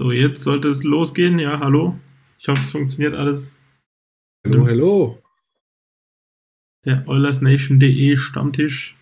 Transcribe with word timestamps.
So, 0.00 0.12
jetzt 0.12 0.44
sollte 0.44 0.68
es 0.68 0.82
losgehen. 0.82 1.38
Ja, 1.38 1.60
hallo. 1.60 2.00
Ich 2.38 2.48
hoffe, 2.48 2.62
es 2.64 2.70
funktioniert 2.70 3.14
alles. 3.14 3.54
Hallo, 4.46 4.66
hallo. 4.66 5.22
Der 6.86 7.06
OilersNation.de 7.06 8.16
Stammtisch 8.16 8.96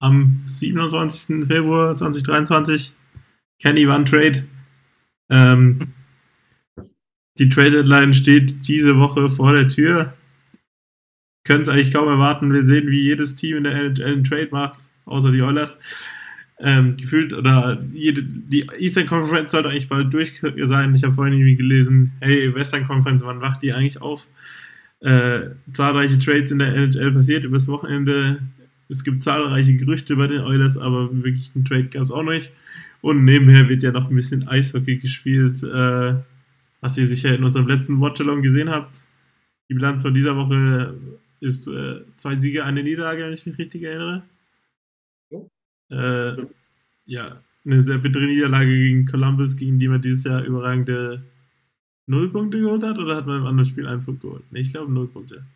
am 0.00 0.42
27. 0.44 1.46
Februar 1.46 1.96
2023. 1.96 2.94
Kenny 3.58 3.86
One 3.86 4.04
Trade. 4.04 4.46
Ähm, 5.30 5.94
die 7.38 7.48
Trade 7.48 7.70
Deadline 7.70 8.12
steht 8.12 8.68
diese 8.68 8.98
Woche 8.98 9.30
vor 9.30 9.54
der 9.54 9.70
Tür. 9.70 10.12
Können 11.46 11.62
es 11.62 11.70
eigentlich 11.70 11.90
kaum 11.90 12.08
erwarten. 12.08 12.52
Wir 12.52 12.64
sehen, 12.64 12.90
wie 12.90 13.00
jedes 13.00 13.34
Team 13.34 13.56
in 13.56 13.64
der 13.64 13.76
NHL 13.76 14.04
einen 14.04 14.24
Trade 14.24 14.48
macht, 14.50 14.90
außer 15.06 15.32
die 15.32 15.40
Oilers 15.40 15.78
ähm, 16.58 16.96
gefühlt, 16.96 17.32
oder 17.32 17.82
jede, 17.92 18.22
die 18.22 18.66
Eastern 18.78 19.06
Conference 19.06 19.52
sollte 19.52 19.70
eigentlich 19.70 19.88
bald 19.88 20.12
durch 20.12 20.40
sein. 20.40 20.94
Ich 20.94 21.04
habe 21.04 21.14
vorhin 21.14 21.34
irgendwie 21.34 21.56
gelesen, 21.56 22.12
hey, 22.20 22.54
Western 22.54 22.86
Conference, 22.86 23.24
wann 23.24 23.40
wacht 23.40 23.62
die 23.62 23.72
eigentlich 23.72 24.00
auf? 24.00 24.26
Äh, 25.00 25.50
zahlreiche 25.72 26.18
Trades 26.18 26.50
in 26.50 26.60
der 26.60 26.74
NHL 26.74 27.12
passiert 27.12 27.44
übers 27.44 27.68
Wochenende. 27.68 28.38
Es 28.88 29.02
gibt 29.02 29.22
zahlreiche 29.22 29.74
Gerüchte 29.74 30.16
bei 30.16 30.26
den 30.26 30.42
Oilers, 30.42 30.78
aber 30.78 31.10
wirklich 31.24 31.50
einen 31.54 31.64
Trade 31.64 31.88
gab 31.88 32.02
es 32.02 32.10
auch 32.10 32.22
nicht. 32.22 32.52
Und 33.00 33.24
nebenher 33.24 33.68
wird 33.68 33.82
ja 33.82 33.92
noch 33.92 34.08
ein 34.08 34.16
bisschen 34.16 34.48
Eishockey 34.48 34.96
gespielt, 34.96 35.62
äh, 35.62 36.14
was 36.80 36.96
ihr 36.96 37.06
sicher 37.06 37.34
in 37.34 37.44
unserem 37.44 37.66
letzten 37.66 38.00
Watchalong 38.00 38.42
gesehen 38.42 38.70
habt. 38.70 39.04
Die 39.68 39.74
Bilanz 39.74 40.02
von 40.02 40.14
dieser 40.14 40.36
Woche 40.36 40.94
ist 41.40 41.66
äh, 41.66 42.00
zwei 42.16 42.36
Siege, 42.36 42.64
eine 42.64 42.82
Niederlage, 42.82 43.24
wenn 43.24 43.32
ich 43.32 43.44
mich 43.44 43.58
richtig 43.58 43.82
erinnere. 43.82 44.22
Äh, 45.90 46.46
ja, 47.06 47.42
eine 47.64 47.82
sehr 47.82 47.98
bittere 47.98 48.26
Niederlage 48.26 48.74
gegen 48.74 49.06
Columbus, 49.06 49.56
gegen 49.56 49.78
die 49.78 49.88
man 49.88 50.02
dieses 50.02 50.24
Jahr 50.24 50.42
überragende 50.42 51.24
Null 52.06 52.30
Punkte 52.30 52.60
geholt 52.60 52.82
hat, 52.82 52.98
oder 52.98 53.16
hat 53.16 53.26
man 53.26 53.40
im 53.40 53.46
anderen 53.46 53.68
Spiel 53.68 53.86
einen 53.86 54.04
Punkt 54.04 54.20
geholt? 54.22 54.44
Nee, 54.50 54.60
ich 54.60 54.72
glaube 54.72 54.92
Null 54.92 55.08
Punkte. 55.08 55.46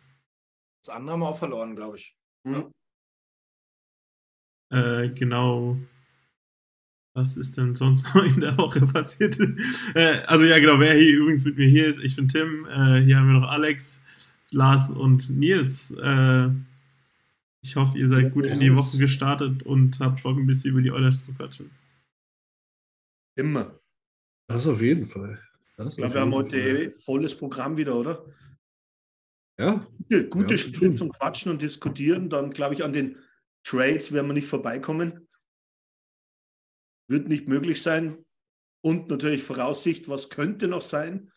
Das 0.83 0.95
andere 0.95 1.13
haben 1.13 1.19
wir 1.19 1.29
auch 1.29 1.37
verloren, 1.37 1.75
glaube 1.75 1.97
ich. 1.97 2.15
Hm. 2.47 2.71
Äh, 4.71 5.09
genau. 5.09 5.77
Was 7.15 7.37
ist 7.37 7.57
denn 7.57 7.75
sonst 7.75 8.03
noch 8.15 8.23
in 8.23 8.39
der 8.39 8.57
Woche 8.57 8.81
passiert? 8.87 9.37
äh, 9.93 10.21
also 10.25 10.45
ja, 10.45 10.59
genau, 10.59 10.79
wer 10.79 10.93
hier 10.93 11.17
übrigens 11.17 11.45
mit 11.45 11.57
mir 11.57 11.67
hier 11.67 11.87
ist, 11.87 11.99
ich 11.99 12.15
bin 12.15 12.27
Tim. 12.27 12.65
Äh, 12.65 13.01
hier 13.01 13.17
haben 13.17 13.27
wir 13.27 13.39
noch 13.39 13.49
Alex, 13.49 14.01
Lars 14.51 14.89
und 14.89 15.29
Nils. 15.29 15.95
Ich 17.61 17.75
hoffe, 17.75 17.97
ihr 17.97 18.07
seid 18.07 18.33
gut 18.33 18.45
in 18.45 18.59
die 18.59 18.75
Woche 18.75 18.97
gestartet 18.97 19.63
und 19.63 19.99
habt 19.99 20.23
Bock, 20.23 20.37
ein 20.37 20.47
bisschen 20.47 20.71
über 20.71 20.81
die 20.81 20.91
Oilers 20.91 21.25
zu 21.25 21.33
quatschen. 21.33 21.69
Immer. 23.35 23.79
Das 24.47 24.65
auf 24.65 24.81
jeden 24.81 25.05
Fall. 25.05 25.39
Das 25.75 25.89
ich 25.89 25.97
glaube, 25.97 26.13
wir 26.13 26.21
haben 26.21 26.33
heute 26.33 26.57
Fall. 26.59 26.95
volles 27.01 27.35
Programm 27.35 27.77
wieder, 27.77 27.95
oder? 27.95 28.25
Ja. 29.57 29.85
ja 30.09 30.23
gute 30.23 30.55
ja, 30.55 30.57
Stunde 30.57 30.97
zum 30.97 31.11
Quatschen 31.11 31.51
und 31.51 31.61
Diskutieren. 31.61 32.29
Dann, 32.29 32.49
glaube 32.49 32.75
ich, 32.75 32.83
an 32.83 32.93
den 32.93 33.17
Trades 33.63 34.11
werden 34.11 34.27
wir 34.27 34.33
nicht 34.33 34.47
vorbeikommen. 34.47 35.27
Wird 37.09 37.27
nicht 37.27 37.47
möglich 37.47 37.81
sein. 37.81 38.25
Und 38.81 39.09
natürlich 39.09 39.43
Voraussicht, 39.43 40.07
was 40.07 40.29
könnte 40.29 40.67
noch 40.67 40.81
sein. 40.81 41.31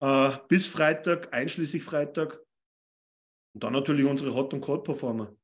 Äh, 0.00 0.38
bis 0.48 0.66
Freitag, 0.66 1.34
einschließlich 1.34 1.82
Freitag. 1.82 2.40
Und 3.58 3.64
dann 3.64 3.72
natürlich 3.72 4.06
unsere 4.06 4.34
Hot- 4.34 4.54
und 4.54 4.60
Cold-Performer. 4.60 5.36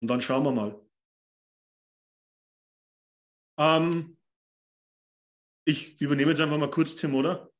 Und 0.00 0.08
dann 0.08 0.22
schauen 0.22 0.42
wir 0.44 0.52
mal. 0.52 0.88
Ähm, 3.58 4.16
ich 5.66 6.00
übernehme 6.00 6.30
jetzt 6.30 6.40
einfach 6.40 6.56
mal 6.56 6.70
kurz, 6.70 6.96
Tim, 6.96 7.14
oder? 7.14 7.52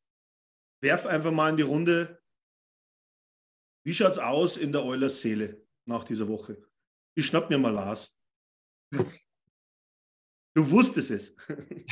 Werf 0.83 1.05
einfach 1.05 1.31
mal 1.31 1.51
in 1.51 1.59
die 1.59 1.63
Runde. 1.63 2.23
Wie 3.85 3.93
schaut 3.93 4.13
es 4.13 4.19
aus 4.19 4.57
in 4.57 4.73
der 4.73 4.83
Eulers 4.83 5.21
Seele 5.21 5.69
nach 5.85 6.05
dieser 6.05 6.27
Woche? 6.27 6.67
Ich 7.15 7.27
schnapp 7.27 7.51
mir 7.51 7.59
mal 7.59 7.75
Lars. 7.75 8.19
Du 8.91 10.71
wusstest 10.71 11.11
es. 11.11 11.37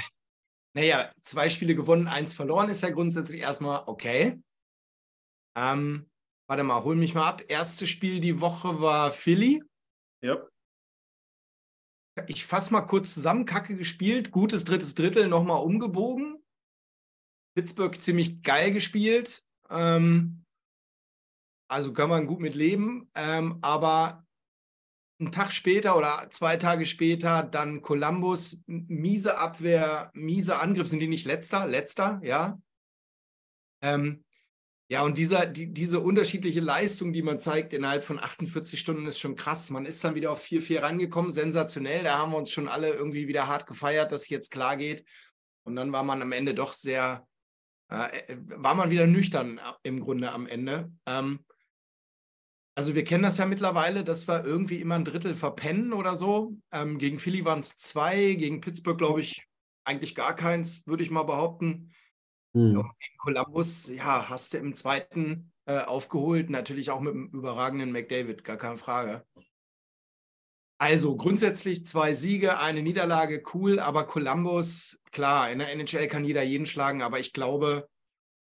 Naja, 0.76 1.14
zwei 1.22 1.50
Spiele 1.50 1.76
gewonnen, 1.76 2.08
eins 2.08 2.34
verloren 2.34 2.68
ist 2.68 2.82
ja 2.82 2.90
grundsätzlich 2.90 3.40
erstmal 3.40 3.84
okay. 3.86 4.42
Ähm, 5.56 6.10
Warte 6.46 6.62
mal, 6.62 6.84
hol 6.84 6.96
mich 6.96 7.14
mal 7.14 7.28
ab. 7.28 7.42
Erstes 7.48 7.88
Spiel 7.88 8.20
die 8.20 8.40
Woche 8.40 8.80
war 8.80 9.12
Philly. 9.12 9.62
Ja. 10.22 10.46
Ich 12.26 12.44
fasse 12.44 12.72
mal 12.72 12.82
kurz 12.82 13.14
zusammen. 13.14 13.44
Kacke 13.44 13.76
gespielt, 13.76 14.30
gutes 14.30 14.64
drittes 14.64 14.94
Drittel 14.94 15.28
nochmal 15.28 15.62
umgebogen. 15.62 16.42
Pittsburgh 17.56 18.00
ziemlich 18.00 18.42
geil 18.42 18.72
gespielt. 18.72 19.42
Ähm, 19.70 20.44
also 21.68 21.92
kann 21.92 22.10
man 22.10 22.26
gut 22.26 22.40
mit 22.40 22.54
leben. 22.54 23.10
Ähm, 23.14 23.58
aber 23.62 24.24
einen 25.20 25.32
Tag 25.32 25.52
später 25.52 25.96
oder 25.96 26.28
zwei 26.30 26.56
Tage 26.56 26.86
später 26.86 27.42
dann 27.42 27.82
Columbus, 27.82 28.62
miese 28.66 29.38
Abwehr, 29.38 30.10
miese 30.14 30.58
Angriff. 30.58 30.88
Sind 30.88 31.00
die 31.00 31.08
nicht 31.08 31.26
letzter? 31.26 31.66
Letzter, 31.66 32.20
ja. 32.22 32.60
Ähm, 33.82 34.23
ja, 34.94 35.02
und 35.02 35.18
dieser, 35.18 35.46
die, 35.46 35.66
diese 35.72 35.98
unterschiedliche 35.98 36.60
Leistung, 36.60 37.12
die 37.12 37.22
man 37.22 37.40
zeigt 37.40 37.72
innerhalb 37.72 38.04
von 38.04 38.20
48 38.20 38.78
Stunden, 38.78 39.06
ist 39.06 39.18
schon 39.18 39.34
krass. 39.34 39.68
Man 39.70 39.86
ist 39.86 40.04
dann 40.04 40.14
wieder 40.14 40.30
auf 40.30 40.44
4-4 40.44 40.82
rangekommen, 40.82 41.32
sensationell. 41.32 42.04
Da 42.04 42.18
haben 42.18 42.30
wir 42.30 42.38
uns 42.38 42.52
schon 42.52 42.68
alle 42.68 42.90
irgendwie 42.90 43.26
wieder 43.26 43.48
hart 43.48 43.66
gefeiert, 43.66 44.12
dass 44.12 44.22
es 44.22 44.28
jetzt 44.28 44.52
klar 44.52 44.76
geht. 44.76 45.04
Und 45.64 45.74
dann 45.74 45.90
war 45.90 46.04
man 46.04 46.22
am 46.22 46.30
Ende 46.30 46.54
doch 46.54 46.72
sehr, 46.72 47.26
äh, 47.88 48.36
war 48.38 48.76
man 48.76 48.90
wieder 48.90 49.08
nüchtern 49.08 49.60
im 49.82 49.98
Grunde 49.98 50.30
am 50.30 50.46
Ende. 50.46 50.92
Ähm, 51.06 51.44
also 52.76 52.94
wir 52.94 53.02
kennen 53.02 53.24
das 53.24 53.38
ja 53.38 53.46
mittlerweile, 53.46 54.04
dass 54.04 54.28
wir 54.28 54.44
irgendwie 54.44 54.80
immer 54.80 54.94
ein 54.94 55.04
Drittel 55.04 55.34
verpennen 55.34 55.92
oder 55.92 56.14
so. 56.14 56.56
Ähm, 56.70 56.98
gegen 56.98 57.18
Philly 57.18 57.44
waren 57.44 57.58
es 57.58 57.78
zwei, 57.78 58.34
gegen 58.34 58.60
Pittsburgh 58.60 58.98
glaube 58.98 59.22
ich 59.22 59.44
eigentlich 59.82 60.14
gar 60.14 60.36
keins, 60.36 60.86
würde 60.86 61.02
ich 61.02 61.10
mal 61.10 61.24
behaupten. 61.24 61.92
Mhm. 62.54 62.74
gegen 63.00 63.18
Columbus, 63.18 63.88
ja, 63.88 64.28
hast 64.28 64.54
du 64.54 64.58
im 64.58 64.74
zweiten 64.74 65.52
äh, 65.66 65.80
aufgeholt, 65.80 66.50
natürlich 66.50 66.90
auch 66.90 67.00
mit 67.00 67.14
dem 67.14 67.28
überragenden 67.28 67.92
McDavid, 67.92 68.44
gar 68.44 68.56
keine 68.56 68.76
Frage. 68.76 69.26
Also 70.78 71.16
grundsätzlich 71.16 71.86
zwei 71.86 72.14
Siege, 72.14 72.58
eine 72.58 72.82
Niederlage, 72.82 73.42
cool, 73.54 73.78
aber 73.78 74.06
Columbus, 74.06 75.00
klar, 75.12 75.50
in 75.50 75.58
der 75.58 75.70
NHL 75.72 76.08
kann 76.08 76.24
jeder 76.24 76.42
jeden 76.42 76.66
schlagen, 76.66 77.02
aber 77.02 77.18
ich 77.18 77.32
glaube, 77.32 77.88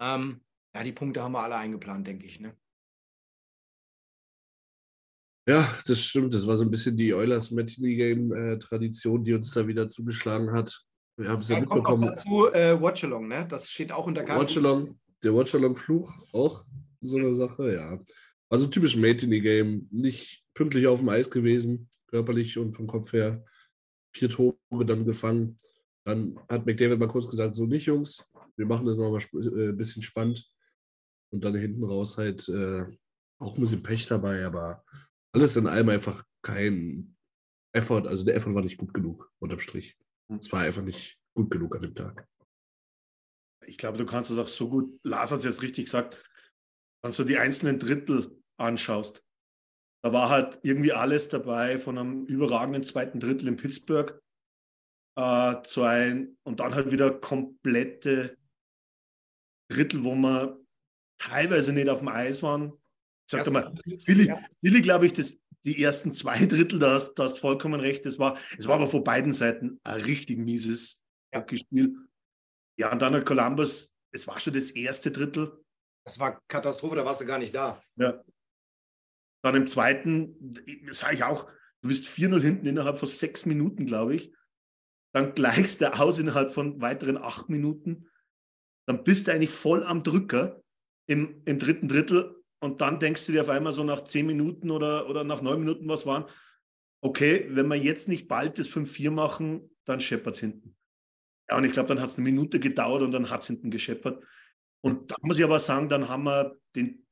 ähm, 0.01 0.43
Ja, 0.75 0.83
die 0.85 0.93
Punkte 0.93 1.23
haben 1.23 1.33
wir 1.33 1.43
alle 1.43 1.57
eingeplant, 1.57 2.07
denke 2.07 2.27
ich. 2.27 2.41
Ne? 2.41 2.57
Ja, 5.49 5.77
das 5.87 6.01
stimmt. 6.01 6.33
Das 6.35 6.47
war 6.47 6.57
so 6.57 6.65
ein 6.65 6.71
bisschen 6.71 6.97
die 6.97 7.13
Oilers 7.13 7.51
Matinee 7.51 7.97
Game 7.97 8.33
äh, 8.33 8.59
die 9.25 9.35
uns 9.35 9.51
da 9.51 9.67
wieder 9.67 9.89
zugeschlagen 9.89 10.53
hat. 10.53 10.85
Wir 11.17 11.29
haben 11.29 11.41
es 11.41 11.49
ja 11.49 11.57
kommt 11.57 11.69
noch 11.69 11.77
mitbekommen. 11.77 12.07
dazu 12.07 12.53
äh, 12.53 12.81
Watchalong, 12.81 13.29
ne? 13.29 13.47
Das 13.49 13.71
steht 13.71 13.93
auch 13.93 14.07
unter 14.07 14.27
Watchalong, 14.27 14.99
der 15.23 15.35
Watchalong-Fluch, 15.35 16.13
auch 16.33 16.65
so 17.01 17.19
eine 17.19 17.35
Sache, 17.35 17.75
ja. 17.75 18.01
Also 18.49 18.67
typisch 18.67 18.97
Matinee-Game, 18.97 19.89
nicht 19.91 20.45
pünktlich 20.55 20.87
auf 20.87 21.01
dem 21.01 21.09
Eis 21.09 21.31
gewesen, 21.31 21.91
körperlich 22.09 22.59
und 22.59 22.75
vom 22.75 22.87
Kopf 22.87 23.13
her. 23.13 23.45
Vier 24.15 24.29
Tore 24.29 24.57
dann 24.85 25.05
gefangen. 25.05 25.59
Dann 26.05 26.39
hat 26.49 26.67
McDavid 26.67 26.99
mal 26.99 27.09
kurz 27.09 27.29
gesagt, 27.29 27.57
so 27.57 27.67
nicht, 27.67 27.87
Jungs, 27.87 28.29
wir 28.57 28.67
machen 28.67 28.87
das 28.87 28.97
nochmal 28.97 29.23
äh, 29.35 29.69
ein 29.71 29.77
bisschen 29.77 30.03
spannend. 30.03 30.47
Und 31.33 31.45
dann 31.45 31.55
hinten 31.55 31.85
raus 31.85 32.19
halt 32.19 32.49
äh, 32.49 32.85
auch 33.39 33.57
ein 33.57 33.61
bisschen 33.61 33.83
Pech 33.83 34.07
dabei, 34.07 34.45
aber 34.45 34.85
alles 35.33 35.57
in 35.57 35.67
allem 35.67 35.89
einfach 35.89 36.25
kein 36.43 37.17
Effort. 37.73 38.07
Also 38.07 38.25
der 38.25 38.35
Effort 38.35 38.55
war 38.55 38.63
nicht 38.63 38.77
gut 38.77 38.93
genug, 38.93 39.33
unterm 39.39 39.61
Strich. 39.61 39.97
Es 40.41 40.53
war 40.53 40.61
einfach 40.61 40.83
nicht 40.83 41.19
gut 41.35 41.51
genug 41.51 41.75
an 41.77 41.83
dem 41.83 41.95
Tag. 41.95 42.27
Ich 43.67 43.79
glaube, 43.79 43.99
du 43.99 44.07
kannst 44.07 44.31
es 44.31 44.39
auch 44.39 44.49
so 44.49 44.69
gut, 44.69 44.99
Lars 45.05 45.31
hat 45.31 45.39
es 45.39 45.45
jetzt 45.45 45.63
richtig 45.63 45.87
gesagt, 45.87 46.23
wenn 47.03 47.13
du 47.13 47.25
die 47.25 47.39
einzelnen 47.39 47.79
Drittel 47.79 48.37
anschaust. 48.59 49.25
Da 50.05 50.13
war 50.13 50.31
halt 50.31 50.59
irgendwie 50.63 50.93
alles 50.93 51.29
dabei, 51.29 51.79
von 51.79 51.97
einem 51.97 52.27
überragenden 52.27 52.83
zweiten 52.83 53.21
Drittel 53.21 53.49
in 53.49 53.57
Pittsburgh 53.57 54.21
äh, 55.17 55.63
zu 55.63 55.83
ein 55.83 56.37
und 56.43 56.61
dann 56.61 56.75
halt 56.75 56.91
wieder 56.91 57.11
komplette 57.13 58.37
Drittel, 59.71 60.05
wo 60.05 60.15
wir 60.15 60.61
teilweise 61.19 61.73
nicht 61.73 61.89
auf 61.89 62.01
dem 62.01 62.09
Eis 62.09 62.43
waren. 62.43 62.73
Sag 63.31 63.51
mal, 63.51 63.73
Billy, 64.07 64.33
Billy 64.61 64.81
glaube 64.83 65.07
ich, 65.07 65.13
das, 65.13 65.41
die 65.65 65.83
ersten 65.83 66.13
zwei 66.13 66.37
Drittel, 66.47 66.79
da 66.79 66.95
hast 66.95 67.19
du 67.19 67.29
vollkommen 67.29 67.81
recht. 67.81 68.05
Es 68.07 68.19
war, 68.19 68.39
es 68.59 68.67
war 68.67 68.77
aber 68.77 68.89
von 68.89 69.05
beiden 69.05 69.33
Seiten 69.33 69.81
ein 69.85 70.01
richtig 70.03 70.39
mieses 70.39 71.05
Ja. 71.33 71.41
Hockeyspiel. 71.41 71.97
Ja, 72.79 72.91
und 72.93 73.03
dann 73.03 73.15
hat 73.15 73.27
Columbus, 73.27 73.95
es 74.13 74.27
war 74.27 74.41
schon 74.41 74.55
das 74.55 74.71
erste 74.71 75.11
Drittel. 75.11 75.63
Das 76.05 76.19
war 76.19 76.41
Katastrophe, 76.49 76.97
da 76.97 77.05
warst 77.05 77.21
du 77.21 77.27
gar 77.27 77.39
nicht 77.39 77.55
da. 77.55 77.83
Ja. 77.97 78.23
Dann 79.45 79.57
im 79.57 79.67
zweiten, 79.67 80.55
sage 80.91 81.17
ich 81.17 81.25
auch, 81.25 81.49
du 81.83 81.89
bist 81.89 82.07
4-0 82.07 82.41
hinten 82.41 82.67
innerhalb 82.67 82.99
von 82.99 83.09
sechs 83.09 83.45
Minuten, 83.47 83.87
glaube 83.87 84.15
ich. 84.15 84.33
Dann 85.15 85.35
gleichst 85.35 85.81
du 85.81 85.95
aus 85.95 86.19
innerhalb 86.19 86.53
von 86.53 86.81
weiteren 86.81 87.19
acht 87.19 87.49
Minuten. 87.49 88.09
Dann 88.87 89.05
bist 89.05 89.27
du 89.27 89.33
eigentlich 89.33 89.51
voll 89.51 89.85
am 89.85 90.03
Drücker 90.03 90.63
im, 91.07 91.43
im 91.45 91.59
dritten 91.59 91.89
Drittel. 91.89 92.42
Und 92.63 92.81
dann 92.81 93.01
denkst 93.01 93.27
du 93.27 93.33
dir 93.33 93.41
auf 93.43 93.49
einmal 93.49 93.73
so 93.73 93.83
nach 93.83 94.05
zehn 94.05 94.25
Minuten 94.25 94.71
oder, 94.71 95.11
oder 95.11 95.25
nach 95.25 95.43
neun 95.43 95.59
Minuten, 95.59 95.89
was 95.89 96.07
waren, 96.07 96.27
okay, 97.01 97.47
wenn 97.51 97.67
wir 97.67 97.75
jetzt 97.75 98.07
nicht 98.07 98.29
bald 98.29 98.57
das 98.57 98.69
5-4 98.69 99.11
machen, 99.11 99.69
dann 99.85 100.01
scheppert 100.01 100.37
es 100.37 100.41
hinten. 100.41 100.77
Ja, 101.51 101.57
und 101.57 101.65
ich 101.65 101.73
glaube, 101.73 101.89
dann 101.89 102.01
hat 102.01 102.11
es 102.11 102.17
eine 102.17 102.25
Minute 102.25 102.61
gedauert 102.61 103.03
und 103.03 103.11
dann 103.11 103.31
hat 103.31 103.41
es 103.41 103.49
hinten 103.49 103.73
gescheppert. 103.73 104.25
Und 104.81 105.11
da 105.11 105.17
muss 105.23 105.39
ich 105.39 105.45
aber 105.45 105.59
sagen, 105.59 105.89
dann 105.89 106.09
haben 106.09 106.23
wir 106.23 106.57
den, 106.77 107.05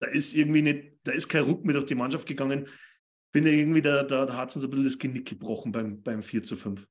da 0.00 0.06
ist 0.06 0.34
irgendwie 0.34 0.62
nicht, 0.62 1.00
da 1.02 1.10
ist 1.10 1.28
kein 1.28 1.42
Ruck 1.42 1.64
mehr 1.64 1.74
durch 1.74 1.86
die 1.86 1.96
Mannschaft 1.96 2.28
gegangen. 2.28 2.68
Finde 3.32 3.50
irgendwie, 3.50 3.82
da, 3.82 4.04
da, 4.04 4.24
da 4.24 4.36
hat 4.36 4.50
es 4.50 4.56
uns 4.56 4.64
ein 4.64 4.70
bisschen 4.70 4.84
das 4.84 4.98
Genick 4.98 5.28
gebrochen 5.28 5.72
beim, 5.72 6.00
beim 6.00 6.22
4 6.22 6.44
zu 6.44 6.54
5. 6.54 6.86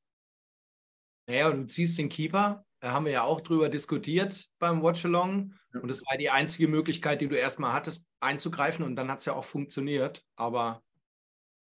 Naja, 1.30 1.50
und 1.50 1.62
du 1.62 1.66
ziehst 1.68 1.98
den 1.98 2.10
Keeper. 2.10 2.66
Da 2.81 2.92
haben 2.92 3.06
wir 3.06 3.12
ja 3.12 3.24
auch 3.24 3.42
drüber 3.42 3.70
diskutiert 3.70 4.48
beim 4.58 4.81
Watchalong. 4.81 5.54
Ja. 5.74 5.81
Und 5.81 5.90
das 5.90 6.04
war 6.06 6.18
die 6.18 6.30
einzige 6.30 6.68
Möglichkeit, 6.68 7.22
die 7.22 7.28
du 7.28 7.36
erstmal 7.36 7.74
hattest, 7.74 8.10
einzugreifen. 8.20 8.86
Und 8.86 8.96
dann 8.96 9.12
hat 9.12 9.20
es 9.20 9.26
ja 9.26 9.34
auch 9.34 9.44
funktioniert. 9.44 10.24
Aber 10.36 10.81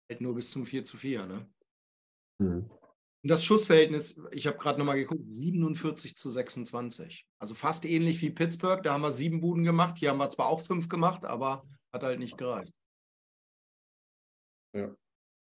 halt 0.08 0.20
nur 0.20 0.34
bis 0.34 0.50
zum 0.50 0.64
4 0.64 0.84
zu 0.84 0.96
4. 0.96 1.26
Ne? 1.26 1.50
Hm. 2.40 2.70
Und 3.22 3.28
das 3.30 3.44
Schussverhältnis, 3.44 4.20
ich 4.32 4.46
habe 4.46 4.58
gerade 4.58 4.78
nochmal 4.78 4.96
geguckt, 4.96 5.30
47 5.32 6.16
zu 6.16 6.28
26. 6.28 7.26
Also 7.38 7.54
fast 7.54 7.84
ähnlich 7.84 8.20
wie 8.20 8.30
Pittsburgh. 8.30 8.82
Da 8.82 8.94
haben 8.94 9.02
wir 9.02 9.12
sieben 9.12 9.40
Buden 9.40 9.64
gemacht. 9.64 9.98
Hier 9.98 10.10
haben 10.10 10.18
wir 10.18 10.28
zwar 10.30 10.46
auch 10.46 10.60
fünf 10.60 10.88
gemacht, 10.88 11.24
aber 11.24 11.64
hat 11.92 12.02
halt 12.02 12.18
nicht 12.18 12.36
gereicht. 12.36 12.72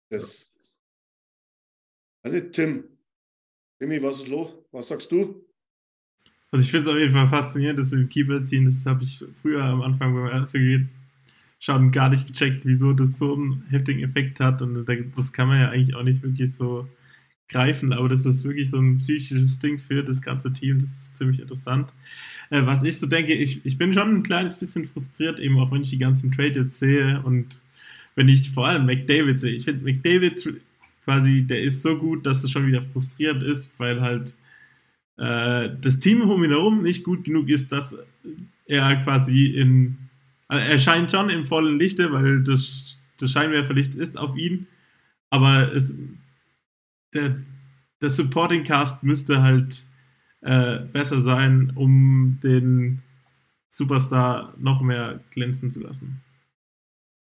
Das. 0.10 0.54
Also, 2.24 2.40
Tim, 2.40 2.95
Timmy, 3.80 4.00
was 4.02 4.18
ist 4.20 4.28
los? 4.28 4.50
Was 4.74 4.88
sagst 4.90 5.12
du? 5.12 5.46
Also 6.52 6.64
ich 6.64 6.72
finde 6.72 6.90
es 6.90 6.96
auf 6.96 7.00
jeden 7.00 7.14
Fall 7.14 7.28
faszinierend, 7.28 7.80
dass 7.80 7.92
wir 7.92 7.98
den 7.98 8.10
Keeper 8.10 8.44
ziehen. 8.44 8.66
Das 8.66 8.86
habe 8.86 9.04
ich 9.04 9.24
früher 9.34 9.64
am 9.64 9.82
Anfang 9.82 10.14
beim 10.14 10.28
ersten 10.28 10.90
schon 11.60 11.92
gar 11.92 12.10
nicht 12.10 12.28
gecheckt, 12.28 12.66
wieso 12.66 12.94
das 12.94 13.18
so 13.18 13.36
einen 13.36 13.66
heftigen 13.70 14.04
Effekt 14.04 14.40
hat. 14.40 14.62
Und 14.62 14.86
da- 14.88 14.96
das 15.16 15.34
kann 15.34 15.48
man 15.50 15.60
ja 15.62 15.70
eigentlich 15.70 15.96
auch 15.96 16.04
nicht 16.04 16.24
wirklich 16.24 16.54
so 16.54 16.88
greifen, 17.50 17.94
aber 17.94 18.10
das 18.10 18.26
ist 18.26 18.46
wirklich 18.46 18.70
so 18.72 18.80
ein 18.80 19.00
psychisches 19.00 19.60
Ding 19.60 19.80
für 19.80 20.04
das 20.04 20.22
ganze 20.22 20.54
Team. 20.54 20.80
Das 20.80 20.90
ist 20.90 21.18
ziemlich 21.18 21.40
interessant. 21.42 21.94
Äh, 22.52 22.66
was 22.66 22.84
ich 22.84 23.00
so 23.00 23.08
denke, 23.08 23.34
ich, 23.34 23.66
ich 23.66 23.78
bin 23.78 23.94
schon 23.94 24.16
ein 24.18 24.24
kleines 24.24 24.58
bisschen 24.60 24.86
frustriert, 24.86 25.40
eben 25.40 25.60
auch 25.60 25.72
wenn 25.72 25.82
ich 25.84 25.92
die 25.92 25.98
ganzen 26.00 26.32
Trade 26.32 26.62
jetzt 26.62 26.80
sehe 26.80 27.22
und 27.24 27.64
wenn 28.16 28.30
ich 28.30 28.52
vor 28.52 28.68
allem 28.68 28.86
McDavid 28.86 29.40
sehe. 29.40 29.54
Ich 29.54 29.66
finde 29.66 29.84
McDavid 29.86 30.54
quasi, 31.06 31.46
der 31.48 31.62
ist 31.62 31.82
so 31.82 31.98
gut, 31.98 32.26
dass 32.26 32.44
es 32.44 32.52
schon 32.52 32.68
wieder 32.68 32.82
frustrierend 32.82 33.44
ist, 33.44 33.80
weil 33.80 34.02
halt 34.02 34.36
äh, 35.18 35.70
das 35.80 36.00
Team 36.00 36.22
um 36.22 36.44
ihn 36.44 36.50
herum 36.50 36.82
nicht 36.82 37.04
gut 37.04 37.24
genug 37.24 37.48
ist, 37.48 37.72
dass 37.72 37.96
er 38.66 38.96
quasi 38.98 39.46
in. 39.48 39.98
Also 40.48 40.66
er 40.66 40.80
scheint 40.80 41.12
schon 41.12 41.30
im 41.30 41.46
vollen 41.46 41.80
Lichte, 41.80 42.12
weil 42.12 42.44
das, 42.44 43.00
das 43.18 43.32
Scheinwerferlicht 43.32 43.96
ist 43.96 44.18
auf 44.18 44.36
ihn. 44.36 44.68
Aber 45.30 45.74
es, 45.74 45.96
der, 47.14 47.38
der 48.02 48.10
Supporting 48.10 48.64
Cast 48.64 49.04
müsste 49.04 49.42
halt 49.42 49.86
äh, 50.42 50.80
besser 50.80 51.22
sein, 51.22 51.72
um 51.76 52.40
den 52.44 53.02
Superstar 53.70 54.54
noch 54.58 54.82
mehr 54.82 55.20
glänzen 55.32 55.72
zu 55.72 55.82
lassen. 55.82 56.22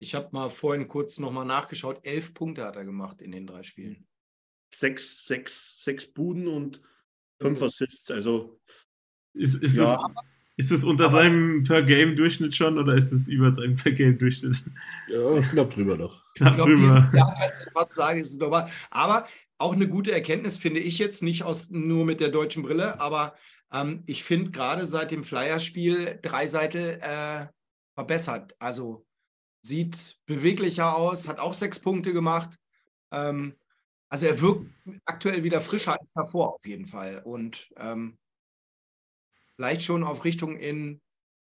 Ich 0.05 0.13
habe 0.13 0.29
mal 0.33 0.49
vorhin 0.49 0.87
kurz 0.87 1.17
nochmal 1.17 1.45
nachgeschaut. 1.47 1.99
Elf 2.03 2.35
Punkte 2.35 2.63
hat 2.63 2.75
er 2.75 2.85
gemacht 2.85 3.23
in 3.23 3.31
den 3.31 3.47
drei 3.47 3.63
Spielen. 3.63 4.05
Sechs, 4.71 5.25
sechs, 5.25 5.83
sechs 5.83 6.05
Buden 6.13 6.47
und 6.47 6.79
fünf 7.41 7.59
Assists. 7.63 8.11
Also, 8.11 8.59
Ist, 9.33 9.63
ist, 9.63 9.77
Ja. 9.77 9.97
das, 9.97 10.23
ist 10.57 10.71
das 10.71 10.83
unter 10.83 11.05
Aber- 11.05 11.13
seinem 11.23 11.63
Per-Game-Durchschnitt 11.63 12.53
schon 12.55 12.77
oder 12.77 12.93
ist 12.93 13.11
es 13.11 13.27
über 13.27 13.51
seinem 13.55 13.77
Per-Game-Durchschnitt? 13.77 14.61
Ja, 15.07 15.41
knapp 15.51 15.71
drüber 15.73 15.97
noch. 15.97 16.23
Knapp 16.35 16.51
Ich 16.51 16.57
glaube, 16.57 16.75
drüber. 16.75 16.99
dieses 16.99 17.11
Jahr 17.13 17.33
kann 17.33 17.49
ich 17.65 17.71
fast 17.73 17.95
sagen, 17.95 18.19
ist 18.19 18.31
es 18.31 18.37
normal. 18.37 18.69
Aber 18.91 19.27
auch 19.57 19.73
eine 19.73 19.87
gute 19.89 20.11
Erkenntnis 20.11 20.57
finde 20.57 20.81
ich 20.81 20.99
jetzt, 20.99 21.23
nicht 21.23 21.41
aus, 21.41 21.71
nur 21.71 22.05
mit 22.05 22.19
der 22.19 22.29
deutschen 22.29 22.61
Brille, 22.61 22.99
aber 22.99 23.35
ähm, 23.73 24.03
ich 24.05 24.23
finde 24.23 24.51
gerade 24.51 24.85
seit 24.85 25.09
dem 25.09 25.23
Flyer-Spiel 25.23 26.19
Dreiseitel 26.21 26.99
äh, 27.01 27.47
verbessert. 27.95 28.55
Also 28.59 29.04
sieht 29.65 30.17
beweglicher 30.25 30.95
aus, 30.95 31.27
hat 31.27 31.39
auch 31.39 31.53
sechs 31.53 31.79
Punkte 31.79 32.13
gemacht. 32.13 32.57
Ähm, 33.11 33.55
also 34.09 34.27
er 34.27 34.39
wirkt 34.39 34.71
aktuell 35.05 35.43
wieder 35.43 35.61
frischer 35.61 35.99
als 35.99 36.11
davor 36.13 36.53
auf 36.55 36.65
jeden 36.65 36.85
Fall. 36.85 37.21
Und 37.23 37.69
ähm, 37.77 38.17
vielleicht 39.55 39.81
schon 39.81 40.03
auf 40.03 40.23
Richtung 40.23 40.57
in 40.57 41.01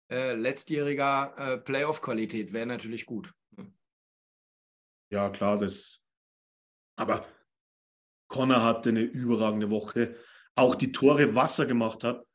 äh, 0.10 0.34
letztjähriger 0.34 1.36
äh, 1.38 1.58
Playoff-Qualität 1.58 2.54
wäre 2.54 2.66
natürlich 2.66 3.06
gut. 3.06 3.34
ja, 5.10 5.30
klar, 5.30 5.60
das. 5.60 6.02
Aber 6.96 7.28
Connor 8.28 8.64
hatte 8.64 8.90
eine 8.90 9.02
überragende 9.02 9.70
Woche. 9.70 10.16
Auch 10.56 10.76
die 10.76 10.92
Tore, 10.92 11.36
was 11.36 11.60
er 11.60 11.68
gemacht 11.68 12.04
hat. 12.04 12.26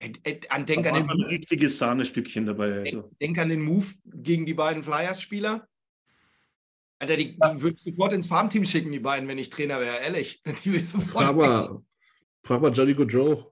Äh, 0.00 0.12
äh, 0.24 0.40
An, 0.48 0.64
denk, 0.64 0.86
an 0.86 0.94
den, 0.94 1.10
ein 1.10 1.20
richtiges 1.22 1.78
Sahnestückchen 1.78 2.46
dabei. 2.46 2.80
Also. 2.80 3.02
denk, 3.02 3.18
denk 3.18 3.38
an 3.38 3.48
den 3.50 3.62
Move 3.62 3.86
gegen 4.04 4.46
die 4.46 4.54
beiden 4.54 4.82
Flyers-Spieler. 4.82 5.68
Alter, 6.98 7.16
die, 7.16 7.32
die 7.32 7.62
würde 7.62 7.76
ich 7.76 7.82
sofort 7.82 8.12
ins 8.12 8.26
Farmteam 8.26 8.64
schicken, 8.64 8.92
die 8.92 8.98
beiden, 8.98 9.28
wenn 9.28 9.38
ich 9.38 9.50
Trainer 9.50 9.80
wäre, 9.80 10.00
ehrlich. 10.00 10.42
Die 10.64 10.66
würde 10.66 10.78
ich 10.78 10.88
sofort 10.88 11.26
Frag 11.26 11.36
mal, 11.36 11.82
frag 12.44 12.60
mal 12.60 12.72
Johnny 12.72 12.92
Joe. 12.92 13.50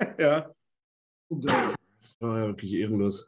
Ja. 0.18 0.52
Das 1.30 2.16
war 2.20 2.38
ja 2.38 2.46
wirklich 2.48 2.74
ehrenlos. 2.74 3.26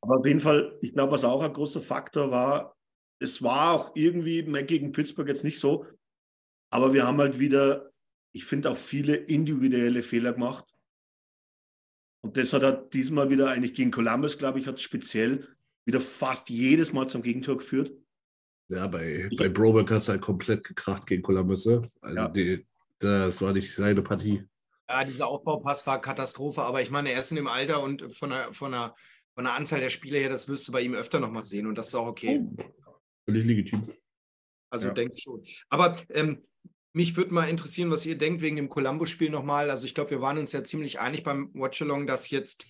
Aber 0.00 0.16
auf 0.16 0.26
jeden 0.26 0.40
Fall, 0.40 0.78
ich 0.82 0.92
glaube, 0.92 1.12
was 1.12 1.24
auch 1.24 1.40
ein 1.42 1.52
großer 1.52 1.80
Faktor 1.80 2.30
war, 2.30 2.76
es 3.20 3.42
war 3.42 3.72
auch 3.72 3.92
irgendwie 3.94 4.42
mehr 4.42 4.64
gegen 4.64 4.92
Pittsburgh 4.92 5.28
jetzt 5.28 5.44
nicht 5.44 5.60
so, 5.60 5.86
aber 6.70 6.92
wir 6.92 7.06
haben 7.06 7.18
halt 7.18 7.38
wieder, 7.38 7.91
ich 8.32 8.44
finde 8.44 8.70
auch 8.70 8.76
viele 8.76 9.14
individuelle 9.16 10.02
Fehler 10.02 10.32
gemacht. 10.32 10.64
Und 12.24 12.36
das 12.36 12.52
hat 12.52 12.62
er 12.62 12.72
diesmal 12.72 13.30
wieder 13.30 13.50
eigentlich 13.50 13.74
gegen 13.74 13.90
Columbus, 13.90 14.38
glaube 14.38 14.58
ich, 14.58 14.66
hat 14.66 14.76
es 14.76 14.82
speziell 14.82 15.48
wieder 15.84 16.00
fast 16.00 16.48
jedes 16.50 16.92
Mal 16.92 17.08
zum 17.08 17.22
Gegentor 17.22 17.58
geführt. 17.58 17.92
Ja, 18.68 18.86
bei, 18.86 19.28
bei 19.36 19.48
Broberg 19.48 19.90
hat 19.90 20.02
es 20.02 20.08
halt 20.08 20.22
komplett 20.22 20.64
gekracht 20.64 21.06
gegen 21.06 21.22
Columbus. 21.22 21.66
Ne? 21.66 21.90
Also 22.00 22.16
Ja. 22.16 22.28
die, 22.28 22.66
das 23.00 23.42
war 23.42 23.52
nicht 23.52 23.74
seine 23.74 24.02
Partie. 24.02 24.44
Ja, 24.88 25.04
dieser 25.04 25.26
Aufbaupass 25.26 25.86
war 25.86 26.00
Katastrophe, 26.00 26.62
aber 26.62 26.80
ich 26.80 26.90
meine, 26.90 27.10
er 27.10 27.20
ist 27.20 27.32
in 27.32 27.36
dem 27.36 27.48
Alter 27.48 27.82
und 27.82 28.14
von 28.14 28.30
der, 28.30 28.52
von 28.52 28.72
der, 28.72 28.94
von 29.34 29.44
der 29.44 29.54
Anzahl 29.54 29.80
der 29.80 29.90
Spieler 29.90 30.18
her, 30.18 30.28
das 30.28 30.46
wirst 30.48 30.68
du 30.68 30.72
bei 30.72 30.80
ihm 30.82 30.94
öfter 30.94 31.18
nochmal 31.18 31.44
sehen 31.44 31.66
und 31.66 31.76
das 31.76 31.88
ist 31.88 31.94
auch 31.94 32.06
okay. 32.06 32.46
Völlig 33.24 33.44
legitim. 33.44 33.92
Also 34.70 34.88
Ja. 34.88 34.94
denke 34.94 35.14
ich 35.16 35.22
schon. 35.22 35.44
Aber 35.68 35.96
ähm, 36.10 36.42
mich 36.92 37.16
würde 37.16 37.32
mal 37.32 37.48
interessieren, 37.48 37.90
was 37.90 38.04
ihr 38.04 38.18
denkt 38.18 38.42
wegen 38.42 38.56
dem 38.56 38.68
Columbus-Spiel 38.68 39.30
nochmal. 39.30 39.70
Also 39.70 39.86
ich 39.86 39.94
glaube, 39.94 40.10
wir 40.10 40.20
waren 40.20 40.38
uns 40.38 40.52
ja 40.52 40.62
ziemlich 40.62 41.00
einig 41.00 41.22
beim 41.22 41.50
Watchalong, 41.54 42.06
dass 42.06 42.30
jetzt 42.30 42.66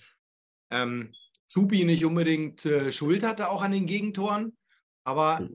ähm, 0.71 1.13
Zubi 1.47 1.85
nicht 1.85 2.05
unbedingt 2.05 2.65
äh, 2.65 2.93
Schuld 2.93 3.23
hatte 3.25 3.51
auch 3.51 3.63
an 3.63 3.73
den 3.73 3.87
Gegentoren, 3.87 4.57
aber 5.05 5.49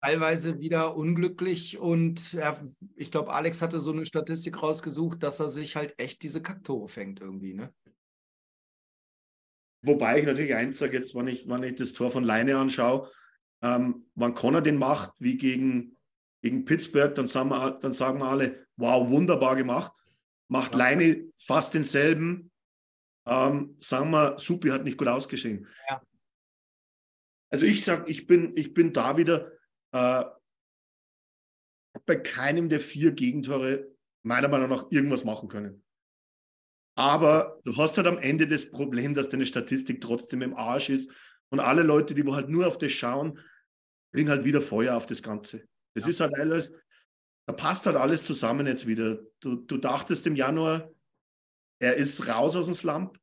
teilweise 0.00 0.58
wieder 0.58 0.96
unglücklich 0.96 1.78
und 1.78 2.32
ja, 2.34 2.60
ich 2.96 3.10
glaube, 3.10 3.32
Alex 3.32 3.62
hatte 3.62 3.80
so 3.80 3.92
eine 3.92 4.04
Statistik 4.04 4.62
rausgesucht, 4.62 5.22
dass 5.22 5.40
er 5.40 5.48
sich 5.48 5.76
halt 5.76 5.94
echt 5.98 6.22
diese 6.22 6.42
Kacktore 6.42 6.88
fängt 6.88 7.20
irgendwie, 7.20 7.54
ne? 7.54 7.72
Wobei 9.80 10.18
ich 10.18 10.26
natürlich 10.26 10.54
eins 10.54 10.78
sage, 10.78 10.96
jetzt, 10.96 11.14
wenn 11.14 11.28
ich, 11.28 11.48
wenn 11.48 11.62
ich 11.62 11.74
das 11.76 11.92
Tor 11.92 12.10
von 12.10 12.24
Leine 12.24 12.56
anschaue, 12.56 13.10
ähm, 13.62 14.06
wann 14.14 14.34
Connor 14.34 14.62
den 14.62 14.76
macht, 14.76 15.12
wie 15.18 15.36
gegen, 15.36 15.93
gegen 16.44 16.66
Pittsburgh, 16.66 17.14
dann 17.14 17.26
sagen, 17.26 17.48
wir, 17.48 17.70
dann 17.70 17.94
sagen 17.94 18.18
wir 18.18 18.26
alle, 18.26 18.66
wow, 18.76 19.08
wunderbar 19.08 19.56
gemacht. 19.56 19.92
Macht 20.48 20.72
Ja. 20.72 20.78
Leine 20.78 21.32
fast 21.40 21.72
denselben. 21.72 22.52
Ähm, 23.26 23.78
sagen 23.80 24.10
wir, 24.10 24.38
Supi 24.38 24.68
hat 24.68 24.84
nicht 24.84 24.98
gut 24.98 25.08
ausgesehen. 25.08 25.66
Ja. 25.88 26.02
Also 27.50 27.64
ich 27.64 27.82
sage, 27.82 28.10
ich 28.10 28.26
bin, 28.26 28.54
ich 28.56 28.74
bin 28.74 28.92
da 28.92 29.16
wieder 29.16 29.52
äh, 29.92 30.24
bei 32.04 32.16
keinem 32.16 32.68
der 32.68 32.80
vier 32.80 33.12
Gegentore 33.12 33.90
meiner 34.22 34.48
Meinung 34.48 34.68
nach 34.68 34.90
irgendwas 34.90 35.24
machen 35.24 35.48
können. 35.48 35.82
Aber 36.94 37.58
du 37.64 37.74
hast 37.78 37.96
halt 37.96 38.06
am 38.06 38.18
Ende 38.18 38.46
das 38.46 38.70
Problem, 38.70 39.14
dass 39.14 39.30
deine 39.30 39.46
Statistik 39.46 40.02
trotzdem 40.02 40.42
im 40.42 40.54
Arsch 40.54 40.90
ist. 40.90 41.10
Und 41.48 41.60
alle 41.60 41.82
Leute, 41.82 42.12
die 42.12 42.26
wo 42.26 42.34
halt 42.34 42.50
nur 42.50 42.66
auf 42.66 42.76
das 42.76 42.92
schauen, 42.92 43.38
bringen 44.12 44.28
halt 44.28 44.44
wieder 44.44 44.60
Feuer 44.60 44.94
auf 44.94 45.06
das 45.06 45.22
Ganze. 45.22 45.66
Das 45.94 46.04
Ja. 46.04 46.10
ist 46.10 46.20
halt 46.20 46.34
alles, 46.34 46.72
da 47.46 47.52
passt 47.54 47.86
halt 47.86 47.96
alles 47.96 48.24
zusammen 48.24 48.66
jetzt 48.66 48.86
wieder. 48.86 49.22
Du, 49.40 49.56
du 49.56 49.78
dachtest 49.78 50.26
im 50.26 50.36
Januar, 50.36 50.92
er 51.80 51.94
ist 51.96 52.26
raus 52.28 52.56
aus 52.56 52.66
dem 52.66 52.74
Slump, 52.74 53.18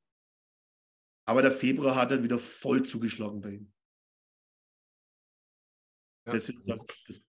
aber 1.28 1.42
der 1.42 1.52
Februar 1.52 1.96
hat 1.96 2.10
halt 2.12 2.24
wieder 2.24 2.40
voll 2.40 2.84
zugeschlagen 2.84 3.42
bei 3.42 3.50
ihm. 3.52 3.74
Ja. 6.28 6.34
Das 6.34 6.50
ist 6.50 6.68
halt, 6.68 6.82
das, 7.08 7.26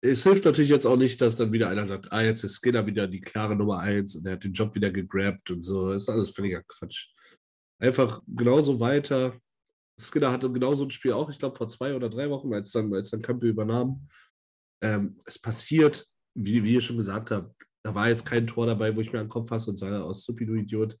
Es 0.00 0.22
hilft 0.24 0.44
natürlich 0.44 0.70
jetzt 0.70 0.86
auch 0.86 0.96
nicht, 0.96 1.20
dass 1.20 1.36
dann 1.36 1.52
wieder 1.52 1.68
einer 1.68 1.86
sagt, 1.86 2.12
ah, 2.12 2.22
jetzt 2.22 2.44
ist 2.44 2.56
Skinner 2.56 2.86
wieder 2.86 3.06
die 3.06 3.20
klare 3.20 3.54
Nummer 3.56 3.78
eins 3.78 4.16
und 4.16 4.26
er 4.26 4.32
hat 4.32 4.44
den 4.44 4.52
Job 4.52 4.74
wieder 4.74 4.90
gegrabt 4.90 5.50
und 5.50 5.62
so. 5.62 5.92
Das 5.92 6.02
ist 6.02 6.08
alles 6.08 6.30
völliger 6.30 6.62
Quatsch. 6.62 7.08
Einfach 7.80 8.22
genauso 8.26 8.80
weiter. 8.80 9.40
Skinner 10.00 10.32
hatte 10.32 10.50
genauso 10.52 10.84
ein 10.84 10.90
Spiel 10.90 11.12
auch, 11.12 11.30
ich 11.30 11.38
glaube, 11.38 11.56
vor 11.56 11.68
zwei 11.68 11.94
oder 11.94 12.08
drei 12.08 12.28
Wochen, 12.30 12.52
als 12.54 12.70
dann, 12.72 12.92
als 12.94 13.10
dann 13.10 13.22
Campbell 13.22 13.50
übernahm. 13.50 14.08
Ähm, 14.82 15.20
es 15.24 15.38
passiert, 15.38 16.06
wie, 16.34 16.62
wie 16.64 16.74
ihr 16.74 16.80
schon 16.80 16.96
gesagt 16.96 17.30
habt, 17.30 17.54
da 17.84 17.94
war 17.94 18.08
jetzt 18.08 18.26
kein 18.26 18.46
Tor 18.46 18.66
dabei, 18.66 18.94
wo 18.94 19.00
ich 19.00 19.12
mir 19.12 19.20
an 19.20 19.26
den 19.26 19.30
Kopf 19.30 19.48
fasse 19.48 19.70
und 19.70 19.76
sage, 19.76 20.02
aus 20.02 20.24
Supi, 20.24 20.46
du 20.46 20.54
Idiot. 20.54 20.98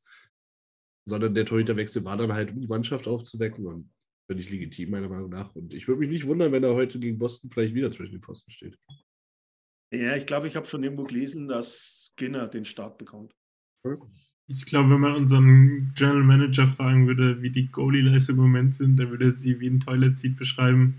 Sondern 1.06 1.34
der 1.34 1.46
Torhüterwechsel 1.46 2.04
war 2.04 2.16
dann 2.16 2.32
halt, 2.32 2.50
um 2.50 2.60
die 2.60 2.66
Mannschaft 2.66 3.08
aufzuwecken 3.08 3.66
und 3.66 3.90
völlig 4.30 4.50
legitim, 4.50 4.90
meiner 4.90 5.08
Meinung 5.08 5.30
nach. 5.30 5.54
Und 5.54 5.72
ich 5.72 5.88
würde 5.88 6.00
mich 6.00 6.10
nicht 6.10 6.26
wundern, 6.26 6.52
wenn 6.52 6.64
er 6.64 6.74
heute 6.74 6.98
gegen 6.98 7.18
Boston 7.18 7.50
vielleicht 7.50 7.74
wieder 7.74 7.90
zwischen 7.90 8.12
den 8.12 8.22
Pfosten 8.22 8.50
steht. 8.50 8.78
ja, 9.92 10.16
ich 10.16 10.26
glaube, 10.26 10.48
ich 10.48 10.56
habe 10.56 10.66
schon 10.66 10.82
irgendwo 10.84 11.04
gelesen, 11.04 11.48
dass 11.48 12.12
Skinner 12.12 12.46
den 12.46 12.64
Start 12.64 12.98
bekommt. 12.98 13.34
Ich 14.46 14.66
glaube, 14.66 14.90
wenn 14.90 15.00
man 15.00 15.14
unseren 15.14 15.92
General 15.94 16.22
Manager 16.22 16.68
fragen 16.68 17.06
würde, 17.06 17.42
wie 17.42 17.50
die 17.50 17.68
Goalie-Leistungen 17.68 18.38
im 18.38 18.44
Moment 18.44 18.74
sind, 18.74 18.96
dann 18.96 19.10
würde 19.10 19.26
er 19.26 19.32
sie 19.32 19.60
wie 19.60 19.68
ein 19.68 19.80
Toilet 19.80 20.18
Seat 20.18 20.36
beschreiben. 20.36 20.98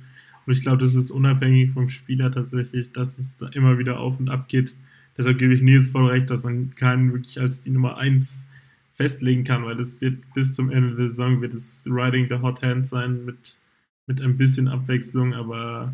Und 0.50 0.56
ich 0.56 0.64
glaube, 0.64 0.80
das 0.80 0.96
ist 0.96 1.12
unabhängig 1.12 1.74
vom 1.74 1.90
Spieler 1.90 2.32
tatsächlich, 2.32 2.92
dass 2.92 3.20
es 3.20 3.38
da 3.38 3.50
immer 3.50 3.78
wieder 3.78 4.00
auf 4.00 4.20
und 4.20 4.32
ab 4.32 4.48
geht. 4.48 4.74
Deshalb 5.16 5.38
gebe 5.38 5.54
ich 5.54 5.62
Nils 5.62 5.90
voll 5.90 6.08
recht, 6.08 6.28
dass 6.32 6.44
man 6.44 6.74
keinen 6.74 7.14
wirklich 7.14 7.40
als 7.40 7.62
die 7.62 7.70
Nummer 7.70 8.00
1 8.00 8.48
festlegen 8.94 9.44
kann, 9.44 9.64
weil 9.64 9.80
es 9.80 10.02
wird 10.02 10.24
bis 10.34 10.56
zum 10.56 10.72
Ende 10.72 10.96
der 10.96 11.08
Saison 11.08 11.40
wird 11.42 11.54
es 11.54 11.84
Riding 11.86 12.30
the 12.30 12.42
Hot 12.42 12.64
Hand 12.64 12.88
sein 12.88 13.26
mit, 13.26 13.60
mit 14.08 14.22
ein 14.22 14.38
bisschen 14.38 14.68
Abwechslung, 14.68 15.36
aber 15.36 15.94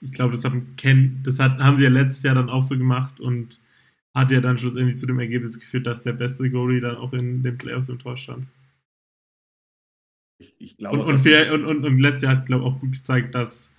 ich 0.00 0.12
glaube, 0.12 0.34
das, 0.34 0.44
haben 0.44 0.76
Ken, 0.76 1.18
das 1.24 1.40
hat, 1.40 1.58
haben 1.58 1.76
sie 1.76 1.82
ja 1.82 1.90
letztes 1.90 2.22
Jahr 2.22 2.36
dann 2.36 2.50
auch 2.50 2.62
so 2.62 2.78
gemacht 2.78 3.18
und 3.18 3.58
hat 4.14 4.30
ja 4.30 4.40
dann 4.40 4.56
schlussendlich 4.56 4.98
zu 4.98 5.06
dem 5.06 5.18
Ergebnis 5.18 5.58
geführt, 5.58 5.88
dass 5.88 6.02
der 6.02 6.12
beste 6.12 6.48
Goalie 6.48 6.80
dann 6.80 6.94
auch 6.94 7.12
in 7.12 7.42
den 7.42 7.58
Playoffs 7.58 7.88
im 7.88 7.98
Tor 7.98 8.16
stand. 8.16 8.46
Ich, 10.38 10.54
ich 10.58 10.76
glaube, 10.76 10.98
Und, 11.00 11.06
und, 11.06 11.18
fair, 11.18 11.52
und, 11.54 11.64
und, 11.64 11.84
und 11.84 11.98
letztes 11.98 12.22
Jahr 12.22 12.36
hat, 12.36 12.46
glaube 12.46 12.64
ich, 12.64 12.70
auch 12.70 12.80
gut 12.80 12.92
gezeigt, 12.92 13.34
dass 13.34 13.72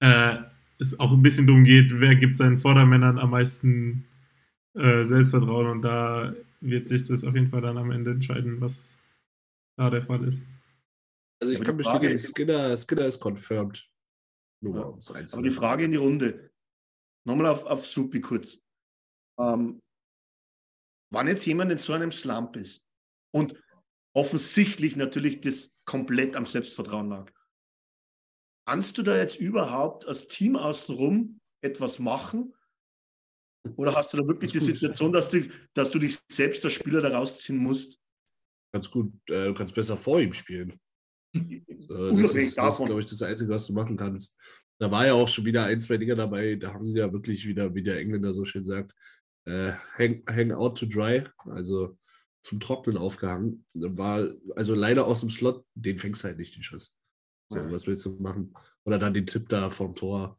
äh, 0.00 0.38
es 0.78 0.98
auch 1.00 1.12
ein 1.12 1.22
bisschen 1.22 1.46
darum 1.46 1.64
geht, 1.64 2.00
wer 2.00 2.14
gibt 2.16 2.36
seinen 2.36 2.58
Vordermännern 2.58 3.18
am 3.18 3.30
meisten 3.30 4.06
äh, 4.74 5.04
Selbstvertrauen 5.04 5.66
und 5.66 5.82
da 5.82 6.34
wird 6.60 6.88
sich 6.88 7.06
das 7.08 7.24
auf 7.24 7.34
jeden 7.34 7.48
Fall 7.48 7.60
dann 7.60 7.78
am 7.78 7.90
Ende 7.90 8.12
entscheiden, 8.12 8.60
was 8.60 8.98
da 9.76 9.90
der 9.90 10.02
Fall 10.02 10.24
ist. 10.24 10.42
Also 11.40 11.52
ich 11.52 11.58
Aber 11.58 11.66
kann 11.66 11.76
bestätigen, 11.76 12.12
ist- 12.14 12.28
Skinner, 12.32 12.76
Skinner 12.76 13.06
ist 13.06 13.20
confirmed. 13.20 13.88
Nur 14.62 14.76
Ja. 14.76 15.16
Aber 15.32 15.42
die 15.42 15.50
Frage 15.50 15.84
in 15.84 15.90
die 15.90 15.96
Runde. 15.96 16.50
Nochmal 17.26 17.46
auf, 17.46 17.64
auf 17.64 17.84
Supi 17.86 18.20
kurz. 18.20 18.58
Ähm, 19.40 19.80
wann 21.12 21.26
jetzt 21.28 21.44
jemand 21.46 21.72
in 21.72 21.78
so 21.78 21.92
einem 21.92 22.12
Slump 22.12 22.56
ist 22.56 22.80
und 23.34 23.60
offensichtlich 24.14 24.96
natürlich 24.96 25.40
das 25.40 25.74
komplett 25.84 26.36
am 26.36 26.46
Selbstvertrauen 26.46 27.08
lag, 27.08 27.30
kannst 28.66 28.98
du 28.98 29.02
da 29.02 29.16
jetzt 29.16 29.38
überhaupt 29.38 30.06
als 30.06 30.28
Team 30.28 30.56
außenrum 30.56 31.40
etwas 31.62 31.98
machen? 31.98 32.54
Oder 33.76 33.94
hast 33.94 34.12
du 34.12 34.16
da 34.18 34.26
wirklich 34.26 34.52
die 34.52 34.58
gut. 34.58 34.66
Situation, 34.66 35.12
dass 35.12 35.30
du, 35.30 35.48
dass 35.74 35.90
du 35.90 35.98
dich 35.98 36.18
selbst 36.30 36.64
als 36.64 36.74
Spieler 36.74 37.00
da 37.00 37.16
rausziehen 37.16 37.58
musst? 37.58 38.00
Ganz 38.74 38.90
gut, 38.90 39.12
äh, 39.28 39.46
du 39.46 39.54
kannst 39.54 39.74
besser 39.74 39.96
vor 39.96 40.20
ihm 40.20 40.32
spielen. 40.32 40.78
So, 41.88 42.10
das 42.10 42.34
ist, 42.34 42.56
das 42.56 42.78
glaube 42.78 43.00
ich, 43.00 43.08
das 43.08 43.22
Einzige, 43.22 43.50
was 43.50 43.66
du 43.66 43.72
machen 43.72 43.96
kannst. 43.96 44.36
Da 44.78 44.90
war 44.90 45.04
ja 45.04 45.14
auch 45.14 45.26
schon 45.26 45.44
wieder 45.44 45.64
ein, 45.64 45.80
zwei 45.80 45.96
Dinge 45.96 46.14
dabei, 46.14 46.54
da 46.54 46.72
haben 46.72 46.84
sie 46.84 46.96
ja 46.96 47.12
wirklich 47.12 47.44
wieder, 47.46 47.74
wie 47.74 47.82
der 47.82 47.98
Engländer 47.98 48.32
so 48.32 48.44
schön 48.44 48.62
sagt, 48.62 48.92
äh, 49.46 49.72
hang, 49.98 50.22
hang 50.28 50.52
out 50.52 50.78
to 50.78 50.86
dry, 50.86 51.24
also 51.46 51.98
zum 52.42 52.60
Trocknen 52.60 52.96
aufgehangen. 52.96 53.64
War 53.74 54.28
also 54.56 54.74
leider 54.74 55.06
aus 55.06 55.20
dem 55.20 55.30
Slot, 55.30 55.64
den 55.74 55.98
fängst 55.98 56.22
du 56.24 56.28
halt 56.28 56.38
nicht, 56.38 56.56
den 56.56 56.62
Schuss. 56.62 56.96
So, 57.50 57.58
Ja. 57.58 57.70
was 57.70 57.86
willst 57.86 58.04
du 58.04 58.10
machen? 58.20 58.54
Oder 58.84 58.98
dann 58.98 59.14
den 59.14 59.26
Tipp 59.26 59.48
da 59.48 59.70
vom 59.70 59.94
Tor. 59.94 60.38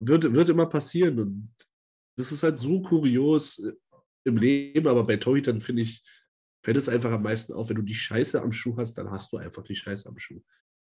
Wird, 0.00 0.32
wird 0.32 0.48
immer 0.48 0.66
passieren 0.66 1.18
und 1.18 1.54
das 2.16 2.32
ist 2.32 2.42
halt 2.42 2.58
so 2.58 2.82
kurios 2.82 3.58
äh, 3.58 3.72
im 4.24 4.36
Leben, 4.36 4.86
aber 4.86 5.04
bei 5.04 5.16
Torhütern 5.16 5.60
finde 5.60 5.82
ich, 5.82 6.02
fällt 6.64 6.76
es 6.76 6.88
einfach 6.88 7.10
am 7.12 7.22
meisten 7.22 7.52
auf, 7.52 7.68
wenn 7.68 7.76
du 7.76 7.82
die 7.82 7.94
Scheiße 7.94 8.40
am 8.40 8.52
Schuh 8.52 8.76
hast, 8.76 8.94
dann 8.94 9.10
hast 9.10 9.32
du 9.32 9.38
einfach 9.38 9.62
die 9.62 9.76
Scheiße 9.76 10.08
am 10.08 10.18
Schuh. 10.18 10.40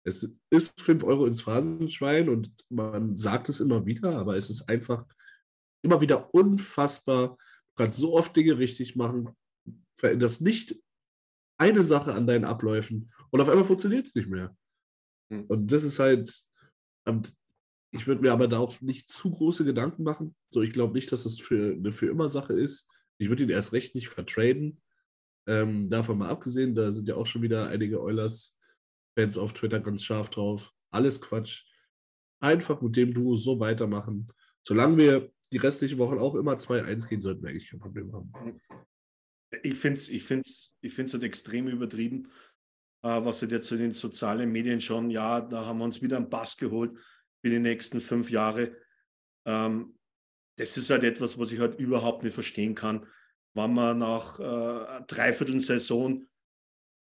Es 0.05 0.37
ist 0.50 0.81
5 0.81 1.03
Euro 1.05 1.26
ins 1.26 1.43
Phrasenschwein 1.43 2.29
und 2.29 2.53
man 2.69 3.17
sagt 3.17 3.49
es 3.49 3.61
immer 3.61 3.87
wieder, 3.87 4.17
aber 4.17 4.37
es 4.37 4.50
ist 4.50 4.69
einfach 4.69 5.05
immer 5.85 6.00
wieder 6.00 6.33
unfassbar. 6.35 7.37
Du 7.76 7.83
kannst 7.83 7.99
so 7.99 8.15
oft 8.15 8.35
Dinge 8.37 8.59
richtig 8.59 8.97
machen, 8.97 9.31
veränderst 9.97 10.41
nicht 10.41 10.76
eine 11.59 11.83
Sache 11.83 12.12
an 12.15 12.26
deinen 12.26 12.45
Abläufen 12.45 13.12
und 13.31 13.41
auf 13.41 13.49
einmal 13.49 13.65
funktioniert 13.65 14.07
es 14.07 14.15
nicht 14.15 14.29
mehr. 14.29 14.57
Hm. 15.31 15.45
Und 15.47 15.73
das 15.73 15.85
ist 15.85 15.99
halt, 15.99 16.31
ich 17.93 18.07
würde 18.07 18.21
mir 18.23 18.33
aber 18.33 18.49
da 18.49 18.59
auch 18.59 18.81
nicht 18.81 19.11
zu 19.11 19.31
große 19.31 19.65
Gedanken 19.65 20.03
machen. 20.03 20.35
So, 20.50 20.62
ich 20.62 20.73
glaube 20.73 20.95
nicht, 20.95 21.11
dass 21.12 21.25
das 21.25 21.38
für 21.38 21.75
eine 21.75 21.93
für 21.93 22.07
immer 22.07 22.29
Sache 22.29 22.53
ist. 22.53 22.88
Ich 23.19 23.29
würde 23.29 23.45
ihn 23.45 23.50
erst 23.50 23.73
recht 23.73 23.95
nicht 23.95 24.09
vertraden. 24.09 24.81
Ähm, 25.49 25.88
davon 25.88 26.19
mal 26.19 26.29
abgesehen, 26.29 26.75
da 26.75 26.91
sind 26.91 27.09
ja 27.09 27.15
auch 27.15 27.26
schon 27.26 27.43
wieder 27.43 27.69
einige 27.69 28.03
Oilers-Fans 28.03 29.38
auf 29.38 29.53
Twitter 29.53 29.81
ganz 29.81 30.03
scharf 30.03 30.29
drauf. 30.29 30.73
Alles 30.91 31.21
Quatsch. 31.21 31.65
Einfach 32.41 32.83
mit 32.83 32.97
dem 32.97 33.15
Duo 33.15 33.37
so 33.37 33.59
weitermachen. 33.61 34.29
Solange 34.62 34.97
wir 34.99 35.33
die 35.53 35.59
restlichen 35.59 35.99
Wochen 35.99 36.19
auch 36.19 36.35
immer 36.35 36.55
2-1 36.55 37.09
gehen, 37.09 37.23
sollten 37.23 37.43
wir 37.43 37.50
eigentlich 37.50 37.71
kein 37.71 37.81
Problem 37.81 38.12
haben. 38.12 38.33
Ich 39.62 39.75
finde 39.75 39.99
es 39.99 40.09
ich 40.09 40.25
find's, 40.25 40.76
ich 40.81 40.93
find's 40.93 41.12
halt 41.12 41.23
extrem 41.23 41.69
übertrieben, 41.69 42.29
äh, 43.03 43.25
was 43.25 43.41
halt 43.43 43.53
jetzt 43.53 43.71
in 43.73 43.79
den 43.79 43.93
sozialen 43.93 44.50
Medien 44.50 44.81
schon, 44.81 45.11
ja, 45.11 45.41
da 45.41 45.65
haben 45.65 45.79
wir 45.79 45.85
uns 45.85 46.03
wieder 46.03 46.17
einen 46.17 46.31
Pass 46.31 46.57
geholt 46.57 46.99
für 47.43 47.50
die 47.50 47.59
nächsten 47.59 48.00
fünf 48.00 48.31
Jahre. 48.31 48.76
Ähm, 49.47 49.97
das 50.59 50.76
ist 50.76 50.91
halt 50.91 51.05
etwas, 51.05 51.38
was 51.38 51.53
ich 51.53 51.61
halt 51.61 51.79
überhaupt 51.79 52.23
nicht 52.23 52.35
verstehen 52.35 52.75
kann, 52.75 53.07
wenn 53.55 53.75
man 53.75 53.99
nach 53.99 54.41
äh, 54.41 55.03
dreiviertel 55.07 55.61
Saison 55.61 56.26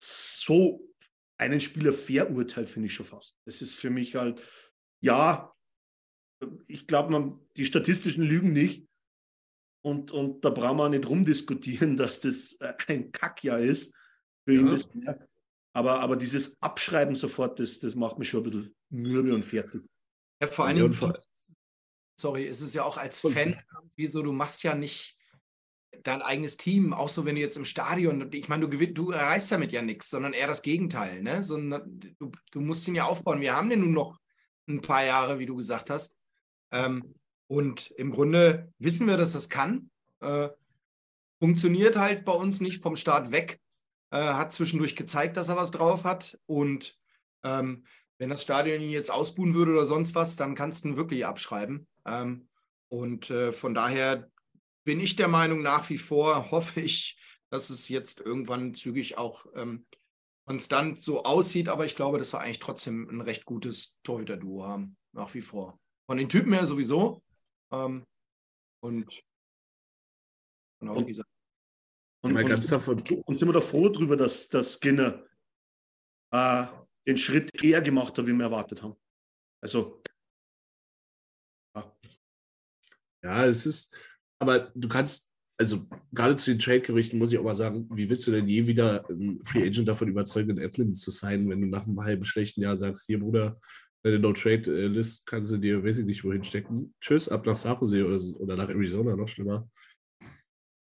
so 0.01 0.89
einen 1.37 1.59
Spieler 1.59 1.93
verurteilt, 1.93 2.69
finde 2.69 2.87
ich 2.87 2.93
schon 2.93 3.05
fast. 3.05 3.37
Das 3.45 3.61
ist 3.61 3.75
für 3.75 3.89
mich 3.89 4.15
halt, 4.15 4.41
ja, 5.01 5.53
ich 6.67 6.87
glaube, 6.87 7.39
die 7.55 7.65
statistischen 7.65 8.23
lügen 8.23 8.53
nicht, 8.53 8.87
und, 9.83 10.11
und 10.11 10.43
da 10.43 10.49
brauchen 10.49 10.77
wir 10.77 10.85
auch 10.85 10.89
nicht 10.89 11.07
rumdiskutieren, 11.07 11.97
dass 11.97 12.19
das 12.21 12.53
äh, 12.53 12.73
ein 12.87 13.11
Kackjahr 13.11 13.59
ist 13.59 13.93
für 14.45 14.55
ihn. 14.55 14.67
Ja. 14.67 14.71
Das, 14.71 14.89
aber, 15.75 15.99
aber 16.01 16.15
dieses 16.15 16.61
Abschreiben 16.61 17.15
sofort, 17.15 17.59
das, 17.59 17.79
das 17.79 17.95
macht 17.95 18.19
mich 18.19 18.29
schon 18.29 18.41
ein 18.41 18.43
bisschen 18.43 18.75
mürbe 18.89 19.33
und 19.33 19.43
fertig. 19.43 19.83
Ja, 20.41 20.47
vor 20.47 20.65
allen 20.65 20.77
Dingen, 20.77 21.13
sorry, 22.15 22.45
ist 22.45 22.61
es 22.61 22.73
ja 22.73 22.83
auch 22.83 22.97
als 22.97 23.19
Fan 23.19 23.59
irgendwie 23.75 24.07
so, 24.07 24.21
du 24.21 24.31
machst 24.31 24.63
ja 24.63 24.75
nicht 24.75 25.17
dein 26.03 26.21
eigenes 26.21 26.57
Team, 26.57 26.93
auch 26.93 27.09
so 27.09 27.25
wenn 27.25 27.35
du 27.35 27.41
jetzt 27.41 27.57
im 27.57 27.65
Stadion, 27.65 28.31
ich 28.31 28.49
meine, 28.49 28.61
du, 28.61 28.69
gewinn, 28.69 28.93
du 28.93 29.11
erreichst 29.11 29.51
damit 29.51 29.71
ja 29.71 29.81
nichts, 29.81 30.09
sondern 30.09 30.33
eher 30.33 30.47
das 30.47 30.61
Gegenteil, 30.61 31.21
ne? 31.21 31.43
So, 31.43 31.57
du, 31.57 32.31
du 32.51 32.61
musst 32.61 32.87
ihn 32.87 32.95
ja 32.95 33.05
aufbauen. 33.05 33.41
Wir 33.41 33.55
haben 33.55 33.69
den 33.69 33.79
nun 33.79 33.93
noch 33.93 34.19
ein 34.67 34.81
paar 34.81 35.03
Jahre, 35.03 35.39
wie 35.39 35.45
du 35.45 35.55
gesagt 35.55 35.89
hast. 35.89 36.15
Ähm, 36.71 37.15
und 37.47 37.91
im 37.91 38.11
Grunde 38.11 38.71
wissen 38.79 39.07
wir, 39.07 39.17
dass 39.17 39.33
das 39.33 39.49
kann. 39.49 39.89
Äh, 40.21 40.49
funktioniert 41.39 41.97
halt 41.97 42.25
bei 42.25 42.31
uns 42.31 42.61
nicht 42.61 42.81
vom 42.81 42.95
Start 42.95 43.31
weg. 43.31 43.59
Äh, 44.11 44.17
hat 44.17 44.53
zwischendurch 44.53 44.95
gezeigt, 44.95 45.37
dass 45.37 45.49
er 45.49 45.57
was 45.57 45.71
drauf 45.71 46.03
hat. 46.05 46.39
Und 46.45 46.97
ähm, 47.43 47.85
wenn 48.17 48.29
das 48.29 48.43
Stadion 48.43 48.81
ihn 48.81 48.89
jetzt 48.89 49.11
ausbuhen 49.11 49.53
würde 49.53 49.71
oder 49.71 49.85
sonst 49.85 50.15
was, 50.15 50.35
dann 50.35 50.55
kannst 50.55 50.83
du 50.83 50.89
ihn 50.89 50.97
wirklich 50.97 51.25
abschreiben. 51.25 51.87
Ähm, 52.05 52.47
und 52.89 53.29
äh, 53.29 53.51
von 53.51 53.73
daher 53.73 54.29
bin 54.83 54.99
ich 54.99 55.15
der 55.15 55.27
Meinung, 55.27 55.61
nach 55.61 55.89
wie 55.89 55.97
vor 55.97 56.51
hoffe 56.51 56.79
ich, 56.79 57.19
dass 57.49 57.69
es 57.69 57.89
jetzt 57.89 58.19
irgendwann 58.19 58.73
zügig 58.73 59.17
auch 59.17 59.45
ähm, 59.55 59.85
konstant 60.45 61.01
so 61.01 61.23
aussieht. 61.23 61.67
Aber 61.69 61.85
ich 61.85 61.95
glaube, 61.95 62.17
dass 62.17 62.33
wir 62.33 62.39
eigentlich 62.39 62.59
trotzdem 62.59 63.09
ein 63.09 63.21
recht 63.21 63.45
gutes 63.45 63.97
Torhüter-Duo 64.03 64.65
haben, 64.65 64.95
nach 65.11 65.33
wie 65.33 65.41
vor. 65.41 65.79
Von 66.05 66.17
den 66.17 66.29
Typen 66.29 66.53
her 66.53 66.67
sowieso. 66.67 67.21
Ähm, 67.73 68.05
und 68.83 69.07
genau, 70.79 70.95
wie 70.95 70.99
Und- 70.99 71.07
gesagt, 71.07 71.29
Und, 72.23 72.37
und, 72.37 72.47
ganz 72.47 72.67
davon, 72.67 73.01
und 73.25 73.37
sind 73.37 73.47
wir 73.49 73.53
da 73.53 73.61
froh 73.61 73.89
drüber, 73.89 74.15
dass, 74.15 74.47
dass 74.47 74.79
Skinner 74.79 75.25
äh, 76.31 76.67
den 77.07 77.17
Schritt 77.17 77.63
eher 77.63 77.81
gemacht 77.81 78.17
hat, 78.17 78.25
wie 78.27 78.33
wir 78.33 78.45
erwartet 78.45 78.81
haben. 78.81 78.95
Also, 79.61 80.01
Ja, 83.23 83.45
es 83.45 83.65
ist, 83.65 83.95
aber 84.37 84.69
du 84.75 84.89
kannst, 84.89 85.31
also 85.57 85.87
gerade 86.11 86.35
zu 86.35 86.51
den 86.51 86.59
Trade-Gerüchten 86.59 87.17
muss 87.17 87.31
ich 87.31 87.37
auch 87.39 87.43
mal 87.43 87.55
sagen, 87.55 87.87
wie 87.95 88.09
willst 88.09 88.27
du 88.27 88.31
denn 88.31 88.49
je 88.49 88.67
wieder 88.67 89.07
einen 89.09 89.41
Free 89.45 89.65
Agent 89.65 89.87
davon 89.87 90.09
überzeugen, 90.09 90.49
in 90.51 90.57
Edmonton 90.57 90.93
zu 90.93 91.09
sein, 91.09 91.49
wenn 91.49 91.61
du 91.61 91.67
nach 91.67 91.83
einem 91.83 92.01
halben 92.01 92.25
schlechten 92.25 92.59
Jahr 92.61 92.75
sagst, 92.75 93.05
hier 93.05 93.19
Bruder, 93.21 93.61
deine 94.03 94.19
No-Trade-List 94.19 95.25
kannst 95.25 95.51
du 95.51 95.57
dir, 95.57 95.83
weiß 95.83 95.99
ich 95.99 96.05
nicht, 96.05 96.23
wohin 96.23 96.43
stecken. 96.43 96.93
Tschüss, 96.99 97.29
ab 97.29 97.45
nach 97.45 97.57
San 97.57 97.77
Jose 97.79 98.05
oder, 98.05 98.39
oder 98.39 98.55
nach 98.57 98.69
Arizona, 98.69 99.15
noch 99.15 99.27
schlimmer. 99.27 99.69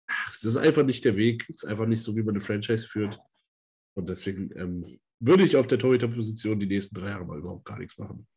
Ach, 0.09 0.31
Das 0.31 0.43
ist 0.43 0.57
einfach 0.57 0.83
nicht 0.83 1.03
der 1.05 1.15
Weg. 1.15 1.45
Es 1.49 1.63
ist 1.63 1.69
einfach 1.69 1.85
nicht 1.85 2.03
so, 2.03 2.15
wie 2.15 2.23
man 2.23 2.35
eine 2.35 2.41
Franchise 2.41 2.87
führt. 2.87 3.19
Und 3.95 4.09
deswegen 4.09 4.51
ähm, 4.57 4.99
würde 5.19 5.43
ich 5.43 5.55
auf 5.55 5.67
der 5.67 5.79
Torhüter-Position 5.79 6.59
die 6.59 6.67
nächsten 6.67 6.95
drei 6.95 7.09
Jahre 7.09 7.25
mal 7.25 7.39
überhaupt 7.39 7.65
gar 7.65 7.79
nichts 7.79 7.97
machen. 7.97 8.27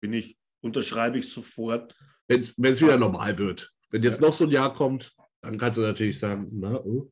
bin 0.00 0.12
ich, 0.12 0.38
unterschreibe 0.62 1.18
ich 1.18 1.32
sofort. 1.32 1.96
Wenn 2.28 2.40
es 2.40 2.56
wieder 2.56 2.98
normal 2.98 3.38
wird. 3.38 3.72
Wenn 3.90 4.02
jetzt 4.02 4.20
noch 4.20 4.34
so 4.34 4.44
ein 4.44 4.50
Jahr 4.50 4.74
kommt, 4.74 5.16
dann 5.42 5.56
kannst 5.56 5.78
du 5.78 5.82
natürlich 5.82 6.18
sagen, 6.18 6.48
na, 6.52 6.78
oh. 6.84 7.10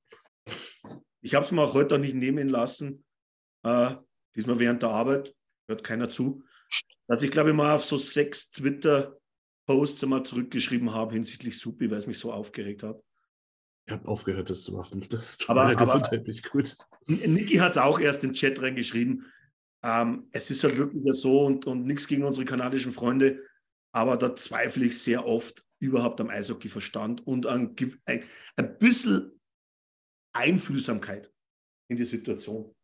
Ich 1.23 1.35
habe 1.35 1.45
es 1.45 1.50
mir 1.50 1.62
auch 1.62 1.75
heute 1.75 1.95
auch 1.95 1.99
nicht 1.99 2.14
nehmen 2.14 2.49
lassen, 2.49 3.05
äh, 3.64 3.97
diesmal 4.37 4.59
während 4.59 4.83
der 4.83 4.90
Arbeit, 4.90 5.36
hört 5.69 5.85
keiner 5.85 6.09
zu, 6.09 6.43
dass 7.09 7.23
ich 7.23 7.31
glaube 7.31 7.51
ich 7.51 7.57
mal 7.57 7.75
auf 7.75 7.85
so 7.85 7.97
sechs 7.99 8.51
Twitter-Posts 8.51 10.05
einmal 10.05 10.23
zurückgeschrieben 10.25 10.93
habe 10.93 11.15
hinsichtlich 11.15 11.59
Supi, 11.59 11.91
weil 11.91 11.99
es 11.99 12.07
mich 12.07 12.19
so 12.19 12.33
aufgeregt 12.33 12.83
hat. 12.83 13.01
ich 13.87 13.93
habe 13.93 14.09
aufgehört, 14.09 14.51
das 14.51 14.63
zu 14.65 14.73
machen. 14.73 15.07
Das 15.11 15.39
tut 15.39 15.51
Aber- 15.51 15.65
meiner 15.65 15.77
Gesundheit 15.77 16.27
nicht 16.27 16.49
gut. 16.51 16.75
Niki 17.07 17.57
hat 17.57 17.73
es 17.73 17.79
auch 17.79 18.01
erst 18.01 18.25
im 18.25 18.33
Chat 18.33 18.61
reingeschrieben. 18.61 19.27
Ähm, 19.85 20.29
es 20.33 20.50
ist 20.50 20.65
halt 20.65 20.76
wirklich 20.76 21.02
so 21.15 21.45
und, 21.47 21.67
und 21.67 21.85
nichts 21.87 22.09
gegen 22.09 22.25
unsere 22.25 22.45
kanadischen 22.45 22.93
Freunde, 22.93 23.43
aber 23.93 24.17
da 24.17 24.35
zweifle 24.35 24.87
ich 24.87 24.99
sehr 25.00 25.25
oft 25.26 25.65
überhaupt 25.79 26.21
am 26.21 26.31
Eishockey-Verstand 26.31 27.25
und 27.26 27.47
an 27.47 27.76
ein, 28.07 28.25
ein 28.57 28.79
bisschen 28.79 29.39
Einfühlsamkeit 30.33 31.31
in 31.89 31.97
die 31.97 32.05
Situation. 32.05 32.75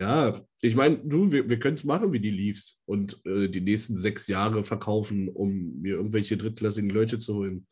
Ja, 0.00 0.40
ich 0.60 0.74
meine, 0.74 0.98
du, 0.98 1.30
wir, 1.30 1.48
wir 1.48 1.58
können 1.58 1.76
es 1.76 1.84
machen 1.84 2.12
wie 2.12 2.18
die 2.20 2.30
Leafs 2.30 2.80
und 2.84 3.20
äh, 3.24 3.48
die 3.48 3.60
nächsten 3.60 3.94
sechs 3.94 4.26
Jahre 4.26 4.64
verkaufen, 4.64 5.28
um 5.28 5.80
mir 5.80 5.94
irgendwelche 5.94 6.36
drittklassigen 6.36 6.90
Leute 6.90 7.18
zu 7.18 7.34
holen. 7.36 7.66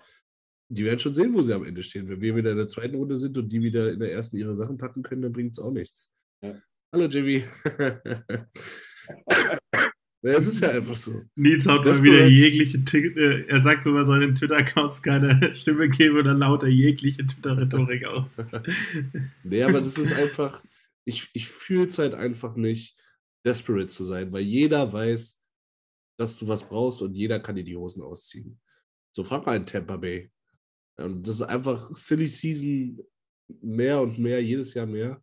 Die 0.71 0.85
werden 0.85 1.01
schon 1.01 1.15
sehen, 1.15 1.35
wo 1.35 1.43
sie 1.43 1.53
am 1.53 1.65
Ende 1.65 1.83
stehen. 1.83 2.09
Wenn 2.09 2.21
wir 2.21 2.37
wieder 2.37 2.53
in 2.53 2.57
der 2.59 2.69
zweiten 2.69 2.95
Runde 2.95 3.19
sind 3.19 3.37
und 3.37 3.49
die 3.49 3.61
wieder 3.63 3.93
in 3.93 3.99
der 3.99 4.13
ersten 4.13 4.37
ihre 4.37 4.55
Sachen 4.57 4.79
packen 4.79 5.03
können, 5.03 5.23
dann 5.23 5.33
bringt 5.33 5.53
es 5.53 5.59
auch 5.59 5.73
nichts. 5.73 6.11
Ja. 6.43 6.55
Hallo, 6.93 7.07
Jimmy. 7.07 7.43
ja, 10.23 10.33
es 10.33 10.47
ist 10.47 10.61
ja 10.61 10.71
einfach 10.71 10.95
so. 10.95 11.23
Nils 11.35 11.67
haut 11.67 11.85
mal 11.85 12.03
wieder 12.03 12.27
jegliche, 12.29 12.85
Ti- 12.85 13.13
äh, 13.17 13.47
er 13.49 13.63
sagt 13.63 13.83
sogar 13.85 14.07
seinen 14.07 14.35
Twitter-Accounts 14.35 15.03
keine 15.03 15.55
Stimme 15.55 15.89
geben 15.89 16.19
und 16.19 16.25
dann 16.25 16.39
laut 16.39 16.63
er 16.63 16.69
jegliche 16.69 17.25
Twitter-Rhetorik 17.27 18.05
aus. 18.07 18.43
Nee, 19.43 19.63
aber 19.65 19.81
das 19.81 19.99
ist 19.99 20.13
einfach, 20.13 20.63
ich, 21.05 21.31
ich 21.35 21.49
fühle 21.49 21.87
es 21.87 21.99
halt 21.99 22.15
einfach 22.15 22.57
nicht, 22.57 22.99
desperate 23.45 23.89
zu 23.89 24.05
sein, 24.05 24.33
weil 24.33 24.43
jeder 24.43 24.93
weiß, 24.93 25.39
dass 26.19 26.39
du 26.39 26.47
was 26.47 26.69
brauchst 26.69 27.03
und 27.03 27.15
jeder 27.15 27.41
kann 27.41 27.57
dir 27.57 27.65
die 27.65 27.77
Hosen 27.77 28.03
ausziehen. 28.03 28.61
So 29.15 29.25
frag 29.25 29.45
mal 29.45 29.57
in 29.57 29.67
Tampa 29.67 29.97
Bay. 29.97 30.31
Und 30.97 31.27
das 31.27 31.37
ist 31.37 31.43
einfach 31.43 31.91
Silly 31.97 32.27
Season 32.27 33.01
mehr 33.61 34.01
und 34.01 34.19
mehr, 34.19 34.43
jedes 34.43 34.75
Jahr 34.75 34.87
mehr. 34.87 35.23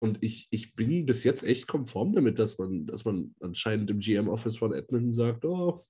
Und 0.00 0.20
ich, 0.20 0.48
ich 0.50 0.74
bin 0.74 1.06
bis 1.06 1.22
jetzt 1.22 1.44
echt 1.44 1.68
konform 1.68 2.12
damit, 2.14 2.38
dass 2.38 2.58
man, 2.58 2.86
dass 2.86 3.04
man 3.04 3.34
anscheinend 3.40 3.88
im 3.90 4.00
GM-Office 4.00 4.56
von 4.56 4.74
Edmonton 4.74 5.12
sagt, 5.12 5.44
oh, 5.44 5.86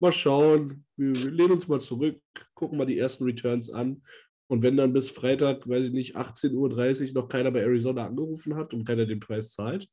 mal 0.00 0.12
schauen, 0.12 0.84
wir, 0.96 1.14
wir 1.14 1.30
lehnen 1.32 1.52
uns 1.52 1.66
mal 1.66 1.80
zurück, 1.80 2.22
gucken 2.54 2.78
mal 2.78 2.86
die 2.86 2.98
ersten 2.98 3.24
Returns 3.24 3.70
an. 3.70 4.02
Und 4.50 4.62
wenn 4.62 4.76
dann 4.76 4.92
bis 4.92 5.10
Freitag, 5.10 5.68
weiß 5.68 5.86
ich 5.86 5.92
nicht, 5.92 6.16
18.30 6.16 7.08
Uhr 7.08 7.14
noch 7.14 7.28
keiner 7.28 7.50
bei 7.50 7.60
Arizona 7.60 8.06
angerufen 8.06 8.56
hat 8.56 8.72
und 8.72 8.84
keiner 8.84 9.04
den 9.04 9.20
Preis 9.20 9.52
zahlt, 9.52 9.88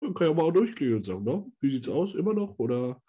dann 0.00 0.14
kann 0.14 0.26
ich 0.26 0.32
aber 0.32 0.44
auch 0.44 0.52
durchgehen 0.52 0.96
und 0.96 1.06
sagen, 1.06 1.24
no, 1.24 1.52
wie 1.60 1.70
sieht's 1.70 1.88
aus? 1.88 2.14
Immer 2.14 2.34
noch? 2.34 2.58
Oder 2.58 3.00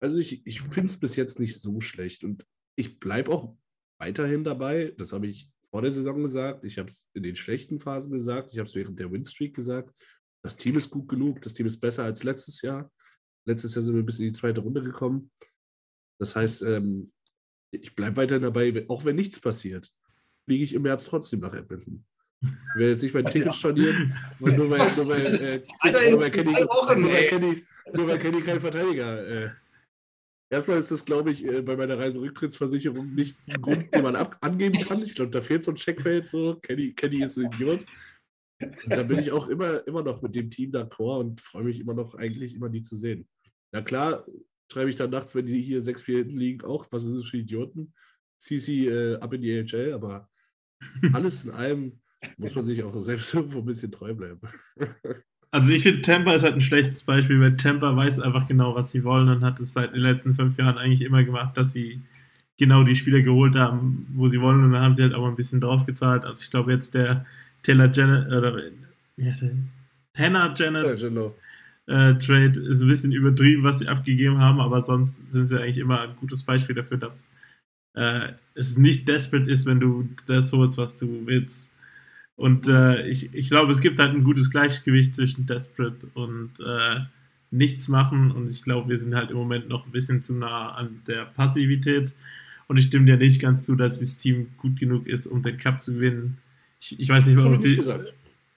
also 0.00 0.18
ich, 0.18 0.46
ich 0.46 0.60
finde 0.62 0.86
es 0.86 0.98
bis 0.98 1.16
jetzt 1.16 1.38
nicht 1.38 1.60
so 1.60 1.80
schlecht. 1.80 2.24
Und 2.24 2.46
ich 2.76 3.00
bleibe 3.00 3.32
auch 3.32 3.56
weiterhin 3.98 4.44
dabei. 4.44 4.94
Das 4.96 5.12
habe 5.12 5.26
ich 5.26 5.50
vor 5.70 5.82
der 5.82 5.92
Saison 5.92 6.22
gesagt. 6.22 6.64
Ich 6.64 6.78
habe 6.78 6.88
es 6.88 7.08
in 7.14 7.22
den 7.22 7.36
schlechten 7.36 7.80
Phasen 7.80 8.12
gesagt. 8.12 8.52
Ich 8.52 8.58
habe 8.58 8.68
es 8.68 8.74
während 8.74 8.98
der 8.98 9.10
Winstreak 9.10 9.54
gesagt. 9.54 9.94
Das 10.42 10.56
Team 10.56 10.76
ist 10.76 10.90
gut 10.90 11.08
genug. 11.08 11.42
Das 11.42 11.54
Team 11.54 11.66
ist 11.66 11.80
besser 11.80 12.04
als 12.04 12.22
letztes 12.22 12.62
Jahr. 12.62 12.90
Letztes 13.46 13.74
Jahr 13.74 13.82
sind 13.82 13.94
wir 13.94 14.02
bis 14.02 14.18
in 14.18 14.26
die 14.26 14.32
zweite 14.32 14.60
Runde 14.60 14.82
gekommen. 14.82 15.30
Das 16.18 16.36
heißt, 16.36 16.62
ähm, 16.62 17.12
ich 17.70 17.94
bleibe 17.94 18.16
weiterhin 18.16 18.42
dabei, 18.42 18.84
auch 18.88 19.04
wenn 19.04 19.16
nichts 19.16 19.40
passiert, 19.40 19.92
fliege 20.44 20.64
ich 20.64 20.74
im 20.74 20.82
März 20.82 21.04
trotzdem 21.06 21.40
nach 21.40 21.54
Edmonton. 21.54 22.04
Ich 22.42 22.76
werde 22.76 22.92
jetzt 22.92 23.02
nicht 23.02 23.14
mein 23.14 23.26
Ticket 23.30 23.54
stornieren, 23.54 24.14
und 24.40 24.56
nur 24.56 24.70
weil, 24.70 24.96
nur 24.96 25.08
weil, 25.08 25.26
äh, 25.26 25.60
nur 26.10 26.20
weil 26.20 26.30
Kenny, 26.30 26.52
Wochen, 26.52 27.00
nur 27.00 27.10
weil 27.10 27.16
ey. 27.16 27.28
Kenny, 27.28 27.64
nur 27.94 28.08
weil 28.08 28.18
Kenny 28.18 28.40
kein 28.40 28.60
Verteidiger. 28.60 29.26
Äh, 29.26 29.50
erstmal 30.50 30.78
ist 30.78 30.90
das, 30.90 31.04
glaube 31.04 31.30
ich, 31.30 31.44
äh, 31.44 31.62
bei 31.62 31.76
meiner 31.76 31.98
Reiserücktrittsversicherung 31.98 33.14
nicht 33.14 33.36
ein 33.46 33.60
Grund, 33.60 33.94
den 33.94 34.02
man 34.02 34.16
ab 34.16 34.38
angeben 34.40 34.80
kann. 34.80 35.02
Ich 35.02 35.14
glaube, 35.14 35.30
da 35.30 35.42
fehlt 35.42 35.64
so 35.64 35.72
ein 35.72 35.76
Checkfeld 35.76 36.28
so. 36.28 36.56
Kenny, 36.62 36.92
Kenny 36.94 37.22
ist 37.22 37.36
ein 37.36 37.46
Idiot. 37.46 37.84
Und 38.62 38.90
da 38.92 39.02
bin 39.02 39.18
ich 39.18 39.32
auch 39.32 39.48
immer, 39.48 39.86
immer 39.86 40.02
noch 40.02 40.20
mit 40.20 40.34
dem 40.34 40.50
Team 40.50 40.70
d'accord 40.70 41.20
und 41.20 41.40
freue 41.40 41.64
mich 41.64 41.80
immer 41.80 41.94
noch, 41.94 42.14
eigentlich 42.14 42.54
immer 42.54 42.68
die 42.68 42.82
zu 42.82 42.96
sehen. 42.96 43.26
Na 43.72 43.80
klar, 43.82 44.26
schreibe 44.70 44.90
ich 44.90 44.96
dann 44.96 45.10
nachts, 45.10 45.34
wenn 45.34 45.46
die 45.46 45.60
hier 45.60 45.82
6-4 45.82 46.18
hinten 46.18 46.38
liegen, 46.38 46.64
auch, 46.64 46.86
was 46.90 47.04
ist 47.04 47.16
das 47.16 47.26
für 47.26 47.38
Idioten? 47.38 47.92
CC 48.38 48.88
äh, 48.88 49.16
ab 49.16 49.32
in 49.32 49.42
die 49.42 49.58
AHL, 49.58 49.92
aber 49.92 50.28
alles 51.12 51.44
in 51.44 51.50
allem 51.50 52.00
muss 52.38 52.54
man 52.54 52.66
sich 52.66 52.82
auch 52.82 53.00
selbst 53.02 53.34
irgendwo 53.34 53.58
ein 53.58 53.64
bisschen 53.64 53.92
treu 53.92 54.14
bleiben. 54.14 54.40
Also 55.52 55.72
ich 55.72 55.82
finde, 55.82 56.02
Tampa 56.02 56.32
ist 56.34 56.44
halt 56.44 56.54
ein 56.54 56.60
schlechtes 56.60 57.02
Beispiel, 57.02 57.40
weil 57.40 57.56
Tampa 57.56 57.96
weiß 57.96 58.20
einfach 58.20 58.46
genau, 58.46 58.76
was 58.76 58.92
sie 58.92 59.02
wollen 59.02 59.28
und 59.28 59.44
hat 59.44 59.58
es 59.58 59.72
seit 59.72 59.92
den 59.92 60.00
letzten 60.00 60.36
fünf 60.36 60.56
Jahren 60.56 60.78
eigentlich 60.78 61.02
immer 61.02 61.24
gemacht, 61.24 61.56
dass 61.56 61.72
sie 61.72 62.02
genau 62.56 62.84
die 62.84 62.94
Spieler 62.94 63.20
geholt 63.20 63.56
haben, 63.56 64.06
wo 64.14 64.28
sie 64.28 64.40
wollen 64.40 64.62
und 64.62 64.70
dann 64.70 64.82
haben 64.82 64.94
sie 64.94 65.02
halt 65.02 65.12
auch 65.12 65.26
ein 65.26 65.34
bisschen 65.34 65.60
draufgezahlt. 65.60 66.24
Also 66.24 66.42
ich 66.44 66.52
glaube 66.52 66.72
jetzt 66.72 66.94
der 66.94 67.26
Taylor 67.64 67.90
Janet, 67.90 68.28
oder 68.28 68.62
wie 69.16 69.24
heißt 69.26 69.42
der? 69.42 69.56
Tanner 70.12 70.54
Ja, 70.56 70.66
Janet 70.66 71.00
genau. 71.00 71.34
Äh, 71.86 72.14
Trade 72.14 72.60
ist 72.60 72.82
ein 72.82 72.88
bisschen 72.88 73.12
übertrieben, 73.12 73.62
was 73.62 73.80
sie 73.80 73.88
abgegeben 73.88 74.38
haben, 74.38 74.60
aber 74.60 74.82
sonst 74.82 75.30
sind 75.32 75.48
sie 75.48 75.60
eigentlich 75.60 75.78
immer 75.78 76.02
ein 76.02 76.16
gutes 76.16 76.42
Beispiel 76.44 76.74
dafür, 76.74 76.98
dass 76.98 77.30
äh, 77.94 78.32
es 78.54 78.78
nicht 78.78 79.08
desperate 79.08 79.50
ist, 79.50 79.66
wenn 79.66 79.80
du 79.80 80.08
das 80.26 80.52
holst, 80.52 80.78
was 80.78 80.96
du 80.96 81.26
willst. 81.26 81.72
Und 82.36 82.68
äh, 82.68 83.06
ich, 83.08 83.34
ich 83.34 83.50
glaube, 83.50 83.72
es 83.72 83.80
gibt 83.80 83.98
halt 83.98 84.14
ein 84.14 84.24
gutes 84.24 84.50
Gleichgewicht 84.50 85.14
zwischen 85.14 85.46
desperate 85.46 86.06
und 86.14 86.52
äh, 86.64 87.00
nichts 87.50 87.88
machen. 87.88 88.30
Und 88.30 88.50
ich 88.50 88.62
glaube, 88.62 88.88
wir 88.88 88.96
sind 88.96 89.14
halt 89.14 89.30
im 89.30 89.36
Moment 89.36 89.68
noch 89.68 89.84
ein 89.84 89.92
bisschen 89.92 90.22
zu 90.22 90.32
nah 90.32 90.70
an 90.70 91.02
der 91.06 91.26
Passivität. 91.26 92.14
Und 92.66 92.78
ich 92.78 92.86
stimme 92.86 93.06
dir 93.06 93.16
nicht 93.16 93.42
ganz 93.42 93.64
zu, 93.64 93.74
dass 93.74 94.00
das 94.00 94.16
Team 94.16 94.48
gut 94.56 94.78
genug 94.78 95.06
ist, 95.06 95.26
um 95.26 95.42
den 95.42 95.58
Cup 95.58 95.82
zu 95.82 95.94
gewinnen. 95.94 96.38
Ich, 96.80 96.98
ich 96.98 97.08
weiß 97.08 97.26
nicht, 97.26 97.36
warum 97.36 97.54
ich 97.54 97.60
die, 97.60 97.76
gesagt. 97.76 98.14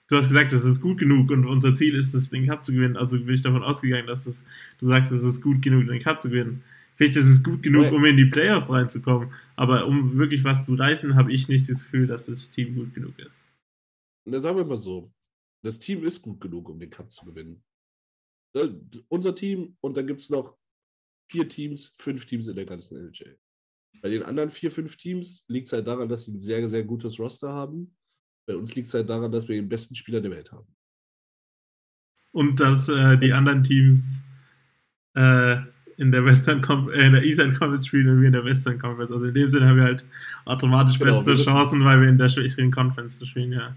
Du 0.08 0.16
hast 0.16 0.28
gesagt, 0.28 0.52
es 0.52 0.64
ist 0.64 0.80
gut 0.80 0.98
genug 0.98 1.30
und 1.30 1.46
unser 1.46 1.74
Ziel 1.74 1.94
ist 1.94 2.14
es, 2.14 2.30
den 2.30 2.46
Cup 2.46 2.64
zu 2.64 2.72
gewinnen. 2.72 2.96
Also 2.96 3.18
bin 3.18 3.34
ich 3.34 3.42
davon 3.42 3.62
ausgegangen, 3.62 4.06
dass 4.06 4.26
es, 4.26 4.44
du 4.78 4.86
sagst, 4.86 5.12
es 5.12 5.24
ist 5.24 5.40
gut 5.40 5.62
genug, 5.62 5.86
den 5.86 6.02
Cup 6.02 6.20
zu 6.20 6.28
gewinnen. 6.28 6.62
Vielleicht 6.96 7.16
ist 7.16 7.26
es 7.26 7.42
gut 7.42 7.62
genug, 7.62 7.90
um 7.92 8.04
in 8.04 8.16
die 8.16 8.26
Playoffs 8.26 8.70
reinzukommen. 8.70 9.32
Aber 9.56 9.86
um 9.86 10.16
wirklich 10.16 10.44
was 10.44 10.64
zu 10.64 10.74
reißen, 10.74 11.16
habe 11.16 11.32
ich 11.32 11.48
nicht 11.48 11.68
das 11.68 11.84
Gefühl, 11.84 12.06
dass 12.06 12.26
das 12.26 12.50
Team 12.50 12.74
gut 12.76 12.94
genug 12.94 13.18
ist. 13.18 13.40
Und 14.24 14.32
dann 14.32 14.40
sagen 14.40 14.56
wir 14.56 14.64
mal 14.64 14.76
so: 14.76 15.12
Das 15.62 15.78
Team 15.78 16.04
ist 16.04 16.22
gut 16.22 16.40
genug, 16.40 16.68
um 16.68 16.78
den 16.78 16.90
Cup 16.90 17.10
zu 17.10 17.24
gewinnen. 17.24 17.62
Unser 19.08 19.34
Team 19.34 19.76
und 19.80 19.96
dann 19.96 20.06
gibt 20.06 20.20
es 20.20 20.30
noch 20.30 20.56
vier 21.28 21.48
Teams, 21.48 21.92
fünf 21.98 22.26
Teams 22.26 22.46
in 22.46 22.54
der 22.54 22.66
ganzen 22.66 22.96
NHL. 22.96 23.36
Bei 24.00 24.08
den 24.08 24.22
anderen 24.22 24.50
vier, 24.50 24.70
fünf 24.70 24.96
Teams 24.96 25.44
liegt 25.48 25.68
es 25.68 25.72
halt 25.72 25.86
daran, 25.86 26.08
dass 26.08 26.26
sie 26.26 26.32
ein 26.32 26.40
sehr, 26.40 26.68
sehr 26.68 26.84
gutes 26.84 27.18
Roster 27.18 27.52
haben. 27.52 27.96
Bei 28.46 28.56
uns 28.56 28.74
liegt 28.74 28.88
es 28.88 28.94
halt 28.94 29.08
daran, 29.08 29.32
dass 29.32 29.48
wir 29.48 29.56
den 29.56 29.68
besten 29.68 29.94
Spieler 29.94 30.20
der 30.20 30.30
Welt 30.30 30.52
haben. 30.52 30.66
Und 32.32 32.60
dass 32.60 32.88
äh, 32.88 33.16
die 33.16 33.32
anderen 33.32 33.62
Teams 33.62 34.20
äh, 35.14 35.56
in 35.96 36.10
der 36.10 36.24
Western 36.24 36.60
Conf 36.60 36.92
äh, 36.92 37.06
in 37.06 37.12
der 37.12 37.22
Eastern 37.22 37.54
Conference 37.54 37.86
spielen 37.86 38.08
und 38.08 38.20
wir 38.20 38.26
in 38.26 38.32
der 38.32 38.44
Western 38.44 38.78
Conference. 38.78 39.12
Also 39.12 39.26
in 39.26 39.34
dem 39.34 39.48
Sinne 39.48 39.68
haben 39.68 39.76
wir 39.76 39.84
halt 39.84 40.04
automatisch 40.44 40.98
Genau, 40.98 41.22
bessere 41.22 41.42
Chancen, 41.42 41.84
weil 41.84 42.00
wir 42.00 42.08
in 42.08 42.18
der 42.18 42.28
schwächeren 42.28 42.70
Conference 42.70 43.18
zu 43.18 43.26
spielen, 43.26 43.52
ja. 43.52 43.76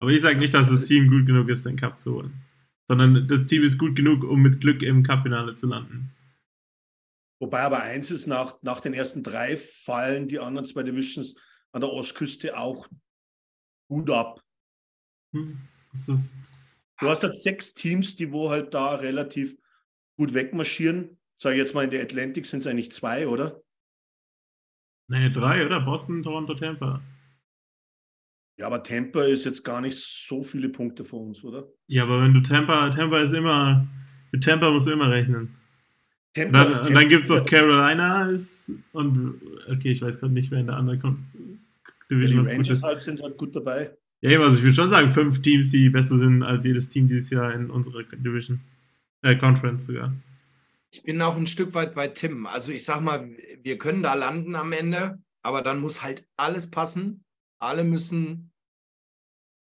Aber 0.00 0.10
ich 0.10 0.20
sage 0.20 0.38
nicht, 0.38 0.52
dass 0.52 0.68
das 0.68 0.82
Team 0.82 1.08
gut 1.08 1.26
genug 1.26 1.48
ist, 1.48 1.64
den 1.64 1.76
Cup 1.76 1.98
zu 1.98 2.16
holen. 2.16 2.34
Sondern 2.86 3.26
das 3.26 3.46
Team 3.46 3.62
ist 3.62 3.78
gut 3.78 3.96
genug, 3.96 4.22
um 4.24 4.42
mit 4.42 4.60
Glück 4.60 4.82
im 4.82 5.02
Cup-Finale 5.02 5.54
zu 5.54 5.66
landen. 5.66 6.10
Wobei 7.40 7.60
aber 7.60 7.82
eins 7.82 8.10
ist, 8.10 8.26
nach, 8.26 8.56
nach 8.62 8.80
den 8.80 8.92
ersten 8.92 9.22
drei 9.22 9.56
fallen 9.56 10.28
die 10.28 10.38
anderen 10.38 10.66
zwei 10.66 10.82
Divisions 10.82 11.36
an 11.72 11.80
der 11.80 11.90
Ostküste 11.90 12.58
auch 12.58 12.86
gut 13.94 14.10
ab. 14.10 14.40
Hm. 15.32 15.58
Das 15.92 16.08
ist, 16.08 16.34
Du 17.00 17.08
hast 17.08 17.22
halt 17.22 17.36
sechs 17.36 17.74
Teams, 17.74 18.16
die 18.16 18.32
wo 18.32 18.50
halt 18.50 18.72
da 18.72 18.94
relativ 18.94 19.56
gut 20.16 20.34
wegmarschieren. 20.34 21.18
Sage 21.36 21.56
ich 21.56 21.60
jetzt 21.60 21.74
mal, 21.74 21.84
in 21.84 21.90
der 21.90 22.02
Atlantic 22.02 22.46
sind 22.46 22.60
es 22.60 22.66
eigentlich 22.66 22.92
zwei, 22.92 23.26
oder? 23.26 23.60
nee, 25.08 25.28
drei, 25.28 25.66
oder? 25.66 25.80
Boston, 25.80 26.22
Toronto, 26.22 26.54
Tampa. 26.54 27.02
Ja, 28.56 28.66
aber 28.66 28.82
Tampa 28.82 29.24
ist 29.24 29.44
jetzt 29.44 29.64
gar 29.64 29.80
nicht 29.80 29.98
so 29.98 30.44
viele 30.44 30.68
Punkte 30.68 31.04
vor 31.04 31.20
uns, 31.20 31.42
oder? 31.42 31.68
Ja, 31.88 32.04
aber 32.04 32.22
wenn 32.22 32.32
du 32.32 32.40
Tampa, 32.40 32.90
Tampa 32.90 33.20
ist 33.20 33.32
immer, 33.32 33.86
mit 34.30 34.44
Tampa 34.44 34.70
musst 34.70 34.86
du 34.86 34.92
immer 34.92 35.10
rechnen. 35.10 35.56
Tampa, 36.32 36.64
dann, 36.64 36.86
und 36.86 36.94
dann 36.94 37.08
gibt 37.08 37.24
es 37.24 37.28
noch 37.28 37.44
Carolina 37.44 38.30
ist, 38.30 38.70
und, 38.92 39.40
okay, 39.68 39.90
ich 39.90 40.00
weiß 40.00 40.20
gerade 40.20 40.32
nicht, 40.32 40.50
wer 40.50 40.60
in 40.60 40.66
der 40.68 40.76
anderen 40.76 41.26
die 41.34 41.58
Division 42.14 42.44
gut 42.44 42.54
Rangers 42.54 42.82
halt 42.82 43.00
sind 43.02 43.22
halt 43.22 43.36
gut 43.36 43.54
dabei. 43.54 43.96
Ja, 44.20 44.30
eben, 44.30 44.42
also 44.42 44.56
ich 44.56 44.62
würde 44.62 44.74
schon 44.74 44.90
sagen, 44.90 45.10
fünf 45.10 45.42
Teams, 45.42 45.70
die 45.70 45.90
besser 45.90 46.16
sind 46.16 46.42
als 46.42 46.64
jedes 46.64 46.88
Team 46.88 47.06
dieses 47.06 47.30
Jahr 47.30 47.52
in 47.52 47.70
unserer 47.70 48.04
Division. 48.04 48.60
Äh, 49.22 49.36
Conference 49.36 49.86
sogar. 49.86 50.14
Ich 50.92 51.02
bin 51.02 51.20
auch 51.22 51.36
ein 51.36 51.46
Stück 51.46 51.74
weit 51.74 51.94
bei 51.94 52.08
Tim. 52.08 52.46
Also 52.46 52.72
ich 52.72 52.84
sag 52.84 53.00
mal, 53.00 53.28
wir 53.62 53.78
können 53.78 54.02
da 54.02 54.14
landen 54.14 54.54
am 54.54 54.72
Ende, 54.72 55.18
aber 55.42 55.62
dann 55.62 55.80
muss 55.80 56.02
halt 56.02 56.26
alles 56.36 56.70
passen. 56.70 57.24
Alle 57.58 57.84
müssen 57.84 58.52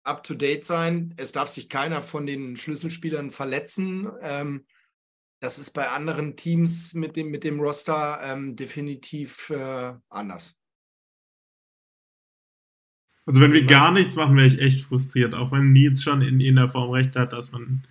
up 0.03 0.23
to 0.23 0.33
date 0.33 0.65
sein. 0.65 1.13
Es 1.17 1.31
darf 1.31 1.49
sich 1.49 1.69
keiner 1.69 2.01
von 2.01 2.25
den 2.25 2.55
Schlüsselspielern 2.55 3.31
verletzen. 3.31 4.09
Ähm, 4.21 4.65
das 5.41 5.59
ist 5.59 5.71
bei 5.71 5.89
anderen 5.89 6.35
Teams 6.35 6.93
mit 6.93 7.15
dem, 7.15 7.29
mit 7.29 7.43
dem 7.43 7.59
Roster 7.59 8.19
ähm, 8.21 8.55
definitiv 8.55 9.49
äh, 9.49 9.93
anders. 10.09 10.57
Also 13.25 13.39
wenn 13.39 13.53
wir 13.53 13.65
gar 13.65 13.91
nichts 13.91 14.15
machen, 14.15 14.35
wäre 14.35 14.47
ich 14.47 14.59
echt 14.59 14.81
frustriert, 14.81 15.33
auch 15.33 15.51
wenn 15.51 15.71
Nils 15.71 16.03
schon 16.03 16.21
in, 16.21 16.39
in 16.41 16.55
der 16.55 16.69
Form 16.69 16.91
recht 16.91 17.15
hat, 17.15 17.33
dass 17.33 17.51
man. 17.51 17.83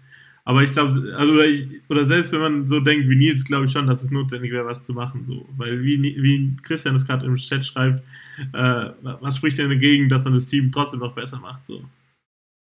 Aber 0.45 0.63
ich 0.63 0.73
glaube, 0.73 0.91
also 1.17 1.33
oder, 1.33 1.47
ich, 1.47 1.69
oder 1.89 2.05
selbst 2.05 2.33
wenn 2.33 2.41
man 2.41 2.69
so 2.69 2.81
denkt 2.81 3.09
wie 3.09 3.17
Nils, 3.17 3.45
glaube 3.45 3.67
ich 3.67 3.73
schon, 3.73 3.87
dass 3.87 4.03
es 4.03 4.11
notwendig 4.11 4.51
wäre, 4.51 4.67
was 4.67 4.83
zu 4.83 4.93
machen. 4.93 5.25
So. 5.25 5.49
Weil 5.57 5.83
wie, 5.85 6.03
wie 6.03 6.57
Christian 6.63 6.97
es 6.97 7.07
gerade 7.07 7.25
im 7.27 7.37
Chat 7.37 7.65
schreibt, 7.65 8.03
äh, 8.53 8.91
was 9.21 9.37
spricht 9.37 9.59
denn 9.59 9.71
dagegen, 9.71 10.09
dass 10.09 10.25
man 10.25 10.35
das 10.35 10.47
Team 10.47 10.73
trotzdem 10.73 11.01
noch 11.01 11.15
besser 11.15 11.39
macht? 11.39 11.65
So. 11.65 11.85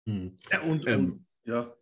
Ja, 0.06 0.62
und, 0.64 0.88
Ähm, 0.88 1.00
und 1.00 1.26
ja. 1.46 1.74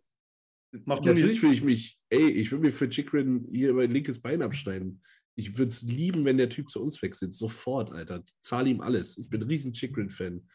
Mach 0.86 1.00
du 1.00 1.12
Natürlich 1.12 1.42
will 1.42 1.52
ich 1.52 1.62
mich, 1.62 1.98
ey, 2.08 2.30
ich 2.30 2.50
will 2.50 2.58
mir 2.58 2.72
für 2.72 2.88
Chikrin 2.88 3.46
hier 3.50 3.74
mein 3.74 3.90
linkes 3.90 4.22
Bein 4.22 4.40
abschneiden. 4.40 5.02
Ich 5.34 5.56
würde 5.56 5.70
es 5.70 5.82
lieben, 5.82 6.24
wenn 6.24 6.36
der 6.36 6.50
Typ 6.50 6.70
zu 6.70 6.82
uns 6.82 7.00
wechselt. 7.02 7.34
Sofort, 7.34 7.92
Alter. 7.92 8.22
Ich 8.24 8.32
zahle 8.42 8.70
ihm 8.70 8.80
alles. 8.80 9.18
Ich 9.18 9.28
bin 9.28 9.42
ein 9.42 9.48
riesen 9.48 9.72
Chikrin-Fan. 9.72 10.46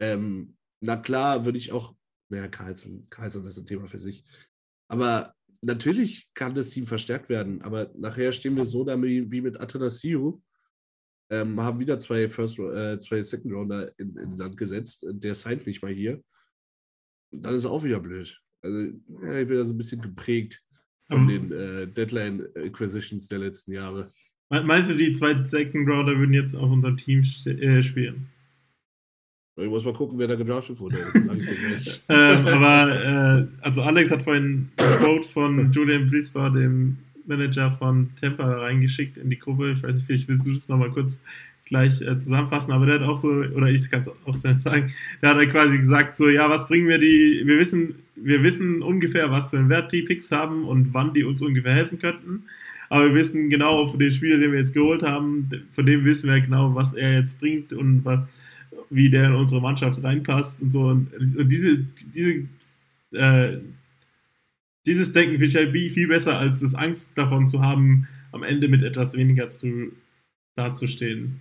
Ähm, 0.00 0.56
na 0.80 0.96
klar, 0.96 1.44
würde 1.44 1.58
ich 1.58 1.72
auch, 1.72 1.94
naja, 2.30 2.48
Carlson, 2.48 3.06
Carlson 3.10 3.44
ist 3.46 3.58
ein 3.58 3.66
Thema 3.66 3.86
für 3.86 3.98
sich. 3.98 4.24
Aber 4.88 5.34
natürlich 5.62 6.28
kann 6.34 6.54
das 6.54 6.70
Team 6.70 6.86
verstärkt 6.86 7.28
werden. 7.28 7.62
Aber 7.62 7.90
nachher 7.96 8.32
stehen 8.32 8.56
wir 8.56 8.64
so 8.64 8.84
da 8.84 9.00
wie, 9.00 9.40
mit 9.40 9.58
Atanasiu. 9.58 10.40
Ähm, 11.32 11.60
haben 11.60 11.78
wieder 11.78 11.98
zwei 11.98 12.28
First, 12.28 12.58
äh, 12.58 12.98
zwei 13.00 13.22
Second 13.22 13.52
Rounder 13.52 13.92
in, 13.98 14.16
in 14.16 14.30
den 14.30 14.36
Sand 14.36 14.56
gesetzt. 14.56 15.06
Der 15.08 15.34
signed 15.34 15.66
nicht 15.66 15.82
mal 15.82 15.92
hier. 15.92 16.22
Und 17.32 17.42
dann 17.42 17.54
ist 17.54 17.66
auch 17.66 17.84
wieder 17.84 18.00
blöd. 18.00 18.38
Also, 18.62 18.78
ja, 18.78 19.38
ich 19.38 19.48
bin 19.48 19.56
da 19.56 19.64
so 19.64 19.72
ein 19.72 19.78
bisschen 19.78 20.02
geprägt 20.02 20.62
von 21.10 21.22
Aber- 21.22 21.32
den 21.32 21.52
äh, 21.52 21.86
Deadline-Acquisitions 21.86 23.28
der 23.28 23.38
letzten 23.40 23.72
Jahre. 23.72 24.12
Me- 24.50 24.62
Meinst 24.62 24.90
du, 24.90 24.94
die 24.94 25.12
zwei 25.12 25.42
Second 25.44 25.88
Rounder 25.88 26.16
würden 26.18 26.32
jetzt 26.34 26.54
auf 26.56 26.70
unserem 26.70 26.96
Team 26.96 27.20
äh, 27.46 27.82
spielen? 27.82 28.26
Ich 29.56 29.68
muss 29.68 29.84
mal 29.84 29.92
gucken, 29.92 30.18
wer 30.18 30.26
da 30.28 30.36
gedraftet 30.36 30.78
wurde. 30.80 30.96
Ähm, 32.08 32.46
aber, 32.46 33.04
äh, 33.04 33.46
also 33.60 33.82
Alex 33.82 34.10
hat 34.10 34.22
vorhin 34.22 34.68
ein 34.76 34.96
Quote 34.98 35.28
von 35.28 35.70
Julian 35.72 36.08
Brisbane, 36.08 36.58
dem 36.58 36.98
Manager 37.26 37.70
von 37.70 38.10
Tampa, 38.20 38.44
reingeschickt 38.50 39.18
in 39.18 39.28
die 39.30 39.38
Gruppe. 39.38 39.72
Ich 39.72 39.82
weiß 39.82 39.96
nicht, 39.96 40.06
vielleicht 40.06 40.28
willst 40.28 40.46
du 40.46 40.54
das 40.54 40.68
nochmal 40.68 40.90
kurz 40.90 41.22
gleich 41.70 42.02
äh, 42.02 42.18
zusammenfassen, 42.18 42.72
aber 42.72 42.84
der 42.84 42.96
hat 42.96 43.08
auch 43.08 43.16
so, 43.16 43.28
oder 43.28 43.68
ich 43.68 43.90
kann 43.90 44.02
es 44.02 44.08
auch 44.08 44.36
so 44.36 44.54
sagen, 44.56 44.92
der 45.22 45.30
hat 45.30 45.36
halt 45.36 45.50
quasi 45.50 45.78
gesagt, 45.78 46.16
so, 46.16 46.28
ja, 46.28 46.50
was 46.50 46.68
bringen 46.68 46.88
wir 46.88 46.98
die, 46.98 47.42
wir 47.46 47.58
wissen, 47.58 47.94
wir 48.16 48.42
wissen 48.42 48.82
ungefähr, 48.82 49.30
was 49.30 49.50
für 49.50 49.58
einen 49.58 49.70
Wert 49.70 49.92
die 49.92 50.02
Picks 50.02 50.30
haben 50.30 50.64
und 50.64 50.92
wann 50.92 51.14
die 51.14 51.24
uns 51.24 51.40
ungefähr 51.40 51.72
helfen 51.72 51.98
könnten. 51.98 52.44
Aber 52.90 53.06
wir 53.06 53.14
wissen 53.14 53.48
genau, 53.50 53.86
für 53.86 53.98
den 53.98 54.10
Spieler, 54.10 54.38
den 54.38 54.50
wir 54.50 54.58
jetzt 54.58 54.74
geholt 54.74 55.04
haben, 55.04 55.48
von 55.70 55.86
dem 55.86 56.04
wissen 56.04 56.28
wir 56.28 56.40
genau, 56.40 56.74
was 56.74 56.92
er 56.92 57.20
jetzt 57.20 57.38
bringt 57.38 57.72
und 57.72 58.04
was, 58.04 58.28
wie 58.90 59.08
der 59.08 59.26
in 59.26 59.34
unsere 59.34 59.60
Mannschaft 59.60 60.02
reinpasst 60.02 60.60
und 60.60 60.72
so. 60.72 60.82
Und, 60.82 61.14
und 61.36 61.48
diese, 61.48 61.86
diese, 62.12 62.48
äh, 63.12 63.58
dieses 64.86 65.12
Denken 65.12 65.38
finde 65.38 65.46
ich 65.46 65.56
halt 65.56 65.72
viel 65.72 66.08
besser, 66.08 66.36
als 66.36 66.60
das 66.60 66.74
Angst 66.74 67.12
davon 67.16 67.46
zu 67.46 67.62
haben, 67.62 68.08
am 68.32 68.42
Ende 68.42 68.66
mit 68.66 68.82
etwas 68.82 69.16
weniger 69.16 69.50
zu, 69.50 69.92
dazustehen. 70.56 71.40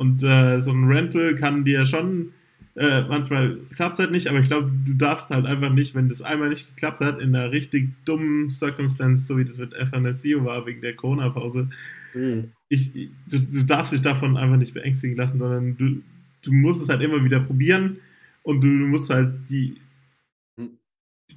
Und 0.00 0.22
äh, 0.22 0.58
so 0.60 0.72
ein 0.72 0.84
Rental 0.84 1.34
kann 1.34 1.62
dir 1.62 1.84
schon, 1.84 2.32
äh, 2.74 3.02
manchmal 3.02 3.58
klappt 3.74 3.92
es 3.92 3.98
halt 3.98 4.12
nicht, 4.12 4.28
aber 4.28 4.38
ich 4.38 4.46
glaube, 4.46 4.72
du 4.86 4.94
darfst 4.94 5.28
halt 5.28 5.44
einfach 5.44 5.70
nicht, 5.74 5.94
wenn 5.94 6.08
das 6.08 6.22
einmal 6.22 6.48
nicht 6.48 6.74
geklappt 6.74 7.00
hat, 7.00 7.20
in 7.20 7.36
einer 7.36 7.52
richtig 7.52 7.90
dummen 8.06 8.50
Circumstance, 8.50 9.26
so 9.26 9.36
wie 9.36 9.44
das 9.44 9.58
mit 9.58 9.74
FNSU 9.74 10.42
war, 10.42 10.64
wegen 10.64 10.80
der 10.80 10.96
Corona-Pause, 10.96 11.68
Hm. 12.12 12.50
ich, 12.70 12.92
du, 13.28 13.40
du 13.40 13.62
darfst 13.64 13.92
dich 13.92 14.00
davon 14.00 14.38
einfach 14.38 14.56
nicht 14.56 14.72
beängstigen 14.72 15.16
lassen, 15.16 15.38
sondern 15.38 15.76
du, 15.76 16.02
du 16.40 16.52
musst 16.54 16.80
es 16.80 16.88
halt 16.88 17.02
immer 17.02 17.22
wieder 17.22 17.40
probieren 17.40 17.98
und 18.42 18.64
du, 18.64 18.68
du 18.68 18.86
musst 18.86 19.10
halt 19.10 19.34
die, 19.50 19.76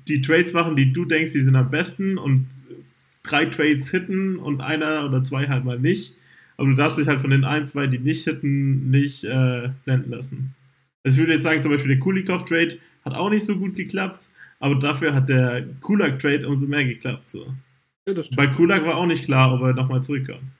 die 0.07 0.21
Trades 0.21 0.53
machen, 0.53 0.77
die 0.77 0.93
du 0.93 1.03
denkst, 1.03 1.33
die 1.33 1.41
sind 1.41 1.57
am 1.57 1.69
besten 1.69 2.17
und 2.17 2.47
drei 3.23 3.45
Trades 3.45 3.91
hitten 3.91 4.37
und 4.37 4.61
einer 4.61 5.05
oder 5.05 5.21
zwei 5.21 5.49
halt 5.49 5.65
mal 5.65 5.79
nicht. 5.79 6.15
Aber 6.57 6.69
du 6.69 6.75
darfst 6.75 6.97
dich 6.97 7.07
halt 7.07 7.21
von 7.21 7.31
den 7.31 7.43
ein, 7.43 7.67
zwei, 7.67 7.87
die 7.87 7.99
nicht 7.99 8.23
hitten, 8.23 8.89
nicht 8.89 9.23
äh, 9.23 9.69
blenden 9.85 10.11
lassen. 10.11 10.55
Also 11.03 11.15
ich 11.15 11.19
würde 11.19 11.33
jetzt 11.33 11.43
sagen, 11.43 11.61
zum 11.61 11.71
Beispiel 11.71 11.95
der 11.95 11.99
Kulikov-Trade 11.99 12.79
hat 13.03 13.15
auch 13.15 13.29
nicht 13.29 13.45
so 13.45 13.57
gut 13.57 13.75
geklappt, 13.75 14.27
aber 14.59 14.75
dafür 14.75 15.13
hat 15.13 15.29
der 15.29 15.67
Kulak-Trade 15.81 16.47
umso 16.47 16.65
mehr 16.65 16.85
geklappt. 16.85 17.29
So. 17.29 17.53
Ja, 18.07 18.13
das 18.13 18.27
stimmt. 18.27 18.37
Bei 18.37 18.47
Kulak 18.47 18.85
war 18.85 18.97
auch 18.97 19.05
nicht 19.05 19.25
klar, 19.25 19.53
ob 19.53 19.61
er 19.61 19.73
nochmal 19.73 20.03
zurückkommt. 20.03 20.51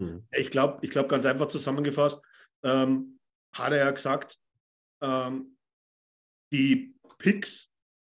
Hm. 0.00 0.22
Ich 0.32 0.50
glaube, 0.50 0.78
ich 0.82 0.90
glaub, 0.90 1.08
ganz 1.08 1.26
einfach 1.26 1.48
zusammengefasst, 1.48 2.22
ähm, 2.64 3.18
hat 3.54 3.72
er 3.72 3.78
ja 3.78 3.90
gesagt, 3.90 4.38
ähm, 5.02 5.56
die 6.52 6.94
Picks 7.18 7.68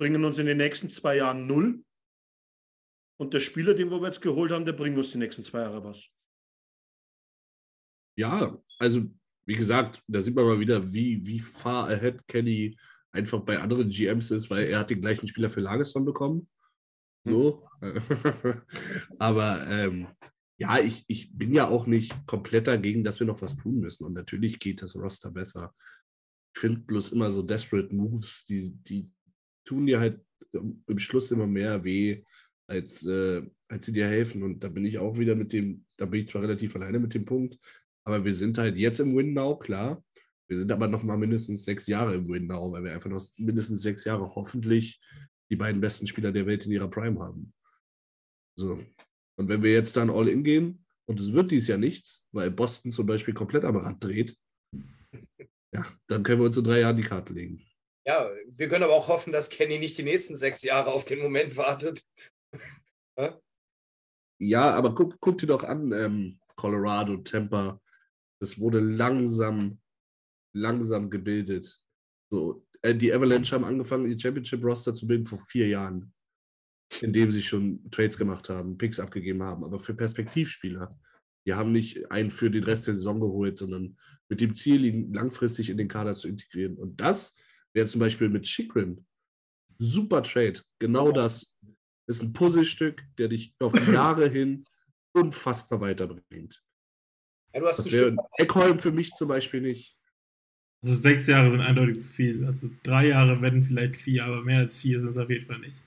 bringen 0.00 0.24
uns 0.24 0.38
in 0.38 0.46
den 0.46 0.56
nächsten 0.56 0.90
zwei 0.90 1.16
Jahren 1.16 1.46
null. 1.46 1.82
Und 3.18 3.34
der 3.34 3.40
Spieler, 3.40 3.74
den 3.74 3.90
wir 3.90 4.02
jetzt 4.02 4.22
geholt 4.22 4.50
haben, 4.50 4.64
der 4.64 4.72
bringt 4.72 4.96
uns 4.96 5.12
die 5.12 5.18
nächsten 5.18 5.42
zwei 5.42 5.60
Jahre 5.60 5.84
was. 5.84 6.08
Ja, 8.20 8.54
also 8.78 9.10
wie 9.46 9.54
gesagt, 9.54 10.02
da 10.06 10.20
sieht 10.20 10.34
man 10.34 10.44
mal 10.44 10.60
wieder, 10.60 10.92
wie, 10.92 11.26
wie 11.26 11.38
far 11.40 11.88
ahead 11.88 12.28
Kenny 12.28 12.76
einfach 13.12 13.40
bei 13.40 13.58
anderen 13.58 13.88
GMs 13.88 14.30
ist, 14.30 14.50
weil 14.50 14.66
er 14.66 14.80
hat 14.80 14.90
den 14.90 15.00
gleichen 15.00 15.26
Spieler 15.26 15.48
für 15.48 15.62
Lagerson 15.62 16.04
bekommen. 16.04 16.46
So. 17.24 17.66
Aber 19.18 19.66
ähm, 19.66 20.08
ja, 20.58 20.78
ich, 20.80 21.04
ich 21.08 21.32
bin 21.32 21.54
ja 21.54 21.66
auch 21.66 21.86
nicht 21.86 22.14
komplett 22.26 22.66
dagegen, 22.66 23.04
dass 23.04 23.20
wir 23.20 23.26
noch 23.26 23.40
was 23.40 23.56
tun 23.56 23.80
müssen. 23.80 24.04
Und 24.04 24.12
natürlich 24.12 24.58
geht 24.58 24.82
das 24.82 24.94
Roster 24.94 25.30
besser. 25.30 25.74
Ich 26.54 26.60
finde 26.60 26.80
bloß 26.80 27.12
immer 27.12 27.30
so 27.30 27.40
Desperate 27.40 27.94
Moves, 27.94 28.44
die, 28.44 28.70
die 28.86 29.10
tun 29.64 29.86
dir 29.86 29.98
halt 29.98 30.20
im 30.52 30.98
Schluss 30.98 31.30
immer 31.30 31.46
mehr 31.46 31.82
weh, 31.84 32.22
als, 32.66 33.06
äh, 33.06 33.42
als 33.68 33.86
sie 33.86 33.92
dir 33.92 34.08
helfen. 34.08 34.42
Und 34.42 34.62
da 34.62 34.68
bin 34.68 34.84
ich 34.84 34.98
auch 34.98 35.16
wieder 35.16 35.34
mit 35.34 35.54
dem, 35.54 35.86
da 35.96 36.04
bin 36.04 36.20
ich 36.20 36.28
zwar 36.28 36.42
relativ 36.42 36.76
alleine 36.76 36.98
mit 36.98 37.14
dem 37.14 37.24
Punkt, 37.24 37.58
aber 38.10 38.24
wir 38.24 38.34
sind 38.34 38.58
halt 38.58 38.76
jetzt 38.76 39.00
im 39.00 39.16
Win 39.16 39.34
Now, 39.34 39.56
klar. 39.56 40.02
Wir 40.48 40.56
sind 40.56 40.72
aber 40.72 40.88
noch 40.88 41.02
mal 41.02 41.16
mindestens 41.16 41.64
sechs 41.64 41.86
Jahre 41.86 42.14
im 42.14 42.28
Win 42.28 42.46
Now, 42.46 42.72
weil 42.72 42.84
wir 42.84 42.92
einfach 42.92 43.10
noch 43.10 43.24
mindestens 43.36 43.82
sechs 43.82 44.04
Jahre 44.04 44.34
hoffentlich 44.34 45.00
die 45.50 45.56
beiden 45.56 45.80
besten 45.80 46.06
Spieler 46.06 46.32
der 46.32 46.46
Welt 46.46 46.66
in 46.66 46.72
ihrer 46.72 46.88
Prime 46.88 47.20
haben. 47.20 47.52
So. 48.56 48.84
Und 49.36 49.48
wenn 49.48 49.62
wir 49.62 49.72
jetzt 49.72 49.96
dann 49.96 50.10
all 50.10 50.28
in 50.28 50.44
gehen, 50.44 50.84
und 51.06 51.18
es 51.18 51.32
wird 51.32 51.50
dies 51.50 51.66
Jahr 51.66 51.78
nichts, 51.78 52.24
weil 52.30 52.50
Boston 52.50 52.92
zum 52.92 53.06
Beispiel 53.06 53.34
komplett 53.34 53.64
am 53.64 53.76
Rad 53.76 54.02
dreht, 54.02 54.36
ja, 55.72 55.86
dann 56.08 56.22
können 56.22 56.40
wir 56.40 56.46
uns 56.46 56.56
in 56.56 56.64
drei 56.64 56.80
Jahren 56.80 56.96
die 56.96 57.02
Karte 57.02 57.32
legen. 57.32 57.64
Ja, 58.06 58.30
wir 58.56 58.68
können 58.68 58.84
aber 58.84 58.94
auch 58.94 59.08
hoffen, 59.08 59.32
dass 59.32 59.50
Kenny 59.50 59.78
nicht 59.78 59.98
die 59.98 60.02
nächsten 60.02 60.36
sechs 60.36 60.62
Jahre 60.62 60.92
auf 60.92 61.04
den 61.04 61.20
Moment 61.20 61.56
wartet. 61.56 62.04
ja, 64.38 64.70
aber 64.70 64.94
guck, 64.94 65.20
guck 65.20 65.38
dir 65.38 65.46
doch 65.46 65.64
an, 65.64 65.92
ähm, 65.92 66.40
Colorado, 66.56 67.16
Tampa. 67.18 67.80
Das 68.40 68.58
wurde 68.58 68.80
langsam, 68.80 69.80
langsam 70.54 71.10
gebildet. 71.10 71.78
So, 72.30 72.66
äh, 72.82 72.94
die 72.94 73.12
Avalanche 73.12 73.54
haben 73.54 73.64
angefangen, 73.64 74.06
ihr 74.06 74.18
Championship-Roster 74.18 74.94
zu 74.94 75.06
bilden 75.06 75.26
vor 75.26 75.38
vier 75.38 75.68
Jahren, 75.68 76.12
indem 77.00 77.30
sie 77.30 77.42
schon 77.42 77.90
Trades 77.90 78.16
gemacht 78.16 78.48
haben, 78.48 78.78
Picks 78.78 79.00
abgegeben 79.00 79.42
haben, 79.42 79.64
aber 79.64 79.78
für 79.78 79.94
Perspektivspieler. 79.94 80.98
Die 81.46 81.54
haben 81.54 81.72
nicht 81.72 82.10
einen 82.10 82.30
für 82.30 82.50
den 82.50 82.64
Rest 82.64 82.86
der 82.86 82.94
Saison 82.94 83.20
geholt, 83.20 83.58
sondern 83.58 83.98
mit 84.28 84.40
dem 84.40 84.54
Ziel, 84.54 84.84
ihn 84.84 85.12
langfristig 85.12 85.70
in 85.70 85.78
den 85.78 85.88
Kader 85.88 86.14
zu 86.14 86.28
integrieren. 86.28 86.76
Und 86.76 87.00
das 87.00 87.34
wäre 87.72 87.86
zum 87.86 88.00
Beispiel 88.00 88.28
mit 88.28 88.44
Chikrin. 88.44 89.06
Super 89.78 90.22
Trade. 90.22 90.60
Genau 90.78 91.12
das. 91.12 91.54
Ist 92.06 92.22
ein 92.22 92.32
Puzzlestück, 92.32 93.02
der 93.18 93.28
dich 93.28 93.54
auf 93.60 93.72
Jahre 93.88 94.28
hin 94.28 94.64
unfassbar 95.14 95.80
weiterbringt. 95.80 96.62
Ja, 97.54 97.60
du 97.60 97.66
hast 97.66 97.78
das 97.78 97.92
wäre 97.92 98.16
Eckholm 98.38 98.78
für 98.78 98.92
mich 98.92 99.12
zum 99.12 99.28
Beispiel 99.28 99.60
nicht. 99.60 99.96
Also 100.82 100.94
sechs 100.94 101.26
Jahre 101.26 101.50
sind 101.50 101.60
eindeutig 101.60 102.00
zu 102.00 102.10
viel. 102.10 102.44
Also 102.46 102.70
drei 102.82 103.08
Jahre 103.08 103.40
werden 103.42 103.62
vielleicht 103.62 103.96
vier, 103.96 104.24
aber 104.24 104.42
mehr 104.42 104.60
als 104.60 104.78
vier 104.78 105.00
sind 105.00 105.10
es 105.10 105.18
auf 105.18 105.28
jeden 105.28 105.46
Fall 105.46 105.58
nicht. 105.58 105.82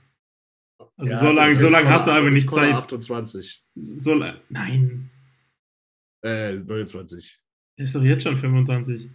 Also 0.97 1.12
ja, 1.12 1.19
so 1.19 1.32
lange 1.32 1.58
so 1.58 1.69
lang 1.69 1.88
hast 1.88 2.08
du 2.08 2.12
einfach 2.12 2.32
nicht 2.32 2.52
Zeit. 2.52 2.73
28. 2.73 3.63
So 3.76 4.13
lang. 4.13 4.36
Nein. 4.49 5.10
Äh, 6.21 6.54
29. 6.54 7.39
Der 7.78 7.86
ist 7.86 7.95
doch 7.95 8.04
jetzt 8.04 8.23
schon 8.23 8.38
25. 8.38 9.10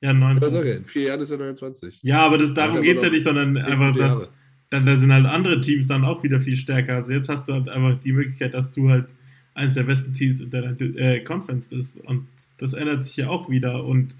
Ja, 0.00 0.12
29. 0.12 0.58
Okay. 0.58 0.76
In 0.76 0.84
vier 0.84 1.02
Jahren 1.02 1.20
ist 1.20 1.30
er 1.30 1.38
29. 1.38 2.00
Ja, 2.02 2.26
aber 2.26 2.38
das, 2.38 2.54
darum 2.54 2.82
geht 2.82 2.98
es 2.98 3.02
ja 3.02 3.10
nicht, 3.10 3.24
sondern 3.24 3.56
einfach, 3.56 3.96
dass 3.96 4.34
dann 4.70 4.86
da 4.86 4.96
sind 4.96 5.12
halt 5.12 5.26
andere 5.26 5.60
Teams 5.60 5.86
dann 5.88 6.04
auch 6.04 6.22
wieder 6.22 6.40
viel 6.40 6.56
stärker. 6.56 6.96
Also 6.96 7.12
jetzt 7.12 7.28
hast 7.28 7.48
du 7.48 7.54
halt 7.54 7.68
einfach 7.68 7.98
die 8.00 8.12
Möglichkeit, 8.12 8.54
dass 8.54 8.70
du 8.70 8.90
halt 8.90 9.14
eines 9.54 9.74
der 9.74 9.84
besten 9.84 10.12
Teams 10.12 10.40
in 10.40 10.50
deiner 10.50 10.78
äh, 10.80 11.20
Conference 11.20 11.66
bist. 11.66 12.00
Und 12.00 12.26
das 12.58 12.72
ändert 12.72 13.04
sich 13.04 13.16
ja 13.16 13.28
auch 13.28 13.48
wieder. 13.48 13.84
Und 13.84 14.16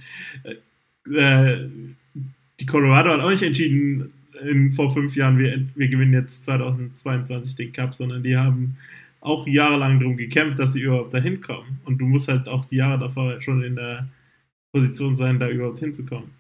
äh, 1.07 1.69
die 2.61 2.67
Colorado 2.67 3.11
hat 3.11 3.21
auch 3.21 3.31
nicht 3.31 3.43
entschieden, 3.43 4.13
in, 4.43 4.73
vor 4.73 4.91
fünf 4.91 5.17
Jahren, 5.17 5.39
wir, 5.39 5.65
wir 5.75 5.89
gewinnen 5.89 6.13
jetzt 6.13 6.45
2022 6.45 7.57
den 7.57 7.73
Cup, 7.73 7.95
sondern 7.95 8.23
die 8.23 8.37
haben 8.37 8.77
auch 9.21 9.47
jahrelang 9.47 9.99
darum 9.99 10.17
gekämpft, 10.17 10.59
dass 10.59 10.75
sie 10.75 10.83
überhaupt 10.83 11.15
dahin 11.15 11.41
kommen. 11.41 11.81
Und 11.85 11.99
du 11.99 12.05
musst 12.05 12.29
halt 12.29 12.49
auch 12.49 12.65
die 12.67 12.77
Jahre 12.77 12.99
davor 12.99 13.41
schon 13.41 13.63
in 13.63 13.77
der 13.77 14.09
Position 14.73 15.17
sein, 15.17 15.39
da 15.39 15.49
überhaupt 15.49 15.79
hinzukommen. 15.79 16.31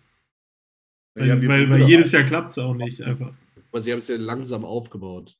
Weil, 1.16 1.28
ja, 1.28 1.48
weil, 1.48 1.70
weil 1.70 1.82
jedes 1.88 2.12
Jahr 2.12 2.24
klappt 2.24 2.50
es 2.50 2.58
auch 2.58 2.74
nicht 2.74 3.00
einfach. 3.02 3.32
Aber 3.70 3.80
sie 3.80 3.92
haben 3.92 3.98
es 3.98 4.08
ja 4.08 4.16
langsam 4.16 4.64
aufgebaut. 4.64 5.36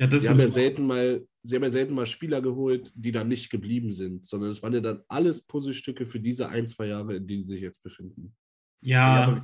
Ja, 0.00 0.06
das 0.06 0.22
sie, 0.22 0.28
haben 0.28 0.38
ja 0.38 0.48
selten 0.48 0.86
mal, 0.86 1.26
sie 1.42 1.56
haben 1.56 1.62
ja 1.62 1.70
selten 1.70 1.94
mal 1.94 2.06
Spieler 2.06 2.40
geholt, 2.40 2.92
die 2.94 3.12
dann 3.12 3.28
nicht 3.28 3.50
geblieben 3.50 3.92
sind, 3.92 4.26
sondern 4.26 4.50
es 4.50 4.62
waren 4.62 4.74
ja 4.74 4.80
dann 4.80 5.02
alles 5.08 5.42
Puzzlestücke 5.42 6.06
für 6.06 6.20
diese 6.20 6.48
ein, 6.48 6.68
zwei 6.68 6.86
Jahre, 6.86 7.16
in 7.16 7.26
denen 7.26 7.44
sie 7.44 7.54
sich 7.54 7.62
jetzt 7.62 7.82
befinden. 7.82 8.34
Ja. 8.80 9.42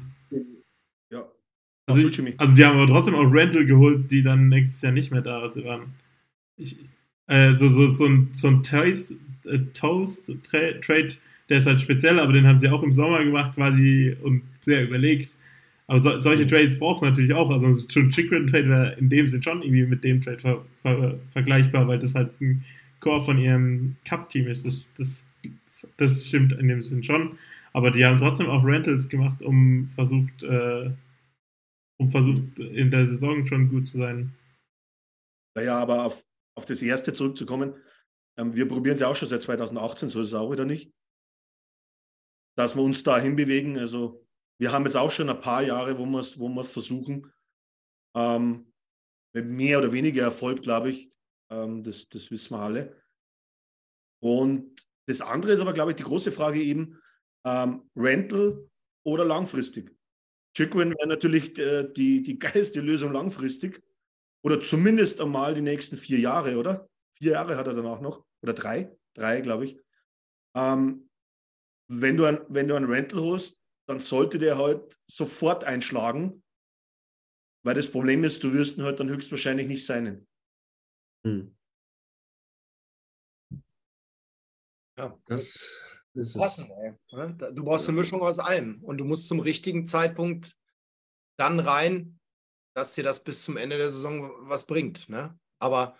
Ja. 1.11 1.30
Also, 1.87 2.06
also, 2.37 2.54
die 2.54 2.64
haben 2.64 2.78
aber 2.78 2.87
trotzdem 2.87 3.14
auch 3.14 3.32
Rental 3.32 3.64
geholt, 3.64 4.11
die 4.11 4.22
dann 4.22 4.48
nächstes 4.48 4.82
Jahr 4.82 4.92
nicht 4.92 5.11
mehr 5.11 5.22
da 5.22 5.50
waren. 5.64 5.94
Ich, 6.56 6.76
äh, 7.28 7.56
so, 7.56 7.68
so, 7.68 7.87
so 7.87 8.04
ein, 8.04 8.28
so 8.32 8.48
ein 8.48 8.62
Toast, 8.62 9.14
äh, 9.46 9.58
Toast 9.72 10.30
Trade, 10.42 11.14
der 11.48 11.58
ist 11.58 11.66
halt 11.66 11.80
speziell, 11.80 12.18
aber 12.20 12.32
den 12.32 12.46
haben 12.46 12.58
sie 12.58 12.68
auch 12.68 12.82
im 12.82 12.92
Sommer 12.92 13.24
gemacht 13.24 13.54
quasi 13.54 14.14
und 14.22 14.42
sehr 14.61 14.84
überlegt. 14.84 15.34
Aber 15.90 16.03
so, 16.03 16.18
solche 16.18 16.44
mhm. 16.44 16.48
Trades 16.48 16.79
braucht 16.79 16.96
es 16.96 17.03
natürlich 17.03 17.33
auch. 17.33 17.51
Also 17.51 17.83
schon 17.88 18.11
Chicken 18.11 18.46
Trade 18.46 18.68
wäre 18.68 18.92
in 18.98 19.09
dem 19.09 19.27
Sinn 19.27 19.42
schon 19.42 19.62
irgendwie 19.62 19.87
mit 19.87 20.05
dem 20.05 20.20
Trade 20.20 20.38
ver, 20.38 20.64
ver, 20.83 21.18
vergleichbar, 21.33 21.88
weil 21.88 21.98
das 21.98 22.14
halt 22.14 22.38
ein 22.40 22.64
Core 23.01 23.22
von 23.22 23.38
ihrem 23.38 23.96
Cup-Team 24.05 24.46
ist. 24.48 24.66
Das, 24.66 24.92
das, 24.96 25.27
das 25.96 26.27
stimmt 26.27 26.53
in 26.53 26.68
dem 26.68 26.83
Sinn 26.83 27.03
schon. 27.03 27.38
Aber 27.72 27.90
die 27.90 28.05
haben 28.05 28.18
trotzdem 28.18 28.48
auch 28.48 28.64
Rentals 28.64 29.09
gemacht, 29.09 29.40
um 29.42 29.87
versucht, 29.87 30.42
äh, 30.42 30.90
um 31.98 32.11
versucht, 32.11 32.59
in 32.59 32.90
der 32.90 33.07
Saison 33.07 33.46
schon 33.46 33.70
gut 33.70 33.87
zu 33.87 33.96
sein. 33.96 34.35
Naja, 35.57 35.79
aber 35.79 36.05
auf, 36.05 36.22
auf 36.55 36.66
das 36.66 36.83
erste 36.83 37.14
zurückzukommen, 37.14 37.74
ähm, 38.38 38.55
wir 38.55 38.68
probieren 38.68 38.94
es 38.94 39.01
ja 39.01 39.09
auch 39.09 39.16
schon 39.16 39.29
seit 39.29 39.42
2018, 39.42 40.11
so 40.11 40.20
ist 40.20 40.29
es 40.29 40.35
auch 40.35 40.53
wieder 40.53 40.66
nicht. 40.66 40.90
Dass 42.57 42.77
wir 42.77 42.83
uns 42.83 43.03
dahin 43.05 43.37
bewegen. 43.37 43.79
Also 43.79 44.27
wir 44.59 44.73
haben 44.73 44.85
jetzt 44.85 44.97
auch 44.97 45.11
schon 45.11 45.31
ein 45.31 45.40
paar 45.40 45.62
Jahre, 45.62 45.99
wo 45.99 46.07
wir 46.07 46.25
wo 46.37 46.62
versuchen. 46.62 47.33
Ähm, 48.14 48.73
mit 49.33 49.47
mehr 49.47 49.79
oder 49.79 49.92
weniger 49.92 50.23
Erfolg, 50.23 50.62
glaube 50.62 50.90
ich. 50.90 51.11
Ähm, 51.51 51.83
das, 51.83 52.09
das 52.09 52.31
wissen 52.31 52.55
wir 52.55 52.61
alle. 52.61 52.97
Und 54.21 54.87
das 55.07 55.21
andere 55.21 55.53
ist 55.53 55.61
aber, 55.61 55.73
glaube 55.73 55.92
ich, 55.92 55.97
die 55.97 56.03
große 56.03 56.33
Frage 56.33 56.61
eben, 56.61 57.01
ähm, 57.44 57.88
Rental 57.97 58.68
oder 59.05 59.25
langfristig. 59.25 59.94
Chickwin 60.55 60.90
wäre 60.90 61.09
natürlich 61.09 61.57
äh, 61.59 61.90
die, 61.92 62.23
die 62.23 62.38
geilste 62.38 62.81
Lösung 62.81 63.12
langfristig. 63.12 63.83
Oder 64.42 64.61
zumindest 64.61 65.21
einmal 65.21 65.55
die 65.55 65.61
nächsten 65.61 65.97
vier 65.97 66.18
Jahre, 66.18 66.59
oder? 66.59 66.88
Vier 67.12 67.33
Jahre 67.33 67.57
hat 67.57 67.66
er 67.66 67.75
danach 67.75 68.01
noch. 68.01 68.25
Oder 68.42 68.55
drei. 68.55 68.97
Drei, 69.14 69.40
glaube 69.40 69.66
ich. 69.66 69.79
Ähm, 70.55 71.09
wenn, 71.88 72.16
du 72.16 72.25
ein, 72.25 72.40
wenn 72.49 72.68
du 72.68 72.75
ein 72.75 72.85
Rental 72.85 73.33
hast, 73.33 73.58
dann 73.88 74.01
sollte 74.01 74.38
der 74.38 74.59
halt 74.59 74.98
sofort 75.07 75.64
einschlagen. 75.64 76.42
Weil 77.64 77.74
das 77.74 77.90
Problem 77.90 78.22
ist, 78.22 78.44
du 78.44 78.53
wirst 78.53 78.77
ihn 78.77 78.85
halt 78.85 79.01
dann 79.01 79.09
höchstwahrscheinlich 79.09 79.66
nicht 79.66 79.85
sein. 79.85 80.27
Hm. 81.24 81.57
Ja, 84.98 85.18
das 85.27 85.66
ist 86.14 86.37
passen, 86.37 86.68
ne? 86.68 86.98
Du 87.55 87.64
brauchst 87.64 87.88
eine 87.88 87.98
Mischung 87.98 88.20
aus 88.20 88.38
allem 88.38 88.83
und 88.85 88.98
du 88.98 89.05
musst 89.05 89.27
zum 89.27 89.40
richtigen 89.40 89.87
Zeitpunkt 89.87 90.57
dann 91.38 91.61
rein, 91.61 92.18
dass 92.74 92.94
dir 92.94 93.05
das 93.05 93.24
bis 93.24 93.42
zum 93.42 93.57
Ende 93.57 93.79
der 93.79 93.90
Saison 93.90 94.31
was 94.48 94.66
bringt. 94.66 95.09
Ne? 95.09 95.38
Aber 95.61 95.96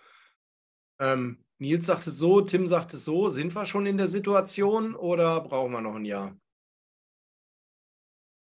ähm, 0.99 1.43
Nils 1.57 1.85
sagt 1.87 2.07
es 2.07 2.17
so, 2.17 2.41
Tim 2.41 2.67
sagt 2.67 2.93
es 2.93 3.05
so. 3.05 3.29
Sind 3.29 3.55
wir 3.55 3.65
schon 3.65 3.85
in 3.85 3.97
der 3.97 4.07
Situation 4.07 4.95
oder 4.95 5.41
brauchen 5.41 5.71
wir 5.71 5.81
noch 5.81 5.95
ein 5.95 6.05
Jahr? 6.05 6.37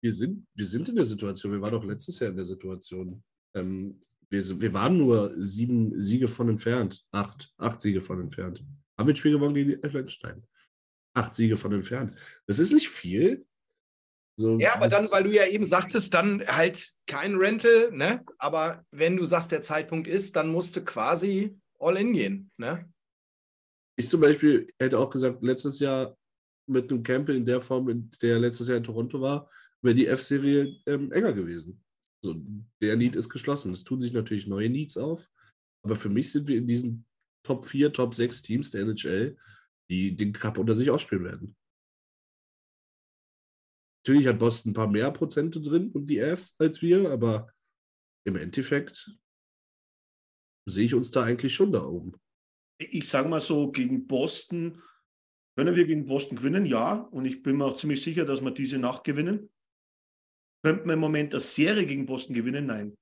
Wir 0.04 0.12
sind, 0.12 0.46
wir 0.54 0.66
sind 0.66 0.86
in 0.90 0.96
der 0.96 1.06
Situation, 1.06 1.52
wir 1.52 1.62
waren 1.62 1.72
doch 1.72 1.82
letztes 1.82 2.18
Jahr 2.18 2.28
in 2.28 2.36
der 2.36 2.44
Situation. 2.44 3.24
Ähm, 3.56 4.02
wir, 4.28 4.60
wir 4.60 4.72
waren 4.74 4.98
nur 4.98 5.32
sieben 5.38 5.98
Siege 5.98 6.28
von 6.28 6.50
entfernt, 6.50 7.02
acht, 7.10 7.54
acht 7.56 7.80
Siege 7.80 8.02
von 8.02 8.20
entfernt. 8.20 8.62
Haben 8.98 9.06
wir 9.08 9.14
ein 9.14 9.16
Spiel 9.16 9.32
gewonnen 9.32 9.54
gegen 9.54 9.70
die 9.70 9.82
Elfenstein. 9.82 10.46
Acht 11.16 11.34
Siege 11.34 11.56
von 11.56 11.72
entfernt. 11.72 12.18
Das 12.46 12.58
ist 12.58 12.74
nicht 12.74 12.90
viel. 12.90 13.46
So, 14.38 14.58
ja, 14.58 14.74
aber 14.74 14.88
dann, 14.88 15.10
weil 15.10 15.24
du 15.24 15.32
ja 15.32 15.46
eben 15.46 15.64
sagtest, 15.64 16.12
dann 16.12 16.46
halt 16.46 16.92
kein 17.06 17.36
Rental, 17.36 17.90
ne? 17.92 18.22
Aber 18.36 18.84
wenn 18.90 19.16
du 19.16 19.24
sagst, 19.24 19.52
der 19.52 19.62
Zeitpunkt 19.62 20.06
ist, 20.06 20.36
dann 20.36 20.52
musst 20.52 20.76
du 20.76 20.84
quasi 20.84 21.58
all 21.78 21.96
in 21.96 22.12
gehen, 22.12 22.50
ne? 22.58 22.92
Ich 23.96 24.10
zum 24.10 24.20
Beispiel 24.20 24.70
hätte 24.78 24.98
auch 24.98 25.08
gesagt, 25.08 25.42
letztes 25.42 25.80
Jahr 25.80 26.14
mit 26.66 26.90
einem 26.90 27.02
Campbell 27.02 27.36
in 27.36 27.46
der 27.46 27.62
Form, 27.62 27.88
in 27.88 28.10
der 28.20 28.34
er 28.34 28.40
letztes 28.40 28.68
Jahr 28.68 28.76
in 28.76 28.84
Toronto 28.84 29.20
war, 29.20 29.48
wäre 29.84 29.94
die 29.94 30.06
F-Serie 30.06 30.80
ähm, 30.86 31.12
enger 31.12 31.32
gewesen. 31.32 31.82
So, 32.24 32.34
der 32.80 32.96
Need 32.96 33.16
ist 33.16 33.28
geschlossen. 33.28 33.72
Es 33.72 33.84
tun 33.84 34.00
sich 34.00 34.12
natürlich 34.12 34.46
neue 34.46 34.70
Needs 34.70 34.96
auf, 34.96 35.30
aber 35.84 35.94
für 35.94 36.08
mich 36.08 36.32
sind 36.32 36.48
wir 36.48 36.56
in 36.56 36.66
diesen 36.66 37.06
Top 37.46 37.66
4, 37.66 37.92
Top 37.92 38.14
6 38.14 38.42
Teams 38.42 38.70
der 38.70 38.82
NHL, 38.82 39.36
die 39.90 40.16
den 40.16 40.32
Cup 40.32 40.56
unter 40.56 40.74
sich 40.74 40.90
ausspielen 40.90 41.24
werden. 41.24 41.56
Natürlich 44.06 44.26
hat 44.26 44.38
Boston 44.38 44.70
ein 44.70 44.74
paar 44.74 44.90
mehr 44.90 45.10
Prozente 45.10 45.60
drin 45.60 45.90
und 45.92 46.06
die 46.06 46.18
Fs 46.18 46.54
als 46.58 46.82
wir, 46.82 47.10
aber 47.10 47.52
im 48.26 48.36
Endeffekt 48.36 49.10
sehe 50.66 50.86
ich 50.86 50.94
uns 50.94 51.10
da 51.10 51.24
eigentlich 51.24 51.54
schon 51.54 51.72
da 51.72 51.84
oben. 51.84 52.14
ich 52.78 53.06
sage 53.06 53.28
mal 53.28 53.40
so, 53.40 53.70
gegen 53.70 54.06
Boston, 54.06 54.82
können 55.56 55.76
wir 55.76 55.86
gegen 55.86 56.06
Boston 56.06 56.36
gewinnen? 56.36 56.66
Ja. 56.66 56.94
Und 56.94 57.26
ich 57.26 57.42
bin 57.42 57.58
mir 57.58 57.66
auch 57.66 57.76
ziemlich 57.76 58.02
sicher, 58.02 58.24
dass 58.24 58.42
wir 58.42 58.50
diese 58.50 58.78
Nacht 58.78 59.04
gewinnen. 59.04 59.50
Könnten 60.64 60.86
wir 60.86 60.94
im 60.94 61.00
Moment 61.00 61.34
eine 61.34 61.40
Serie 61.40 61.84
gegen 61.84 62.06
Boston 62.06 62.34
gewinnen? 62.34 62.64
Nein. 62.64 62.96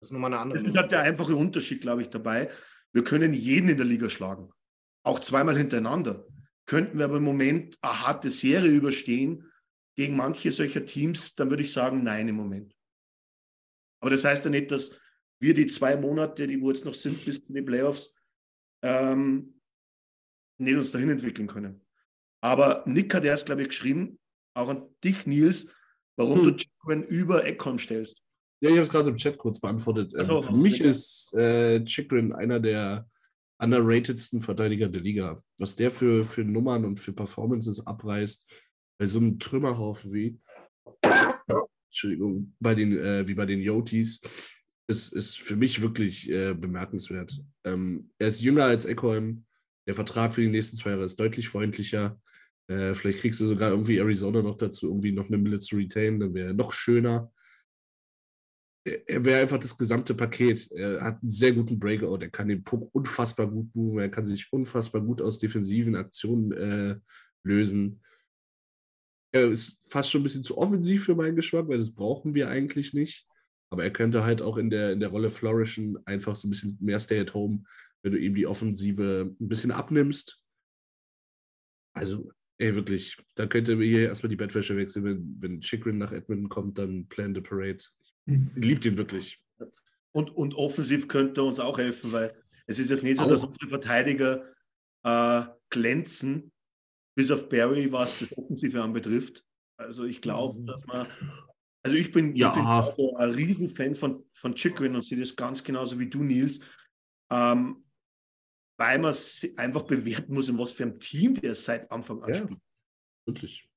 Das 0.00 0.08
ist 0.08 0.12
nochmal 0.12 0.32
eine 0.32 0.42
andere. 0.42 0.58
Das 0.58 0.66
ist 0.66 0.76
halt 0.76 0.90
der 0.90 1.02
einfache 1.02 1.36
Unterschied, 1.36 1.80
glaube 1.80 2.02
ich, 2.02 2.10
dabei. 2.10 2.50
Wir 2.92 3.04
können 3.04 3.32
jeden 3.32 3.68
in 3.68 3.76
der 3.76 3.86
Liga 3.86 4.10
schlagen. 4.10 4.50
Auch 5.04 5.20
zweimal 5.20 5.56
hintereinander. 5.56 6.26
Könnten 6.66 6.98
wir 6.98 7.04
aber 7.04 7.18
im 7.18 7.22
Moment 7.22 7.78
eine 7.82 8.00
harte 8.00 8.30
Serie 8.30 8.72
überstehen 8.72 9.48
gegen 9.94 10.16
manche 10.16 10.50
solcher 10.50 10.84
Teams, 10.84 11.36
dann 11.36 11.50
würde 11.50 11.62
ich 11.62 11.72
sagen, 11.72 12.02
nein 12.02 12.26
im 12.26 12.34
Moment. 12.34 12.76
Aber 14.00 14.10
das 14.10 14.24
heißt 14.24 14.44
ja 14.44 14.50
nicht, 14.50 14.72
dass 14.72 14.90
wir 15.38 15.54
die 15.54 15.68
zwei 15.68 15.96
Monate, 15.96 16.48
die 16.48 16.60
wo 16.60 16.72
jetzt 16.72 16.84
noch 16.84 16.94
sind 16.94 17.24
bis 17.24 17.44
zu 17.44 17.52
den 17.52 17.64
Playoffs, 17.64 18.12
ähm, 18.82 19.60
nicht 20.58 20.76
uns 20.76 20.90
dahin 20.90 21.10
entwickeln 21.10 21.46
können. 21.46 21.86
Aber 22.40 22.82
Nick 22.86 23.14
hat 23.14 23.24
erst, 23.24 23.46
glaube 23.46 23.62
ich, 23.62 23.68
geschrieben, 23.68 24.18
auch 24.54 24.68
an 24.68 24.88
dich, 25.04 25.26
Nils, 25.26 25.68
warum 26.16 26.40
hm. 26.40 26.44
du 26.44 26.56
Chikrin 26.56 27.02
über 27.04 27.44
Eckhorn 27.44 27.78
stellst. 27.78 28.20
Ja, 28.60 28.70
ich 28.70 28.76
habe 28.76 28.86
es 28.86 28.90
gerade 28.90 29.10
im 29.10 29.16
Chat 29.16 29.36
kurz 29.36 29.60
beantwortet. 29.60 30.12
So, 30.24 30.40
Für 30.40 30.56
mich 30.56 30.80
ist 30.80 31.34
äh, 31.34 31.84
Chikrin 31.84 32.32
einer 32.32 32.58
der 32.58 33.08
underratedsten 33.58 34.40
Verteidiger 34.40 34.88
der 34.88 35.02
Liga. 35.02 35.42
Was 35.58 35.76
der 35.76 35.90
für, 35.90 36.24
für 36.24 36.44
Nummern 36.44 36.84
und 36.84 36.98
für 36.98 37.12
Performances 37.12 37.86
abreißt, 37.86 38.50
bei 38.98 39.06
so 39.06 39.18
einem 39.18 39.38
Trümmerhaufen 39.38 40.12
wie, 40.12 40.38
Entschuldigung, 41.88 42.54
bei 42.60 42.74
den, 42.74 42.96
äh, 42.98 43.26
wie 43.26 43.34
bei 43.34 43.46
den 43.46 43.60
Yotis, 43.60 44.20
ist, 44.88 45.12
ist 45.12 45.38
für 45.38 45.56
mich 45.56 45.82
wirklich 45.82 46.30
äh, 46.30 46.54
bemerkenswert. 46.54 47.40
Ähm, 47.64 48.10
er 48.18 48.28
ist 48.28 48.40
jünger 48.40 48.64
als 48.64 48.84
Eckholm. 48.84 49.44
Der 49.86 49.94
Vertrag 49.94 50.34
für 50.34 50.42
die 50.42 50.48
nächsten 50.48 50.76
zwei 50.76 50.90
Jahre 50.90 51.04
ist 51.04 51.18
deutlich 51.18 51.48
freundlicher. 51.48 52.20
Äh, 52.68 52.94
vielleicht 52.94 53.20
kriegst 53.20 53.40
du 53.40 53.46
sogar 53.46 53.70
irgendwie 53.70 53.98
Arizona 53.98 54.42
noch 54.42 54.56
dazu, 54.56 54.88
irgendwie 54.88 55.12
noch 55.12 55.26
eine 55.26 55.38
Mille 55.38 55.60
zu 55.60 55.76
retain, 55.76 56.18
dann 56.18 56.34
wäre 56.34 56.48
er 56.48 56.54
noch 56.54 56.72
schöner. 56.72 57.32
Er 58.84 59.24
wäre 59.24 59.40
einfach 59.40 59.58
das 59.58 59.76
gesamte 59.76 60.14
Paket. 60.14 60.70
Er 60.70 61.02
hat 61.02 61.20
einen 61.20 61.32
sehr 61.32 61.52
guten 61.52 61.76
Breakout. 61.76 62.18
Er 62.20 62.30
kann 62.30 62.46
den 62.46 62.62
Puck 62.62 62.88
unfassbar 62.94 63.48
gut 63.48 63.74
moven. 63.74 63.98
Er 63.98 64.08
kann 64.08 64.28
sich 64.28 64.52
unfassbar 64.52 65.00
gut 65.00 65.20
aus 65.20 65.40
defensiven 65.40 65.96
Aktionen 65.96 66.52
äh, 66.52 66.96
lösen. 67.42 68.00
Er 69.32 69.50
ist 69.50 69.76
fast 69.90 70.10
schon 70.10 70.20
ein 70.20 70.24
bisschen 70.24 70.44
zu 70.44 70.56
offensiv 70.56 71.04
für 71.04 71.16
meinen 71.16 71.34
Geschmack, 71.34 71.66
weil 71.66 71.78
das 71.78 71.92
brauchen 71.92 72.34
wir 72.34 72.48
eigentlich 72.48 72.94
nicht. 72.94 73.26
Aber 73.70 73.82
er 73.82 73.92
könnte 73.92 74.22
halt 74.22 74.40
auch 74.40 74.56
in 74.56 74.70
der, 74.70 74.92
in 74.92 75.00
der 75.00 75.08
Rolle 75.08 75.30
flourishen, 75.30 75.98
einfach 76.06 76.36
so 76.36 76.46
ein 76.46 76.50
bisschen 76.50 76.78
mehr 76.80 77.00
Stay 77.00 77.18
at 77.18 77.34
Home, 77.34 77.64
wenn 78.02 78.12
du 78.12 78.18
ihm 78.18 78.34
die 78.34 78.46
Offensive 78.46 79.34
ein 79.40 79.48
bisschen 79.48 79.72
abnimmst. 79.72 80.40
Also, 81.92 82.30
ey, 82.58 82.74
wirklich, 82.74 83.18
da 83.34 83.46
könnte 83.46 83.76
mir 83.76 83.86
hier 83.86 84.08
erstmal 84.08 84.30
die 84.30 84.36
Bettwäsche 84.36 84.76
wechseln. 84.76 85.04
Wenn, 85.04 85.36
wenn 85.40 85.60
Chikrin 85.60 85.98
nach 85.98 86.12
Edmonton 86.12 86.48
kommt, 86.48 86.78
dann 86.78 87.06
Plan 87.08 87.34
the 87.34 87.40
Parade. 87.40 87.84
Ich 88.26 88.38
liebt 88.56 88.84
ihn 88.84 88.96
wirklich. 88.96 89.40
Und, 90.12 90.30
und 90.30 90.54
offensiv 90.54 91.08
könnte 91.08 91.42
er 91.42 91.44
uns 91.44 91.60
auch 91.60 91.78
helfen, 91.78 92.12
weil 92.12 92.34
es 92.66 92.78
ist 92.78 92.90
jetzt 92.90 93.02
nicht 93.02 93.18
so, 93.18 93.24
auch. 93.24 93.28
dass 93.28 93.44
unsere 93.44 93.68
Verteidiger 93.68 94.44
äh, 95.04 95.42
glänzen, 95.70 96.50
bis 97.14 97.30
auf 97.30 97.48
Barry, 97.48 97.92
was 97.92 98.18
das 98.18 98.36
Offensive 98.36 98.82
anbetrifft. 98.82 99.44
Also 99.76 100.04
ich 100.04 100.20
glaube, 100.20 100.58
mhm. 100.58 100.66
dass 100.66 100.86
man 100.86 101.06
also 101.86 101.96
ich 101.96 102.10
bin, 102.10 102.34
ja. 102.34 102.48
ich 102.48 102.54
bin 102.54 102.66
also 102.66 103.16
ein 103.16 103.30
Riesenfan 103.30 103.94
von, 103.94 104.24
von 104.32 104.56
Chikrin 104.56 104.96
und 104.96 105.02
sehe 105.02 105.20
das 105.20 105.36
ganz 105.36 105.62
genauso 105.62 105.96
wie 106.00 106.10
du, 106.10 106.24
Nils. 106.24 106.58
Ähm, 107.30 107.84
weil 108.78 108.98
man 108.98 109.14
einfach 109.56 109.82
bewerten 109.82 110.34
muss, 110.34 110.48
in 110.48 110.58
was 110.58 110.72
für 110.72 110.84
einem 110.84 111.00
Team 111.00 111.34
der 111.34 111.54
seit 111.54 111.90
Anfang 111.90 112.22
an 112.22 112.28
ja, 112.28 112.34
spielt. 112.36 112.60
Wirklich. 113.26 113.68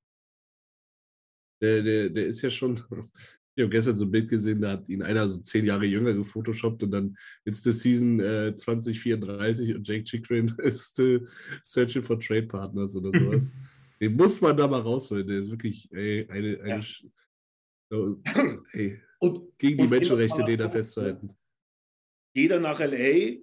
Der, 1.62 1.82
der, 1.82 2.10
der 2.10 2.28
ist 2.28 2.42
ja 2.42 2.50
schon, 2.50 2.76
ich 3.56 3.64
habe 3.64 3.70
gestern 3.70 3.96
so 3.96 4.06
ein 4.06 4.12
Bild 4.12 4.30
gesehen, 4.30 4.62
da 4.62 4.72
hat 4.72 4.90
ihn 4.90 5.02
einer 5.02 5.28
so 5.28 5.40
zehn 5.42 5.66
Jahre 5.66 5.86
jünger 5.86 6.14
gefotoshoppt 6.14 6.84
und 6.84 6.92
dann 6.92 7.18
jetzt 7.46 7.66
das 7.66 7.80
Season 7.80 8.20
äh, 8.20 8.56
2034 8.56 9.76
und 9.76 9.88
Jake 9.88 10.04
Chikrin 10.04 10.54
ist 10.64 10.92
still 10.92 11.28
searching 11.64 12.04
for 12.04 12.20
Trade 12.20 12.48
Partners 12.48 12.96
oder 12.96 13.18
sowas. 13.18 13.54
Den 14.00 14.16
muss 14.16 14.40
man 14.40 14.56
da 14.56 14.66
mal 14.66 14.80
rausholen. 14.80 15.28
Der 15.28 15.40
ist 15.40 15.52
wirklich 15.52 15.92
ey, 15.92 16.26
eine, 16.30 16.60
eine 16.62 16.70
ja. 16.70 16.82
So, 17.92 18.22
hey, 18.72 19.02
und, 19.20 19.58
gegen 19.58 19.78
die 19.80 19.90
Menschenrechte, 19.90 20.44
den 20.46 20.58
da 20.58 20.70
festzuhalten. 20.70 21.36
Jeder 22.34 22.60
nach 22.60 22.80
LA, 22.80 23.40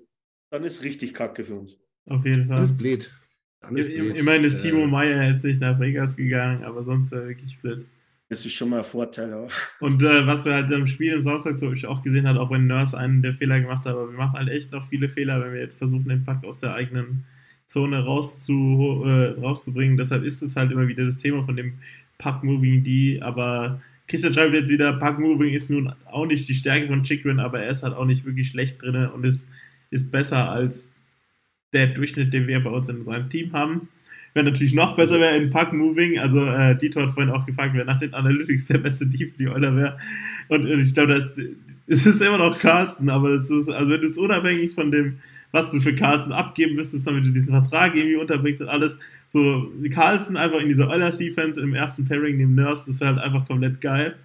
dann 0.51 0.65
ist 0.65 0.85
richtig 0.85 1.15
kacke 1.15 1.45
für 1.45 1.55
uns. 1.55 1.77
Auf 2.07 2.25
jeden 2.25 2.47
Fall. 2.47 2.61
Das 2.61 2.71
ist 2.71 2.77
blöd. 2.77 3.13
Ist 3.75 3.89
ich, 3.89 3.99
ich 3.99 4.23
meine, 4.23 4.47
ist 4.47 4.61
Timo 4.61 4.85
äh, 4.85 4.87
Meyer 4.87 5.29
jetzt 5.29 5.45
nicht 5.45 5.61
nach 5.61 5.81
Vegas 5.81 6.17
gegangen, 6.17 6.63
aber 6.63 6.85
sonst 6.85 7.11
wäre 7.11 7.29
wirklich 7.29 7.59
blöd. 7.59 7.87
Das 8.29 8.45
ist 8.45 8.53
schon 8.53 8.71
mal 8.71 8.79
ein 8.79 8.85
Vorteil. 8.85 9.33
Aber. 9.33 9.49
Und 9.81 10.03
äh, 10.03 10.27
was 10.27 10.45
wir 10.45 10.55
halt 10.55 10.71
im 10.71 10.87
Spiel 10.87 11.15
in 11.15 11.23
Samstag 11.23 11.59
so 11.59 11.73
auch 11.89 12.03
gesehen 12.03 12.29
hat, 12.29 12.37
auch 12.37 12.51
wenn 12.51 12.67
Nurse 12.67 12.97
einen 12.97 13.23
der 13.23 13.35
Fehler 13.35 13.61
gemacht 13.61 13.85
hat, 13.85 13.93
aber 13.93 14.11
wir 14.11 14.17
machen 14.17 14.39
halt 14.39 14.51
echt 14.51 14.73
noch 14.73 14.89
viele 14.89 15.09
Fehler, 15.09 15.45
wenn 15.45 15.53
wir 15.53 15.69
versuchen, 15.71 16.09
den 16.09 16.25
Pack 16.25 16.45
aus 16.45 16.61
der 16.61 16.75
eigenen 16.75 17.25
Zone 17.67 18.05
rauszu, 18.05 19.03
äh, 19.05 19.41
rauszubringen. 19.41 19.97
Deshalb 19.97 20.23
ist 20.23 20.43
es 20.43 20.55
halt 20.55 20.71
immer 20.71 20.87
wieder 20.87 21.05
das 21.05 21.17
Thema 21.17 21.45
von 21.45 21.57
dem 21.57 21.75
Pack 22.19 22.45
Moving 22.45 22.85
D, 22.85 23.21
aber 23.21 23.81
Christian 24.07 24.33
schreibt 24.33 24.55
jetzt 24.55 24.71
wieder, 24.71 24.93
Puck 24.93 25.19
Moving 25.19 25.53
ist 25.53 25.69
nun 25.69 25.93
auch 26.07 26.27
nicht 26.27 26.49
die 26.49 26.55
Stärke 26.55 26.87
von 26.87 27.03
Chikrin, 27.03 27.41
aber 27.41 27.61
er 27.61 27.71
ist 27.71 27.83
halt 27.83 27.95
auch 27.95 28.05
nicht 28.05 28.25
wirklich 28.25 28.49
schlecht 28.49 28.81
drin 28.81 29.09
und 29.09 29.25
ist, 29.25 29.49
ist 29.91 30.11
besser 30.11 30.51
als 30.51 30.91
der 31.73 31.89
Durchschnitt, 31.89 32.33
den 32.33 32.47
wir 32.47 32.63
bei 32.63 32.71
uns 32.71 32.89
in 32.89 32.99
unserem 32.99 33.29
Team 33.29 33.53
haben. 33.53 33.89
Wer 34.35 34.43
natürlich 34.43 34.75
noch 34.75 34.97
besser 34.97 35.19
wäre 35.19 35.37
in 35.37 35.51
Puck 35.51 35.73
Moving, 35.73 36.19
also 36.19 36.45
äh, 36.45 36.77
Dito 36.77 37.01
hat 37.01 37.13
vorhin 37.13 37.33
auch 37.33 37.47
gefragt, 37.47 37.73
wer 37.75 37.87
nach 37.87 37.99
den 37.99 38.13
Analytics 38.13 38.67
der 38.67 38.79
beste 38.79 39.09
Team 39.09 39.31
für 39.31 39.39
die 39.39 39.49
Euler 39.49 39.75
wäre. 39.75 39.99
Und, 40.49 40.67
und 40.67 40.81
ich 40.81 40.93
glaube, 40.93 41.15
das, 41.15 41.35
es 41.87 42.05
ist 42.05 42.21
immer 42.21 42.39
noch 42.39 42.59
Carlson, 42.59 43.09
aber 43.09 43.31
das 43.31 43.51
ist, 43.51 43.71
also 43.71 43.93
wenn 43.93 44.01
du 44.01 44.07
es 44.07 44.19
unabhängig 44.19 44.75
von 44.75 44.91
dem, 44.91 45.19
was 45.53 45.71
du 45.71 45.81
für 45.81 45.95
Carlson 45.95 46.33
abgeben 46.33 46.77
müsstest, 46.77 47.07
damit 47.07 47.25
du 47.25 47.31
diesen 47.31 47.55
Vertrag 47.55 47.95
irgendwie 47.95 48.17
unterbringst 48.17 48.61
und 48.61 48.69
alles, 48.69 48.99
so, 49.31 49.73
Carlson 49.91 50.37
einfach 50.37 50.61
in 50.61 50.69
dieser 50.69 50.89
Oilers 50.89 51.17
Defense 51.17 51.61
im 51.61 51.75
ersten 51.75 52.05
Pairing 52.07 52.37
neben 52.37 52.55
Nurse, 52.55 52.85
das 52.89 53.01
wäre 53.01 53.15
halt 53.15 53.25
einfach 53.25 53.47
komplett 53.47 53.81
geil. 53.81 54.17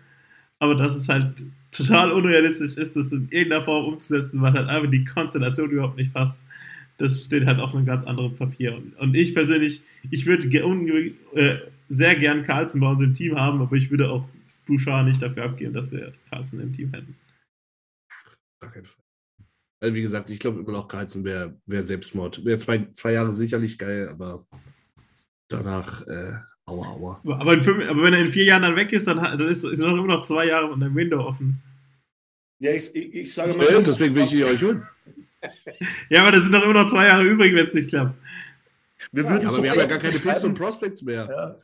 Aber 0.59 0.75
dass 0.75 0.95
es 0.95 1.07
halt 1.07 1.43
total 1.71 2.11
unrealistisch 2.11 2.77
ist, 2.77 2.95
das 2.95 3.11
in 3.11 3.27
irgendeiner 3.29 3.61
Form 3.61 3.85
umzusetzen, 3.85 4.41
weil 4.41 4.53
halt 4.53 4.67
einfach 4.67 4.89
die 4.89 5.03
Konstellation 5.03 5.71
überhaupt 5.71 5.97
nicht 5.97 6.13
passt. 6.13 6.41
Das 6.97 7.25
steht 7.25 7.45
halt 7.45 7.59
auf 7.59 7.73
einem 7.73 7.85
ganz 7.85 8.03
anderen 8.03 8.35
Papier. 8.35 8.81
Und 8.99 9.15
ich 9.15 9.33
persönlich, 9.33 9.83
ich 10.11 10.25
würde 10.25 10.47
äh, 11.33 11.59
sehr 11.89 12.15
gern 12.15 12.43
Carlson 12.43 12.81
bei 12.81 12.89
uns 12.89 13.01
im 13.01 13.13
Team 13.13 13.37
haben, 13.37 13.61
aber 13.61 13.75
ich 13.75 13.89
würde 13.89 14.09
auch 14.09 14.27
Bouchard 14.67 15.05
nicht 15.05 15.21
dafür 15.21 15.45
abgeben, 15.45 15.73
dass 15.73 15.91
wir 15.91 16.13
Carlson 16.29 16.59
im 16.59 16.73
Team 16.73 16.93
hätten. 16.93 17.15
Gar 18.61 18.71
keinen 18.71 18.85
Fall. 18.85 19.03
Also 19.81 19.95
wie 19.95 20.01
gesagt, 20.03 20.29
ich 20.29 20.39
glaube 20.39 20.59
immer 20.59 20.73
noch 20.73 20.87
Carlson 20.87 21.23
wäre 21.23 21.59
wär 21.65 21.81
Selbstmord. 21.81 22.45
Wäre 22.45 22.59
zwei, 22.59 22.87
zwei 22.93 23.13
Jahre 23.13 23.33
sicherlich 23.33 23.79
geil, 23.79 24.09
aber 24.09 24.45
danach, 25.49 26.05
äh, 26.07 26.33
aua, 26.71 27.19
aua. 27.23 27.39
Aber, 27.39 27.63
fünf, 27.63 27.89
aber, 27.89 28.03
wenn 28.03 28.13
er 28.13 28.19
in 28.19 28.27
vier 28.27 28.45
Jahren 28.45 28.63
dann 28.63 28.75
weg 28.75 28.91
ist, 28.93 29.07
dann, 29.07 29.17
dann 29.17 29.47
ist, 29.47 29.63
ist 29.63 29.79
noch 29.79 29.91
immer 29.91 30.07
noch 30.07 30.23
zwei 30.23 30.47
Jahre 30.47 30.69
von 30.69 30.79
deinem 30.79 30.95
Window 30.95 31.19
offen. 31.19 31.61
Ja, 32.59 32.71
ich, 32.71 32.95
ich, 32.95 33.13
ich 33.13 33.33
sage 33.33 33.53
mal. 33.53 33.65
Ja, 33.65 33.81
deswegen 33.81 34.13
will 34.15 34.23
ich 34.23 34.29
die 34.29 34.43
euch 34.43 34.61
holen. 34.61 34.87
ja, 36.09 36.21
aber 36.21 36.31
da 36.31 36.41
sind 36.41 36.53
doch 36.53 36.63
immer 36.63 36.83
noch 36.83 36.89
zwei 36.89 37.07
Jahre 37.07 37.23
übrig, 37.23 37.55
wenn 37.55 37.65
es 37.65 37.73
nicht 37.73 37.89
klappt. 37.89 38.15
Wir 39.11 39.23
ja, 39.23 39.29
aber 39.47 39.63
wir 39.63 39.71
haben 39.71 39.79
ja 39.79 39.85
gar 39.85 39.97
keine 39.97 40.19
Picks 40.19 40.43
und 40.43 40.53
Prospects 40.53 41.01
mehr. 41.01 41.27
Ja. 41.29 41.57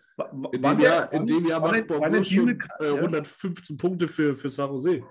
In, 0.52 0.62
dem 0.64 0.80
Jahr, 0.80 1.14
in 1.14 1.28
dem 1.28 1.46
Jahr 1.46 1.60
macht 1.60 1.88
Bob 1.88 2.26
schon 2.26 2.60
äh, 2.80 2.88
115 2.88 3.78
Punkte 3.78 4.08
für, 4.08 4.36
für 4.36 4.50
San 4.50 4.72
Jose. 4.72 5.04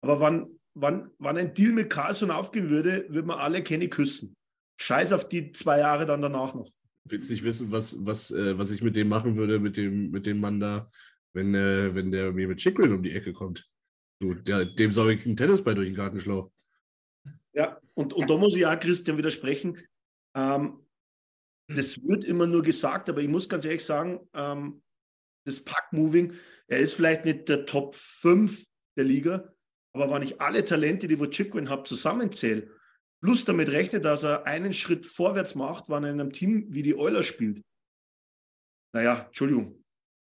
Aber 0.00 0.18
wann, 0.18 0.58
wann, 0.74 1.10
wann 1.18 1.38
ein 1.38 1.54
Deal 1.54 1.72
mit 1.72 1.88
Carlson 1.88 2.32
aufgehen 2.32 2.68
würde, 2.68 3.06
würde 3.08 3.28
man 3.28 3.38
alle 3.38 3.62
Kenny 3.62 3.88
küssen. 3.88 4.34
Scheiß 4.80 5.12
auf 5.12 5.28
die 5.28 5.52
zwei 5.52 5.78
Jahre 5.78 6.06
dann 6.06 6.22
danach 6.22 6.54
noch 6.54 6.68
willst 7.04 7.30
nicht 7.30 7.44
wissen, 7.44 7.70
was, 7.72 8.04
was, 8.04 8.30
äh, 8.30 8.56
was 8.58 8.70
ich 8.70 8.82
mit 8.82 8.96
dem 8.96 9.08
machen 9.08 9.36
würde, 9.36 9.58
mit 9.58 9.76
dem, 9.76 10.10
mit 10.10 10.26
dem 10.26 10.40
Mann 10.40 10.60
da, 10.60 10.90
wenn, 11.32 11.54
äh, 11.54 11.94
wenn 11.94 12.10
der 12.10 12.32
mir 12.32 12.48
mit 12.48 12.58
Chicklin 12.58 12.92
um 12.92 13.02
die 13.02 13.12
Ecke 13.12 13.32
kommt. 13.32 13.68
Du, 14.20 14.34
der, 14.34 14.64
dem 14.64 14.92
sauge 14.92 15.14
ich 15.14 15.26
einen 15.26 15.36
Tennisball 15.36 15.74
durch 15.74 15.88
den 15.88 15.96
Gartenschlauch. 15.96 16.50
Ja, 17.52 17.78
und, 17.94 18.12
und 18.12 18.30
da 18.30 18.36
muss 18.36 18.56
ich 18.56 18.64
auch 18.64 18.78
Christian 18.78 19.18
widersprechen. 19.18 19.78
Ähm, 20.34 20.78
das 21.68 22.02
wird 22.02 22.24
immer 22.24 22.46
nur 22.46 22.62
gesagt, 22.62 23.08
aber 23.08 23.20
ich 23.20 23.28
muss 23.28 23.48
ganz 23.48 23.64
ehrlich 23.64 23.84
sagen, 23.84 24.20
ähm, 24.34 24.82
das 25.44 25.62
Pack-Moving, 25.62 26.34
er 26.68 26.78
ist 26.78 26.94
vielleicht 26.94 27.24
nicht 27.24 27.48
der 27.48 27.66
Top 27.66 27.94
5 27.94 28.64
der 28.96 29.04
Liga, 29.04 29.52
aber 29.92 30.10
wenn 30.10 30.22
ich 30.22 30.40
alle 30.40 30.64
Talente, 30.64 31.08
die 31.08 31.18
wo 31.18 31.26
Chickwin 31.26 31.68
habe, 31.68 31.84
zusammenzähle, 31.84 32.70
plus 33.22 33.44
damit 33.44 33.70
rechnet, 33.70 34.04
dass 34.04 34.24
er 34.24 34.46
einen 34.46 34.72
Schritt 34.72 35.06
vorwärts 35.06 35.54
macht, 35.54 35.88
wenn 35.88 36.04
er 36.04 36.10
in 36.10 36.20
einem 36.20 36.32
Team 36.32 36.66
wie 36.68 36.82
die 36.82 36.98
Euler 36.98 37.22
spielt. 37.22 37.62
Naja, 38.94 39.26
Entschuldigung. 39.26 39.82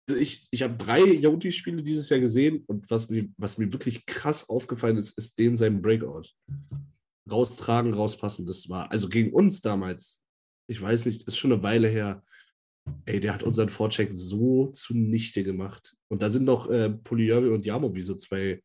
Also 0.10 0.20
ich, 0.20 0.48
ich 0.52 0.62
habe 0.62 0.76
drei 0.76 1.02
Jauti-Spiele 1.02 1.84
dieses 1.84 2.10
Jahr 2.10 2.20
gesehen 2.20 2.64
und 2.68 2.90
was 2.90 3.10
mir, 3.10 3.30
was 3.38 3.58
mir 3.58 3.72
wirklich 3.72 4.06
krass 4.06 4.50
aufgefallen 4.50 4.98
ist, 4.98 5.18
ist 5.18 5.40
den 5.40 5.58
sein 5.58 5.82
Breakout. 5.82 6.30
raustragen, 7.30 7.94
rauspassen. 7.94 8.46
Das 8.46 8.68
war, 8.70 8.92
also 8.92 9.08
gegen 9.08 9.34
uns 9.34 9.62
damals, 9.62 10.22
ich 10.70 10.82
weiß 10.82 11.06
nicht, 11.06 11.28
ist 11.28 11.38
schon 11.38 11.54
eine 11.54 11.64
Weile 11.64 11.88
her. 11.88 12.24
Ey, 13.06 13.20
der 13.20 13.34
hat 13.34 13.44
unseren 13.44 13.70
Vorcheck 13.70 14.10
so 14.12 14.68
zunichte 14.72 15.44
gemacht. 15.44 15.96
Und 16.10 16.22
da 16.22 16.30
sind 16.30 16.46
noch 16.46 16.70
äh, 16.70 16.90
Polyjörvi 16.90 17.50
und 17.50 17.66
Jamo 17.66 17.94
wie 17.94 18.02
so 18.02 18.16
zwei, 18.16 18.62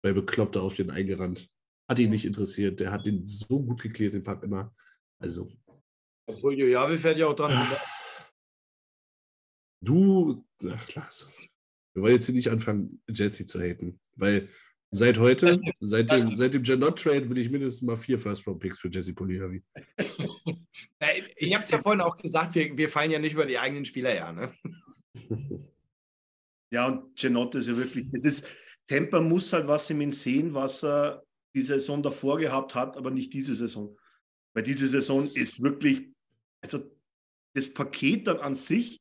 zwei 0.00 0.12
Bekloppte 0.12 0.60
auf 0.60 0.74
den 0.74 0.90
eingerannt. 0.90 1.48
Hat 1.88 1.98
ihn 1.98 2.10
nicht 2.10 2.24
interessiert. 2.24 2.80
Der 2.80 2.92
hat 2.92 3.06
den 3.06 3.26
so 3.26 3.60
gut 3.62 3.82
geklärt, 3.82 4.14
den 4.14 4.22
Pack 4.22 4.42
immer. 4.42 4.74
Also. 5.18 5.50
Polyjörvi 6.26 6.98
fährt 6.98 7.18
ja 7.18 7.26
auch 7.26 7.34
dran. 7.34 7.52
Ah. 7.52 7.80
Du, 9.80 10.44
ach, 10.68 10.86
Klaas, 10.86 11.30
wir 11.94 12.02
wollen 12.02 12.14
jetzt 12.14 12.26
hier 12.26 12.34
nicht 12.34 12.50
anfangen, 12.50 13.00
Jesse 13.08 13.46
zu 13.46 13.60
haten, 13.60 14.00
weil 14.16 14.48
seit 14.90 15.18
heute, 15.18 15.60
seit 15.80 16.10
dem, 16.10 16.36
seit 16.36 16.54
dem 16.54 16.64
Janot 16.64 17.00
Trade, 17.00 17.28
will 17.30 17.38
ich 17.38 17.50
mindestens 17.50 17.82
mal 17.82 17.96
vier 17.96 18.18
First-Round-Picks 18.18 18.80
für 18.80 18.88
Jesse 18.88 19.14
Polihavi. 19.14 19.62
ich 21.36 21.54
habe 21.54 21.64
es 21.64 21.70
ja 21.70 21.78
vorhin 21.78 22.00
auch 22.00 22.16
gesagt, 22.16 22.54
wir, 22.54 22.76
wir 22.76 22.88
fallen 22.88 23.10
ja 23.10 23.18
nicht 23.18 23.34
über 23.34 23.46
die 23.46 23.58
eigenen 23.58 23.84
Spieler 23.84 24.10
her. 24.10 24.32
Ne? 24.32 24.54
Ja, 26.70 26.86
und 26.86 27.18
Janot 27.18 27.54
ist 27.54 27.68
ja 27.68 27.76
wirklich, 27.78 28.10
das 28.10 28.26
ist, 28.26 28.46
Temper 28.86 29.22
muss 29.22 29.54
halt 29.54 29.66
was 29.66 29.88
im 29.88 30.12
sehen, 30.12 30.52
was 30.52 30.84
er 30.84 31.22
die 31.58 31.62
Saison 31.62 32.02
davor 32.02 32.38
gehabt 32.38 32.74
hat, 32.74 32.96
aber 32.96 33.10
nicht 33.10 33.32
diese 33.32 33.54
Saison. 33.54 33.96
Weil 34.54 34.62
diese 34.62 34.86
Saison 34.88 35.20
ist 35.20 35.62
wirklich, 35.62 36.08
also 36.60 36.90
das 37.54 37.72
Paket 37.72 38.26
dann 38.26 38.38
an 38.38 38.54
sich 38.54 39.00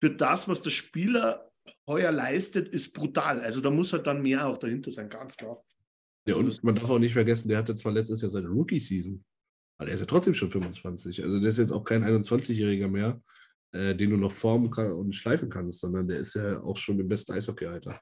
für 0.00 0.10
das, 0.10 0.48
was 0.48 0.62
der 0.62 0.70
Spieler 0.70 1.50
heuer 1.86 2.12
leistet, 2.12 2.68
ist 2.68 2.92
brutal. 2.92 3.40
Also 3.40 3.60
da 3.60 3.70
muss 3.70 3.92
halt 3.92 4.06
dann 4.06 4.22
mehr 4.22 4.46
auch 4.46 4.58
dahinter 4.58 4.90
sein, 4.90 5.08
ganz 5.08 5.36
klar. 5.36 5.64
Ja, 6.26 6.36
und 6.36 6.62
man 6.62 6.74
darf 6.74 6.90
auch 6.90 6.98
nicht 6.98 7.14
vergessen, 7.14 7.48
der 7.48 7.58
hatte 7.58 7.74
zwar 7.74 7.92
letztes 7.92 8.20
Jahr 8.20 8.30
seine 8.30 8.48
Rookie-Season, 8.48 9.24
aber 9.78 9.88
er 9.88 9.94
ist 9.94 10.00
ja 10.00 10.06
trotzdem 10.06 10.34
schon 10.34 10.50
25. 10.50 11.24
Also 11.24 11.40
der 11.40 11.48
ist 11.48 11.58
jetzt 11.58 11.72
auch 11.72 11.84
kein 11.84 12.04
21-Jähriger 12.04 12.88
mehr, 12.88 13.20
äh, 13.72 13.94
den 13.94 14.10
du 14.10 14.16
noch 14.16 14.32
formen 14.32 14.70
kann 14.70 14.92
und 14.92 15.14
schleifen 15.14 15.48
kannst, 15.48 15.80
sondern 15.80 16.06
der 16.06 16.18
ist 16.18 16.34
ja 16.34 16.60
auch 16.60 16.76
schon 16.76 17.00
im 17.00 17.08
besten 17.08 17.32
Eishockey-Alter. 17.32 18.00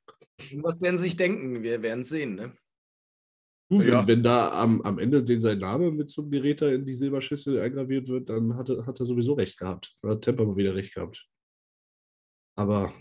Was 0.62 0.81
werden 0.81 0.99
sie 0.99 1.05
sich 1.05 1.16
denken? 1.16 1.62
Wir 1.62 1.81
werden 1.83 2.01
es 2.01 2.09
sehen, 2.11 2.35
ne? 2.35 2.53
Ja. 3.71 4.05
wenn, 4.07 4.25
da 4.25 4.51
am, 4.51 4.83
am 4.83 4.99
Ende 4.99 5.23
den 5.23 5.41
sein 5.41 5.59
Name 5.59 5.93
mit 5.93 6.11
so 6.11 6.23
einem 6.23 6.33
Gerät 6.33 6.61
in 6.62 6.85
die 6.85 6.95
Silberschüssel 6.95 7.61
eingraviert 7.61 8.09
wird, 8.09 8.29
dann 8.29 8.57
hat 8.57 8.68
er, 8.68 8.85
hat 8.85 8.99
er 8.99 9.07
sowieso 9.07 9.35
recht 9.35 9.59
gehabt. 9.59 9.97
Dann 10.03 10.12
hat 10.12 10.23
Temper 10.23 10.45
mal 10.45 10.57
wieder 10.57 10.75
recht 10.75 10.93
gehabt. 10.93 11.29
Aber 12.59 12.93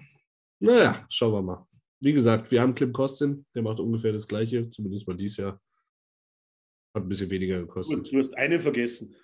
naja, 0.59 1.07
schauen 1.09 1.33
wir 1.33 1.41
mal. 1.41 1.67
Wie 2.01 2.13
gesagt, 2.13 2.51
wir 2.51 2.61
haben 2.61 2.75
Klim 2.75 2.93
Kostin, 2.93 3.45
der 3.55 3.63
macht 3.63 3.79
ungefähr 3.79 4.13
das 4.13 4.27
Gleiche, 4.27 4.69
zumindest 4.69 5.07
mal 5.07 5.17
dieses 5.17 5.37
Jahr. 5.37 5.61
Hat 6.95 7.03
ein 7.03 7.09
bisschen 7.09 7.29
weniger 7.29 7.59
gekostet. 7.59 8.11
Du 8.11 8.19
hast 8.19 8.37
einen 8.37 8.59
vergessen. 8.59 9.15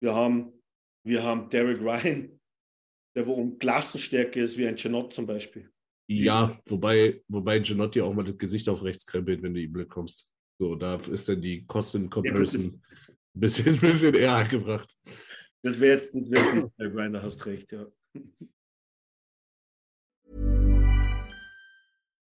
Wir 0.00 0.14
haben, 0.14 0.52
wir 1.04 1.22
haben 1.22 1.50
Derek 1.50 1.80
Ryan, 1.80 2.40
der 3.16 3.26
wo 3.26 3.34
um 3.34 3.58
Klassenstärke 3.58 4.40
ist, 4.40 4.56
wie 4.56 4.66
ein 4.66 4.76
Janot 4.76 5.12
zum 5.12 5.26
Beispiel. 5.26 5.70
Ja, 6.08 6.60
wobei, 6.66 7.22
wobei 7.28 7.58
Janot 7.58 7.94
dir 7.94 8.06
auch 8.06 8.14
mal 8.14 8.24
das 8.24 8.38
Gesicht 8.38 8.68
auf 8.68 8.82
rechts 8.82 9.04
krempelt, 9.04 9.42
wenn 9.42 9.54
du 9.54 9.60
ihm 9.60 9.72
blöd 9.72 9.88
kommst. 9.88 10.31
So, 10.62 10.76
da 10.76 10.94
ist 10.94 11.28
dann 11.28 11.42
die 11.42 11.64
Kosten-Comparison 11.66 12.70
ja, 12.70 12.78
ein 13.34 13.40
bisschen, 13.40 13.80
bisschen 13.80 14.14
eher 14.14 14.36
angebracht. 14.36 14.88
Das 15.64 15.80
wäre 15.80 15.94
jetzt, 15.94 16.14
das 16.14 16.30
wäre 16.30 16.44
jetzt 16.44 16.70
Derek 16.78 16.94
Ryan, 16.94 17.12
da 17.14 17.22
hast 17.22 17.44
recht, 17.46 17.72
ja. 17.72 17.84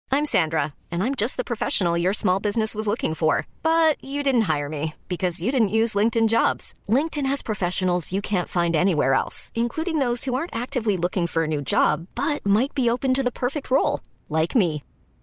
I'm 0.10 0.26
Sandra, 0.26 0.74
and 0.90 1.04
I'm 1.04 1.16
just 1.16 1.36
the 1.36 1.44
professional 1.44 1.98
your 1.98 2.14
small 2.14 2.40
business 2.40 2.74
was 2.74 2.88
looking 2.88 3.14
for. 3.14 3.46
But 3.62 4.02
you 4.02 4.24
didn't 4.24 4.44
hire 4.44 4.70
me 4.70 4.94
because 5.10 5.42
you 5.42 5.52
didn't 5.52 5.78
use 5.78 5.94
LinkedIn 5.94 6.30
jobs. 6.30 6.74
LinkedIn 6.88 7.26
has 7.26 7.42
professionals 7.42 8.14
you 8.14 8.22
can't 8.22 8.48
find 8.48 8.74
anywhere 8.74 9.16
else, 9.16 9.52
including 9.54 10.00
those 10.00 10.24
who 10.24 10.34
aren't 10.34 10.56
actively 10.56 10.96
looking 10.96 11.28
for 11.28 11.44
a 11.44 11.48
new 11.48 11.62
job 11.62 12.08
but 12.16 12.46
might 12.46 12.74
be 12.74 12.90
open 12.90 13.14
to 13.16 13.24
the 13.24 13.34
perfect 13.34 13.70
role, 13.70 14.00
like 14.30 14.56
me. 14.56 14.84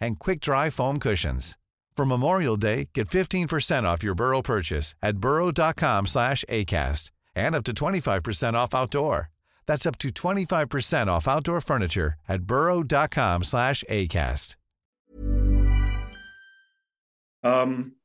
and 0.00 0.18
quick-dry 0.18 0.70
foam 0.70 0.98
cushions. 0.98 1.56
For 1.96 2.06
Memorial 2.06 2.56
Day, 2.56 2.90
get 2.94 3.08
15% 3.08 3.82
off 3.82 4.04
your 4.04 4.14
Burrow 4.14 4.40
purchase 4.40 4.94
at 5.02 5.18
burrow.com 5.18 6.06
slash 6.06 6.44
ACAST 6.48 7.10
and 7.34 7.56
up 7.56 7.64
to 7.64 7.72
25% 7.72 8.54
off 8.54 8.72
outdoor. 8.72 9.30
That's 9.66 9.84
up 9.84 9.98
to 9.98 10.08
25% 10.10 11.08
off 11.08 11.26
outdoor 11.26 11.60
furniture 11.60 12.14
at 12.28 12.44
burrow.com 12.44 13.42
slash 13.42 13.82
ACAST. 13.90 14.54
Ähm, 17.42 17.96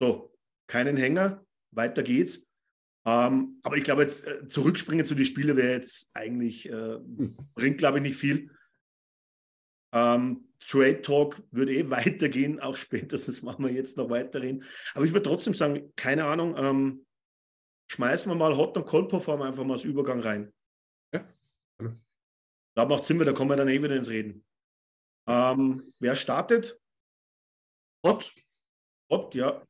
so, 0.00 0.30
keinen 0.66 0.96
Hänger, 0.96 1.44
weiter 1.72 2.02
geht's. 2.02 2.46
Ähm, 3.06 3.60
aber 3.62 3.76
ich 3.76 3.84
glaube, 3.84 4.02
jetzt 4.02 4.26
äh, 4.26 4.48
zurückspringen 4.48 5.04
zu 5.04 5.14
den 5.14 5.24
Spielen 5.24 5.56
wäre 5.56 5.72
jetzt 5.72 6.10
eigentlich, 6.14 6.68
äh, 6.70 6.98
bringt 7.54 7.78
glaube 7.78 7.98
ich 7.98 8.02
nicht 8.02 8.16
viel. 8.16 8.50
Ähm, 9.92 10.48
Trade 10.66 11.02
Talk 11.02 11.42
würde 11.50 11.74
eh 11.74 11.88
weitergehen, 11.90 12.60
auch 12.60 12.76
spätestens 12.76 13.42
machen 13.42 13.64
wir 13.64 13.72
jetzt 13.72 13.96
noch 13.96 14.10
weiterhin. 14.10 14.64
Aber 14.94 15.04
ich 15.04 15.12
würde 15.12 15.28
trotzdem 15.28 15.54
sagen, 15.54 15.92
keine 15.96 16.24
Ahnung, 16.24 16.54
ähm, 16.56 17.06
schmeißen 17.90 18.30
wir 18.30 18.36
mal 18.36 18.56
Hot 18.56 18.76
und 18.76 18.86
Cold 18.86 19.08
Perform 19.08 19.42
einfach 19.42 19.64
mal 19.64 19.74
als 19.74 19.84
Übergang 19.84 20.20
rein. 20.20 20.52
Ja. 21.12 21.26
Da 22.76 22.86
macht 22.86 23.04
Sinn, 23.04 23.18
da 23.18 23.32
kommen 23.32 23.50
wir 23.50 23.56
dann 23.56 23.68
eh 23.68 23.82
wieder 23.82 23.96
ins 23.96 24.10
Reden. 24.10 24.44
Ähm, 25.28 25.92
wer 25.98 26.16
startet? 26.16 26.80
Hot. 28.06 28.32
Hot, 29.10 29.34
ja. 29.34 29.64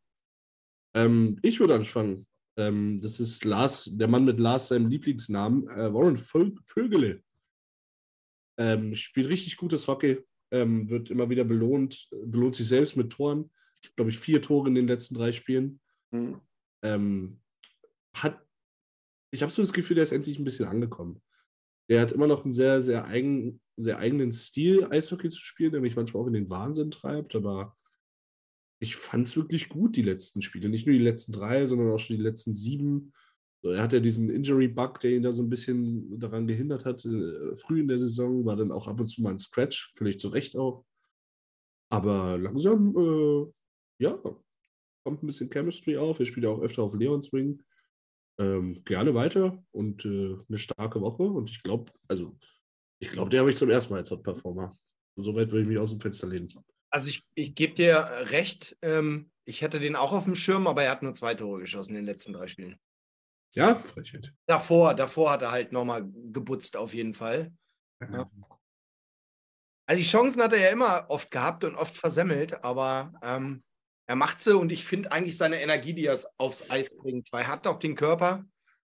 Ähm, 0.95 1.39
ich 1.43 1.61
würde 1.61 1.75
anfangen. 1.75 2.27
Ähm, 2.59 3.01
das 3.01 3.21
ist 3.21 3.45
Lars, 3.45 3.89
der 3.93 4.09
Mann 4.09 4.25
mit 4.25 4.39
Lars, 4.39 4.69
seinem 4.69 4.89
Lieblingsnamen, 4.89 5.69
äh, 5.69 5.93
Warren 5.93 6.19
Vögele. 6.19 7.23
Ähm, 8.61 8.95
spielt 8.95 9.29
richtig 9.29 9.57
gutes 9.57 9.89
Hockey, 9.89 10.19
ähm, 10.51 10.91
wird 10.91 11.11
immer 11.11 11.31
wieder 11.31 11.45
belohnt, 11.45 12.09
belohnt 12.11 12.55
sich 12.55 12.69
selbst 12.69 12.97
mit 12.97 13.11
Toren. 13.11 13.51
Glaube 13.97 14.11
ich, 14.11 14.19
vier 14.19 14.43
Tore 14.43 14.69
in 14.69 14.75
den 14.75 14.87
letzten 14.87 15.15
drei 15.15 15.33
Spielen. 15.33 15.81
Mhm. 16.11 16.41
Ähm, 16.83 17.41
hat, 18.15 18.39
ich 19.33 19.43
habe 19.43 19.51
so 19.51 19.63
das 19.63 19.73
Gefühl, 19.73 19.95
der 19.95 20.03
ist 20.03 20.13
endlich 20.13 20.39
ein 20.39 20.45
bisschen 20.45 20.67
angekommen. 20.67 21.23
Der 21.89 22.03
hat 22.03 22.13
immer 22.13 22.27
noch 22.27 22.45
einen 22.45 22.53
sehr, 22.53 22.83
sehr, 22.83 23.07
eigen, 23.07 23.61
sehr 23.77 23.99
eigenen 23.99 24.33
Stil, 24.33 24.87
Eishockey 24.91 25.31
zu 25.31 25.41
spielen, 25.41 25.73
der 25.73 25.81
mich 25.81 25.97
manchmal 25.97 26.23
auch 26.23 26.27
in 26.27 26.35
den 26.35 26.51
Wahnsinn 26.51 26.91
treibt, 26.91 27.35
aber 27.35 27.75
ich 28.81 28.97
fand 28.97 29.29
es 29.29 29.37
wirklich 29.37 29.69
gut, 29.69 29.97
die 29.97 30.03
letzten 30.03 30.43
Spiele. 30.43 30.69
Nicht 30.69 30.87
nur 30.87 30.95
die 30.95 31.03
letzten 31.03 31.33
drei, 31.33 31.67
sondern 31.67 31.91
auch 31.91 31.99
schon 31.99 32.17
die 32.17 32.23
letzten 32.23 32.53
sieben. 32.53 33.13
Er 33.63 33.83
hat 33.83 33.93
ja 33.93 34.01
diesen 34.01 34.31
Injury-Bug, 34.31 35.01
der 35.01 35.11
ihn 35.11 35.23
da 35.23 35.33
so 35.33 35.43
ein 35.43 35.51
bisschen 35.51 36.19
daran 36.19 36.47
gehindert 36.47 36.85
hat, 36.85 37.05
äh, 37.05 37.57
früh 37.57 37.81
in 37.81 37.89
der 37.89 37.99
Saison, 37.99 38.45
war 38.47 38.57
dann 38.57 38.73
auch 38.73 38.89
ab 38.89 39.01
und 39.01 39.09
zu 39.09 39.23
mal 39.23 39.31
ein 39.31 39.39
Scratch, 39.39 39.93
vielleicht 39.97 40.21
zu 40.21 40.29
Recht 40.29 40.57
auch. 40.57 40.87
Aber 41.91 42.39
langsam, 42.39 42.97
äh, 42.97 43.53
ja, 44.03 44.19
kommt 45.05 45.23
ein 45.23 45.27
bisschen 45.27 45.51
Chemistry 45.51 45.97
auf. 45.97 46.21
Er 46.21 46.27
spielt 46.27 46.45
ja 46.45 46.51
auch 46.51 46.63
öfter 46.63 46.83
auf 46.83 46.95
Leons 46.95 47.33
Wing. 47.33 47.63
Ähm, 48.39 48.83
gerne 48.85 49.15
weiter 49.15 49.63
und 49.73 50.05
äh, 50.07 50.37
eine 50.49 50.59
starke 50.59 51.01
Woche. 51.01 51.25
Und 51.25 51.51
ich 51.51 51.63
glaube, 51.63 51.93
also, 52.09 52.39
ich 52.99 53.11
glaube, 53.11 53.31
der 53.31 53.41
habe 53.41 53.51
ich 53.51 53.57
zum 53.57 53.69
ersten 53.69 53.93
Mal 53.93 53.99
als 53.99 54.11
Hot-Performer. 54.11 54.79
Soweit 55.17 55.51
würde 55.51 55.63
ich 55.63 55.69
mich 55.69 55.79
aus 55.79 55.91
dem 55.91 56.01
Fenster 56.01 56.27
lehnen. 56.27 56.49
Also 56.91 57.11
ich, 57.11 57.25
ich 57.35 57.55
gebe 57.55 57.75
dir 57.75 58.09
recht, 58.31 58.77
ähm, 58.83 59.31
ich 59.45 59.63
hätte 59.63 59.81
den 59.81 59.97
auch 59.97 60.13
auf 60.13 60.25
dem 60.25 60.35
Schirm, 60.35 60.67
aber 60.67 60.85
er 60.85 60.93
hat 60.93 61.03
nur 61.03 61.15
zwei 61.15 61.35
Tore 61.35 61.61
geschossen 61.61 61.91
in 61.91 61.97
den 61.97 62.07
letzten 62.07 62.33
drei 62.33 62.47
Spielen. 62.47 62.79
Ja, 63.53 63.81
Frechheit. 63.81 64.33
Davor, 64.47 64.95
davor 64.95 65.33
hat 65.33 65.43
er 65.43 65.51
halt 65.51 65.73
nochmal 65.73 66.05
gebutzt 66.05 66.77
auf 66.77 66.95
jeden 66.95 67.15
Fall. 67.15 67.53
Ja. 68.01 68.31
Also 69.87 70.03
die 70.03 70.09
Chancen 70.09 70.43
hat 70.43 70.53
er 70.53 70.61
ja 70.61 70.69
immer 70.69 71.07
oft 71.11 71.31
gehabt 71.31 71.65
und 71.65 71.75
oft 71.75 71.97
versemmelt, 71.97 72.63
aber 72.63 73.13
ähm, 73.23 73.65
er 74.07 74.15
macht 74.15 74.41
sie 74.41 74.57
und 74.57 74.71
ich 74.71 74.85
finde 74.85 75.11
eigentlich 75.11 75.37
seine 75.37 75.61
Energie, 75.61 75.93
die 75.93 76.07
er 76.07 76.19
aufs 76.39 76.71
Eis 76.71 76.97
bringt, 76.97 77.33
weil 77.33 77.43
er 77.43 77.49
hat 77.49 77.67
auch 77.67 77.79
den 77.79 77.97
Körper. 77.97 78.45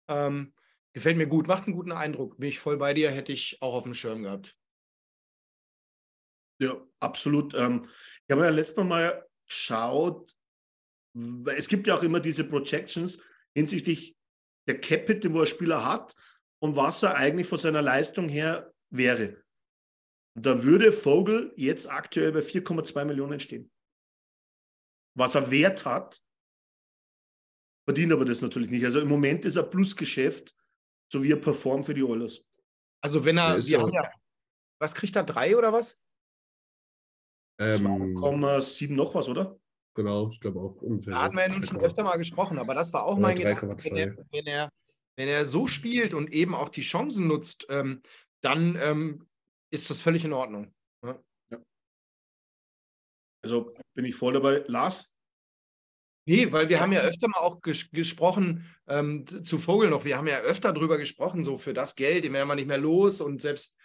Ähm, 0.08 0.54
gefällt 0.94 1.18
mir 1.18 1.28
gut, 1.28 1.48
macht 1.48 1.68
einen 1.68 1.76
guten 1.76 1.92
Eindruck. 1.92 2.38
Bin 2.38 2.50
ich 2.50 2.60
voll 2.60 2.78
bei 2.78 2.96
dir, 2.96 3.12
hätte 3.12 3.32
ich 3.32 3.62
auch 3.62 3.76
auf 3.76 3.84
dem 3.84 3.94
Schirm 3.94 4.24
gehabt. 4.24 4.58
Ja, 6.60 6.76
absolut. 7.00 7.54
Ähm, 7.54 7.88
ich 8.28 8.34
habe 8.34 8.46
ja 8.46 8.50
letztes 8.50 8.84
Mal 8.84 9.24
geschaut, 9.46 10.36
es 11.56 11.68
gibt 11.68 11.86
ja 11.88 11.96
auch 11.96 12.04
immer 12.04 12.20
diese 12.20 12.44
Projections 12.44 13.22
hinsichtlich 13.56 14.17
der 14.68 14.80
Capit, 14.80 15.24
den 15.24 15.34
wo 15.34 15.42
ein 15.42 15.48
Spieler 15.48 15.84
hat 15.86 16.16
und 16.60 16.76
was 16.76 17.04
er 17.04 17.16
eigentlich 17.16 17.48
von 17.48 17.60
seiner 17.60 17.82
Leistung 17.82 18.30
her 18.30 18.74
wäre. 18.90 19.44
Und 20.36 20.46
da 20.46 20.64
würde 20.64 20.92
Vogel 20.92 21.54
jetzt 21.56 21.90
aktuell 21.90 22.32
bei 22.32 22.40
4,2 22.40 23.06
Millionen 23.06 23.40
stehen. 23.40 23.72
Was 25.16 25.36
er 25.36 25.50
Wert 25.50 25.86
hat, 25.86 26.22
verdient 27.88 28.14
aber 28.14 28.26
das 28.26 28.42
natürlich 28.42 28.70
nicht. 28.70 28.86
Also 28.86 29.00
im 29.00 29.08
Moment 29.08 29.46
ist 29.46 29.56
er 29.56 29.64
Plusgeschäft, 29.64 30.56
so 31.12 31.24
wie 31.24 31.32
er 31.32 31.42
performt 31.42 31.86
für 31.86 31.94
die 31.94 32.04
Oilers. 32.04 32.44
Also 33.02 33.24
wenn 33.24 33.38
er, 33.38 33.58
wir 33.66 33.80
haben 33.80 33.94
ja, 33.94 34.12
was 34.80 34.94
kriegt 34.94 35.16
er, 35.16 35.24
drei 35.24 35.58
oder 35.58 35.74
was? 35.74 36.00
Ähm, 37.60 37.88
2,7 37.88 38.94
noch 38.94 39.16
was, 39.16 39.28
oder? 39.30 39.60
Genau, 39.98 40.30
ich 40.30 40.40
glaube 40.40 40.60
auch. 40.60 40.80
Ungefähr 40.84 41.14
da 41.14 41.22
hatten 41.24 41.36
wir 41.38 41.48
ja 41.48 41.52
nun 41.52 41.64
schon 41.64 41.80
öfter 41.80 42.04
mal 42.04 42.18
gesprochen, 42.18 42.60
aber 42.60 42.76
das 42.76 42.94
war 42.94 43.04
auch 43.04 43.18
mein 43.18 43.36
Gedanke. 43.36 43.68
Wenn 43.84 43.98
er, 43.98 44.16
wenn, 44.30 44.46
er, 44.46 44.70
wenn 45.16 45.28
er 45.28 45.44
so 45.44 45.66
spielt 45.66 46.14
und 46.14 46.32
eben 46.32 46.54
auch 46.54 46.70
die 46.70 46.82
Chancen 46.82 47.26
nutzt, 47.26 47.66
ähm, 47.70 48.04
dann 48.42 48.78
ähm, 48.80 49.28
ist 49.72 49.90
das 49.90 50.00
völlig 50.00 50.24
in 50.24 50.34
Ordnung. 50.34 50.72
Ja. 51.04 51.20
Ja. 51.50 51.58
Also 53.44 53.74
bin 53.96 54.06
ich 54.06 54.14
voll 54.14 54.34
dabei. 54.34 54.64
Lars? 54.68 55.12
Nee, 56.28 56.52
weil 56.52 56.70
wir 56.70 56.80
haben 56.80 56.92
ja 56.92 57.02
öfter 57.02 57.28
mal 57.30 57.40
auch 57.40 57.60
ges 57.62 57.90
gesprochen 57.90 58.72
ähm, 58.86 59.26
zu 59.44 59.58
Vogel 59.58 59.90
noch. 59.90 60.06
Wir 60.06 60.20
haben 60.20 60.28
ja 60.28 60.42
öfter 60.42 60.74
darüber 60.74 61.00
gesprochen, 61.00 61.44
so 61.44 61.58
für 61.58 61.74
das 61.74 61.96
Geld, 61.96 62.24
den 62.24 62.34
werden 62.34 62.48
wir 62.48 62.54
nicht 62.56 62.68
mehr 62.68 62.78
los 62.78 63.20
und 63.20 63.42
selbst 63.42 63.76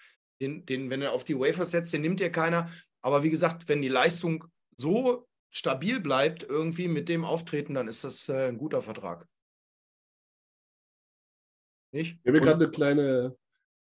den, 0.43 0.67
den, 0.67 0.91
wenn 0.91 1.01
er 1.01 1.13
auf 1.13 1.25
die 1.25 1.39
Wafers 1.39 1.71
setzt, 1.71 1.95
den 1.95 2.03
nimmt 2.03 2.21
ja 2.21 2.29
keiner. 2.29 2.71
Aber 3.01 3.23
wie 3.23 3.31
gesagt, 3.31 3.67
wenn 3.71 3.81
die 3.81 3.89
Leistung 3.89 4.45
so 4.77 5.27
stabil 5.53 6.01
bleibt, 6.01 6.43
irgendwie 6.43 6.89
mit 6.89 7.09
dem 7.09 7.25
Auftreten, 7.25 7.75
dann 7.75 7.87
ist 7.87 8.03
das 8.03 8.29
äh, 8.29 8.49
ein 8.49 8.59
guter 8.59 8.81
Vertrag. 8.81 9.29
Nicht? 11.93 12.19
Wir 12.25 12.33
haben 12.33 12.41
gerade 12.41 12.65
eine 12.65 12.71
kleine, 12.71 13.37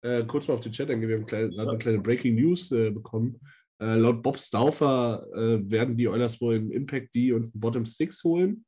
äh, 0.02 0.24
kurz 0.26 0.46
mal 0.46 0.54
auf 0.54 0.60
den 0.60 0.72
Chat 0.72 0.90
eingehen, 0.90 1.08
wir 1.08 1.16
haben 1.16 1.26
kleine, 1.26 1.52
ja. 1.52 1.62
eine 1.62 1.78
kleine 1.78 1.98
Breaking 1.98 2.36
News 2.36 2.70
äh, 2.72 2.90
bekommen. 2.90 3.40
Äh, 3.80 3.94
laut 3.96 4.22
Bob 4.22 4.38
Stauffer 4.38 5.26
äh, 5.34 5.70
werden 5.70 5.96
die 5.96 6.08
Oilers 6.08 6.40
wohl 6.40 6.56
im 6.56 6.70
Impact 6.70 7.14
D 7.14 7.32
und 7.32 7.50
Bottom 7.54 7.86
Six 7.86 8.22
holen. 8.22 8.66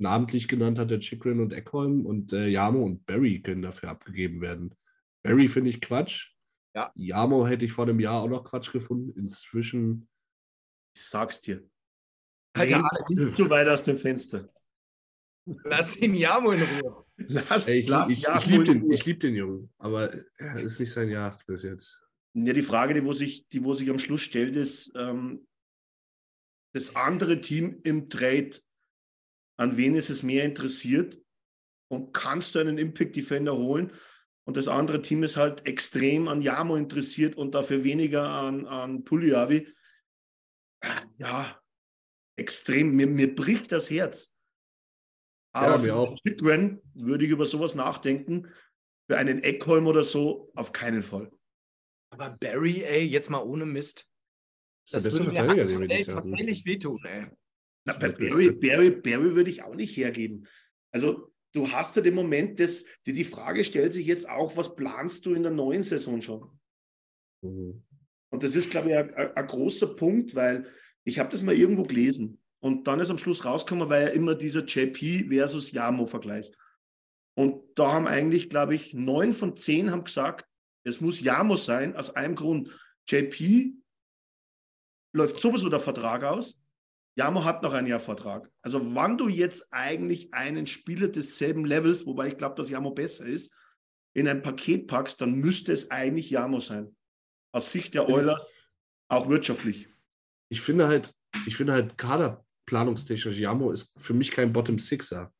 Namentlich 0.00 0.48
genannt 0.48 0.78
hat 0.78 0.90
der 0.90 1.00
Chikrin 1.00 1.40
und 1.40 1.52
Eckholm 1.52 2.04
und 2.04 2.32
äh, 2.32 2.48
Yamo 2.48 2.84
und 2.84 3.06
Barry 3.06 3.40
können 3.40 3.62
dafür 3.62 3.90
abgegeben 3.90 4.40
werden. 4.40 4.74
Barry 5.24 5.48
finde 5.48 5.70
ich 5.70 5.80
Quatsch. 5.80 6.32
Ja. 6.74 6.92
Yamo 6.94 7.46
hätte 7.46 7.64
ich 7.64 7.72
vor 7.72 7.86
einem 7.86 8.00
Jahr 8.00 8.22
auch 8.22 8.28
noch 8.28 8.44
Quatsch 8.44 8.72
gefunden. 8.72 9.16
Inzwischen. 9.18 10.08
Ich 10.94 11.02
sag's 11.02 11.40
dir. 11.40 11.68
Alter, 12.54 12.90
Alex, 12.90 13.14
zu 13.14 13.50
weit 13.50 13.68
aus 13.68 13.82
dem 13.82 13.96
Fenster. 13.96 14.46
Lass 15.64 15.96
ihn 15.96 16.14
Yamo 16.14 16.52
in 16.52 16.62
Ruhe. 16.62 17.04
Lass, 17.16 17.68
Ey, 17.68 17.80
ich, 17.80 17.88
lass 17.88 18.08
ich, 18.08 18.26
ich 18.26 18.46
liebe 18.46 18.64
den, 18.64 18.88
lieb 18.88 19.20
den 19.20 19.34
Jungen, 19.34 19.72
aber 19.78 20.14
er 20.36 20.60
ist 20.60 20.78
nicht 20.78 20.92
sein 20.92 21.08
Jahr 21.08 21.36
bis 21.46 21.62
jetzt. 21.62 22.00
Ja, 22.34 22.52
die 22.52 22.62
Frage, 22.62 22.94
die 22.94 23.04
wo 23.04 23.12
sich, 23.12 23.48
die 23.48 23.64
wo 23.64 23.74
sich 23.74 23.90
am 23.90 23.98
Schluss 23.98 24.20
stellt, 24.20 24.54
ist, 24.54 24.92
ähm, 24.94 25.46
das 26.74 26.94
andere 26.94 27.40
Team 27.40 27.80
im 27.82 28.08
Trade, 28.08 28.50
an 29.58 29.76
wen 29.76 29.94
ist 29.94 30.10
es 30.10 30.22
mehr 30.22 30.44
interessiert? 30.44 31.20
Und 31.90 32.12
kannst 32.12 32.54
du 32.54 32.58
einen 32.58 32.78
Impact 32.78 33.16
Defender 33.16 33.56
holen? 33.56 33.92
Und 34.44 34.56
das 34.56 34.68
andere 34.68 35.02
Team 35.02 35.22
ist 35.22 35.36
halt 35.36 35.66
extrem 35.66 36.28
an 36.28 36.42
Yamo 36.42 36.76
interessiert 36.76 37.34
und 37.36 37.54
dafür 37.54 37.82
weniger 37.82 38.28
an, 38.28 38.66
an 38.66 39.04
Puliavi. 39.04 39.68
Ja, 41.18 41.60
extrem. 42.38 42.94
Mir, 42.96 43.06
mir 43.06 43.34
bricht 43.34 43.72
das 43.72 43.90
Herz. 43.90 44.32
Aber 45.52 45.84
ja, 45.84 46.06
für 46.06 46.16
Chitren 46.26 46.80
würde 46.94 47.24
ich 47.24 47.30
über 47.30 47.46
sowas 47.46 47.74
nachdenken. 47.74 48.48
Für 49.10 49.18
einen 49.18 49.42
Eckholm 49.42 49.86
oder 49.86 50.04
so 50.04 50.52
auf 50.54 50.72
keinen 50.72 51.02
Fall. 51.02 51.30
Aber 52.10 52.36
Barry, 52.40 52.82
ey, 52.82 53.04
jetzt 53.04 53.30
mal 53.30 53.42
ohne 53.42 53.66
Mist. 53.66 54.06
Das, 54.90 55.04
das 55.04 55.12
würde 55.12 55.30
mir 55.30 55.90
ey, 55.90 56.04
tatsächlich 56.04 56.64
wehtun, 56.64 57.02
ey. 57.04 57.26
Na, 57.84 57.94
bei 57.94 58.10
Barry, 58.10 58.50
Barry, 58.50 58.90
Barry 58.90 59.34
würde 59.34 59.50
ich 59.50 59.62
auch 59.62 59.74
nicht 59.74 59.96
hergeben. 59.96 60.46
Also 60.92 61.32
du 61.52 61.70
hast 61.70 61.96
ja 61.96 62.02
den 62.02 62.14
Moment, 62.14 62.60
dass 62.60 62.84
die, 63.06 63.12
die 63.12 63.24
Frage 63.24 63.64
stellt 63.64 63.94
sich 63.94 64.06
jetzt 64.06 64.28
auch, 64.28 64.56
was 64.56 64.76
planst 64.76 65.26
du 65.26 65.34
in 65.34 65.42
der 65.42 65.52
neuen 65.52 65.82
Saison 65.82 66.20
schon? 66.20 66.58
Mhm. 67.42 67.84
Und 68.30 68.42
das 68.42 68.54
ist, 68.56 68.70
glaube 68.70 68.90
ich, 68.90 68.96
ein, 68.96 69.46
großer 69.46 69.94
Punkt, 69.96 70.34
weil 70.34 70.66
ich 71.08 71.18
habe 71.18 71.30
das 71.30 71.42
mal 71.42 71.54
irgendwo 71.54 71.82
gelesen 71.84 72.40
und 72.60 72.86
dann 72.86 73.00
ist 73.00 73.10
am 73.10 73.18
Schluss 73.18 73.44
rausgekommen, 73.44 73.88
weil 73.88 74.06
ja 74.06 74.12
immer 74.12 74.34
dieser 74.34 74.64
JP 74.64 75.28
versus 75.28 75.72
Yamo-Vergleich. 75.72 76.52
Und 77.34 77.62
da 77.76 77.92
haben 77.92 78.06
eigentlich, 78.06 78.50
glaube 78.50 78.74
ich, 78.74 78.94
neun 78.94 79.32
von 79.32 79.56
zehn 79.56 79.90
haben 79.90 80.04
gesagt, 80.04 80.46
es 80.84 81.00
muss 81.00 81.20
Yamo 81.20 81.56
sein, 81.56 81.96
aus 81.96 82.10
einem 82.10 82.34
Grund. 82.34 82.70
JP 83.06 83.74
läuft 85.12 85.40
sowieso 85.40 85.68
der 85.68 85.80
Vertrag 85.80 86.24
aus 86.24 86.58
Jamo 87.18 87.44
hat 87.44 87.64
noch 87.64 87.72
einen 87.72 87.88
Jahr 87.88 87.98
Vertrag. 87.98 88.48
Also 88.62 88.94
wann 88.94 89.18
du 89.18 89.26
jetzt 89.26 89.72
eigentlich 89.72 90.32
einen 90.32 90.68
Spieler 90.68 91.08
desselben 91.08 91.64
Levels, 91.64 92.06
wobei 92.06 92.28
ich 92.28 92.36
glaube, 92.36 92.54
dass 92.54 92.70
Jamo 92.70 92.92
besser 92.92 93.24
ist, 93.24 93.52
in 94.14 94.28
ein 94.28 94.40
Paket 94.40 94.86
packst, 94.86 95.20
dann 95.20 95.34
müsste 95.34 95.72
es 95.72 95.90
eigentlich 95.90 96.30
Jamo 96.30 96.60
sein. 96.60 96.94
Aus 97.50 97.72
Sicht 97.72 97.94
der 97.94 98.08
Oilers 98.08 98.54
auch 99.08 99.28
wirtschaftlich. 99.28 99.88
Ich 100.50 100.60
finde 100.60 100.88
halt, 100.88 101.12
ich 101.46 101.56
finde 101.56 101.72
halt 101.72 101.98
kaderplanungstechnisch, 101.98 103.38
Jamo 103.38 103.70
ist 103.70 103.92
für 104.00 104.14
mich 104.14 104.30
kein 104.30 104.52
Bottom 104.52 104.78
Sixer. 104.78 105.32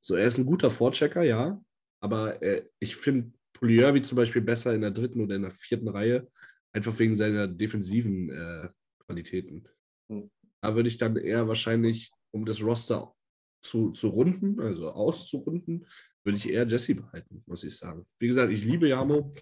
So, 0.00 0.16
er 0.16 0.26
ist 0.26 0.38
ein 0.38 0.46
guter 0.46 0.70
Vorchecker, 0.70 1.22
ja, 1.22 1.60
aber 2.02 2.42
äh, 2.42 2.66
ich 2.78 2.96
finde 2.96 3.32
Polier 3.52 4.02
zum 4.02 4.16
Beispiel 4.16 4.42
besser 4.42 4.74
in 4.74 4.80
der 4.80 4.90
dritten 4.90 5.20
oder 5.20 5.36
in 5.36 5.42
der 5.42 5.50
vierten 5.50 5.88
Reihe, 5.88 6.28
einfach 6.72 6.98
wegen 6.98 7.14
seiner 7.14 7.46
defensiven 7.46 8.30
äh, 8.30 8.68
Qualitäten. 9.04 9.68
Hm. 10.10 10.30
Da 10.62 10.74
würde 10.74 10.88
ich 10.88 10.96
dann 10.96 11.16
eher 11.16 11.46
wahrscheinlich, 11.48 12.10
um 12.32 12.46
das 12.46 12.62
Roster 12.62 13.14
zu, 13.62 13.92
zu 13.92 14.08
runden, 14.08 14.60
also 14.60 14.90
auszurunden, 14.90 15.86
würde 16.24 16.36
ich 16.38 16.48
eher 16.48 16.66
Jesse 16.66 16.94
behalten, 16.94 17.42
muss 17.46 17.64
ich 17.64 17.76
sagen. 17.76 18.06
Wie 18.18 18.26
gesagt, 18.26 18.52
ich 18.52 18.64
liebe 18.64 18.88
Jamo. 18.88 19.34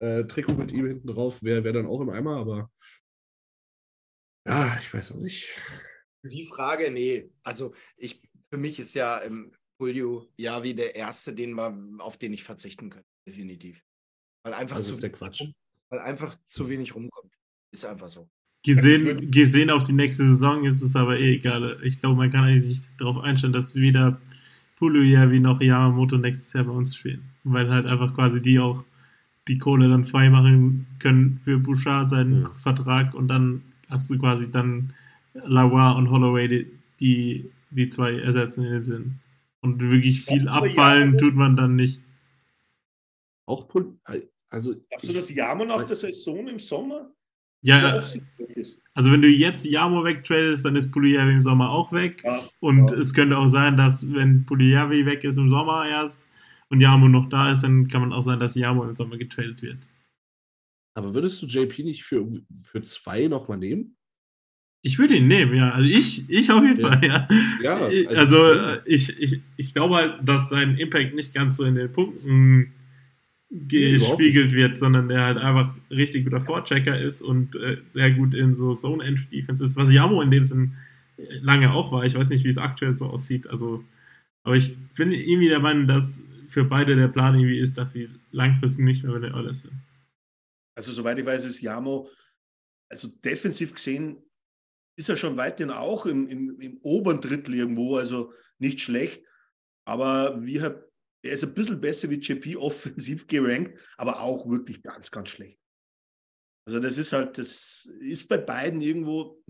Äh, 0.00 0.24
Trikot 0.24 0.54
mit 0.54 0.70
ihm 0.70 0.86
hinten 0.86 1.08
drauf 1.08 1.42
wäre 1.42 1.64
wär 1.64 1.72
dann 1.72 1.86
auch 1.86 2.00
im 2.00 2.10
Eimer, 2.10 2.36
aber 2.36 2.70
ja, 4.48 4.78
ich 4.80 4.92
weiß 4.92 5.12
auch 5.12 5.20
nicht. 5.20 5.48
Die 6.24 6.46
Frage, 6.46 6.90
nee. 6.90 7.30
Also 7.42 7.74
ich, 7.96 8.20
für 8.50 8.58
mich 8.58 8.78
ist 8.78 8.94
ja 8.94 9.22
ähm, 9.22 9.52
Julio 9.78 10.28
Javi 10.36 10.74
der 10.74 10.96
erste, 10.96 11.32
den 11.32 11.54
wir, 11.54 11.72
auf 11.98 12.16
den 12.16 12.32
ich 12.32 12.42
verzichten 12.42 12.90
könnte, 12.90 13.08
definitiv. 13.26 13.82
Weil 14.42 14.54
einfach 14.54 14.76
das 14.76 14.88
ist 14.88 15.02
der 15.02 15.12
Quatsch. 15.12 15.44
Weil 15.90 16.00
einfach 16.00 16.36
zu 16.44 16.68
wenig 16.68 16.94
rumkommt. 16.94 17.32
Ist 17.72 17.84
einfach 17.84 18.08
so. 18.08 18.28
Gesehen, 18.64 19.30
gesehen 19.30 19.70
auf 19.70 19.84
die 19.84 19.92
nächste 19.92 20.26
Saison 20.26 20.64
ist 20.64 20.82
es 20.82 20.96
aber 20.96 21.18
eh 21.18 21.36
egal. 21.36 21.78
Ich 21.84 22.00
glaube, 22.00 22.16
man 22.16 22.30
kann 22.30 22.44
eigentlich 22.44 22.64
sich 22.64 22.96
darauf 22.98 23.18
einstellen, 23.18 23.52
dass 23.52 23.74
weder 23.74 24.20
Puluja 24.76 25.30
wie 25.30 25.40
noch 25.40 25.60
Yamamoto 25.60 26.16
nächstes 26.16 26.52
Jahr 26.52 26.64
bei 26.64 26.72
uns 26.72 26.96
spielen. 26.96 27.22
Weil 27.44 27.70
halt 27.70 27.86
einfach 27.86 28.14
quasi 28.14 28.42
die 28.42 28.58
auch 28.58 28.84
die 29.46 29.58
Kohle 29.58 29.88
dann 29.88 30.04
frei 30.04 30.28
machen 30.28 30.86
können 30.98 31.40
für 31.42 31.58
Bouchard 31.58 32.10
seinen 32.10 32.42
ja. 32.42 32.54
Vertrag 32.54 33.14
und 33.14 33.28
dann 33.28 33.62
hast 33.90 34.10
du 34.10 34.18
quasi 34.18 34.50
dann 34.50 34.94
Lavoie 35.34 35.96
und 35.96 36.10
Holloway, 36.10 36.48
die, 36.48 36.66
die, 37.00 37.50
die 37.70 37.88
zwei 37.88 38.18
ersetzen 38.18 38.64
in 38.64 38.72
dem 38.72 38.84
Sinn. 38.84 39.14
Und 39.60 39.80
wirklich 39.80 40.22
viel 40.22 40.44
ja, 40.44 40.52
abfallen 40.52 41.18
tut 41.18 41.34
man 41.34 41.56
dann 41.56 41.76
nicht. 41.76 42.00
Auch 43.46 43.68
also. 44.50 44.74
Glaubst 44.88 45.08
du, 45.08 45.12
dass 45.12 45.34
Yamo 45.34 45.64
nach 45.64 45.84
der 45.84 45.96
Saison 45.96 46.46
im 46.48 46.58
Sommer 46.58 47.10
ja, 47.60 48.00
also 48.94 49.12
wenn 49.12 49.22
du 49.22 49.28
jetzt 49.28 49.64
Yamo 49.64 50.04
wegtradest, 50.04 50.64
dann 50.64 50.76
ist 50.76 50.92
Puliyavi 50.92 51.32
im 51.32 51.42
Sommer 51.42 51.70
auch 51.70 51.92
weg. 51.92 52.22
Ja, 52.24 52.42
und 52.60 52.90
ja. 52.90 52.96
es 52.96 53.12
könnte 53.12 53.36
auch 53.36 53.48
sein, 53.48 53.76
dass 53.76 54.12
wenn 54.12 54.44
Puliyavi 54.46 55.06
weg 55.06 55.24
ist 55.24 55.38
im 55.38 55.50
Sommer 55.50 55.86
erst 55.88 56.20
und 56.68 56.80
Yamo 56.80 57.08
noch 57.08 57.26
da 57.26 57.50
ist, 57.50 57.62
dann 57.62 57.88
kann 57.88 58.02
man 58.02 58.12
auch 58.12 58.22
sein, 58.22 58.38
dass 58.38 58.54
Yamo 58.54 58.84
im 58.84 58.94
Sommer 58.94 59.16
getradet 59.16 59.60
wird. 59.62 59.78
Aber 60.94 61.14
würdest 61.14 61.40
du 61.42 61.46
JP 61.46 61.84
nicht 61.84 62.04
für, 62.04 62.26
für 62.64 62.82
zwei 62.82 63.26
nochmal 63.28 63.58
nehmen? 63.58 63.96
Ich 64.82 64.98
würde 64.98 65.16
ihn 65.16 65.28
nehmen, 65.28 65.54
ja. 65.56 65.70
Also 65.70 65.88
ich, 65.90 66.28
ich 66.30 66.50
auf 66.50 66.62
jeden 66.62 66.80
Ja. 66.80 66.88
Fall, 66.92 67.04
ja. 67.04 67.28
Ja, 67.62 67.76
also 68.08 68.42
also- 68.42 68.80
ich, 68.84 69.20
ich, 69.20 69.40
ich 69.56 69.74
glaube 69.74 69.96
halt, 69.96 70.28
dass 70.28 70.48
sein 70.48 70.76
Impact 70.76 71.14
nicht 71.14 71.34
ganz 71.34 71.56
so 71.56 71.64
in 71.64 71.74
den 71.74 71.92
Punkten 71.92 72.72
gespiegelt 73.50 74.52
wird, 74.52 74.78
sondern 74.78 75.08
der 75.08 75.24
halt 75.24 75.38
einfach 75.38 75.74
richtig 75.90 76.24
guter 76.24 76.40
Vorchecker 76.40 77.00
ist 77.00 77.22
und 77.22 77.56
äh, 77.56 77.78
sehr 77.86 78.10
gut 78.10 78.34
in 78.34 78.54
so 78.54 78.74
Zone-Entry-Defense 78.74 79.64
ist, 79.64 79.76
was 79.76 79.92
Yamo 79.92 80.20
in 80.20 80.30
dem 80.30 80.44
Sinn 80.44 80.74
lange 81.40 81.72
auch 81.72 81.90
war. 81.90 82.04
Ich 82.04 82.14
weiß 82.14 82.28
nicht, 82.28 82.44
wie 82.44 82.48
es 82.50 82.58
aktuell 82.58 82.96
so 82.96 83.06
aussieht. 83.06 83.48
Also, 83.48 83.82
aber 84.44 84.56
ich 84.56 84.76
bin 84.96 85.12
irgendwie 85.12 85.48
der 85.48 85.60
Meinung, 85.60 85.86
dass 85.86 86.22
für 86.46 86.64
beide 86.64 86.94
der 86.94 87.08
Plan 87.08 87.34
irgendwie 87.34 87.58
ist, 87.58 87.78
dass 87.78 87.92
sie 87.94 88.08
langfristig 88.32 88.84
nicht 88.84 89.02
mehr 89.02 89.12
bei 89.12 89.20
den 89.20 89.34
Oilers 89.34 89.62
sind. 89.62 89.72
Also 90.78 90.92
soweit 90.92 91.18
ich 91.18 91.26
weiß, 91.26 91.44
ist 91.44 91.60
Jamo, 91.60 92.08
also 92.88 93.08
defensiv 93.08 93.74
gesehen, 93.74 94.22
ist 94.96 95.08
er 95.08 95.16
schon 95.16 95.36
weiterhin 95.36 95.72
auch 95.72 96.06
im, 96.06 96.28
im, 96.28 96.60
im 96.60 96.78
oberen 96.82 97.20
Drittel 97.20 97.54
irgendwo, 97.54 97.96
also 97.96 98.32
nicht 98.60 98.80
schlecht. 98.80 99.24
Aber 99.84 100.40
wir 100.40 100.88
er 101.24 101.32
ist 101.32 101.42
ein 101.42 101.52
bisschen 101.52 101.80
besser 101.80 102.08
wie 102.10 102.20
JP 102.20 102.56
offensiv 102.58 103.26
gerankt, 103.26 103.76
aber 103.96 104.20
auch 104.20 104.48
wirklich 104.48 104.80
ganz, 104.80 105.10
ganz 105.10 105.30
schlecht. 105.30 105.58
Also 106.64 106.78
das 106.78 106.96
ist 106.96 107.12
halt, 107.12 107.38
das 107.38 107.86
ist 107.98 108.28
bei 108.28 108.38
beiden 108.38 108.80
irgendwo. 108.80 109.42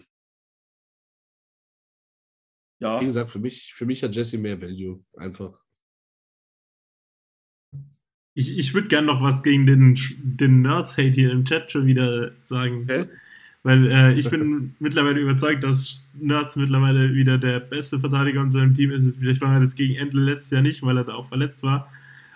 Ja, 2.80 3.02
Wie 3.02 3.04
gesagt, 3.04 3.28
für 3.28 3.38
mich, 3.38 3.74
für 3.74 3.84
mich 3.84 4.02
hat 4.02 4.16
Jesse 4.16 4.38
mehr 4.38 4.62
Value. 4.62 5.04
Einfach. 5.18 5.62
Ich, 8.38 8.56
ich 8.56 8.72
würde 8.72 8.86
gerne 8.86 9.08
noch 9.08 9.20
was 9.20 9.42
gegen 9.42 9.66
den, 9.66 9.98
den 10.22 10.62
Nurse-Hate 10.62 11.10
hier 11.10 11.32
im 11.32 11.44
Chat 11.44 11.72
schon 11.72 11.86
wieder 11.86 12.30
sagen. 12.44 12.82
okay. 12.84 13.06
Weil 13.64 13.90
äh, 13.90 14.14
ich 14.14 14.30
bin 14.30 14.76
mittlerweile 14.78 15.18
überzeugt, 15.18 15.64
dass 15.64 16.06
Nurse 16.14 16.60
mittlerweile 16.60 17.14
wieder 17.14 17.36
der 17.36 17.58
beste 17.58 17.98
Verteidiger 17.98 18.40
in 18.40 18.52
seinem 18.52 18.74
Team 18.74 18.92
ist. 18.92 19.18
Vielleicht 19.18 19.40
war 19.40 19.54
er 19.54 19.60
das 19.60 19.74
gegen 19.74 19.96
Ende 19.96 20.18
letztes 20.18 20.50
Jahr 20.50 20.62
nicht, 20.62 20.84
weil 20.84 20.96
er 20.96 21.02
da 21.02 21.14
auch 21.14 21.26
verletzt 21.26 21.64
war. 21.64 21.90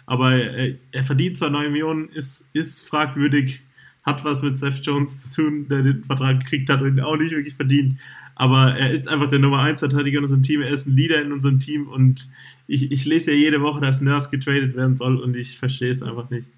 Aber 0.05 0.33
äh, 0.35 0.75
er 0.91 1.05
verdient 1.05 1.39
zwar 1.39 1.51
9 1.51 1.71
Millionen, 1.71 2.09
ist, 2.09 2.51
ist 2.53 2.89
fragwürdig, 2.89 3.63
hat 4.03 4.25
was 4.25 4.43
mit 4.43 4.59
Seth 4.59 4.85
Jones 4.85 5.31
zu 5.31 5.43
tun, 5.43 5.69
der 5.69 5.83
den 5.83 6.03
Vertrag 6.03 6.41
gekriegt 6.41 6.69
hat 6.69 6.83
und 6.83 6.97
ihn 6.97 7.01
auch 7.01 7.17
nicht 7.17 7.31
wirklich 7.31 7.55
verdient. 7.55 7.95
Aber 8.35 8.77
er 8.77 8.91
ist 8.93 9.09
einfach 9.09 9.29
der 9.29 9.39
Nummer 9.39 9.61
1 9.61 9.81
Verteidiger 9.81 10.19
in 10.19 10.25
unserem 10.25 10.43
Team. 10.43 10.63
Er 10.63 10.71
ist 10.71 10.87
ein 10.87 10.97
Leader 10.97 11.21
in 11.23 11.33
unserem 11.33 11.59
Team 11.59 11.89
und 11.89 12.29
ich, 12.67 12.91
ich 12.91 13.05
lese 13.05 13.33
ja 13.33 13.37
jede 13.37 13.61
Woche, 13.61 13.81
dass 13.81 14.01
Nurse 14.01 14.31
getradet 14.31 14.75
werden 14.75 14.97
soll 14.97 15.19
und 15.19 15.37
ich 15.37 15.59
verstehe 15.59 15.91
es 15.91 16.03
einfach 16.03 16.31
nicht. 16.31 16.51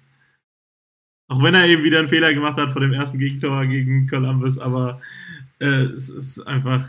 Auch 1.27 1.41
wenn 1.41 1.55
er 1.55 1.65
eben 1.65 1.83
wieder 1.83 1.99
einen 1.99 2.07
Fehler 2.07 2.33
gemacht 2.33 2.57
hat 2.57 2.71
vor 2.71 2.81
dem 2.81 2.93
ersten 2.93 3.17
Gegentor 3.17 3.65
gegen 3.65 4.07
Columbus, 4.07 4.59
aber 4.59 5.01
äh, 5.59 5.85
es 5.85 6.09
ist 6.09 6.39
einfach 6.41 6.87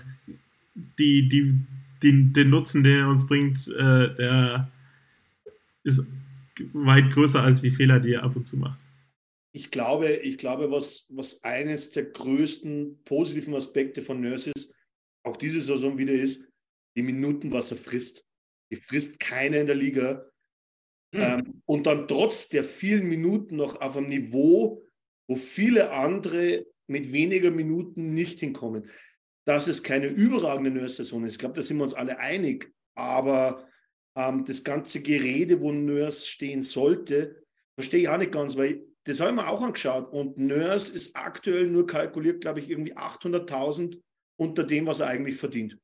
die, 0.99 1.29
die, 1.29 1.59
die, 2.03 2.33
den 2.33 2.51
Nutzen, 2.51 2.85
den 2.85 3.01
er 3.01 3.09
uns 3.09 3.27
bringt, 3.27 3.67
äh, 3.69 4.15
der 4.15 4.71
ist 5.85 6.05
weit 6.73 7.11
größer 7.13 7.43
als 7.43 7.63
die 7.63 7.71
Fehler, 7.71 8.01
die 8.01 8.13
er 8.13 8.25
ab 8.25 8.37
und 8.37 8.47
zu 8.47 8.57
macht. 8.57 8.79
Ich 9.53 9.71
glaube, 9.71 10.11
ich 10.11 10.37
glaube, 10.37 10.71
was, 10.71 11.07
was 11.09 11.43
eines 11.43 11.91
der 11.91 12.05
größten 12.05 12.99
positiven 13.07 13.55
Aspekte 13.55 14.03
von 14.03 14.21
Nurse 14.21 14.51
ist, 14.55 14.75
auch 15.27 15.37
diese 15.37 15.61
Saison 15.61 15.99
wieder 15.99 16.13
ist, 16.13 16.49
die 16.97 17.03
Minuten, 17.03 17.53
was 17.53 17.71
er 17.71 17.77
frisst. 17.77 18.25
Die 18.71 18.77
frisst 18.77 19.21
keiner 19.21 19.61
in 19.61 19.67
der 19.67 19.77
Liga. 19.77 20.27
Ähm, 21.13 21.63
und 21.67 21.87
dann 21.87 22.09
trotz 22.09 22.49
der 22.49 22.65
vielen 22.65 23.09
Minuten 23.09 23.57
noch 23.57 23.81
auf 23.81 23.97
einem 23.97 24.09
Niveau, 24.09 24.85
wo 25.29 25.37
viele 25.37 25.91
andere 25.93 26.67
mit 26.89 27.13
weniger 27.13 27.51
Minuten 27.51 28.15
nicht 28.15 28.41
hinkommen. 28.41 28.89
Dass 29.47 29.67
es 29.67 29.83
keine 29.83 30.09
überragende 30.09 30.71
Nurse-Saison 30.71 31.25
ist, 31.25 31.33
ich 31.33 31.39
glaube, 31.39 31.55
da 31.55 31.63
sind 31.63 31.77
wir 31.77 31.85
uns 31.85 31.95
alle 31.95 32.19
einig. 32.19 32.73
Aber 32.97 33.69
ähm, 34.17 34.45
das 34.45 34.65
ganze 34.65 35.01
Gerede, 35.03 35.61
wo 35.61 35.73
Nurse 35.73 36.27
stehen 36.27 36.63
sollte, 36.63 37.43
verstehe 37.75 38.01
ich 38.01 38.09
auch 38.09 38.19
nicht 38.19 38.33
ganz, 38.33 38.57
weil 38.57 38.85
das 39.05 39.21
habe 39.21 39.31
ich 39.31 39.37
mir 39.37 39.49
auch 39.49 39.63
angeschaut. 39.63 40.13
Und 40.13 40.39
Nurse 40.39 40.93
ist 40.93 41.17
aktuell 41.17 41.69
nur 41.69 41.87
kalkuliert, 41.87 42.41
glaube 42.41 42.61
ich, 42.61 42.71
irgendwie 42.71 42.97
800.000 42.97 44.01
unter 44.37 44.65
dem, 44.65 44.87
was 44.87 45.01
er 45.01 45.09
eigentlich 45.09 45.37
verdient. 45.37 45.79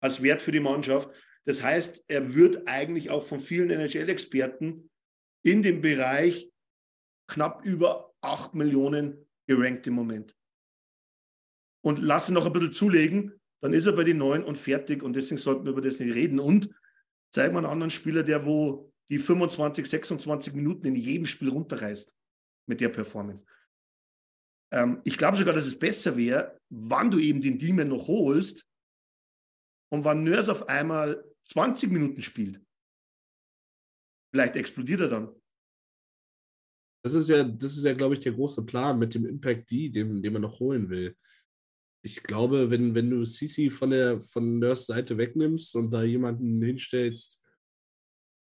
Als 0.00 0.22
Wert 0.22 0.42
für 0.42 0.52
die 0.52 0.60
Mannschaft. 0.60 1.10
Das 1.44 1.62
heißt, 1.62 2.04
er 2.08 2.34
wird 2.34 2.66
eigentlich 2.66 3.10
auch 3.10 3.24
von 3.24 3.40
vielen 3.40 3.70
NHL-Experten 3.70 4.90
in 5.42 5.62
dem 5.62 5.80
Bereich 5.80 6.50
knapp 7.28 7.64
über 7.64 8.14
8 8.20 8.54
Millionen 8.54 9.26
gerankt 9.46 9.86
im 9.86 9.94
Moment. 9.94 10.34
Und 11.82 11.98
lasse 11.98 12.32
noch 12.32 12.46
ein 12.46 12.52
bisschen 12.52 12.72
zulegen, 12.72 13.40
dann 13.60 13.74
ist 13.74 13.86
er 13.86 13.92
bei 13.92 14.04
den 14.04 14.18
9 14.18 14.44
und 14.44 14.56
fertig. 14.56 15.02
Und 15.02 15.14
deswegen 15.16 15.38
sollten 15.38 15.64
wir 15.64 15.72
über 15.72 15.82
das 15.82 15.98
nicht 15.98 16.14
reden. 16.14 16.38
Und 16.38 16.70
zeigen 17.30 17.54
wir 17.54 17.58
einen 17.58 17.66
anderen 17.66 17.90
Spieler, 17.90 18.22
der 18.22 18.46
wo 18.46 18.92
die 19.10 19.18
25, 19.18 19.86
26 19.86 20.54
Minuten 20.54 20.86
in 20.86 20.94
jedem 20.94 21.26
Spiel 21.26 21.50
runterreißt 21.50 22.14
mit 22.66 22.80
der 22.80 22.88
Performance. 22.88 23.44
Ähm, 24.74 25.00
ich 25.04 25.16
glaube 25.16 25.36
sogar, 25.36 25.54
dass 25.54 25.66
es 25.66 25.78
besser 25.78 26.16
wäre, 26.16 26.58
wann 26.68 27.10
du 27.10 27.18
eben 27.18 27.40
den 27.40 27.58
Demon 27.58 27.88
noch 27.88 28.08
holst 28.08 28.66
und 29.92 30.04
wann 30.04 30.24
Nurse 30.24 30.50
auf 30.50 30.68
einmal 30.68 31.24
20 31.44 31.92
Minuten 31.92 32.20
spielt. 32.20 32.60
Vielleicht 34.32 34.56
explodiert 34.56 35.00
er 35.02 35.08
dann. 35.08 35.40
Das 37.04 37.12
ist 37.12 37.28
ja, 37.28 37.44
das 37.44 37.76
ist 37.76 37.84
ja, 37.84 37.94
glaube 37.94 38.14
ich, 38.14 38.20
der 38.20 38.32
große 38.32 38.64
Plan 38.64 38.98
mit 38.98 39.14
dem 39.14 39.26
Impact 39.26 39.70
D, 39.70 39.90
den, 39.90 40.22
den 40.22 40.32
man 40.32 40.42
noch 40.42 40.58
holen 40.58 40.88
will. 40.88 41.16
Ich 42.02 42.22
glaube, 42.22 42.70
wenn, 42.70 42.94
wenn 42.94 43.10
du 43.10 43.24
Sisi 43.24 43.70
von 43.70 43.90
der 43.90 44.20
von 44.20 44.58
Nurse 44.58 44.86
Seite 44.86 45.16
wegnimmst 45.16 45.76
und 45.76 45.90
da 45.90 46.02
jemanden 46.02 46.60
hinstellst, 46.60 47.40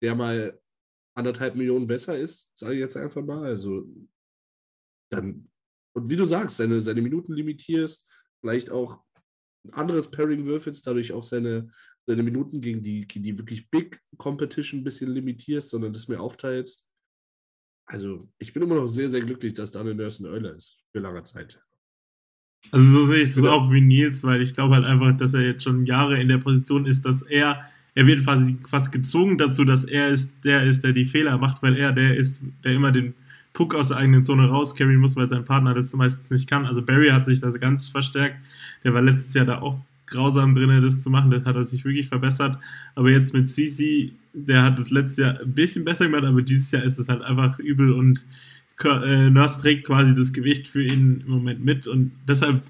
der 0.02 0.16
mal 0.16 0.62
anderthalb 1.18 1.56
Millionen 1.56 1.88
besser 1.88 2.18
ist, 2.18 2.50
sage 2.58 2.76
ich 2.76 2.80
jetzt 2.80 2.96
einfach 2.96 3.24
mal, 3.24 3.46
also 3.46 3.86
dann, 5.12 5.50
und 5.96 6.10
wie 6.10 6.16
du 6.16 6.26
sagst, 6.26 6.58
seine, 6.58 6.82
seine 6.82 7.02
Minuten 7.02 7.34
limitierst, 7.34 8.08
vielleicht 8.42 8.70
auch 8.70 9.00
ein 9.66 9.74
anderes 9.74 10.12
Pairing 10.12 10.46
würfelst, 10.46 10.86
dadurch 10.86 11.14
auch 11.14 11.24
seine, 11.24 11.72
seine 12.06 12.22
Minuten 12.22 12.62
gegen 12.62 12.84
die, 12.84 13.08
gegen 13.08 13.24
die 13.24 13.38
wirklich 13.38 13.70
Big 13.72 14.02
Competition 14.18 14.82
ein 14.82 14.84
bisschen 14.84 15.12
limitierst, 15.12 15.70
sondern 15.70 15.94
das 15.94 16.08
mehr 16.08 16.22
aufteilst. 16.22 16.86
Also, 17.88 18.30
ich 18.40 18.52
bin 18.52 18.64
immer 18.64 18.76
noch 18.76 18.88
sehr, 18.88 19.10
sehr 19.10 19.22
glücklich, 19.22 19.54
dass 19.54 19.72
Daniel 19.72 19.96
Nurse 19.96 20.24
ein 20.24 20.28
Euler 20.28 20.56
ist 20.56 20.84
für 20.92 21.00
lange 21.00 21.24
Zeit. 21.24 21.62
Also 22.72 22.86
so 22.92 23.06
sehe 23.06 23.22
ich 23.22 23.30
es 23.30 23.36
Bitte? 23.36 23.52
auch 23.52 23.72
wie 23.72 23.82
Nils, 23.82 24.24
weil 24.24 24.42
ich 24.42 24.54
glaube 24.54 24.76
halt 24.76 24.86
einfach, 24.86 25.16
dass 25.16 25.34
er 25.34 25.42
jetzt 25.42 25.64
schon 25.64 25.86
Jahre 25.86 26.20
in 26.20 26.28
der 26.28 26.40
Position 26.40 26.88
ist, 26.88 27.06
dass 27.06 27.22
er, 27.22 27.64
er 27.94 28.08
wird 28.08 28.24
quasi 28.24 28.58
fast 28.68 28.92
gezwungen 28.92 29.38
dazu, 29.38 29.64
dass 29.64 29.86
er 29.86 30.10
ist, 30.10 30.32
der 30.44 30.64
ist, 30.64 30.84
der 30.84 30.94
die 30.94 31.06
Fehler 31.06 31.38
macht, 31.38 31.62
weil 31.62 31.78
er 31.78 31.94
der 31.94 32.18
ist, 32.18 32.42
der 32.64 32.74
immer 32.74 32.92
den 32.92 33.14
Puck 33.56 33.74
aus 33.74 33.88
der 33.88 33.98
eigenen 33.98 34.24
Zone 34.24 34.48
rauscarryen 34.48 35.00
muss, 35.00 35.16
weil 35.16 35.28
sein 35.28 35.46
Partner 35.46 35.74
das 35.74 35.92
meistens 35.94 36.30
nicht 36.30 36.48
kann. 36.48 36.66
Also 36.68 36.84
Barry 36.84 37.08
hat 37.10 37.26
sich 37.26 37.40
das 37.40 37.60
ganz 37.60 37.88
verstärkt. 37.88 38.38
Der 38.84 38.94
war 38.94 39.02
letztes 39.02 39.34
Jahr 39.34 39.46
da 39.46 39.60
auch 39.62 39.80
grausam 40.06 40.54
drin, 40.54 40.82
das 40.84 41.02
zu 41.02 41.10
machen. 41.10 41.32
Das 41.32 41.46
hat 41.46 41.56
er 41.56 41.64
sich 41.64 41.84
wirklich 41.86 42.08
verbessert. 42.08 42.60
Aber 42.94 43.10
jetzt 43.10 43.34
mit 43.34 43.48
Cici, 43.48 44.14
der 44.34 44.62
hat 44.62 44.78
das 44.78 44.92
letztes 44.92 45.18
Jahr 45.18 45.40
ein 45.40 45.54
bisschen 45.54 45.86
besser 45.86 46.06
gemacht, 46.06 46.26
aber 46.26 46.42
dieses 46.42 46.70
Jahr 46.70 46.84
ist 46.84 47.00
es 47.00 47.08
halt 47.08 47.22
einfach 47.24 47.58
übel 47.58 47.92
und 47.94 48.24
äh, 48.84 49.30
Nurse 49.30 49.62
trägt 49.62 49.88
quasi 49.88 50.14
das 50.14 50.34
Gewicht 50.34 50.68
für 50.68 50.84
ihn 50.84 51.24
im 51.26 51.32
Moment 51.32 51.64
mit 51.64 51.88
und 51.88 52.12
deshalb 52.28 52.62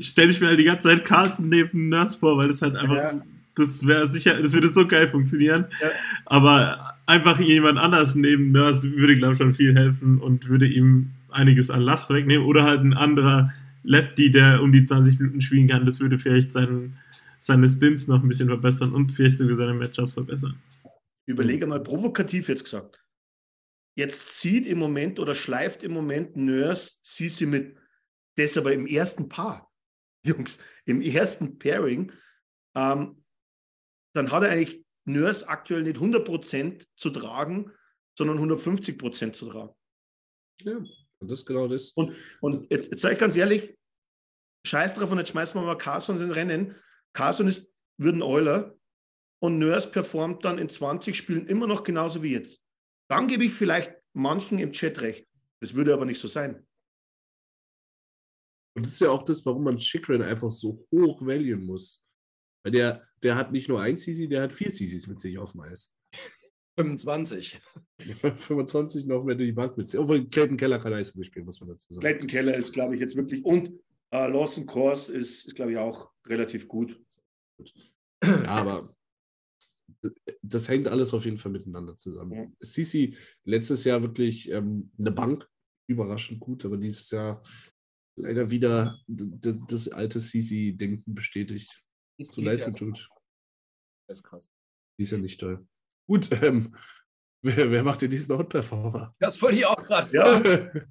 stelle 0.00 0.30
ich 0.30 0.40
mir 0.42 0.48
halt 0.48 0.60
die 0.60 0.64
ganze 0.64 0.88
Zeit 0.88 1.06
Carlson 1.06 1.48
neben 1.48 1.88
Nurse 1.88 2.18
vor, 2.18 2.36
weil 2.36 2.48
das 2.48 2.60
halt 2.60 2.76
einfach, 2.76 2.94
Ja. 2.94 3.12
das 3.56 3.86
wäre 3.86 4.10
sicher, 4.10 4.40
das 4.40 4.52
würde 4.52 4.68
so 4.68 4.86
geil 4.86 5.08
funktionieren. 5.08 5.64
Ja. 5.80 5.88
Aber 6.26 6.94
einfach 7.08 7.40
jemand 7.40 7.78
anders 7.78 8.14
neben 8.14 8.52
Nurse 8.52 8.92
würde, 8.92 9.16
glaube 9.16 9.32
ich, 9.32 9.38
schon 9.38 9.54
viel 9.54 9.74
helfen 9.74 10.20
und 10.20 10.48
würde 10.48 10.66
ihm 10.66 11.10
einiges 11.30 11.70
an 11.70 11.80
Last 11.80 12.10
wegnehmen 12.10 12.46
oder 12.46 12.64
halt 12.64 12.80
ein 12.80 12.92
anderer 12.92 13.52
Lefty, 13.82 14.30
der 14.30 14.62
um 14.62 14.72
die 14.72 14.84
20 14.84 15.18
Minuten 15.18 15.40
spielen 15.40 15.68
kann, 15.68 15.86
das 15.86 16.00
würde 16.00 16.18
vielleicht 16.18 16.52
seinen, 16.52 16.98
seine 17.38 17.66
Stints 17.68 18.08
noch 18.08 18.22
ein 18.22 18.28
bisschen 18.28 18.48
verbessern 18.48 18.92
und 18.92 19.12
vielleicht 19.12 19.38
sogar 19.38 19.56
seine 19.56 19.72
Matchups 19.72 20.14
verbessern. 20.14 20.60
Überlege 21.26 21.66
mal, 21.66 21.82
provokativ 21.82 22.48
jetzt 22.48 22.64
gesagt. 22.64 23.02
Jetzt 23.96 24.40
zieht 24.40 24.66
im 24.66 24.78
Moment 24.78 25.18
oder 25.18 25.34
schleift 25.34 25.82
im 25.82 25.92
Moment 25.92 26.36
Nurse 26.36 26.96
Sisi 27.02 27.46
mit, 27.46 27.76
das 28.36 28.58
aber 28.58 28.74
im 28.74 28.86
ersten 28.86 29.28
Paar, 29.30 29.72
Jungs, 30.26 30.58
im 30.84 31.00
ersten 31.00 31.58
Pairing, 31.58 32.12
ähm, 32.76 33.24
dann 34.14 34.30
hat 34.30 34.42
er 34.42 34.50
eigentlich 34.50 34.84
Nurse 35.08 35.48
aktuell 35.48 35.82
nicht 35.82 35.96
100% 35.96 36.86
zu 36.96 37.10
tragen, 37.10 37.72
sondern 38.16 38.38
150% 38.38 39.32
zu 39.32 39.48
tragen. 39.48 39.74
Ja, 40.62 40.76
und 40.76 41.30
das 41.30 41.40
ist 41.40 41.46
genau 41.46 41.68
das. 41.68 41.90
Und, 41.92 42.14
und 42.40 42.70
jetzt, 42.70 42.90
jetzt 42.90 43.00
sage 43.00 43.14
ich 43.14 43.20
ganz 43.20 43.36
ehrlich, 43.36 43.76
scheiß 44.66 44.94
drauf 44.94 45.10
und 45.10 45.18
jetzt 45.18 45.30
schmeißen 45.30 45.60
wir 45.60 45.64
mal 45.64 45.78
Carson 45.78 46.16
in 46.16 46.22
den 46.22 46.30
Rennen. 46.32 46.74
Carson 47.12 47.48
ist, 47.48 47.66
wird 47.98 48.16
ein 48.16 48.22
Euler 48.22 48.76
und 49.40 49.58
Nurse 49.58 49.90
performt 49.90 50.44
dann 50.44 50.58
in 50.58 50.68
20 50.68 51.16
Spielen 51.16 51.46
immer 51.46 51.66
noch 51.66 51.84
genauso 51.84 52.22
wie 52.22 52.32
jetzt. 52.32 52.62
Dann 53.08 53.28
gebe 53.28 53.44
ich 53.44 53.54
vielleicht 53.54 53.94
manchen 54.12 54.58
im 54.58 54.72
Chat 54.72 55.00
recht. 55.00 55.26
Das 55.60 55.74
würde 55.74 55.94
aber 55.94 56.04
nicht 56.04 56.20
so 56.20 56.28
sein. 56.28 56.66
Und 58.76 58.86
das 58.86 58.92
ist 58.92 59.00
ja 59.00 59.10
auch 59.10 59.24
das, 59.24 59.44
warum 59.44 59.64
man 59.64 59.78
Chikrin 59.78 60.22
einfach 60.22 60.52
so 60.52 60.86
hoch 60.92 61.20
valuen 61.20 61.64
muss. 61.64 62.00
Weil 62.68 62.72
der, 62.72 63.02
der 63.22 63.34
hat 63.36 63.50
nicht 63.50 63.68
nur 63.68 63.80
ein 63.80 63.96
CC, 63.96 64.26
der 64.26 64.42
hat 64.42 64.52
vier 64.52 64.70
CCs 64.70 65.06
mit 65.06 65.20
sich 65.22 65.38
auf 65.38 65.52
dem 65.52 65.62
Eis. 65.62 65.90
25. 66.76 67.60
25 67.98 69.06
noch, 69.06 69.26
wenn 69.26 69.38
du 69.38 69.46
die 69.46 69.52
Bank 69.52 69.78
mitziehst. 69.78 69.98
Obwohl 69.98 70.28
Clayton 70.28 70.58
Keller 70.58 70.78
kann 70.78 70.92
Eishockey 70.92 71.24
spielen, 71.24 71.46
muss 71.46 71.60
man 71.60 71.70
dazu 71.70 71.86
sagen. 71.88 72.00
Clayton 72.00 72.28
Keller 72.28 72.54
ist, 72.54 72.74
glaube 72.74 72.94
ich, 72.94 73.00
jetzt 73.00 73.16
wirklich. 73.16 73.42
Und 73.42 73.72
äh, 74.10 74.30
Lawson 74.30 74.66
Kors 74.66 75.08
ist, 75.08 75.46
ist 75.46 75.54
glaube 75.54 75.72
ich, 75.72 75.78
auch 75.78 76.10
relativ 76.26 76.68
gut. 76.68 77.02
Ja, 78.22 78.44
aber 78.46 78.94
das 80.42 80.68
hängt 80.68 80.88
alles 80.88 81.14
auf 81.14 81.24
jeden 81.24 81.38
Fall 81.38 81.52
miteinander 81.52 81.96
zusammen. 81.96 82.32
Ja. 82.32 82.46
Sisi 82.60 83.16
letztes 83.44 83.84
Jahr 83.84 84.02
wirklich 84.02 84.50
ähm, 84.50 84.92
eine 84.98 85.10
Bank, 85.10 85.48
überraschend 85.88 86.38
gut, 86.38 86.66
aber 86.66 86.76
dieses 86.76 87.10
Jahr 87.10 87.42
leider 88.14 88.50
wieder 88.50 89.00
das 89.06 89.88
alte 89.88 90.20
Sisi-Denken 90.20 91.14
bestätigt. 91.14 91.82
Ist 92.18 92.34
So 92.34 92.42
leid 92.42 92.60
Jahr 92.60 92.68
mir 92.68 92.74
tut. 92.74 93.08
Das 94.06 94.18
ist 94.18 94.24
krass. 94.24 94.52
Die 94.98 95.04
ist 95.04 95.12
ja 95.12 95.18
nicht 95.18 95.40
toll. 95.40 95.66
Gut, 96.06 96.28
ähm, 96.42 96.74
wer, 97.42 97.70
wer 97.70 97.82
macht 97.82 98.02
denn 98.02 98.10
diesen 98.10 98.36
Hot-Performer? 98.36 99.14
Das 99.18 99.40
wollte 99.40 99.56
ich 99.58 99.66
auch 99.66 99.82
gerade 99.82 100.14
Ja, 100.14 100.42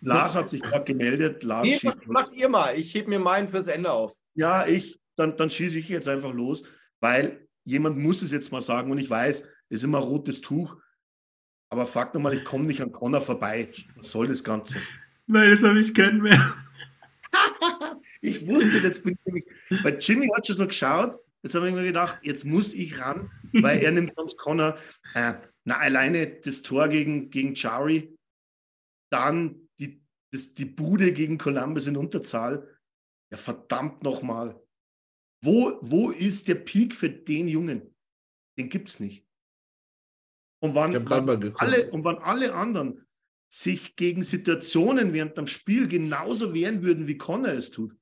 Lars 0.00 0.34
hat 0.34 0.50
sich 0.50 0.62
gerade 0.62 0.84
gemeldet. 0.84 1.42
Lars 1.42 1.66
Nee, 1.66 1.80
macht, 1.82 2.06
macht 2.06 2.32
ihr 2.32 2.48
mal. 2.48 2.78
Ich 2.78 2.94
heb 2.94 3.08
mir 3.08 3.18
meinen 3.18 3.48
fürs 3.48 3.66
Ende 3.66 3.90
auf. 3.90 4.14
Ja, 4.34 4.66
ich, 4.66 5.00
dann, 5.16 5.36
dann 5.36 5.50
schieße 5.50 5.78
ich 5.78 5.88
jetzt 5.88 6.08
einfach 6.08 6.32
los, 6.32 6.62
weil 7.00 7.48
jemand 7.64 7.98
muss 7.98 8.22
es 8.22 8.30
jetzt 8.30 8.52
mal 8.52 8.62
sagen 8.62 8.90
und 8.90 8.98
ich 8.98 9.10
weiß, 9.10 9.40
es 9.40 9.48
ist 9.68 9.82
immer 9.82 9.98
ein 9.98 10.04
rotes 10.04 10.40
Tuch. 10.40 10.76
Aber 11.70 11.86
fuck 11.86 12.14
nochmal, 12.14 12.34
ich 12.34 12.44
komme 12.44 12.64
nicht 12.64 12.80
an 12.80 12.92
Connor 12.92 13.20
vorbei. 13.20 13.70
Was 13.96 14.10
soll 14.10 14.28
das 14.28 14.44
Ganze? 14.44 14.76
Nein, 15.26 15.50
jetzt 15.50 15.64
habe 15.64 15.78
ich 15.78 15.92
keinen 15.92 16.22
mehr. 16.22 16.54
Ich 18.20 18.46
wusste 18.46 18.76
es, 18.76 18.82
jetzt 18.82 19.04
bin 19.04 19.14
ich 19.14 19.24
nämlich, 19.24 19.46
weil 19.82 19.98
Jimmy 20.00 20.28
hat 20.34 20.46
schon 20.46 20.56
so 20.56 20.66
geschaut, 20.66 21.18
jetzt 21.42 21.54
habe 21.54 21.68
ich 21.68 21.74
mir 21.74 21.84
gedacht, 21.84 22.18
jetzt 22.22 22.44
muss 22.44 22.74
ich 22.74 22.98
ran, 22.98 23.30
weil 23.52 23.80
er 23.80 23.92
nimmt 23.92 24.12
sonst 24.16 24.36
Connor. 24.36 24.78
Äh, 25.14 25.34
na, 25.64 25.78
alleine 25.78 26.40
das 26.40 26.62
Tor 26.62 26.88
gegen, 26.88 27.30
gegen 27.30 27.54
Chari, 27.54 28.16
dann 29.10 29.68
die, 29.78 30.02
das, 30.32 30.54
die 30.54 30.64
Bude 30.64 31.12
gegen 31.12 31.38
Columbus 31.38 31.86
in 31.86 31.96
Unterzahl. 31.96 32.68
Ja, 33.30 33.38
verdammt 33.38 34.02
nochmal. 34.02 34.60
Wo, 35.44 35.78
wo 35.82 36.10
ist 36.10 36.48
der 36.48 36.56
Peak 36.56 36.94
für 36.94 37.10
den 37.10 37.46
Jungen? 37.48 37.94
Den 38.58 38.68
gibt 38.68 38.88
es 38.88 38.98
nicht. 38.98 39.24
Und 40.60 40.74
wann, 40.74 41.08
wann 41.08 41.54
alle, 41.56 41.90
und 41.90 42.02
wann 42.02 42.18
alle 42.18 42.54
anderen 42.54 43.06
sich 43.52 43.94
gegen 43.96 44.22
Situationen 44.22 45.12
während 45.12 45.38
dem 45.38 45.46
Spiel 45.46 45.86
genauso 45.86 46.52
wehren 46.52 46.82
würden, 46.82 47.06
wie 47.06 47.16
Connor 47.16 47.52
es 47.52 47.70
tut, 47.70 47.96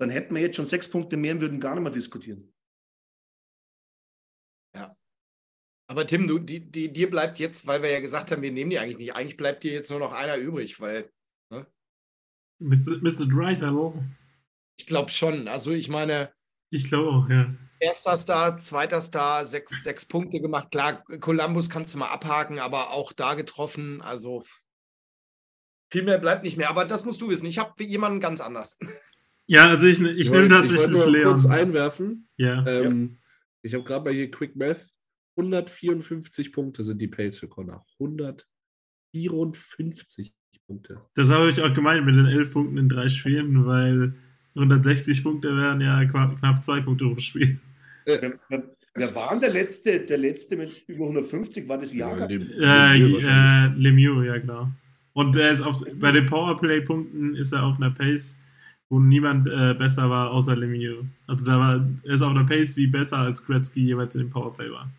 dann 0.00 0.10
hätten 0.10 0.34
wir 0.34 0.42
jetzt 0.42 0.56
schon 0.56 0.66
sechs 0.66 0.88
Punkte 0.88 1.16
mehr 1.16 1.34
und 1.34 1.40
würden 1.40 1.60
gar 1.60 1.74
nicht 1.74 1.82
mehr 1.82 1.92
diskutieren. 1.92 2.52
Aber 5.90 6.06
Tim, 6.06 6.28
du, 6.28 6.38
die, 6.38 6.60
die, 6.70 6.92
dir 6.92 7.10
bleibt 7.10 7.40
jetzt, 7.40 7.66
weil 7.66 7.82
wir 7.82 7.90
ja 7.90 7.98
gesagt 7.98 8.30
haben, 8.30 8.42
wir 8.42 8.52
nehmen 8.52 8.70
die 8.70 8.78
eigentlich 8.78 8.98
nicht. 8.98 9.16
Eigentlich 9.16 9.36
bleibt 9.36 9.64
dir 9.64 9.72
jetzt 9.72 9.90
nur 9.90 9.98
noch 9.98 10.12
einer 10.12 10.36
übrig, 10.36 10.78
weil 10.78 11.10
Mr. 12.60 13.00
Mr. 13.02 13.26
Dreisaitl. 13.26 13.94
ich 14.76 14.86
glaube 14.86 15.10
schon. 15.10 15.48
Also 15.48 15.72
ich 15.72 15.88
meine, 15.88 16.32
Ich 16.70 16.86
glaube 16.86 17.10
auch, 17.10 17.28
ja. 17.28 17.52
erster 17.80 18.16
Star, 18.16 18.56
zweiter 18.58 19.00
Star, 19.00 19.44
sechs, 19.44 19.82
sechs 19.82 20.06
Punkte 20.06 20.40
gemacht. 20.40 20.70
Klar, 20.70 21.02
Columbus 21.18 21.68
kannst 21.68 21.92
du 21.92 21.98
mal 21.98 22.10
abhaken, 22.10 22.60
aber 22.60 22.90
auch 22.90 23.12
da 23.12 23.34
getroffen. 23.34 24.00
Also 24.00 24.44
viel 25.90 26.04
mehr 26.04 26.18
bleibt 26.18 26.44
nicht 26.44 26.56
mehr. 26.56 26.70
Aber 26.70 26.84
das 26.84 27.04
musst 27.04 27.20
du 27.20 27.30
wissen. 27.30 27.46
Ich 27.46 27.58
habe 27.58 27.82
jemanden 27.82 28.20
ganz 28.20 28.40
anders. 28.40 28.78
Ja, 29.50 29.68
also 29.70 29.86
ich, 29.88 30.00
ich, 30.00 30.00
nehme 30.30 30.30
wollte- 30.42 30.54
tatsächlich 30.54 30.86
ich 30.86 30.92
nur 30.92 31.22
kurz 31.24 31.42
Leon. 31.44 31.52
einwerfen. 31.52 32.28
Ja. 32.36 32.64
Ähm, 32.66 33.18
Ich 33.62 33.74
habe 33.74 33.82
gerade 33.84 34.04
mal 34.04 34.14
hier 34.14 34.30
Quick 34.30 34.54
Math. 34.56 34.86
154 35.36 36.52
Punkte 36.52 36.82
sind 36.82 37.00
die 37.00 37.08
Pace 37.08 37.38
für 37.38 37.48
Connor. 37.48 37.84
154 39.12 40.32
Punkte. 40.66 41.00
Das 41.14 41.30
habe 41.30 41.50
ich 41.50 41.60
auch 41.60 41.72
gemeint 41.74 42.06
mit 42.06 42.14
den 42.14 42.26
11 42.26 42.52
Punkten 42.52 42.76
in 42.78 42.88
drei 42.88 43.08
Spielen, 43.08 43.66
weil 43.66 44.14
160 44.54 45.22
Punkte 45.22 45.56
wären 45.56 45.80
ja 45.80 46.04
knapp 46.04 46.64
zwei 46.64 46.80
Punkte 46.80 47.06
pro 47.06 47.18
Spiel. 47.18 47.58
Wer, 48.04 48.38
wer, 48.48 48.62
wer 48.94 49.14
war 49.14 49.30
denn 49.32 49.40
der 49.40 49.50
letzte, 49.50 50.00
der 50.00 50.18
letzte 50.18 50.56
mit 50.56 50.84
über 50.88 51.04
150? 51.06 51.68
War 51.68 51.78
das 51.78 51.92
Jager? 51.94 52.26
dem- 52.28 52.42
Äh, 52.42 52.98
dem 52.98 53.12
wahrscheinlich. 53.14 53.26
äh, 53.26 53.80
Lemieux, 53.80 54.24
ja 54.26 54.38
genau. 54.38 54.70
Und 55.12 55.36
er 55.36 55.50
ist 55.52 55.60
auf, 55.60 55.82
bei 55.98 56.12
den 56.12 56.26
Powerplay-Punkten 56.26 57.34
ist 57.34 57.52
er 57.52 57.64
auf 57.64 57.76
einer 57.76 57.90
Pace, 57.90 58.36
wo 58.90 58.98
niemand 58.98 59.46
äh, 59.48 59.72
besser 59.74 60.10
war, 60.10 60.30
außer 60.32 60.56
Lemieux. 60.56 61.04
Also 61.26 61.44
da 61.44 61.58
war, 61.58 61.86
er 62.04 62.14
ist 62.14 62.22
auf 62.22 62.30
einer 62.30 62.44
Pace 62.44 62.76
wie 62.76 62.88
besser 62.88 63.18
als 63.18 63.44
Gretzky 63.46 63.84
jeweils 63.84 64.14
in 64.16 64.22
dem 64.22 64.30
Powerplay 64.30 64.70
war. 64.70 64.90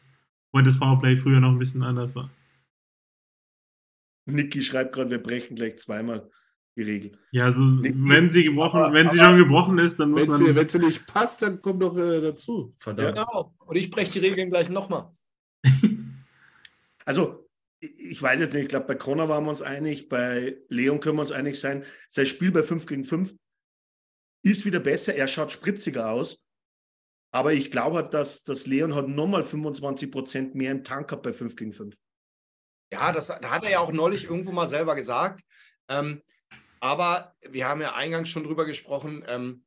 Weil 0.53 0.63
das 0.63 0.79
Powerplay 0.79 1.15
früher 1.17 1.39
noch 1.41 1.51
ein 1.51 1.59
bisschen 1.59 1.83
anders 1.83 2.15
war. 2.15 2.29
Niki 4.25 4.61
schreibt 4.61 4.93
gerade, 4.93 5.09
wir 5.09 5.21
brechen 5.21 5.55
gleich 5.55 5.77
zweimal 5.79 6.29
die 6.77 6.83
Regel. 6.83 7.11
Ja, 7.31 7.45
also 7.45 7.61
Nee, 7.61 7.93
wenn 7.95 8.31
sie 8.31 8.43
gebrochen, 8.45 8.79
aber- 8.79 8.93
wenn 8.93 9.09
sie 9.09 9.19
aber- 9.19 9.29
schon 9.31 9.39
gebrochen 9.39 9.77
ist, 9.77 9.99
dann 9.99 10.11
muss 10.11 10.21
Wenn 10.23 10.31
sie, 10.31 10.43
man. 10.45 10.55
wenn 10.55 10.69
sie 10.69 10.79
nicht 10.79 11.05
passt, 11.05 11.41
dann 11.41 11.61
komm 11.61 11.79
doch 11.79 11.97
äh, 11.97 12.21
dazu. 12.21 12.73
Verdammt. 12.77 13.17
Genau. 13.17 13.53
Und 13.65 13.75
ich 13.75 13.91
breche 13.91 14.13
die 14.19 14.19
Regeln 14.27 14.49
gleich 14.49 14.69
nochmal. 14.69 15.11
Also, 17.03 17.49
ich 17.79 17.91
ich 17.99 18.21
weiß 18.21 18.39
jetzt 18.39 18.53
nicht, 18.53 18.63
ich 18.63 18.67
glaube, 18.69 18.85
bei 18.85 18.93
Connor 18.95 19.27
waren 19.27 19.43
wir 19.43 19.49
uns 19.49 19.63
einig, 19.63 20.07
bei 20.07 20.55
Leon 20.69 20.99
können 20.99 21.17
wir 21.17 21.23
uns 21.23 21.31
einig 21.31 21.59
sein. 21.59 21.83
Sein 22.09 22.27
Spiel 22.27 22.51
bei 22.51 22.61
5 22.61 22.85
gegen 22.85 23.03
5 23.03 23.33
ist 24.43 24.65
wieder 24.65 24.79
besser, 24.79 25.15
er 25.15 25.27
schaut 25.27 25.51
spritziger 25.51 26.09
aus. 26.09 26.39
Aber 27.33 27.53
ich 27.53 27.71
glaube, 27.71 27.97
halt, 27.97 28.13
dass, 28.13 28.43
dass 28.43 28.67
Leon 28.67 28.93
hat 28.93 29.07
nochmal 29.07 29.43
25 29.43 30.11
Prozent 30.11 30.55
mehr 30.55 30.71
im 30.71 30.83
Tank 30.83 31.07
gehabt 31.07 31.23
bei 31.23 31.33
5 31.33 31.55
gegen 31.55 31.73
5. 31.73 31.95
Ja, 32.91 33.11
das 33.13 33.27
da 33.27 33.49
hat 33.49 33.63
er 33.63 33.71
ja 33.71 33.79
auch 33.79 33.93
neulich 33.93 34.25
irgendwo 34.25 34.51
mal 34.51 34.67
selber 34.67 34.95
gesagt. 34.95 35.41
Ähm, 35.87 36.21
aber 36.81 37.35
wir 37.41 37.67
haben 37.67 37.79
ja 37.79 37.93
eingangs 37.93 38.29
schon 38.29 38.43
drüber 38.43 38.65
gesprochen. 38.65 39.23
Ähm, 39.27 39.63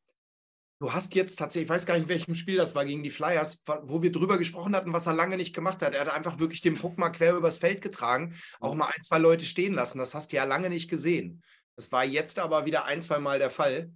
du 0.78 0.92
hast 0.92 1.14
jetzt 1.14 1.38
tatsächlich, 1.38 1.66
ich 1.66 1.70
weiß 1.70 1.86
gar 1.86 1.94
nicht, 1.94 2.02
in 2.02 2.08
welchem 2.10 2.34
Spiel 2.34 2.56
das 2.56 2.74
war, 2.74 2.84
gegen 2.84 3.02
die 3.02 3.10
Flyers, 3.10 3.62
wo 3.84 4.02
wir 4.02 4.12
drüber 4.12 4.36
gesprochen 4.36 4.76
hatten, 4.76 4.92
was 4.92 5.06
er 5.06 5.14
lange 5.14 5.38
nicht 5.38 5.54
gemacht 5.54 5.80
hat. 5.80 5.94
Er 5.94 6.02
hat 6.02 6.14
einfach 6.14 6.38
wirklich 6.38 6.60
den 6.60 6.74
Puck 6.74 6.98
mal 6.98 7.10
quer 7.10 7.34
übers 7.34 7.58
Feld 7.58 7.80
getragen, 7.80 8.34
auch 8.60 8.74
mal 8.74 8.86
ein, 8.86 9.02
zwei 9.02 9.18
Leute 9.18 9.46
stehen 9.46 9.72
lassen. 9.72 9.98
Das 9.98 10.14
hast 10.14 10.32
du 10.32 10.36
ja 10.36 10.44
lange 10.44 10.68
nicht 10.68 10.90
gesehen. 10.90 11.42
Das 11.76 11.90
war 11.92 12.04
jetzt 12.04 12.38
aber 12.38 12.66
wieder 12.66 12.84
ein, 12.84 13.00
zwei 13.00 13.18
Mal 13.18 13.38
der 13.38 13.50
Fall. 13.50 13.90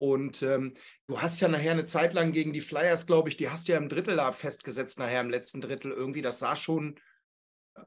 Und 0.00 0.42
ähm, 0.42 0.72
du 1.08 1.20
hast 1.20 1.40
ja 1.40 1.48
nachher 1.48 1.72
eine 1.72 1.84
Zeit 1.84 2.14
lang 2.14 2.32
gegen 2.32 2.54
die 2.54 2.62
Flyers, 2.62 3.06
glaube 3.06 3.28
ich, 3.28 3.36
die 3.36 3.50
hast 3.50 3.68
du 3.68 3.72
ja 3.72 3.78
im 3.78 3.90
Drittel 3.90 4.16
da 4.16 4.32
festgesetzt, 4.32 4.98
nachher 4.98 5.20
im 5.20 5.28
letzten 5.30 5.60
Drittel 5.60 5.92
irgendwie. 5.92 6.22
Das 6.22 6.38
sah 6.38 6.56
schon 6.56 6.96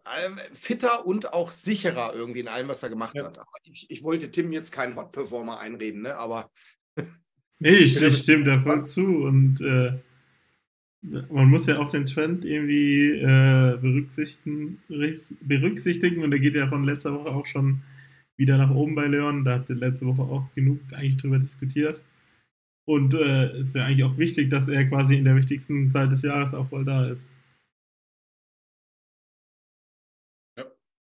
äh, 0.05 0.29
fitter 0.53 1.05
und 1.05 1.33
auch 1.33 1.51
sicherer 1.51 2.13
irgendwie 2.13 2.41
in 2.41 2.47
allem, 2.47 2.67
was 2.67 2.83
er 2.83 2.89
gemacht 2.89 3.15
Ja. 3.15 3.25
hat. 3.25 3.39
Aber 3.39 3.47
ich, 3.63 3.87
ich 3.89 4.03
wollte 4.03 4.29
Tim 4.31 4.51
jetzt 4.51 4.71
keinen 4.71 4.95
Hot 4.95 5.11
Performer 5.11 5.59
einreden, 5.59 6.01
ne? 6.03 6.15
aber 6.15 6.51
Nee, 7.59 7.69
ich, 7.77 8.01
ich 8.01 8.17
stimme 8.19 8.43
da 8.43 8.59
voll 8.61 8.85
zu. 8.85 9.05
Und 9.05 9.61
äh, 9.61 9.93
man 11.01 11.49
muss 11.49 11.65
ja 11.65 11.79
auch 11.79 11.89
den 11.89 12.05
Trend 12.05 12.45
irgendwie 12.45 13.09
äh, 13.09 13.77
berücksichtigen, 13.79 14.81
berücksichtigen. 15.41 16.23
Und 16.23 16.31
der 16.31 16.39
geht 16.39 16.55
ja 16.55 16.67
von 16.67 16.83
letzter 16.83 17.13
Woche 17.13 17.29
auch 17.31 17.45
schon 17.45 17.81
wieder 18.37 18.57
nach 18.57 18.71
oben 18.71 18.95
bei 18.95 19.07
Leon. 19.07 19.43
Da 19.43 19.55
habt 19.55 19.69
ihr 19.69 19.75
letzte 19.75 20.05
Woche 20.05 20.23
auch 20.23 20.53
genug 20.53 20.79
eigentlich 20.93 21.17
drüber 21.17 21.39
diskutiert. 21.39 22.01
Und 22.85 23.13
äh, 23.13 23.59
ist 23.59 23.75
ja 23.75 23.85
eigentlich 23.85 24.03
auch 24.03 24.17
wichtig, 24.17 24.49
dass 24.49 24.67
er 24.67 24.87
quasi 24.89 25.15
in 25.17 25.23
der 25.23 25.35
wichtigsten 25.35 25.89
Zeit 25.89 26.11
des 26.11 26.21
Jahres 26.21 26.53
auch 26.53 26.67
voll 26.67 26.83
da 26.83 27.07
ist. 27.07 27.31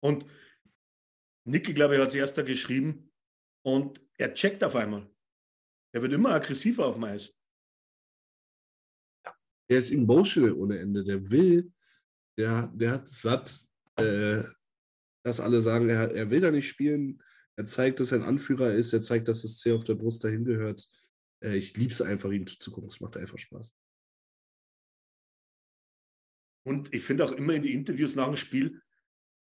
Und 0.03 0.27
Niki, 1.47 1.75
glaube 1.75 1.95
ich, 1.95 2.01
hat 2.01 2.09
es 2.09 2.15
erster 2.15 2.43
geschrieben 2.43 3.11
und 3.65 4.01
er 4.19 4.35
checkt 4.35 4.63
auf 4.65 4.77
einmal. 4.77 5.11
Er 5.95 6.03
wird 6.03 6.13
immer 6.13 6.31
aggressiver 6.31 6.87
auf 6.87 6.95
dem 6.95 7.05
Eis. 7.05 7.35
Der 9.71 9.79
ist 9.79 9.91
emotional 9.91 10.53
ohne 10.53 10.79
Ende. 10.79 11.05
Der 11.05 11.31
will, 11.31 11.73
der, 12.39 12.69
der 12.75 12.93
hat 12.93 13.09
satt, 13.09 13.67
äh, 13.97 14.43
dass 15.31 15.41
alle 15.41 15.61
sagen, 15.61 15.89
er, 15.89 16.13
er 16.13 16.31
will 16.31 16.41
da 16.41 16.51
nicht 16.51 16.69
spielen. 16.69 17.23
Er 17.57 17.65
zeigt, 17.65 18.01
dass 18.01 18.13
er 18.13 18.19
ein 18.19 18.25
Anführer 18.25 18.75
ist. 18.75 18.93
Er 18.93 19.01
zeigt, 19.01 19.29
dass 19.29 19.43
das 19.43 19.59
C 19.59 19.73
auf 19.73 19.85
der 19.85 19.95
Brust 19.95 20.25
dahin 20.25 20.45
gehört. 20.45 20.87
Äh, 21.43 21.57
ich 21.57 21.77
liebe 21.77 21.93
es 21.93 22.03
einfach, 22.03 22.31
ihm 22.31 22.47
zuzugucken. 22.47 22.91
Es 22.91 23.01
macht 23.01 23.17
einfach 23.17 23.39
Spaß. 23.39 23.75
Und 26.67 26.93
ich 26.93 27.03
finde 27.03 27.25
auch 27.25 27.33
immer 27.33 27.55
in 27.55 27.63
die 27.63 27.73
Interviews 27.73 28.17
nach 28.17 28.27
dem 28.27 28.37
Spiel, 28.37 28.83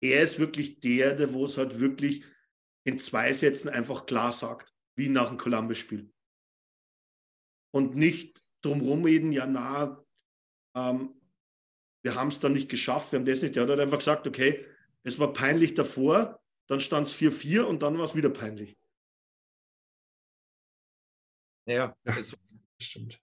er 0.03 0.23
ist 0.23 0.39
wirklich 0.39 0.81
der, 0.81 1.15
der 1.15 1.33
wo 1.33 1.45
es 1.45 1.57
halt 1.57 1.79
wirklich 1.81 2.25
in 2.85 2.99
zwei 2.99 3.33
Sätzen 3.33 3.69
einfach 3.69 4.07
klar 4.07 4.33
sagt, 4.33 4.73
wie 4.97 5.09
nach 5.09 5.29
dem 5.29 5.39
Columbus-Spiel. 5.39 6.13
Und 7.73 7.97
nicht 7.97 8.43
drumherum 8.63 9.05
reden, 9.05 9.33
ja, 9.33 9.47
na, 9.47 10.05
ähm, 10.75 11.21
wir 12.03 12.15
haben 12.15 12.29
es 12.29 12.39
dann 12.39 12.53
nicht 12.53 12.69
geschafft, 12.69 13.13
wir 13.13 13.19
haben 13.19 13.27
das 13.27 13.43
nicht. 13.43 13.57
Der 13.57 13.63
hat 13.63 13.71
halt 13.71 13.81
einfach 13.81 13.99
gesagt, 13.99 14.27
okay, 14.27 14.67
es 15.07 15.21
war 15.21 15.33
peinlich 15.33 15.75
davor, 15.75 16.43
dann 16.67 16.81
stand 16.81 17.07
es 17.07 17.15
4-4 17.15 17.63
und 17.63 17.83
dann 17.83 17.97
war 17.97 18.05
es 18.05 18.17
wieder 18.17 18.29
peinlich. 18.29 18.77
Ja, 21.65 21.97
so. 22.21 22.37
Stimmt. 22.81 23.21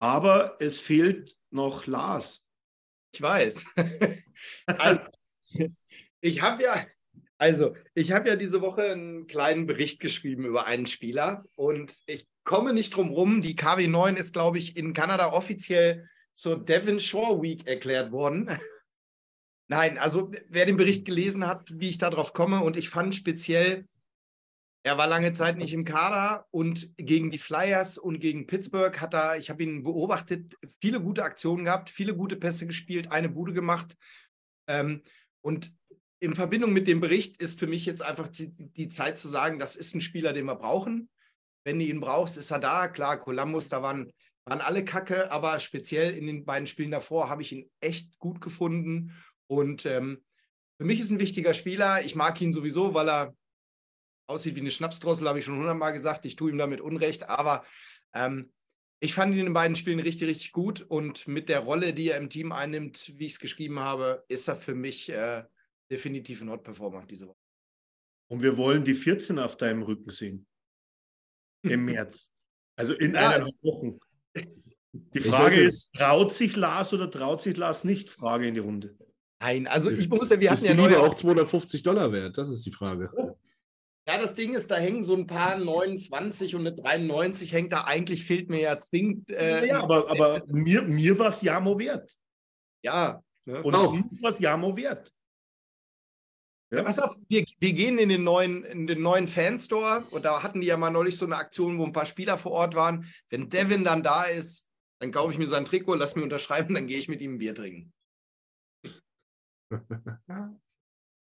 Aber 0.00 0.56
es 0.60 0.80
fehlt 0.80 1.38
noch 1.50 1.86
Lars. 1.86 2.44
Ich 3.14 3.22
weiß. 3.22 3.66
also, 4.66 5.00
ich 6.20 6.42
habe 6.42 6.64
ja, 6.64 6.86
also 7.38 7.76
ich 7.94 8.10
habe 8.10 8.30
ja 8.30 8.36
diese 8.36 8.60
Woche 8.62 8.90
einen 8.90 9.28
kleinen 9.28 9.66
Bericht 9.66 10.00
geschrieben 10.00 10.44
über 10.44 10.66
einen 10.66 10.88
Spieler 10.88 11.44
und 11.54 12.02
ich 12.06 12.26
komme 12.42 12.72
nicht 12.72 12.96
drum 12.96 13.10
rum. 13.10 13.42
Die 13.42 13.54
KW9 13.54 14.16
ist, 14.16 14.32
glaube 14.32 14.58
ich, 14.58 14.76
in 14.76 14.92
Kanada 14.92 15.32
offiziell 15.32 16.08
zur 16.34 16.64
Devon 16.64 16.98
Shore 16.98 17.40
Week 17.40 17.64
erklärt 17.66 18.10
worden. 18.10 18.48
Nein, 19.68 19.98
also 19.98 20.30
wer 20.48 20.66
den 20.66 20.76
Bericht 20.76 21.04
gelesen 21.04 21.46
hat, 21.46 21.80
wie 21.80 21.88
ich 21.88 21.98
darauf 21.98 22.32
komme 22.32 22.62
und 22.62 22.76
ich 22.76 22.90
fand 22.90 23.16
speziell, 23.16 23.86
er 24.84 24.98
war 24.98 25.06
lange 25.06 25.32
Zeit 25.32 25.58
nicht 25.58 25.72
im 25.72 25.84
Kader 25.84 26.46
und 26.50 26.90
gegen 26.96 27.30
die 27.30 27.38
Flyers 27.38 27.98
und 27.98 28.18
gegen 28.18 28.46
Pittsburgh 28.48 29.00
hat 29.00 29.14
er, 29.14 29.36
ich 29.38 29.48
habe 29.48 29.62
ihn 29.62 29.84
beobachtet, 29.84 30.56
viele 30.80 31.00
gute 31.00 31.22
Aktionen 31.22 31.64
gehabt, 31.64 31.88
viele 31.88 32.16
gute 32.16 32.36
Pässe 32.36 32.66
gespielt, 32.66 33.12
eine 33.12 33.28
Bude 33.28 33.52
gemacht. 33.52 33.96
Ähm, 34.66 35.02
und 35.40 35.72
in 36.18 36.34
Verbindung 36.34 36.72
mit 36.72 36.88
dem 36.88 37.00
Bericht 37.00 37.40
ist 37.40 37.60
für 37.60 37.68
mich 37.68 37.86
jetzt 37.86 38.02
einfach 38.02 38.28
die, 38.28 38.54
die 38.56 38.88
Zeit 38.88 39.18
zu 39.18 39.28
sagen, 39.28 39.60
das 39.60 39.76
ist 39.76 39.94
ein 39.94 40.00
Spieler, 40.00 40.32
den 40.32 40.46
wir 40.46 40.56
brauchen. 40.56 41.08
Wenn 41.64 41.78
du 41.78 41.84
ihn 41.84 42.00
brauchst, 42.00 42.36
ist 42.36 42.50
er 42.50 42.58
da. 42.58 42.88
Klar, 42.88 43.18
Columbus, 43.18 43.68
da 43.68 43.82
waren, 43.82 44.12
waren 44.44 44.60
alle 44.60 44.84
Kacke, 44.84 45.30
aber 45.30 45.60
speziell 45.60 46.16
in 46.16 46.26
den 46.26 46.44
beiden 46.44 46.66
Spielen 46.66 46.90
davor 46.90 47.28
habe 47.28 47.42
ich 47.42 47.52
ihn 47.52 47.70
echt 47.80 48.18
gut 48.18 48.40
gefunden. 48.40 49.16
Und 49.52 49.84
ähm, 49.84 50.24
für 50.78 50.86
mich 50.86 50.98
ist 50.98 51.10
ein 51.10 51.20
wichtiger 51.20 51.52
Spieler. 51.52 52.02
Ich 52.02 52.14
mag 52.14 52.40
ihn 52.40 52.54
sowieso, 52.54 52.94
weil 52.94 53.08
er 53.08 53.36
aussieht 54.26 54.56
wie 54.56 54.60
eine 54.60 54.70
Schnapsdrossel, 54.70 55.28
habe 55.28 55.38
ich 55.40 55.44
schon 55.44 55.58
hundertmal 55.58 55.92
gesagt. 55.92 56.24
Ich 56.24 56.36
tue 56.36 56.50
ihm 56.50 56.56
damit 56.56 56.80
Unrecht, 56.80 57.28
aber 57.28 57.64
ähm, 58.14 58.50
ich 59.00 59.12
fand 59.12 59.34
ihn 59.34 59.40
in 59.40 59.46
den 59.46 59.52
beiden 59.52 59.76
Spielen 59.76 60.00
richtig, 60.00 60.28
richtig 60.28 60.52
gut 60.52 60.80
und 60.80 61.28
mit 61.28 61.50
der 61.50 61.60
Rolle, 61.60 61.92
die 61.92 62.08
er 62.08 62.16
im 62.16 62.30
Team 62.30 62.50
einnimmt, 62.50 63.12
wie 63.18 63.26
ich 63.26 63.32
es 63.32 63.40
geschrieben 63.40 63.78
habe, 63.78 64.24
ist 64.28 64.48
er 64.48 64.56
für 64.56 64.74
mich 64.74 65.10
äh, 65.10 65.44
definitiv 65.90 66.40
ein 66.40 66.48
Hot-Performer 66.50 67.04
diese 67.04 67.28
Woche. 67.28 67.36
Und 68.30 68.42
wir 68.42 68.56
wollen 68.56 68.84
die 68.84 68.94
14 68.94 69.38
auf 69.38 69.58
deinem 69.58 69.82
Rücken 69.82 70.08
sehen. 70.10 70.46
Im 71.62 71.84
März. 71.84 72.30
Also 72.76 72.94
in 72.94 73.12
Ja. 73.12 73.28
eineinhalb 73.28 73.54
Wochen. 73.62 73.98
Die 74.92 75.20
Frage 75.20 75.60
ist, 75.60 75.92
traut 75.92 76.32
sich 76.32 76.56
Lars 76.56 76.94
oder 76.94 77.10
traut 77.10 77.42
sich 77.42 77.56
Lars 77.58 77.84
nicht? 77.84 78.08
Frage 78.08 78.48
in 78.48 78.54
die 78.54 78.60
Runde. 78.60 78.96
Nein, 79.42 79.66
also 79.66 79.90
ich 79.90 80.08
muss 80.08 80.30
ja, 80.30 80.38
wir 80.38 80.52
Ist 80.52 80.62
hatten 80.62 80.76
die 80.76 80.80
ja 80.80 80.86
Liebe 80.88 81.00
neue, 81.00 81.10
auch 81.10 81.14
250 81.14 81.82
Dollar 81.82 82.12
wert? 82.12 82.38
Das 82.38 82.48
ist 82.48 82.64
die 82.64 82.70
Frage. 82.70 83.10
Ja, 84.06 84.16
das 84.16 84.36
Ding 84.36 84.54
ist, 84.54 84.70
da 84.70 84.76
hängen 84.76 85.02
so 85.02 85.16
ein 85.16 85.26
paar 85.26 85.58
29 85.58 86.54
und 86.54 86.60
eine 86.60 86.76
93 86.76 87.52
hängt 87.52 87.72
da. 87.72 87.82
Eigentlich 87.82 88.24
fehlt 88.24 88.48
mir 88.50 88.60
ja 88.60 88.78
zwingend. 88.78 89.32
Äh, 89.32 89.66
ja, 89.66 89.80
aber, 89.80 90.08
aber 90.08 90.42
mir, 90.46 90.82
mir 90.82 91.18
war 91.18 91.28
es 91.28 91.42
Jamo 91.42 91.76
wert. 91.76 92.12
ja. 92.82 93.20
Ne? 93.44 93.60
Und 93.64 93.74
Auch. 93.74 93.92
mir 93.92 94.04
war 94.20 94.30
es 94.30 94.38
Jamo 94.38 94.76
wert. 94.76 95.12
Ja, 96.72 96.84
pass 96.84 97.00
auf, 97.00 97.16
wir, 97.28 97.44
wir 97.58 97.72
gehen 97.72 97.98
in 97.98 98.10
den 98.10 98.22
neuen, 98.22 98.62
in 98.64 98.86
den 98.86 99.02
neuen 99.02 99.26
Fanstore 99.26 100.04
und 100.10 100.24
da 100.24 100.44
hatten 100.44 100.60
die 100.60 100.68
ja 100.68 100.76
mal 100.76 100.90
neulich 100.90 101.16
so 101.16 101.26
eine 101.26 101.36
Aktion, 101.36 101.78
wo 101.78 101.84
ein 101.84 101.92
paar 101.92 102.06
Spieler 102.06 102.38
vor 102.38 102.52
Ort 102.52 102.76
waren. 102.76 103.06
Wenn 103.28 103.50
Devin 103.50 103.82
dann 103.82 104.04
da 104.04 104.22
ist, 104.22 104.68
dann 105.00 105.10
kaufe 105.10 105.32
ich 105.32 105.38
mir 105.38 105.48
sein 105.48 105.64
Trikot, 105.64 105.96
lass 105.96 106.14
mir 106.14 106.22
unterschreiben, 106.22 106.76
dann 106.76 106.86
gehe 106.86 106.98
ich 106.98 107.08
mit 107.08 107.20
ihm 107.20 107.34
ein 107.34 107.38
Bier 107.38 107.56
trinken. 107.56 107.92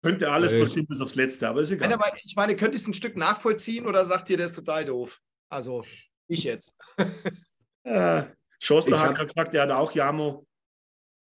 Könnte 0.04 0.32
alles 0.32 0.52
passieren 0.52 0.88
bis 0.88 1.00
aufs 1.00 1.16
Letzte, 1.16 1.48
aber 1.48 1.62
ist 1.62 1.70
Nein, 1.70 1.80
egal. 1.80 1.94
aber 1.94 2.18
ich 2.24 2.36
meine, 2.36 2.56
könnt 2.56 2.74
ihr 2.74 2.78
es 2.78 2.88
ein 2.88 2.94
Stück 2.94 3.16
nachvollziehen 3.16 3.86
oder 3.86 4.04
sagt 4.04 4.30
ihr, 4.32 4.38
das 4.38 4.52
ist 4.52 4.58
total 4.58 4.86
doof? 4.86 5.22
Also, 5.50 5.86
ich 6.28 6.44
jetzt. 6.44 6.76
Äh, 7.84 8.26
Schoster 8.60 8.92
Ich 8.92 9.00
hat 9.00 9.16
gerade 9.16 9.28
gesagt, 9.28 9.56
er 9.56 9.64
hat 9.64 9.72
auch 9.72 9.92
Jamo. 9.94 10.46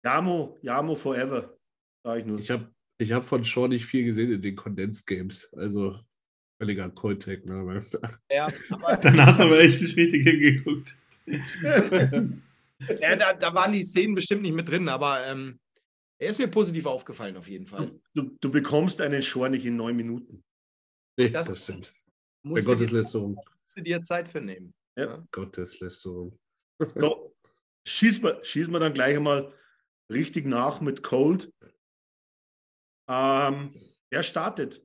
Jamo, 0.04 0.56
Jamo 0.62 0.94
forever. 0.94 1.58
Sag 2.04 2.20
ich 2.20 2.26
nur. 2.26 2.38
Ich 2.38 2.48
habe 2.48 2.72
ich 2.96 3.10
hab 3.10 3.24
von 3.24 3.44
Shaw 3.44 3.66
nicht 3.66 3.86
viel 3.86 4.04
gesehen 4.04 4.30
in 4.32 4.40
den 4.40 4.54
Condensed 4.54 5.04
Games. 5.04 5.52
Also 5.54 5.98
völliger 6.58 6.90
Cold-Tag. 6.90 7.44
Ne? 7.44 7.84
Ja, 8.30 8.48
aber 8.70 8.96
Dann 8.98 9.26
hast 9.26 9.40
du 9.40 9.44
aber 9.44 9.58
echt 9.58 9.80
nicht 9.80 9.96
richtig 9.96 10.22
hingeguckt. 10.22 10.96
ja, 11.26 13.16
da, 13.16 13.32
da 13.34 13.52
waren 13.52 13.72
die 13.72 13.82
Szenen 13.82 14.14
bestimmt 14.14 14.42
nicht 14.42 14.54
mit 14.54 14.68
drin, 14.68 14.88
aber 14.88 15.26
ähm, 15.26 15.58
er 16.24 16.30
ist 16.30 16.38
mir 16.38 16.48
positiv 16.48 16.86
aufgefallen 16.86 17.36
auf 17.36 17.46
jeden 17.48 17.66
Fall. 17.66 18.00
du, 18.14 18.36
du 18.40 18.50
bekommst 18.50 19.00
einen 19.00 19.22
Schor 19.22 19.48
nicht 19.48 19.64
in 19.66 19.76
neun 19.76 19.94
Minuten. 19.96 20.42
Nee, 21.18 21.30
Das- 21.30 21.48
das, 21.48 21.62
stimmt. 21.62 21.92
Bei 22.42 22.50
Musst 22.50 22.66
du, 22.66 22.70
dir, 22.72 22.76
Gotteslästerung. 22.76 23.34
musst 23.34 23.76
du 23.76 23.82
dir 23.82 24.02
Zeit 24.02 24.28
für 24.28 24.40
nehmen. 24.40 24.74
Gotteslästerung. 25.32 26.38
Go. 26.98 27.34
Schieß 27.86 28.22
mal, 28.22 28.42
schieß 28.44 28.68
mal 28.68 28.78
dann 28.80 28.92
gleich 28.94 29.16
einmal 29.16 29.52
richtig 30.10 30.46
nach 30.46 30.80
mit 30.80 31.02
Cold. 31.02 31.52
Ähm, 33.08 33.74
er 34.10 34.22
startet. 34.22 34.82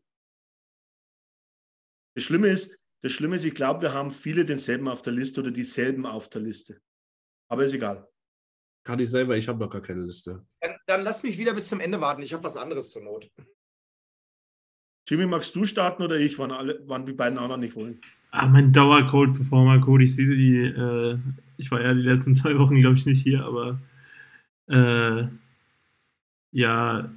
Das 2.16 2.24
Schlimme 2.26 2.48
ist, 2.50 2.78
das 3.02 3.12
Schlimme 3.14 3.36
ist, 3.38 3.46
ich 3.46 3.54
glaube, 3.56 3.82
wir 3.82 3.94
haben 3.94 4.12
viele 4.12 4.46
denselben 4.46 4.88
auf 4.88 5.02
der 5.02 5.14
Liste 5.14 5.40
oder 5.42 5.52
dieselben 5.52 6.06
auf 6.06 6.30
der 6.30 6.42
Liste. 6.42 6.82
Aber 7.50 7.64
ist 7.66 7.74
egal. 7.74 8.10
Kann 8.86 9.00
ich 9.00 9.10
selber, 9.10 9.38
ich 9.38 9.48
habe 9.48 9.60
noch 9.60 9.70
gar 9.70 9.82
keine 9.82 10.02
Liste. 10.04 10.46
Dann, 10.62 10.78
dann 10.90 11.04
lass 11.04 11.24
mich 11.24 11.38
wieder 11.38 11.54
bis 11.54 11.68
zum 11.68 11.80
Ende 11.80 12.02
warten. 12.02 12.24
Ich 12.24 12.34
habe 12.34 12.44
was 12.44 12.58
anderes 12.58 12.90
zur 12.90 13.04
Not. 13.04 13.30
Jimmy, 15.08 15.28
magst 15.28 15.56
du 15.56 15.66
starten 15.66 16.04
oder 16.04 16.20
ich, 16.20 16.38
wann, 16.40 16.52
alle, 16.52 16.82
wann 16.88 17.06
die 17.06 17.14
beiden 17.14 17.38
anderen 17.38 17.62
nicht 17.62 17.76
wollen? 17.76 18.00
Ah, 18.32 18.48
mein 18.48 18.72
Dauer-Cold-Performer, 18.72 19.80
Cody 19.80 20.06
Ceasy, 20.06 20.66
äh, 20.66 21.18
ich 21.58 21.72
war 21.72 21.82
ja 21.82 21.94
die 21.94 22.02
letzten 22.02 22.36
zwei 22.36 22.58
Wochen, 22.58 22.80
glaube 22.80 22.96
ich, 22.96 23.06
nicht 23.06 23.22
hier, 23.22 23.44
aber 23.44 23.80
äh, 24.68 25.28
ja, 26.52 27.10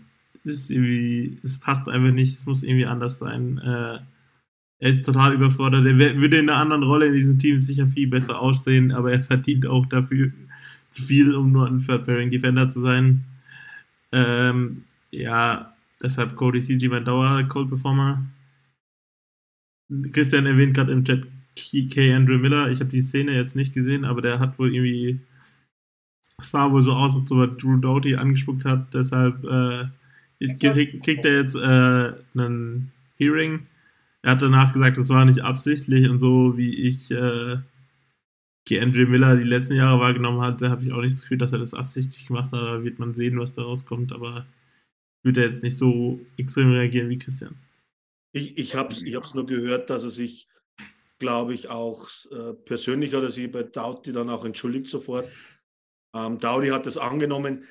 ist 0.45 0.71
irgendwie, 0.71 1.39
es 1.43 1.59
passt 1.59 1.89
einfach 1.89 2.13
nicht, 2.13 2.35
es 2.35 2.47
muss 2.47 2.63
irgendwie 2.63 2.87
anders 2.87 3.19
sein. 3.19 3.59
Äh, 3.59 3.99
er 4.79 4.91
ist 4.91 5.05
total 5.05 5.35
überfordert, 5.35 5.87
er 5.87 5.99
würde 5.99 6.39
in 6.39 6.49
einer 6.49 6.59
anderen 6.59 6.83
Rolle 6.83 7.07
in 7.07 7.13
diesem 7.13 7.39
Team 7.39 7.57
sicher 7.57 7.87
viel 7.87 8.09
besser 8.09 8.39
aussehen, 8.39 8.91
aber 8.91 9.13
er 9.13 9.23
verdient 9.23 9.67
auch 9.67 9.87
dafür 9.87 10.33
zu 10.91 11.03
viel, 11.03 11.35
um 11.35 11.53
nur 11.53 11.67
ein 11.67 11.79
Third-Pairing-Defender 11.79 12.69
zu 12.69 12.81
sein. 12.81 13.25
Ähm, 14.13 14.85
ja, 15.11 15.75
deshalb 16.03 16.37
Cody 16.37 16.61
CG 16.61 16.89
mein 16.89 17.05
Dauer-Cold-Performer. 17.05 18.25
Christian 20.13 20.47
erwähnt 20.47 20.75
gerade 20.75 20.93
im 20.93 21.05
Chat 21.05 21.27
K. 21.55 22.15
Andrew 22.15 22.39
Miller. 22.39 22.71
Ich 22.71 22.81
habe 22.81 22.91
die 22.91 23.03
Szene 23.03 23.33
jetzt 23.33 23.57
nicht 23.57 23.75
gesehen, 23.75 24.05
aber 24.05 24.23
der 24.23 24.39
hat 24.39 24.59
wohl 24.59 24.75
irgendwie 24.75 25.21
sah 26.45 26.71
wohl 26.71 26.83
so 26.83 26.93
aus, 26.93 27.17
als 27.17 27.31
ob 27.31 27.39
er 27.39 27.47
Drew 27.49 27.77
Doughty 27.77 28.17
angespuckt 28.17 28.65
hat. 28.65 28.93
Deshalb 28.95 29.45
äh, 29.45 29.89
kriegt, 30.55 31.03
kriegt 31.05 31.25
er 31.25 31.41
jetzt 31.41 31.57
äh, 31.57 32.13
einen 32.39 32.91
Hearing. 33.17 33.67
Er 34.23 34.33
hat 34.33 34.43
danach 34.43 34.73
gesagt, 34.73 34.97
das 34.97 35.09
war 35.09 35.25
nicht 35.25 35.41
absichtlich 35.41 36.09
und 36.09 36.19
so 36.19 36.57
wie 36.57 36.75
ich 36.75 37.11
äh, 37.11 37.59
K. 38.65 38.81
Andrew 38.81 39.07
Miller 39.07 39.37
die 39.37 39.45
letzten 39.45 39.75
Jahre 39.75 39.99
wahrgenommen 39.99 40.41
hatte, 40.41 40.71
habe 40.71 40.85
ich 40.85 40.93
auch 40.93 41.01
nicht 41.01 41.15
das 41.15 41.23
Gefühl, 41.23 41.39
dass 41.39 41.53
er 41.53 41.59
das 41.59 41.75
absichtlich 41.75 42.27
gemacht 42.27 42.53
hat. 42.53 42.63
Da 42.63 42.85
wird 42.85 42.99
man 42.99 43.15
sehen, 43.15 43.39
was 43.39 43.53
da 43.53 43.63
rauskommt, 43.63 44.13
aber 44.13 44.47
wird 45.25 45.37
er 45.37 45.45
jetzt 45.45 45.63
nicht 45.63 45.77
so 45.77 46.21
extrem 46.37 46.71
reagieren 46.71 47.09
wie 47.09 47.19
Christian. 47.19 47.57
Ich, 48.33 48.57
ich 48.57 48.75
habe 48.75 48.93
es 48.93 49.03
ich 49.03 49.15
hab's 49.15 49.35
nur 49.35 49.47
gehört, 49.47 49.91
dass 49.91 50.05
er 50.05 50.11
sich, 50.11 50.49
glaube 51.19 51.55
ich, 51.55 51.69
auch 51.69 52.09
äh, 52.31 52.55
persönlich 52.55 53.15
hat 53.15 53.23
er 53.23 53.31
sich 53.31 53.51
bei 53.51 53.63
Daudi 53.63 54.13
dann 54.13 54.31
auch 54.31 54.45
entschuldigt 54.45 54.89
sofort. 54.89 55.29
Ähm, 56.15 56.39
Daudi 56.39 56.69
hat 56.69 56.87
das 56.87 56.97
angenommen. 56.97 57.67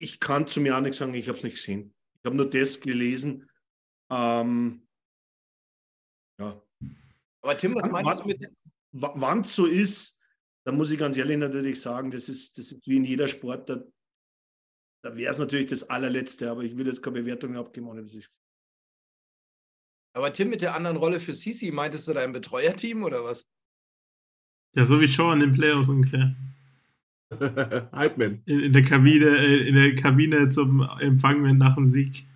Ich 0.00 0.20
kann 0.20 0.46
zu 0.46 0.60
mir 0.60 0.76
auch 0.76 0.80
nichts 0.80 0.98
sagen, 0.98 1.14
ich 1.14 1.28
habe 1.28 1.38
es 1.38 1.44
nicht 1.44 1.56
gesehen. 1.56 1.94
Ich 2.14 2.26
habe 2.26 2.36
nur 2.36 2.48
das 2.48 2.80
gelesen. 2.80 3.48
Ähm, 4.10 4.86
ja. 6.40 6.60
Aber 7.42 7.56
Tim, 7.56 7.74
was 7.74 7.90
meinst 7.90 8.20
du 8.20 8.26
mit. 8.26 8.57
Wann 8.92 9.40
es 9.40 9.54
so 9.54 9.66
ist, 9.66 10.20
da 10.64 10.72
muss 10.72 10.90
ich 10.90 10.98
ganz 10.98 11.16
ehrlich 11.16 11.36
natürlich 11.36 11.80
sagen, 11.80 12.10
das 12.10 12.28
ist, 12.28 12.58
das 12.58 12.72
ist 12.72 12.86
wie 12.86 12.96
in 12.96 13.04
jeder 13.04 13.28
Sport, 13.28 13.68
da, 13.68 13.82
da 15.02 15.16
wäre 15.16 15.30
es 15.30 15.38
natürlich 15.38 15.66
das 15.66 15.88
allerletzte, 15.88 16.50
aber 16.50 16.62
ich 16.62 16.76
will 16.76 16.86
jetzt 16.86 17.02
keine 17.02 17.20
Bewertung 17.20 17.56
abgeben, 17.56 17.88
ohne 17.88 18.02
dass 18.02 18.14
ich 18.14 18.26
Aber 20.14 20.32
Tim, 20.32 20.50
mit 20.50 20.60
der 20.62 20.74
anderen 20.74 20.96
Rolle 20.96 21.20
für 21.20 21.32
Sisi, 21.32 21.70
meintest 21.70 22.08
du 22.08 22.12
da 22.14 22.20
ein 22.20 22.32
Betreuerteam 22.32 23.04
oder 23.04 23.24
was? 23.24 23.50
Ja, 24.74 24.84
so 24.84 25.00
wie 25.00 25.04
in 25.32 25.40
den 25.40 25.52
Playoffs 25.52 25.88
ungefähr. 25.88 26.36
Hypeman. 27.92 28.42
In, 28.46 28.60
in 28.60 28.72
der 28.72 28.82
Kabine, 28.84 29.38
äh, 29.38 29.68
in 29.68 29.74
der 29.74 29.94
Kabine 29.94 30.48
zum 30.48 30.80
Empfang 31.00 31.56
nach 31.56 31.74
dem 31.74 31.86
Sieg. 31.86 32.26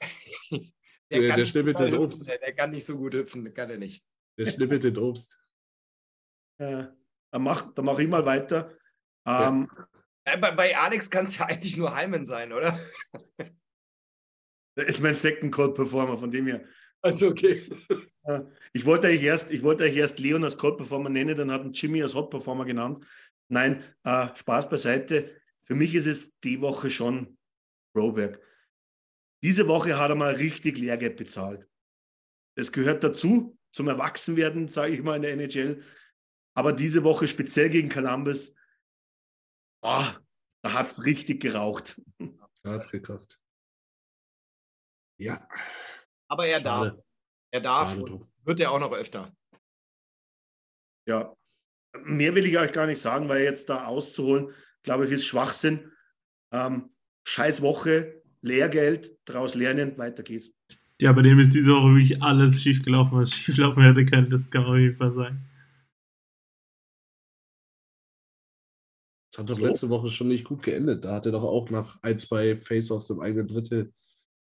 Der- 1.12 1.22
der 1.22 1.36
nicht 1.38 1.52
so 1.52 1.58
schnippelt 1.58 1.80
doll 1.80 1.90
den 1.90 2.00
hüpfen, 2.00 2.04
Obst. 2.20 2.28
Der, 2.28 2.38
der 2.38 2.54
kann 2.54 2.70
nicht 2.70 2.84
so 2.86 2.96
gut 2.96 3.14
hüpfen, 3.14 3.52
kann 3.52 3.68
er 3.68 3.78
nicht. 3.78 4.04
Der 4.38 4.46
schnippelt 4.46 4.84
den 4.84 4.96
Obst. 4.96 5.39
Äh, 6.60 6.84
dann 7.32 7.42
mache 7.42 7.72
dann 7.74 7.84
mach 7.84 7.98
ich 7.98 8.08
mal 8.08 8.26
weiter. 8.26 8.76
Ähm, 9.26 9.68
Ja, 10.26 10.36
bei, 10.36 10.52
bei 10.52 10.76
Alex 10.76 11.10
kann 11.10 11.24
es 11.26 11.38
ja 11.38 11.46
eigentlich 11.46 11.76
nur 11.76 11.94
Heimen 11.94 12.24
sein, 12.24 12.52
oder? 12.52 12.78
Das 14.76 14.86
ist 14.86 15.02
mein 15.02 15.16
Second 15.16 15.52
Code 15.52 15.74
Performer, 15.74 16.18
von 16.18 16.30
dem 16.30 16.46
her. 16.46 16.64
Also 17.02 17.28
okay. 17.28 17.68
Ich 18.72 18.84
wollte 18.84 19.08
euch 19.08 19.22
erst, 19.22 19.50
ich 19.50 19.62
wollte 19.62 19.84
euch 19.84 19.96
erst 19.96 20.20
Leon 20.20 20.44
als 20.44 20.56
Cold 20.56 20.76
Performer 20.76 21.08
nennen, 21.08 21.36
dann 21.36 21.50
hat 21.50 21.62
ein 21.62 21.72
Jimmy 21.72 22.02
als 22.02 22.14
Hot 22.14 22.30
Performer 22.30 22.66
genannt. 22.66 23.04
Nein, 23.48 23.82
äh, 24.04 24.28
Spaß 24.36 24.68
beiseite. 24.68 25.34
Für 25.64 25.74
mich 25.74 25.94
ist 25.94 26.06
es 26.06 26.38
die 26.40 26.60
Woche 26.60 26.90
schon 26.90 27.38
Broberg. 27.94 28.40
Diese 29.42 29.66
Woche 29.66 29.98
hat 29.98 30.10
er 30.10 30.14
mal 30.14 30.34
richtig 30.34 30.78
Lehrgeld 30.78 31.16
bezahlt. 31.16 31.66
Das 32.56 32.70
gehört 32.70 33.02
dazu, 33.02 33.58
zum 33.72 33.88
Erwachsenwerden, 33.88 34.68
sage 34.68 34.92
ich 34.92 35.02
mal, 35.02 35.16
in 35.16 35.22
der 35.22 35.32
NHL. 35.32 35.82
Aber 36.54 36.72
diese 36.72 37.04
Woche 37.04 37.28
speziell 37.28 37.70
gegen 37.70 37.88
Columbus, 37.88 38.54
oh, 39.82 40.04
da 40.62 40.72
hat 40.72 40.88
es 40.88 41.04
richtig 41.04 41.40
geraucht. 41.40 42.00
Da 42.62 42.72
hat 42.72 42.84
es 42.84 42.90
gekracht. 42.90 43.40
Ja. 45.18 45.48
Aber 46.28 46.46
er 46.46 46.60
Schade. 46.60 46.90
darf. 46.90 47.04
Er 47.52 47.60
darf 47.60 47.98
wird 48.44 48.60
er 48.60 48.70
auch 48.70 48.80
noch 48.80 48.92
öfter. 48.92 49.34
Ja, 51.06 51.34
mehr 52.04 52.34
will 52.34 52.46
ich 52.46 52.58
euch 52.58 52.72
gar 52.72 52.86
nicht 52.86 53.00
sagen, 53.00 53.28
weil 53.28 53.42
jetzt 53.42 53.68
da 53.68 53.86
auszuholen, 53.86 54.54
glaube 54.82 55.06
ich, 55.06 55.12
ist 55.12 55.26
Schwachsinn. 55.26 55.90
Ähm, 56.52 56.90
scheiß 57.24 57.62
Woche, 57.62 58.22
Lehrgeld, 58.42 59.16
daraus 59.24 59.54
lernen, 59.54 59.98
weiter 59.98 60.22
geht's. 60.22 60.52
Ja, 61.00 61.12
bei 61.12 61.22
dem 61.22 61.38
ist 61.38 61.54
diese 61.54 61.72
Woche 61.72 61.94
wirklich 61.94 62.22
alles 62.22 62.62
schief 62.62 62.82
gelaufen, 62.82 63.18
was 63.18 63.32
schief 63.32 63.56
laufen 63.56 63.82
hätte 63.82 64.04
können. 64.04 64.30
Das 64.30 64.50
kann 64.50 64.64
auf 64.64 64.76
jeden 64.76 64.96
Fall 64.96 65.12
sein. 65.12 65.49
Das 69.30 69.38
hat 69.38 69.50
doch 69.50 69.56
So? 69.56 69.64
letzte 69.64 69.88
Woche 69.88 70.08
schon 70.08 70.28
nicht 70.28 70.44
gut 70.44 70.62
geendet. 70.62 71.04
Da 71.04 71.14
hat 71.14 71.26
er 71.26 71.32
doch 71.32 71.44
auch 71.44 71.70
nach 71.70 72.02
ein, 72.02 72.18
zwei 72.18 72.56
Face-Offs 72.56 73.10
im 73.10 73.20
eigenen 73.20 73.46
Drittel 73.46 73.92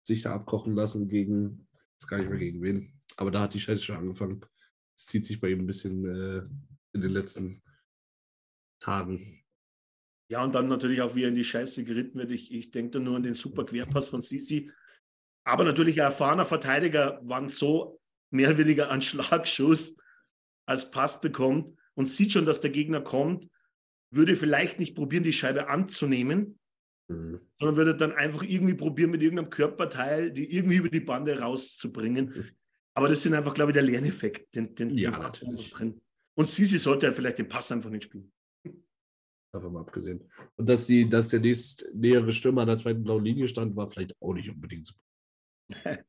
sich 0.02 0.22
da 0.22 0.34
abkochen 0.34 0.74
lassen 0.74 1.08
gegen, 1.08 1.66
weiß 1.98 2.08
gar 2.08 2.18
nicht 2.18 2.30
mehr 2.30 2.38
gegen 2.38 2.62
wen. 2.62 3.00
Aber 3.16 3.30
da 3.30 3.40
hat 3.40 3.54
die 3.54 3.60
Scheiße 3.60 3.82
schon 3.82 3.96
angefangen. 3.96 4.44
Es 4.96 5.06
zieht 5.06 5.26
sich 5.26 5.40
bei 5.40 5.48
ihm 5.50 5.60
ein 5.60 5.66
bisschen 5.66 6.04
äh, 6.04 6.42
in 6.92 7.00
den 7.00 7.10
letzten 7.10 7.62
Tagen. 8.80 9.42
Ja, 10.28 10.44
und 10.44 10.54
dann 10.54 10.68
natürlich 10.68 11.02
auch, 11.02 11.14
wie 11.14 11.22
er 11.24 11.28
in 11.28 11.34
die 11.34 11.44
Scheiße 11.44 11.84
geritten 11.84 12.18
wird. 12.18 12.30
Ich, 12.30 12.52
ich 12.52 12.70
denke 12.70 12.92
da 12.92 12.98
nur 12.98 13.16
an 13.16 13.22
den 13.22 13.34
super 13.34 13.64
Querpass 13.64 14.08
von 14.08 14.20
Sisi. 14.20 14.70
Aber 15.44 15.64
natürlich 15.64 16.00
ein 16.00 16.06
erfahrener 16.06 16.44
Verteidiger, 16.44 17.20
wann 17.22 17.48
so 17.48 18.00
mehr 18.30 18.48
oder 18.48 18.58
weniger 18.58 18.90
einen 18.90 19.02
Schlagschuss 19.02 19.96
als 20.66 20.90
Pass 20.90 21.20
bekommt 21.20 21.78
und 21.94 22.06
sieht 22.08 22.32
schon, 22.32 22.46
dass 22.46 22.60
der 22.60 22.70
Gegner 22.70 23.00
kommt, 23.00 23.48
würde 24.10 24.36
vielleicht 24.36 24.78
nicht 24.78 24.94
probieren, 24.94 25.24
die 25.24 25.32
Scheibe 25.32 25.68
anzunehmen, 25.68 26.58
Mhm. 27.08 27.40
sondern 27.60 27.76
würde 27.76 27.96
dann 27.96 28.12
einfach 28.12 28.42
irgendwie 28.42 28.74
probieren, 28.74 29.12
mit 29.12 29.22
irgendeinem 29.22 29.48
Körperteil 29.50 30.32
die 30.32 30.52
irgendwie 30.56 30.76
über 30.78 30.88
die 30.88 30.98
Bande 31.00 31.38
rauszubringen. 31.38 32.52
Aber 32.94 33.08
das 33.08 33.22
sind 33.22 33.34
einfach, 33.34 33.54
glaube 33.54 33.70
ich, 33.70 33.74
der 33.74 33.84
Lerneffekt. 33.84 34.52
Den, 34.54 34.74
den, 34.74 34.98
Ja, 34.98 35.12
den 35.12 35.20
natürlich. 35.20 35.70
drin. 35.70 36.00
Und 36.36 36.48
Sisi 36.48 36.78
sollte 36.78 37.06
ja 37.06 37.12
vielleicht 37.12 37.38
den 37.38 37.48
Pass 37.48 37.70
einfach 37.70 37.90
nicht 37.90 38.04
spielen. 38.04 38.32
Davon 39.52 39.72
mal 39.72 39.82
abgesehen. 39.82 40.28
Und 40.56 40.68
dass, 40.68 40.86
die, 40.86 41.08
dass 41.08 41.28
der 41.28 41.40
nächst 41.40 41.88
nähere 41.94 42.32
Stürmer 42.32 42.62
an 42.62 42.68
der 42.68 42.76
zweiten 42.76 43.04
blauen 43.04 43.24
Linie 43.24 43.46
stand, 43.46 43.76
war 43.76 43.88
vielleicht 43.88 44.20
auch 44.20 44.34
nicht 44.34 44.50
unbedingt 44.50 44.86
so. 44.86 44.94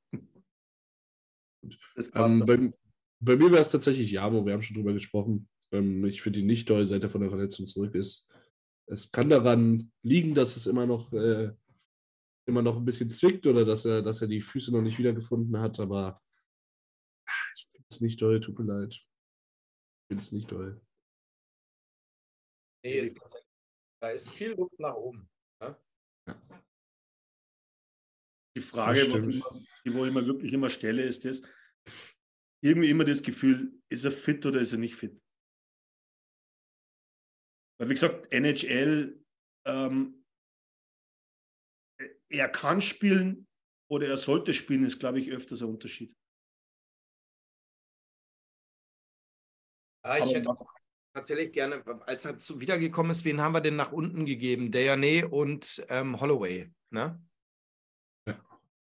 Das 1.96 2.10
passt. 2.10 2.36
Ähm, 2.36 2.46
bei, 2.46 2.72
bei 3.20 3.36
mir 3.36 3.52
wäre 3.52 3.62
es 3.62 3.70
tatsächlich 3.70 4.12
Jamo, 4.12 4.46
wir 4.46 4.54
haben 4.54 4.62
schon 4.62 4.76
drüber 4.78 4.94
gesprochen. 4.94 5.50
Ähm, 5.72 6.06
ich 6.06 6.22
finde 6.22 6.40
ihn 6.40 6.48
nicht 6.48 6.68
toll, 6.68 6.86
seit 6.86 7.04
er 7.04 7.10
von 7.10 7.22
der 7.22 7.30
Verletzung 7.30 7.68
zurück 7.68 7.96
ist. 7.96 8.28
Es 8.90 9.12
kann 9.12 9.30
daran 9.30 9.92
liegen, 10.02 10.34
dass 10.34 10.56
es 10.56 10.68
immer 10.68 10.86
noch, 10.86 11.12
äh, 11.14 11.52
immer 12.48 12.62
noch 12.62 12.78
ein 12.78 12.86
bisschen 12.86 13.10
zwickt 13.10 13.46
oder 13.46 13.66
dass 13.66 13.86
er, 13.86 14.02
dass 14.02 14.22
er 14.22 14.28
die 14.28 14.42
Füße 14.42 14.72
noch 14.72 14.82
nicht 14.82 14.98
wiedergefunden 14.98 15.60
hat, 15.60 15.80
aber 15.80 16.22
ich 17.56 17.66
finde 17.66 17.88
es 17.90 18.02
nicht 18.02 18.20
toll, 18.20 18.40
tut 18.40 18.58
mir 18.60 18.66
leid. 18.66 18.94
Ich 18.94 20.08
finde 20.08 20.24
es 20.24 20.32
nicht 20.32 20.50
toll. 20.50 20.82
Nee, 22.84 23.00
ist. 23.00 23.20
Da 24.00 24.12
ist 24.12 24.30
viel 24.30 24.52
Luft 24.52 24.80
nach 24.80 24.96
oben. 24.96 25.30
Die 28.56 28.62
Frage, 28.62 29.06
die 29.06 29.94
wo 29.94 30.06
ich 30.06 30.14
mir 30.14 30.26
wirklich 30.26 30.54
immer 30.54 30.70
stelle, 30.70 31.04
ist 31.04 31.26
das, 31.26 31.44
irgendwie 32.64 32.90
immer 32.90 33.06
das 33.06 33.22
Gefühl, 33.22 33.80
ist 33.90 34.04
er 34.04 34.12
fit 34.12 34.46
oder 34.46 34.60
ist 34.62 34.72
er 34.72 34.80
nicht 34.80 34.96
fit? 34.96 35.22
Weil 37.80 37.90
wie 37.90 37.94
gesagt, 37.94 38.32
NHL, 38.32 39.24
ähm, 39.66 40.26
er 42.30 42.50
kann 42.50 42.82
spielen 42.82 43.48
oder 43.90 44.08
er 44.08 44.18
sollte 44.18 44.54
spielen, 44.54 44.86
ist, 44.86 45.00
glaube 45.00 45.20
ich, 45.20 45.32
öfters 45.32 45.62
ein 45.62 45.70
Unterschied. 45.70 46.16
Ja, 50.06 50.18
ich 50.18 50.24
Aber- 50.24 50.34
hätte 50.34 50.58
tatsächlich 51.14 51.52
gerne, 51.52 51.84
als 52.06 52.26
er 52.26 52.38
zu 52.38 52.60
wiedergekommen 52.60 53.12
ist, 53.12 53.26
wen 53.26 53.42
haben 53.42 53.54
wir 53.54 53.62
denn 53.62 53.76
nach 53.76 53.92
unten 53.92 54.26
gegeben? 54.26 54.72
Dayane 54.72 55.28
und 55.28 55.84
ähm, 55.90 56.20
Holloway. 56.20 56.72
Ne? 56.92 57.22
Ja. 58.28 58.40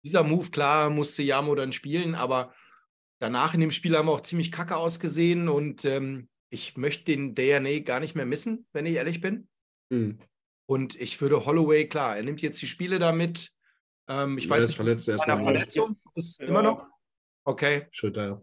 Dieser 0.05 0.23
Move, 0.23 0.51
klar, 0.51 0.91
musste 0.91 1.23
Jamo 1.23 1.55
dann 1.55 1.73
spielen, 1.73 2.15
aber 2.15 2.55
danach 3.21 3.55
in 3.55 3.61
dem 3.61 3.71
Spiel 3.71 3.97
haben 3.97 4.07
wir 4.07 4.13
auch 4.13 4.21
ziemlich 4.21 4.53
kacke 4.53 4.77
ausgesehen 4.77 5.49
und 5.49 5.85
ähm, 5.85 6.29
ich 6.51 6.77
möchte 6.77 7.05
den 7.05 7.35
Dayane 7.35 7.83
gar 7.83 8.01
nicht 8.01 8.15
mehr 8.15 8.27
missen, 8.27 8.67
wenn 8.73 8.87
ich 8.87 8.95
ehrlich 8.95 9.21
bin. 9.21 9.49
Hm. 9.93 10.19
Und 10.67 11.01
ich 11.01 11.21
würde 11.21 11.47
Holloway, 11.47 11.89
klar, 11.89 12.17
er 12.17 12.23
nimmt 12.23 12.43
jetzt 12.43 12.61
die 12.61 12.67
Spiele 12.67 12.99
damit. 12.99 13.53
Ähm, 14.09 14.39
ich 14.39 14.45
Er 14.45 14.51
weiß 14.51 14.63
ist 14.65 14.69
nicht, 14.71 14.77
verletzt, 14.77 15.09
er 15.09 15.15
ist 15.17 15.27
nicht. 15.27 15.43
Verletzung 15.43 16.01
ist 16.15 16.41
Ja. 16.41 16.47
immer 16.47 16.63
noch. 16.63 16.87
Okay. 17.45 17.87
Schulter, 17.91 18.27
ja. 18.27 18.43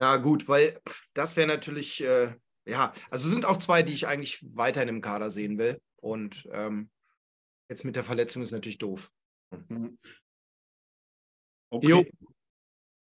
Ja, 0.00 0.16
gut, 0.16 0.48
weil 0.48 0.80
das 1.14 1.36
wäre 1.36 1.48
natürlich, 1.48 2.02
äh, 2.02 2.34
ja, 2.66 2.92
also 3.10 3.28
sind 3.28 3.44
auch 3.44 3.58
zwei, 3.58 3.82
die 3.82 3.92
ich 3.92 4.06
eigentlich 4.06 4.44
weiterhin 4.54 4.88
im 4.88 5.00
Kader 5.00 5.30
sehen 5.30 5.58
will. 5.58 5.80
Und 5.96 6.48
ähm, 6.52 6.90
jetzt 7.68 7.84
mit 7.84 7.96
der 7.96 8.02
Verletzung 8.02 8.42
ist 8.42 8.52
natürlich 8.52 8.78
doof. 8.78 9.10
Okay. 11.70 11.88
Jo. 11.88 12.04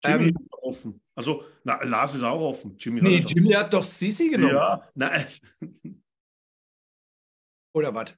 Jimmy 0.05 0.27
Ähm, 0.29 0.47
offen. 0.51 1.01
Also, 1.15 1.45
na, 1.63 1.81
Lars 1.83 2.13
ist 2.13 2.23
auch 2.23 2.41
offen. 2.41 2.75
Jimmy 2.77 3.01
Nee, 3.01 3.21
hat. 3.21 3.31
Jimmy 3.31 3.53
hat 3.53 3.73
doch 3.73 3.83
Sisi 3.83 4.29
genommen. 4.29 4.55
Ja, 4.55 4.87
nein. 4.93 5.25
Oder 7.73 7.95
was? 7.95 8.13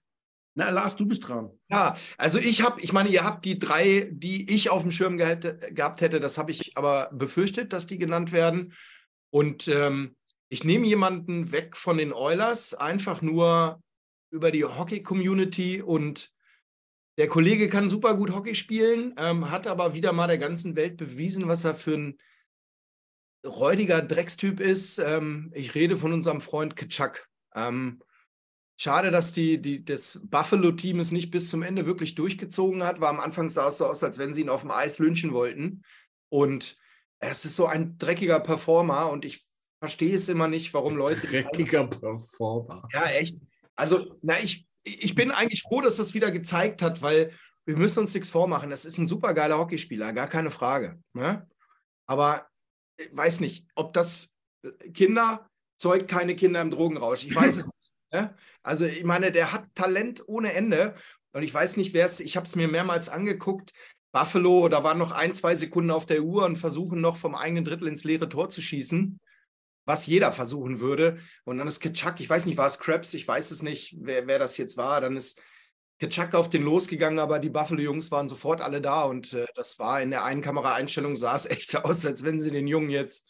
Na, 0.56 0.72
Lars, 0.72 0.96
du 0.96 1.06
bist 1.06 1.28
dran. 1.28 1.52
Ja, 1.70 1.96
also 2.18 2.40
ich 2.40 2.64
habe, 2.64 2.82
ich 2.82 2.92
meine, 2.92 3.10
ihr 3.10 3.24
habt 3.24 3.46
die 3.46 3.60
drei, 3.60 4.10
die 4.12 4.50
ich 4.50 4.72
auf 4.72 4.82
dem 4.82 4.90
Schirm 4.90 5.18
gehätte, 5.18 5.58
gehabt 5.72 6.02
hätte, 6.02 6.20
das 6.20 6.40
habe 6.40 6.50
ich 6.50 6.76
aber 6.76 7.12
befürchtet, 7.14 7.74
dass 7.74 7.86
die 7.86 8.00
genannt 8.00 8.32
werden. 8.32 8.74
Und 9.30 9.68
ähm, 9.68 10.16
ich 10.50 10.64
nehme 10.64 10.88
jemanden 10.88 11.52
weg 11.52 11.78
von 11.78 11.98
den 11.98 12.12
Oilers, 12.12 12.74
einfach 12.74 13.22
nur 13.22 13.84
über 14.32 14.50
die 14.50 14.66
Hockey-Community 14.66 15.82
und 15.84 16.32
der 17.18 17.28
Kollege 17.28 17.70
kann 17.70 17.90
super 17.90 18.16
gut 18.16 18.34
Hockey 18.34 18.56
spielen, 18.56 19.14
ähm, 19.18 19.52
hat 19.52 19.68
aber 19.68 19.94
wieder 19.94 20.12
mal 20.14 20.28
der 20.28 20.38
ganzen 20.38 20.76
Welt 20.76 20.98
bewiesen, 20.98 21.48
was 21.48 21.66
er 21.66 21.76
für 21.76 21.96
ein 21.96 22.18
räudiger 23.46 24.02
Dreckstyp 24.02 24.60
ist. 24.60 25.00
Ähm, 25.00 25.52
ich 25.54 25.76
rede 25.76 25.98
von 25.98 26.14
unserem 26.14 26.42
Freund 26.42 26.76
Kitschak. 26.76 27.28
Ähm, 27.56 28.02
Schade, 28.80 29.10
dass 29.10 29.34
die, 29.34 29.60
die, 29.60 29.84
das 29.84 30.20
Buffalo-Team 30.24 31.00
es 31.00 31.12
nicht 31.12 31.32
bis 31.32 31.50
zum 31.50 31.64
Ende 31.64 31.88
wirklich 31.88 32.14
durchgezogen 32.14 32.84
hat. 32.84 33.02
War 33.02 33.10
am 33.10 33.20
Anfang 33.20 33.50
sah 33.50 33.70
es 33.70 33.80
so 33.80 33.88
aus, 33.88 34.04
als 34.04 34.20
wenn 34.20 34.36
sie 34.36 34.42
ihn 34.42 34.50
auf 34.50 34.62
dem 34.62 34.70
Eis 34.70 35.00
lynchen 35.00 35.34
wollten. 35.34 35.82
Und 36.30 36.78
es 37.20 37.44
ist 37.44 37.56
so 37.56 37.66
ein 37.66 37.98
dreckiger 37.98 38.40
Performer 38.40 39.10
und 39.10 39.26
ich 39.26 39.48
verstehe 39.80 40.14
es 40.14 40.30
immer 40.30 40.48
nicht, 40.48 40.76
warum 40.76 40.96
Leute. 40.96 41.26
Dreckiger 41.26 41.88
Performer. 41.88 42.88
Ja, 42.94 43.06
echt. 43.06 43.40
Also, 43.76 44.16
na, 44.22 44.40
ich, 44.40 44.68
ich 44.84 45.16
bin 45.16 45.32
eigentlich 45.32 45.64
froh, 45.64 45.82
dass 45.82 45.98
das 45.98 46.14
wieder 46.14 46.30
gezeigt 46.30 46.84
hat, 46.84 47.02
weil 47.02 47.32
wir 47.66 47.78
müssen 47.78 48.02
uns 48.02 48.14
nichts 48.14 48.30
vormachen. 48.30 48.70
Das 48.70 48.86
ist 48.86 49.00
ein 49.00 49.08
supergeiler 49.08 49.58
Hockeyspieler, 49.58 50.14
gar 50.14 50.28
keine 50.28 50.52
Frage. 50.52 51.02
Ne? 51.14 51.48
Aber 52.06 52.48
weiß 53.12 53.40
nicht, 53.40 53.66
ob 53.76 53.94
das 53.94 54.36
Kinder 54.94 55.50
zeugt 55.78 56.10
keine 56.10 56.36
Kinder 56.36 56.62
im 56.62 56.72
Drogenrausch. 56.72 57.26
Ich 57.26 57.36
weiß 57.36 57.58
es 57.58 57.66
nicht. 57.66 57.92
Ne? 58.12 58.36
Also, 58.64 58.86
ich 58.86 59.04
meine, 59.04 59.32
der 59.32 59.52
hat 59.52 59.68
Talent 59.76 60.24
ohne 60.28 60.54
Ende. 60.54 60.96
Und 61.34 61.44
ich 61.44 61.54
weiß 61.54 61.78
nicht, 61.78 61.94
wer 61.94 62.06
es, 62.06 62.20
ich 62.20 62.36
habe 62.36 62.48
es 62.48 62.56
mir 62.56 62.68
mehrmals 62.68 63.10
angeguckt. 63.10 63.74
Buffalo, 64.12 64.70
da 64.70 64.84
waren 64.84 64.98
noch 64.98 65.12
ein, 65.12 65.34
zwei 65.34 65.56
Sekunden 65.56 65.92
auf 65.92 66.06
der 66.06 66.24
Uhr 66.24 66.46
und 66.46 66.56
versuchen 66.56 67.02
noch 67.02 67.18
vom 67.18 67.36
eigenen 67.36 67.66
Drittel 67.66 67.88
ins 67.88 68.04
leere 68.04 68.30
Tor 68.30 68.50
zu 68.50 68.62
schießen, 68.62 69.20
was 69.86 70.08
jeder 70.08 70.32
versuchen 70.32 70.80
würde. 70.80 71.20
Und 71.44 71.58
dann 71.58 71.68
ist 71.68 71.82
Kitschak, 71.82 72.20
ich 72.20 72.30
weiß 72.30 72.46
nicht, 72.46 72.58
war 72.58 72.68
es 72.68 72.80
Krebs, 72.80 73.14
ich 73.14 73.28
weiß 73.28 73.52
es 73.52 73.62
nicht, 73.62 73.96
wer, 74.00 74.26
wer 74.26 74.40
das 74.40 74.58
jetzt 74.58 74.78
war. 74.78 75.02
Dann 75.02 75.18
ist 75.18 75.42
Kitschak 76.00 76.36
auf 76.36 76.50
den 76.50 76.64
losgegangen, 76.64 77.20
aber 77.20 77.40
die 77.40 77.50
Buffalo-Jungs 77.50 78.12
waren 78.12 78.28
sofort 78.28 78.62
alle 78.62 78.82
da 78.82 79.04
und 79.04 79.34
äh, 79.34 79.48
das 79.56 79.80
war 79.80 80.02
in 80.02 80.12
der 80.12 80.24
einen 80.24 80.42
Kameraeinstellung, 80.42 81.16
sah 81.16 81.36
es 81.36 81.46
echt 81.50 81.76
aus, 81.84 82.06
als 82.06 82.24
wenn 82.24 82.40
sie 82.40 82.52
den 82.52 82.68
Jungen 82.68 82.90
jetzt 82.90 83.28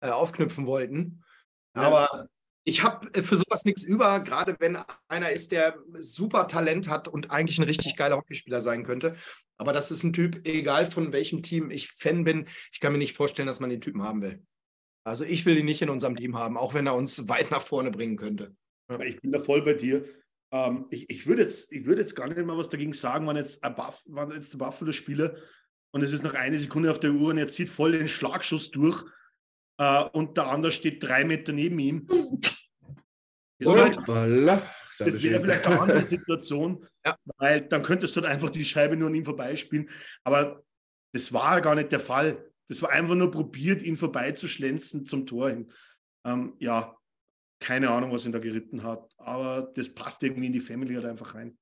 äh, 0.00 0.08
aufknüpfen 0.08 0.66
wollten. 0.66 1.22
Aber 1.74 2.28
ich 2.64 2.82
habe 2.82 3.12
äh, 3.14 3.22
für 3.22 3.36
sowas 3.36 3.64
nichts 3.64 3.82
über, 3.82 4.20
gerade 4.20 4.56
wenn 4.58 4.78
einer 5.08 5.30
ist, 5.30 5.52
der 5.52 5.78
super 6.00 6.48
Talent 6.48 6.88
hat 6.88 7.06
und 7.06 7.30
eigentlich 7.30 7.58
ein 7.58 7.64
richtig 7.64 7.96
geiler 7.96 8.16
Hockeyspieler 8.16 8.60
sein 8.60 8.84
könnte. 8.84 9.16
Aber 9.58 9.72
das 9.72 9.90
ist 9.90 10.02
ein 10.02 10.12
Typ, 10.12 10.46
egal 10.46 10.90
von 10.90 11.12
welchem 11.12 11.42
Team 11.42 11.70
ich 11.70 11.88
Fan 11.88 12.24
bin, 12.24 12.48
ich 12.72 12.80
kann 12.80 12.92
mir 12.92 12.98
nicht 12.98 13.16
vorstellen, 13.16 13.46
dass 13.46 13.60
man 13.60 13.70
den 13.70 13.80
Typen 13.80 14.02
haben 14.02 14.20
will. 14.20 14.42
Also 15.04 15.24
ich 15.24 15.46
will 15.46 15.56
ihn 15.56 15.66
nicht 15.66 15.82
in 15.82 15.90
unserem 15.90 16.16
Team 16.16 16.36
haben, 16.36 16.56
auch 16.56 16.74
wenn 16.74 16.86
er 16.86 16.96
uns 16.96 17.28
weit 17.28 17.50
nach 17.50 17.62
vorne 17.62 17.90
bringen 17.90 18.16
könnte. 18.16 18.54
Ich 19.04 19.20
bin 19.20 19.32
da 19.32 19.38
voll 19.38 19.62
bei 19.62 19.74
dir. 19.74 20.04
Ähm, 20.52 20.86
ich 20.90 21.08
ich 21.10 21.26
würde 21.26 21.42
jetzt, 21.42 21.72
ich 21.72 21.84
würd 21.86 21.98
jetzt 21.98 22.14
gar 22.14 22.28
nicht 22.28 22.38
mal 22.44 22.56
was 22.56 22.68
dagegen 22.68 22.92
sagen, 22.92 23.26
wenn 23.26 23.36
jetzt, 23.36 23.60
Buff, 23.62 24.04
wenn 24.06 24.30
jetzt 24.30 24.52
der 24.52 24.58
Buffalo-Spieler 24.58 25.36
und 25.92 26.02
es 26.02 26.12
ist 26.12 26.22
noch 26.22 26.34
eine 26.34 26.58
Sekunde 26.58 26.90
auf 26.90 27.00
der 27.00 27.12
Uhr 27.12 27.30
und 27.30 27.38
er 27.38 27.48
zieht 27.48 27.68
voll 27.68 27.92
den 27.92 28.08
Schlagschuss 28.08 28.70
durch 28.70 29.04
äh, 29.78 30.04
und 30.12 30.36
der 30.36 30.46
andere 30.48 30.72
steht 30.72 31.02
drei 31.02 31.24
Meter 31.24 31.52
neben 31.52 31.78
ihm. 31.78 32.06
Das 33.58 33.74
wäre 33.74 33.84
halt, 33.84 34.62
das 34.98 35.22
wäre 35.22 35.40
vielleicht 35.40 35.66
eine 35.66 35.80
andere 35.80 36.04
Situation, 36.04 36.86
Ja. 37.06 37.16
weil 37.38 37.60
dann 37.62 37.82
könntest 37.82 38.16
du 38.16 38.20
halt 38.20 38.32
einfach 38.32 38.50
die 38.50 38.64
Scheibe 38.64 38.96
nur 38.96 39.08
an 39.08 39.14
ihm 39.14 39.24
vorbeispielen. 39.24 39.88
Aber 40.24 40.62
das 41.12 41.32
war 41.32 41.60
gar 41.60 41.74
nicht 41.76 41.92
der 41.92 42.00
Fall. 42.00 42.50
Das 42.68 42.82
war 42.82 42.90
einfach 42.90 43.14
nur 43.14 43.30
probiert, 43.30 43.82
ihn 43.82 43.96
vorbeizuschlänzen 43.96 45.06
zum 45.06 45.24
Tor 45.24 45.50
hin. 45.50 45.72
Ähm, 46.24 46.56
ja, 46.58 46.96
keine 47.60 47.90
Ahnung, 47.90 48.12
was 48.12 48.26
ihn 48.26 48.32
da 48.32 48.38
geritten 48.38 48.82
hat, 48.82 49.10
aber 49.16 49.72
das 49.74 49.94
passt 49.94 50.22
irgendwie 50.22 50.46
in 50.46 50.52
die 50.52 50.60
Family 50.60 50.94
halt 50.94 51.06
einfach 51.06 51.34
rein. 51.34 51.56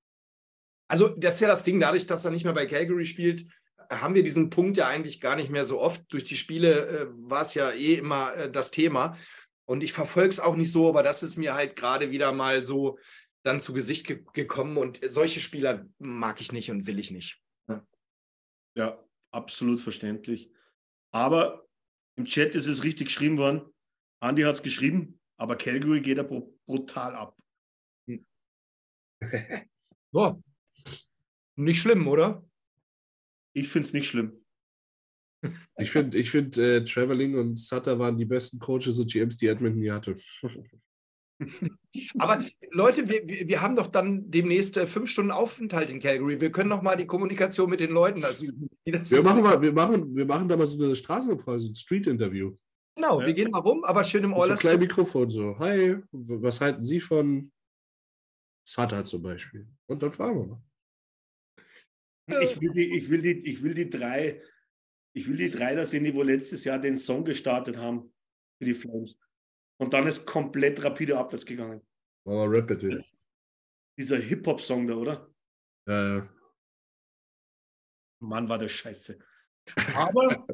Also, 0.88 1.08
das 1.08 1.36
ist 1.36 1.40
ja 1.40 1.48
das 1.48 1.64
Ding, 1.64 1.80
dadurch, 1.80 2.06
dass 2.06 2.24
er 2.24 2.30
nicht 2.30 2.44
mehr 2.44 2.52
bei 2.52 2.66
Calgary 2.66 3.06
spielt, 3.06 3.46
haben 3.90 4.14
wir 4.14 4.22
diesen 4.22 4.50
Punkt 4.50 4.76
ja 4.76 4.88
eigentlich 4.88 5.20
gar 5.20 5.36
nicht 5.36 5.50
mehr 5.50 5.64
so 5.64 5.80
oft. 5.80 6.04
Durch 6.12 6.24
die 6.24 6.36
Spiele 6.36 6.88
äh, 6.88 7.06
war 7.10 7.42
es 7.42 7.54
ja 7.54 7.70
eh 7.70 7.94
immer 7.94 8.34
äh, 8.34 8.50
das 8.50 8.70
Thema. 8.70 9.16
Und 9.66 9.82
ich 9.82 9.92
verfolge 9.92 10.30
es 10.30 10.40
auch 10.40 10.56
nicht 10.56 10.70
so, 10.70 10.88
aber 10.88 11.02
das 11.02 11.22
ist 11.22 11.36
mir 11.36 11.54
halt 11.54 11.76
gerade 11.76 12.10
wieder 12.10 12.32
mal 12.32 12.64
so 12.64 12.98
dann 13.44 13.60
zu 13.60 13.72
Gesicht 13.72 14.06
ge 14.06 14.22
gekommen. 14.32 14.76
Und 14.76 15.00
solche 15.06 15.40
Spieler 15.40 15.86
mag 15.98 16.40
ich 16.40 16.52
nicht 16.52 16.70
und 16.70 16.86
will 16.86 16.98
ich 16.98 17.10
nicht. 17.10 17.40
Ja, 18.76 19.02
absolut 19.30 19.80
verständlich. 19.80 20.50
Aber 21.12 21.66
im 22.16 22.24
Chat 22.24 22.54
ist 22.54 22.66
es 22.66 22.82
richtig 22.82 23.06
geschrieben 23.06 23.38
worden. 23.38 23.62
Andy 24.20 24.42
hat 24.42 24.54
es 24.54 24.62
geschrieben, 24.62 25.20
aber 25.44 25.56
Calgary 25.56 26.00
geht 26.00 26.18
bru- 26.18 26.50
brutal 26.66 27.14
ab. 27.14 27.38
Ja. 30.16 30.38
Nicht 31.56 31.80
schlimm, 31.80 32.06
oder? 32.06 32.48
Ich 33.52 33.68
finde 33.68 33.88
es 33.88 33.92
nicht 33.92 34.08
schlimm. 34.08 34.40
Ich 35.76 35.90
finde, 35.90 36.16
ich 36.16 36.30
find, 36.30 36.56
äh, 36.56 36.84
Traveling 36.84 37.36
und 37.36 37.58
Sutter 37.58 37.98
waren 37.98 38.16
die 38.16 38.24
besten 38.24 38.58
Coaches 38.58 38.98
und 38.98 39.12
GMs, 39.12 39.36
die 39.36 39.48
Edmonton 39.48 39.82
je 39.82 39.90
hatte. 39.90 40.16
Aber 42.18 42.42
Leute, 42.70 43.08
wir, 43.08 43.26
wir, 43.26 43.60
haben 43.60 43.76
doch 43.76 43.88
dann 43.88 44.30
demnächst 44.30 44.76
äh, 44.76 44.86
fünf 44.86 45.10
Stunden 45.10 45.32
Aufenthalt 45.32 45.90
in 45.90 46.00
Calgary. 46.00 46.40
Wir 46.40 46.52
können 46.52 46.70
noch 46.70 46.80
mal 46.80 46.96
die 46.96 47.06
Kommunikation 47.06 47.68
mit 47.68 47.80
den 47.80 47.90
Leuten 47.90 48.20
das 48.20 48.42
das 48.84 49.10
Wir 49.10 49.22
machen, 49.22 49.42
mal, 49.42 49.60
wir, 49.60 49.72
machen, 49.72 50.14
wir 50.14 50.24
machen 50.24 50.48
da 50.48 50.56
mal 50.56 50.66
so 50.66 50.82
eine 50.82 50.96
Straßenumfrage, 50.96 51.60
so 51.60 51.68
ein 51.68 51.74
Street-Interview. 51.74 52.56
Genau, 52.96 53.20
Ja. 53.20 53.26
wir 53.26 53.34
gehen 53.34 53.50
mal 53.50 53.58
rum, 53.58 53.84
aber 53.84 54.04
schön 54.04 54.22
im 54.24 54.30
Mit 54.30 54.36
so 54.38 54.42
Oilers. 54.42 54.60
kleinen 54.60 54.80
Mikrofon 54.80 55.30
so. 55.30 55.58
Hi, 55.58 55.96
was 56.12 56.60
halten 56.60 56.84
Sie 56.84 57.00
von 57.00 57.52
Sutter 58.66 59.04
zum 59.04 59.22
Beispiel? 59.22 59.68
Und 59.86 60.02
dann 60.02 60.12
fragen 60.12 60.38
wir 60.40 60.46
mal. 60.46 60.62
Ich 62.42 62.60
will 62.60 62.72
die, 62.72 62.96
ich 62.96 63.10
will 63.10 63.20
die, 63.20 63.44
ich 63.50 63.62
will 63.62 63.74
die 63.74 63.90
drei, 63.90 64.42
ich 65.14 65.28
will 65.28 65.36
die 65.36 65.50
drei 65.50 65.74
da 65.74 65.84
sehen, 65.84 66.04
die 66.04 66.14
wo 66.14 66.22
letztes 66.22 66.64
Jahr 66.64 66.78
den 66.78 66.96
Song 66.96 67.24
gestartet 67.24 67.76
haben 67.76 68.14
für 68.58 68.64
die 68.64 68.74
Flames. 68.74 69.18
Und 69.78 69.92
dann 69.92 70.06
ist 70.06 70.24
komplett 70.24 70.82
rapide 70.82 71.18
abwärts 71.18 71.44
gegangen. 71.44 71.82
Machen 72.24 72.38
wir 72.38 72.50
Rap 72.58 72.68
bitte. 72.68 73.04
Dieser 73.98 74.16
Hip-Hop-Song 74.16 74.86
da, 74.86 74.94
oder? 74.94 75.34
Äh, 75.86 76.22
Mann, 78.22 78.48
war 78.48 78.58
das 78.58 78.72
scheiße. 78.72 79.18
Aber 79.96 80.46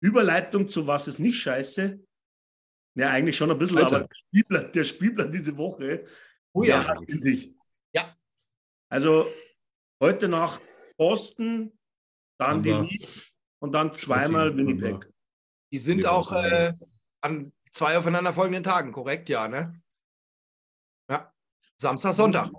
Überleitung 0.00 0.68
zu 0.68 0.86
was 0.86 1.08
ist 1.08 1.18
nicht 1.18 1.38
scheiße. 1.40 1.98
Ja, 2.96 3.10
eigentlich 3.10 3.36
schon 3.36 3.50
ein 3.50 3.58
bisschen, 3.58 3.78
Alter. 3.78 3.96
aber 3.96 4.08
der 4.08 4.14
Spielplan, 4.16 4.72
der 4.72 4.84
Spielplan 4.84 5.32
diese 5.32 5.56
Woche, 5.56 6.06
Oh 6.52 6.62
der 6.62 6.76
ja. 6.76 6.86
hat 6.86 7.02
in 7.08 7.20
sich. 7.20 7.54
Ja. 7.94 8.16
Also 8.90 9.28
heute 10.02 10.28
nach 10.28 10.60
Boston, 10.96 11.78
dann 12.40 12.62
die 12.62 12.72
Leafs 12.72 13.22
und 13.60 13.72
dann 13.72 13.92
zweimal 13.92 14.56
Winnipeg. 14.56 15.08
Die 15.72 15.78
sind 15.78 16.06
auch 16.06 16.32
äh, 16.32 16.72
an 17.20 17.52
zwei 17.70 17.98
aufeinanderfolgenden 17.98 18.62
Tagen, 18.64 18.90
korrekt? 18.92 19.28
Ja, 19.28 19.46
ne? 19.48 19.80
Ja. 21.10 21.32
Samstag, 21.76 22.14
Sonntag. 22.14 22.50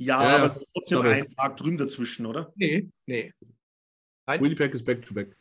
Ja, 0.00 0.22
Ja, 0.22 0.36
aber 0.44 0.54
trotzdem 0.74 0.98
Sorry. 1.02 1.12
ein 1.14 1.28
Tag 1.28 1.56
drüben 1.56 1.78
dazwischen, 1.78 2.26
oder? 2.26 2.52
Nee, 2.54 2.88
nee. 3.06 3.32
Winnipeg 4.40 4.74
ist 4.74 4.84
back-to-back. 4.84 5.34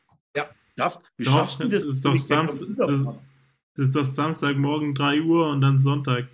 Schaffst, 0.80 1.02
wie 1.18 1.24
Doch, 1.24 1.32
schaffst 1.32 1.60
du 1.60 1.68
das? 1.68 1.84
das 1.84 1.92
ist 1.96 2.06
doch 2.06 2.16
Samstag- 2.18 2.68
das- 2.78 3.04
Das 3.74 3.88
ist 3.88 3.96
doch 3.96 4.04
Samstagmorgen 4.06 4.94
3 4.94 5.22
Uhr 5.22 5.50
und 5.50 5.62
dann 5.62 5.80
Sonntag. 5.80 6.28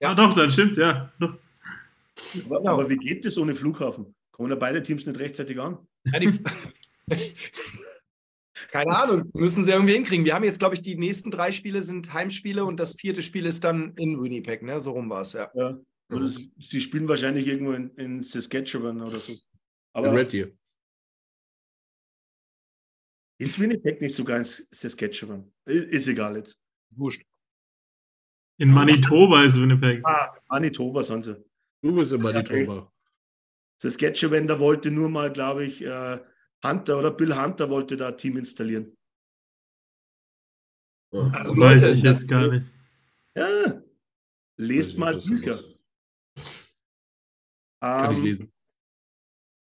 Ja. 0.00 0.10
Ah, 0.12 0.14
doch, 0.14 0.34
dann 0.34 0.50
stimmt's, 0.52 0.76
ja. 0.76 1.12
Doch. 1.18 1.34
aber, 2.48 2.70
aber 2.70 2.88
wie 2.90 2.96
geht 2.96 3.24
das 3.24 3.36
ohne 3.38 3.56
Flughafen? 3.56 4.14
Kommen 4.30 4.50
da 4.50 4.54
beide 4.54 4.80
Teams 4.84 5.04
nicht 5.04 5.18
rechtzeitig 5.18 5.58
an? 5.60 5.78
Ja, 6.04 6.20
Keine 8.70 8.96
Ahnung, 8.96 9.30
müssen 9.34 9.64
sie 9.64 9.70
irgendwie 9.72 9.94
hinkriegen. 9.94 10.24
Wir 10.24 10.34
haben 10.34 10.44
jetzt, 10.44 10.58
glaube 10.58 10.74
ich, 10.74 10.80
die 10.82 10.96
nächsten 10.96 11.30
drei 11.30 11.52
Spiele 11.52 11.82
sind 11.82 12.12
Heimspiele 12.12 12.64
und 12.64 12.78
das 12.80 12.94
vierte 12.94 13.22
Spiel 13.22 13.46
ist 13.46 13.64
dann 13.64 13.94
in 13.96 14.20
Winnipeg, 14.22 14.62
ne? 14.62 14.80
So 14.80 14.92
rum 14.92 15.10
war 15.10 15.22
es, 15.22 15.32
ja. 15.34 15.50
Ja. 15.54 15.76
Oder 16.10 16.28
sie, 16.28 16.50
sie 16.58 16.80
spielen 16.80 17.08
wahrscheinlich 17.08 17.46
irgendwo 17.48 17.72
in, 17.72 17.90
in 17.96 18.22
Saskatchewan 18.22 19.02
oder 19.02 19.18
so. 19.18 19.32
Aber 19.92 20.08
Aber 20.08 20.18
Red 20.18 20.32
Deer. 20.32 20.48
Ist 23.38 23.58
Winnipeg 23.58 24.00
nicht 24.00 24.14
sogar 24.14 24.38
in 24.38 24.44
Saskatchewan? 24.44 25.52
Ist 25.66 26.08
egal 26.08 26.36
jetzt. 26.36 26.58
Ist 26.90 26.98
wurscht. 26.98 27.22
In 28.58 28.70
Manitoba 28.70 29.44
ist 29.44 29.60
Winnipeg. 29.60 30.02
Ah, 30.06 30.34
Manitoba 30.48 31.02
sind 31.02 31.24
sie. 31.24 31.44
Du 31.82 31.94
bist 31.94 32.12
in 32.12 32.22
Manitoba. 32.22 32.90
Saskatchewan, 33.78 34.46
da 34.46 34.58
wollte 34.58 34.90
nur 34.90 35.10
mal, 35.10 35.30
glaube 35.30 35.64
ich, 35.66 35.82
äh, 35.84 36.18
Hunter 36.64 36.98
oder 36.98 37.10
Bill 37.10 37.36
Hunter 37.36 37.68
wollte 37.68 37.96
da 37.98 38.08
ein 38.08 38.16
Team 38.18 38.38
installieren. 38.38 38.96
Ja. 41.12 41.20
Also 41.34 41.50
Das 41.54 41.60
weiß 41.60 41.82
Leute, 41.82 41.94
ich 41.94 42.02
jetzt 42.02 42.28
gar 42.28 42.48
nicht. 42.48 42.72
Ja. 43.36 43.82
Lest 44.58 44.92
Weiß 44.92 44.96
mal 44.98 45.20
da 45.20 45.26
Bücher. 45.26 45.62
Kann 47.80 48.12
ich 48.12 48.18
Ähm, 48.18 48.24
lesen. 48.24 48.52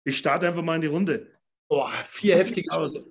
ich 0.04 0.16
starte 0.16 0.48
einfach 0.48 0.62
mal 0.62 0.76
in 0.76 0.80
die 0.80 0.86
Runde. 0.88 1.38
Boah, 1.68 1.90
vier 2.04 2.38
heftige 2.38 2.72
Aus. 2.72 3.10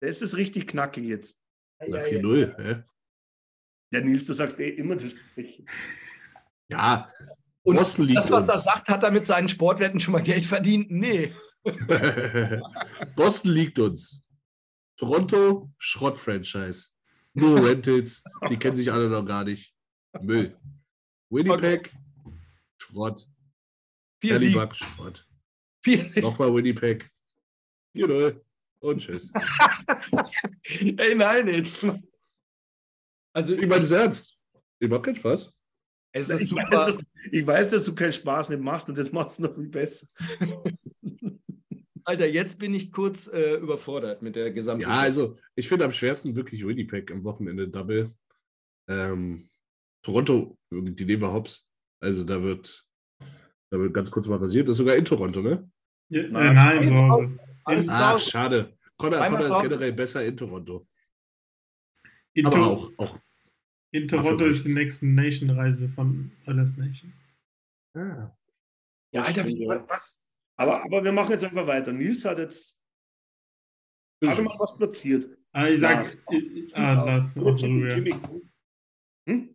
Das 0.00 0.22
ist 0.22 0.36
richtig 0.36 0.68
knackig 0.68 1.04
jetzt. 1.04 1.38
Na, 1.86 1.98
4-0. 1.98 2.56
hä? 2.62 2.84
Ja, 3.90 4.00
Nils, 4.00 4.26
du 4.26 4.32
sagst 4.34 4.58
eh 4.60 4.70
immer 4.70 4.96
das. 4.96 5.16
Gleiche. 5.34 5.64
Ja, 6.68 7.12
Und 7.62 7.76
Boston 7.76 8.04
liegt 8.06 8.18
das, 8.20 8.30
was 8.30 8.48
er 8.48 8.56
uns. 8.56 8.64
sagt, 8.64 8.88
hat 8.88 9.02
er 9.02 9.10
mit 9.10 9.26
seinen 9.26 9.48
Sportwetten 9.48 9.98
schon 10.00 10.12
mal 10.12 10.22
Geld 10.22 10.44
verdient? 10.44 10.90
Nee. 10.90 11.32
Boston 13.16 13.50
liegt 13.52 13.78
uns. 13.78 14.22
Toronto, 14.96 15.70
Schrott-Franchise. 15.78 16.90
Nur 17.34 17.64
Rentals, 17.68 18.22
die 18.50 18.56
kennen 18.56 18.76
sich 18.76 18.90
alle 18.92 19.08
noch 19.08 19.24
gar 19.24 19.44
nicht. 19.44 19.74
Müll. 20.20 20.58
Winnipeg, 21.30 21.94
Schrott. 22.78 23.28
Vier. 24.20 24.34
Halibuck, 24.34 24.74
Schrott. 24.74 25.28
Vier. 25.84 26.04
Nochmal 26.22 26.54
Winnipeg. 26.54 27.10
4-0. 27.94 28.40
Und 28.80 29.00
tschüss. 29.00 29.30
Ey, 30.96 31.14
nein, 31.14 31.48
jetzt. 31.48 31.84
Also, 33.34 33.54
Ich 33.54 33.66
meine 33.66 33.82
es 33.82 33.90
ernst. 33.90 34.36
Ich 34.80 34.88
mach 34.88 35.02
keinen 35.02 35.16
Spaß. 35.16 35.52
es 36.12 36.28
ist 36.28 36.40
Ich 36.42 36.48
super. 36.48 36.62
weiß, 36.70 36.96
dass, 36.96 37.04
ich 37.32 37.46
weiß, 37.46 37.70
dass 37.70 37.84
du 37.84 37.94
keinen 37.94 38.12
Spaß 38.12 38.50
nicht 38.50 38.62
machst 38.62 38.88
und 38.88 38.96
das 38.96 39.10
macht 39.12 39.30
es 39.30 39.38
noch 39.40 39.54
viel 39.54 39.68
besser. 39.68 40.06
Alter, 42.04 42.26
jetzt 42.26 42.58
bin 42.58 42.72
ich 42.72 42.90
kurz 42.90 43.26
äh, 43.28 43.56
überfordert 43.56 44.22
mit 44.22 44.34
der 44.36 44.50
gesamten. 44.52 44.82
Ja, 44.82 44.98
also 45.00 45.36
ich 45.56 45.68
finde 45.68 45.84
am 45.84 45.92
schwersten 45.92 46.34
wirklich 46.36 46.64
Winnipeg 46.66 47.10
am 47.12 47.22
Wochenende 47.24 47.68
Double. 47.68 48.10
Ähm, 48.88 49.48
Toronto, 50.02 50.56
die 50.70 51.04
nehmen 51.04 51.22
wir 51.22 51.32
hops. 51.32 51.68
Also 52.00 52.24
da 52.24 52.42
wird, 52.42 52.86
da 53.70 53.78
wird 53.78 53.92
ganz 53.92 54.10
kurz 54.10 54.26
mal 54.26 54.38
rasiert. 54.38 54.68
Das 54.68 54.74
ist 54.74 54.78
sogar 54.78 54.96
in 54.96 55.04
Toronto, 55.04 55.42
ne? 55.42 55.70
Ja, 56.10 56.22
äh, 56.22 56.28
Nein, 56.28 56.54
nein, 56.54 56.86
so. 56.86 57.47
Alles 57.68 57.88
Ach, 57.90 58.18
schade. 58.18 58.76
Connor, 58.96 59.18
Connor 59.18 59.40
ist 59.42 59.68
generell 59.68 59.92
besser 59.92 60.24
in 60.24 60.36
Toronto. 60.36 60.86
in, 62.32 62.46
Aber 62.46 62.66
auch, 62.66 62.92
auch. 62.96 63.18
in 63.92 64.08
Toronto 64.08 64.46
ist 64.46 64.66
die 64.66 64.74
nächste 64.74 65.06
Nation-Reise 65.06 65.88
von 65.88 66.32
Oilers 66.46 66.76
Nation. 66.76 67.12
Ja, 67.94 69.22
Alter, 69.22 69.46
wie, 69.46 69.64
Ja. 69.64 69.84
was? 69.88 70.20
Aber, 70.56 70.82
aber 70.84 71.04
wir 71.04 71.12
machen 71.12 71.32
jetzt 71.32 71.44
einfach 71.44 71.66
weiter. 71.66 71.92
Nils 71.92 72.24
hat 72.24 72.38
jetzt 72.38 72.80
gerade 74.20 74.42
mal 74.42 74.58
was 74.58 74.76
platziert. 74.76 75.38
Ah, 75.52 75.68
ich 75.68 75.80
sag, 75.80 76.16
ich, 76.30 76.76
ah. 76.76 77.18
Jimmy. 77.56 78.14
Hm? 79.28 79.54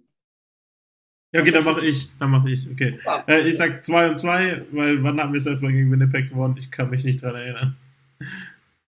Ja, 1.33 1.41
okay, 1.41 1.51
dann 1.51 1.63
mache 1.63 1.85
ich. 1.85 2.15
Dann 2.17 2.31
mache 2.31 2.49
ich, 2.51 2.69
okay. 2.69 2.99
Ja. 3.05 3.23
Äh, 3.27 3.47
ich 3.47 3.57
sag 3.57 3.83
2 3.83 4.11
und 4.11 4.19
2, 4.19 4.67
weil 4.71 5.03
wann 5.03 5.19
haben 5.19 5.33
wir 5.33 5.39
das 5.39 5.45
letzte 5.45 5.65
Mal 5.65 5.73
gegen 5.73 5.91
Winnipeg 5.91 6.29
gewonnen? 6.29 6.55
Ich 6.57 6.71
kann 6.71 6.89
mich 6.89 7.03
nicht 7.03 7.21
dran 7.21 7.35
erinnern. 7.35 7.77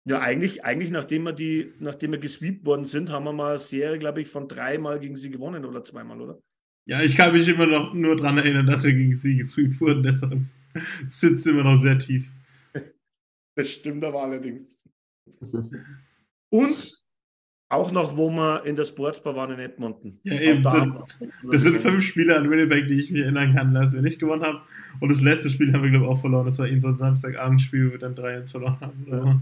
Ja, 0.07 0.21
eigentlich, 0.21 0.63
eigentlich 0.63 0.91
nachdem 0.91 1.23
wir 1.23 1.33
die, 1.33 1.73
nachdem 1.79 2.11
wir 2.11 2.19
gesweept 2.19 2.63
worden 2.63 2.85
sind, 2.85 3.09
haben 3.09 3.25
wir 3.25 3.33
mal 3.33 3.51
eine 3.51 3.59
Serie, 3.59 3.97
glaube 3.97 4.21
ich, 4.21 4.27
von 4.27 4.47
dreimal 4.47 4.99
gegen 4.99 5.15
sie 5.15 5.31
gewonnen 5.31 5.65
oder 5.65 5.83
zweimal, 5.83 6.21
oder? 6.21 6.39
Ja, 6.87 7.01
ich 7.01 7.15
kann 7.15 7.33
mich 7.33 7.47
immer 7.47 7.65
noch 7.65 7.95
nur 7.95 8.15
daran 8.15 8.37
erinnern, 8.37 8.67
dass 8.67 8.83
wir 8.83 8.93
gegen 8.93 9.15
sie 9.15 9.37
gesweept 9.37 9.81
wurden, 9.81 10.03
deshalb 10.03 10.41
sitzt 11.07 11.47
immer 11.47 11.63
noch 11.63 11.81
sehr 11.81 11.97
tief. 11.97 12.31
Das 13.57 13.69
stimmt 13.69 14.03
aber 14.03 14.21
allerdings. 14.21 14.77
Und 16.51 17.04
auch 17.69 17.91
noch, 17.91 18.15
wo 18.15 18.29
wir 18.29 18.63
in 18.65 18.75
der 18.75 18.85
Sportsbar 18.85 19.35
waren 19.35 19.51
in 19.51 19.59
Edmonton. 19.59 20.19
Ja, 20.23 20.39
eben. 20.39 20.63
Das, 20.63 21.19
das, 21.49 21.61
sind 21.63 21.77
fünf 21.77 22.03
Spiele 22.03 22.35
an 22.35 22.49
Winnipeg, 22.49 22.87
die 22.87 22.95
ich 22.95 23.09
mich 23.09 23.21
erinnern 23.21 23.55
kann, 23.55 23.73
dass 23.73 23.93
wir 23.93 24.01
nicht 24.01 24.19
gewonnen 24.19 24.43
haben. 24.43 24.61
Und 24.99 25.09
das 25.09 25.21
letzte 25.21 25.49
Spiel 25.49 25.73
haben 25.73 25.83
wir, 25.83 25.89
glaube 25.89 26.05
ich, 26.05 26.11
auch 26.11 26.19
verloren. 26.21 26.45
Das 26.45 26.59
war 26.59 26.67
in 26.67 26.79
so 26.79 26.89
ein 26.89 26.97
Samstagabendspiel, 26.97 27.87
wo 27.87 27.91
wir 27.93 27.99
dann 27.99 28.13
3-1 28.13 28.51
verloren 28.51 28.79
haben. 28.79 29.05
Ja. 29.09 29.41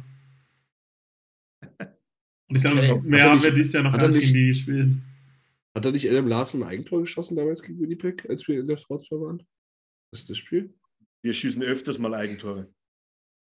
Und 2.50 2.56
ich 2.56 2.62
glaube, 2.62 2.80
okay. 2.80 3.02
mehr 3.04 3.30
haben 3.30 3.44
wir 3.44 3.52
dieses 3.52 3.74
Jahr 3.74 3.84
noch 3.84 3.98
gar 3.98 4.08
nicht 4.08 4.22
gegen 4.22 4.34
die 4.34 4.48
gespielt. 4.48 4.96
Hat 5.76 5.86
da 5.86 5.92
nicht 5.92 6.10
Adam 6.10 6.28
Larson 6.28 6.64
ein 6.64 6.70
Eigentor 6.70 7.02
geschossen 7.02 7.36
damals 7.36 7.64
gegen 7.64 7.80
Winnipeg, 7.80 8.30
als 8.30 8.48
wir 8.48 8.60
in 8.60 8.68
der 8.68 8.78
Sportsbar 8.78 9.22
waren? 9.22 9.44
Das 10.12 10.22
ist 10.22 10.30
das 10.30 10.38
Spiel? 10.38 10.74
Wir 11.24 11.34
schießen 11.34 11.64
öfters 11.64 11.98
mal 11.98 12.14
Eigentore. 12.14 12.72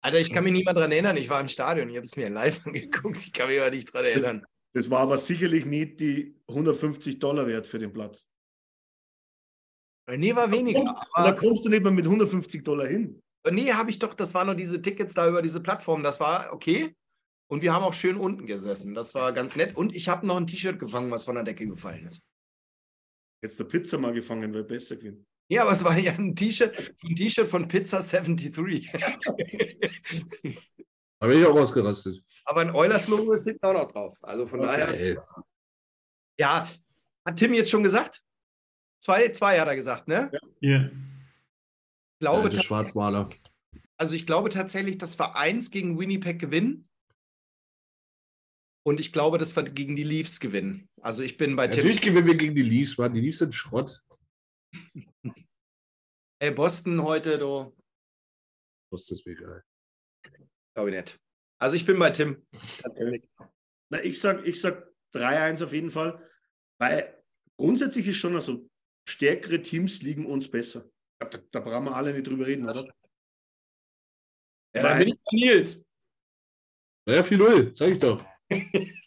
Alter, 0.00 0.18
ich 0.18 0.32
kann 0.32 0.44
mich 0.44 0.52
nicht 0.52 0.64
mehr 0.64 0.74
daran 0.74 0.90
erinnern. 0.90 1.16
Ich 1.16 1.28
war 1.28 1.40
im 1.40 1.48
Stadion, 1.48 1.88
ich 1.90 1.96
habe 1.96 2.04
es 2.04 2.16
mir 2.16 2.30
live 2.30 2.60
angeguckt. 2.66 3.18
Ich 3.18 3.32
kann 3.32 3.48
mich 3.48 3.60
aber 3.60 3.70
nicht 3.70 3.94
daran 3.94 4.06
erinnern. 4.06 4.46
Das, 4.74 4.90
war 4.90 5.00
aber 5.00 5.18
sicherlich 5.18 5.66
nicht 5.66 6.00
die 6.00 6.34
150 6.48 7.18
Dollar 7.18 7.46
wert 7.46 7.66
für 7.66 7.78
den 7.78 7.92
Platz. 7.92 8.26
Nee, 10.10 10.34
war 10.34 10.50
weniger. 10.50 10.80
Da 10.80 10.84
kommst, 10.84 11.10
da 11.14 11.32
kommst 11.32 11.64
du 11.64 11.68
nicht 11.68 11.82
mehr 11.82 11.92
mit 11.92 12.04
150 12.04 12.64
Dollar 12.64 12.86
hin. 12.86 13.22
Nee, 13.50 13.72
habe 13.72 13.90
ich 13.90 13.98
doch, 13.98 14.14
das 14.14 14.34
waren 14.34 14.46
nur 14.46 14.54
diese 14.54 14.80
Tickets 14.80 15.14
da 15.14 15.28
über 15.28 15.42
diese 15.42 15.60
Plattform. 15.60 16.02
Das 16.02 16.20
war 16.20 16.52
okay. 16.52 16.94
Und 17.50 17.62
wir 17.62 17.72
haben 17.72 17.84
auch 17.84 17.92
schön 17.92 18.16
unten 18.16 18.46
gesessen. 18.46 18.94
Das 18.94 19.14
war 19.14 19.32
ganz 19.32 19.56
nett. 19.56 19.76
Und 19.76 19.94
ich 19.94 20.08
habe 20.08 20.26
noch 20.26 20.36
ein 20.36 20.46
T-Shirt 20.46 20.78
gefangen, 20.78 21.10
was 21.10 21.24
von 21.24 21.34
der 21.34 21.44
Decke 21.44 21.66
gefallen 21.66 22.06
ist. 22.06 22.22
Jetzt 23.42 23.58
der 23.58 23.64
Pizza 23.64 23.98
mal 23.98 24.12
gefangen, 24.12 24.54
wäre 24.54 24.64
besser 24.64 24.96
gewesen. 24.96 25.26
Ja, 25.50 25.62
aber 25.62 25.72
es 25.72 25.84
war 25.84 25.98
ja 25.98 26.12
ein 26.12 26.34
T-Shirt, 26.34 26.94
ein 27.04 27.14
T-Shirt 27.14 27.48
von 27.48 27.68
Pizza 27.68 28.00
73. 28.00 28.90
Da 31.22 31.28
bin 31.28 31.38
ich 31.38 31.46
auch 31.46 31.54
ausgerastet. 31.54 32.20
Aber 32.46 32.62
ein 32.62 32.74
Eulers-Logo 32.74 33.32
ist 33.34 33.44
hinten 33.44 33.64
auch 33.64 33.74
noch 33.74 33.92
drauf. 33.92 34.18
Also 34.22 34.44
von 34.44 34.58
okay. 34.58 35.14
daher. 35.14 35.46
Ja, 36.36 36.68
hat 37.24 37.36
Tim 37.36 37.54
jetzt 37.54 37.70
schon 37.70 37.84
gesagt? 37.84 38.24
Zwei, 39.00 39.28
zwei 39.28 39.60
hat 39.60 39.68
er 39.68 39.76
gesagt, 39.76 40.08
ne? 40.08 40.32
Ja. 40.32 40.40
Yeah. 40.68 40.90
Ich 40.90 42.18
glaube, 42.18 42.50
ja, 42.50 42.60
Schwarzmaler. 42.60 43.30
Also 43.96 44.16
ich 44.16 44.26
glaube 44.26 44.50
tatsächlich, 44.50 44.98
dass 44.98 45.16
wir 45.16 45.36
eins 45.36 45.70
gegen 45.70 45.96
Winnipeg 45.96 46.40
gewinnen. 46.40 46.88
Und 48.84 48.98
ich 48.98 49.12
glaube, 49.12 49.38
dass 49.38 49.54
wir 49.54 49.62
gegen 49.62 49.94
die 49.94 50.02
Leafs 50.02 50.40
gewinnen. 50.40 50.88
Also 51.00 51.22
ich 51.22 51.36
bin 51.36 51.54
bei 51.54 51.68
Tim. 51.68 51.76
Natürlich 51.76 52.00
gewinnen 52.00 52.26
wir 52.26 52.36
gegen 52.36 52.56
die 52.56 52.62
Leafs, 52.62 52.98
Mann. 52.98 53.14
Die 53.14 53.20
Leafs 53.20 53.38
sind 53.38 53.54
Schrott. 53.54 54.02
Ey, 56.40 56.50
Boston 56.50 57.00
heute, 57.00 57.38
du. 57.38 57.76
Boston 58.90 59.16
ist 59.16 59.24
mir 59.24 59.34
egal. 59.34 59.64
Glaube 60.74 60.90
ich 60.90 60.96
nicht. 60.96 61.20
Also 61.60 61.76
ich 61.76 61.86
bin 61.86 61.98
bei 61.98 62.10
Tim. 62.10 62.44
Na, 63.90 64.02
ich 64.02 64.18
sag, 64.18 64.46
ich 64.46 64.60
sag 64.60 64.90
3-1 65.14 65.64
auf 65.64 65.72
jeden 65.72 65.90
Fall. 65.90 66.28
Weil 66.80 67.22
grundsätzlich 67.56 68.06
ist 68.08 68.16
schon 68.16 68.34
also 68.34 68.68
stärkere 69.08 69.62
Teams 69.62 70.02
liegen 70.02 70.26
uns 70.26 70.50
besser. 70.50 70.90
Da, 71.18 71.26
da 71.26 71.60
brauchen 71.60 71.84
wir 71.84 71.94
alle 71.94 72.12
nicht 72.12 72.26
drüber 72.26 72.46
reden, 72.46 72.68
oder? 72.68 72.84
Ja, 74.74 74.82
dann 74.82 74.98
bin 74.98 75.08
ich 75.08 75.14
bei 75.14 75.36
Nils. 75.36 75.86
Naja, 77.06 77.22
4-0, 77.22 77.76
sag 77.76 77.88
ich 77.88 77.98
doch. 77.98 78.24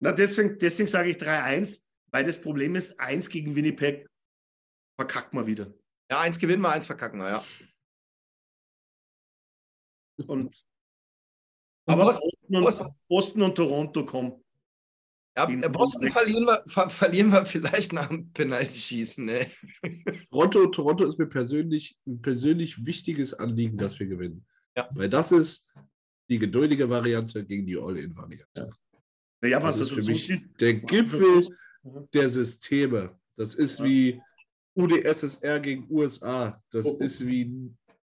Na, 0.00 0.12
deswegen, 0.12 0.58
deswegen 0.58 0.88
sage 0.88 1.10
ich 1.10 1.16
3-1, 1.16 1.84
weil 2.12 2.24
das 2.24 2.40
Problem 2.40 2.76
ist, 2.76 2.98
1 3.00 3.28
gegen 3.28 3.56
Winnipeg 3.56 4.06
verkackt 4.98 5.34
mal 5.34 5.46
wieder. 5.46 5.72
Ja, 6.10 6.20
eins 6.20 6.38
gewinnen 6.38 6.62
wir, 6.62 6.70
eins 6.70 6.86
verkacken 6.86 7.20
wir, 7.20 7.28
ja. 7.28 7.44
Und 10.26 10.66
aber 11.88 12.04
Boston 12.04 12.30
und, 12.48 12.92
Boston 13.08 13.42
und 13.42 13.54
Toronto 13.54 14.04
kommen. 14.04 14.32
Ja, 15.36 15.46
Boston 15.68 16.10
verlieren 16.10 16.44
wir, 16.46 16.62
ver 16.66 16.88
verlieren 16.90 17.30
wir 17.30 17.46
vielleicht 17.46 17.92
nach 17.92 18.08
dem 18.08 18.32
Penalty-Schießen. 18.32 19.24
Ne? 19.24 19.46
Toronto, 20.30 20.66
Toronto 20.66 21.04
ist 21.04 21.18
mir 21.18 21.28
persönlich 21.28 21.96
ein 22.06 22.20
persönlich 22.20 22.84
wichtiges 22.84 23.34
Anliegen, 23.34 23.78
dass 23.78 24.00
wir 24.00 24.06
gewinnen. 24.08 24.44
Ja. 24.76 24.88
Weil 24.92 25.08
das 25.08 25.30
ist 25.30 25.68
die 26.28 26.38
geduldige 26.38 26.90
Variante 26.90 27.44
gegen 27.44 27.66
die 27.66 27.78
All-In-Variante. 27.78 28.46
Ja. 28.56 28.68
Naja, 29.40 29.62
was 29.62 29.78
das 29.78 29.88
ist 29.88 29.94
für 29.94 30.02
so 30.02 30.10
mich 30.10 30.26
siehst, 30.26 30.60
der 30.60 30.74
Gipfel 30.74 31.46
der 32.12 32.28
Systeme. 32.28 33.16
Das 33.36 33.54
ist 33.54 33.78
ja. 33.78 33.84
wie 33.84 34.20
UdSSR 34.74 35.60
gegen 35.60 35.86
USA. 35.88 36.62
Das 36.70 36.86
oh, 36.86 36.96
oh. 36.98 37.04
ist 37.04 37.24
wie 37.24 37.72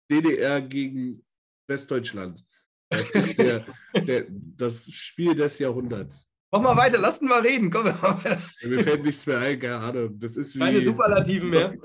DDR 0.09 0.61
gegen 0.61 1.25
Westdeutschland. 1.67 2.43
Das 2.89 3.11
ist 3.11 3.37
der, 3.37 3.65
der, 3.93 4.25
das 4.29 4.91
Spiel 4.91 5.35
des 5.35 5.59
Jahrhunderts. 5.59 6.27
Mach 6.51 6.61
mal 6.61 6.75
weiter, 6.75 6.97
lass 6.97 7.21
uns 7.21 7.29
mal 7.29 7.41
reden. 7.41 7.69
Komm, 7.69 7.85
mal 7.85 8.41
Mir 8.63 8.83
fällt 8.83 9.03
nichts 9.03 9.25
mehr 9.27 9.37
ein, 9.39 9.59
keine 9.59 9.77
Ahnung. 9.77 10.19
Das 10.19 10.35
ist 10.35 10.55
wie, 10.55 10.59
Keine 10.59 10.83
Superlativen 10.83 11.49
mehr. 11.49 11.77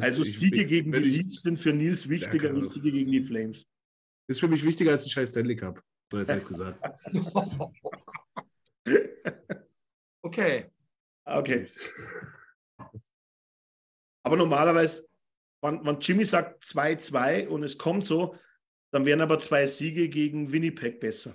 also 0.00 0.24
Siege 0.24 0.66
gegen 0.66 0.90
die 0.90 0.98
Leafs 0.98 1.42
sind 1.42 1.56
für 1.56 1.72
Nils 1.72 2.08
wichtiger 2.08 2.48
ja, 2.48 2.54
als 2.54 2.72
Siege 2.72 2.90
gegen 2.90 3.12
die 3.12 3.22
Flames. 3.22 3.64
Ist 4.26 4.40
für 4.40 4.48
mich 4.48 4.64
wichtiger 4.64 4.90
als 4.92 5.04
ein 5.04 5.10
scheiß 5.10 5.30
Stanley 5.30 5.54
Cup. 5.54 5.80
So 6.10 6.18
jetzt 6.18 6.32
heißt 6.32 6.48
gesagt. 6.48 6.80
okay. 10.22 10.66
Okay. 11.24 11.66
Aber 14.24 14.36
normalerweise, 14.36 15.08
wenn, 15.62 15.84
wenn 15.86 16.00
Jimmy 16.00 16.24
sagt 16.24 16.64
2-2 16.64 17.46
und 17.46 17.62
es 17.62 17.78
kommt 17.78 18.04
so, 18.04 18.36
dann 18.92 19.06
wären 19.06 19.20
aber 19.20 19.38
zwei 19.38 19.66
Siege 19.66 20.08
gegen 20.08 20.52
Winnipeg 20.52 21.00
besser. 21.00 21.34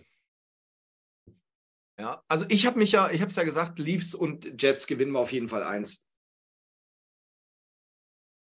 Ja, 1.98 2.23
also 2.27 2.45
ich 2.49 2.65
habe 2.65 2.77
mich 2.77 2.91
ja, 2.91 3.10
ich 3.10 3.22
habe 3.22 3.30
es 3.30 3.36
ja 3.38 3.44
gesagt, 3.44 3.80
Leafs 3.80 4.14
und 4.14 4.61
Jets 4.61 4.86
gewinnen 4.86 5.14
wir 5.14 5.19
auf 5.19 5.32
jeden 5.32 5.48
Fall 5.48 5.64
eins. 5.64 6.06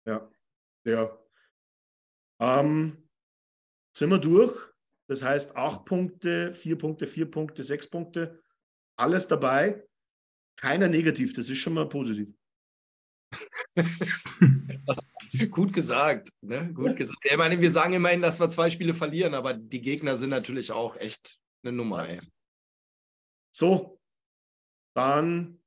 Ja, 0.06 0.30
ja. 0.86 1.18
Ähm, 2.40 3.10
sind 3.96 4.10
wir 4.10 4.20
durch? 4.20 4.72
Das 5.08 5.24
heißt 5.24 5.56
acht 5.56 5.86
Punkte, 5.86 6.54
vier 6.54 6.78
Punkte, 6.78 7.08
vier 7.08 7.30
Punkte, 7.30 7.64
sechs 7.64 7.90
Punkte, 7.90 8.42
alles 8.98 9.28
dabei. 9.28 9.86
Keiner 10.58 10.88
negativ, 10.88 11.34
das 11.34 11.50
ist 11.50 11.58
schon 11.58 11.74
mal 11.74 11.90
positiv. 11.90 12.34
Gut 15.50 15.74
gesagt, 15.74 16.30
ne? 16.42 16.74
Gut 16.74 16.96
gesagt. 16.96 17.20
Ich 17.24 17.38
meine, 17.38 17.60
wir 17.60 17.72
sagen 17.72 17.94
immerhin, 17.94 18.22
dass 18.22 18.40
wir 18.40 18.50
zwei 18.50 18.70
Spiele 18.70 18.94
verlieren, 18.94 19.34
aber 19.34 19.54
die 19.54 19.82
Gegner 19.82 20.16
sind 20.16 20.30
natürlich 20.30 20.72
auch 20.72 20.98
echt 20.98 21.40
eine 21.64 21.76
Nummer, 21.76 22.08
ey. 22.08 22.22
So, 23.54 24.00
dann, 24.96 25.62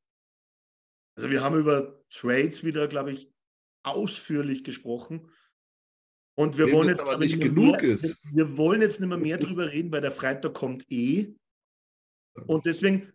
also 1.17 1.31
wir 1.31 1.43
haben 1.43 1.59
über 1.59 2.03
Trades 2.11 2.65
wieder, 2.65 2.89
glaube 2.89 3.13
ich, 3.13 3.31
ausführlich 3.85 4.65
gesprochen. 4.65 5.31
Und 6.37 6.59
wir 6.59 6.67
Dem 6.67 6.75
wollen 6.75 6.89
jetzt 6.89 7.07
nicht 7.19 7.41
genug 7.41 7.83
mehr, 7.83 7.93
ist. 7.93 8.19
Wir 8.33 8.57
wollen 8.57 8.83
jetzt 8.83 9.01
nicht 9.01 9.09
mehr, 9.09 9.19
mehr 9.19 9.39
drüber 9.39 9.71
reden, 9.71 9.93
weil 9.93 10.01
der 10.01 10.13
Freitag 10.13 10.55
kommt 10.55 10.91
eh. 10.91 11.35
Und 12.47 12.67
deswegen, 12.67 13.13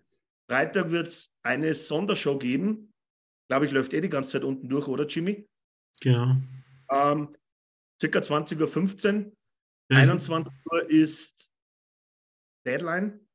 Freitag 0.49 0.89
wird 0.91 1.07
es 1.07 1.33
eine 1.43 1.73
Sondershow 1.73 2.37
geben. 2.37 2.88
Glaube 3.49 3.65
ich, 3.65 3.71
läuft 3.71 3.93
eh 3.93 4.01
die 4.01 4.09
ganze 4.09 4.31
Zeit 4.31 4.43
unten 4.43 4.69
durch, 4.69 4.87
oder 4.87 5.07
Jimmy? 5.07 5.49
Genau. 6.01 6.37
Ähm, 6.91 7.35
circa 7.99 8.19
20.15 8.19 9.25
Uhr. 9.25 9.31
Ja. 9.91 9.97
21 9.97 10.53
Uhr 10.71 10.89
ist 10.89 11.51
Deadline. 12.65 13.27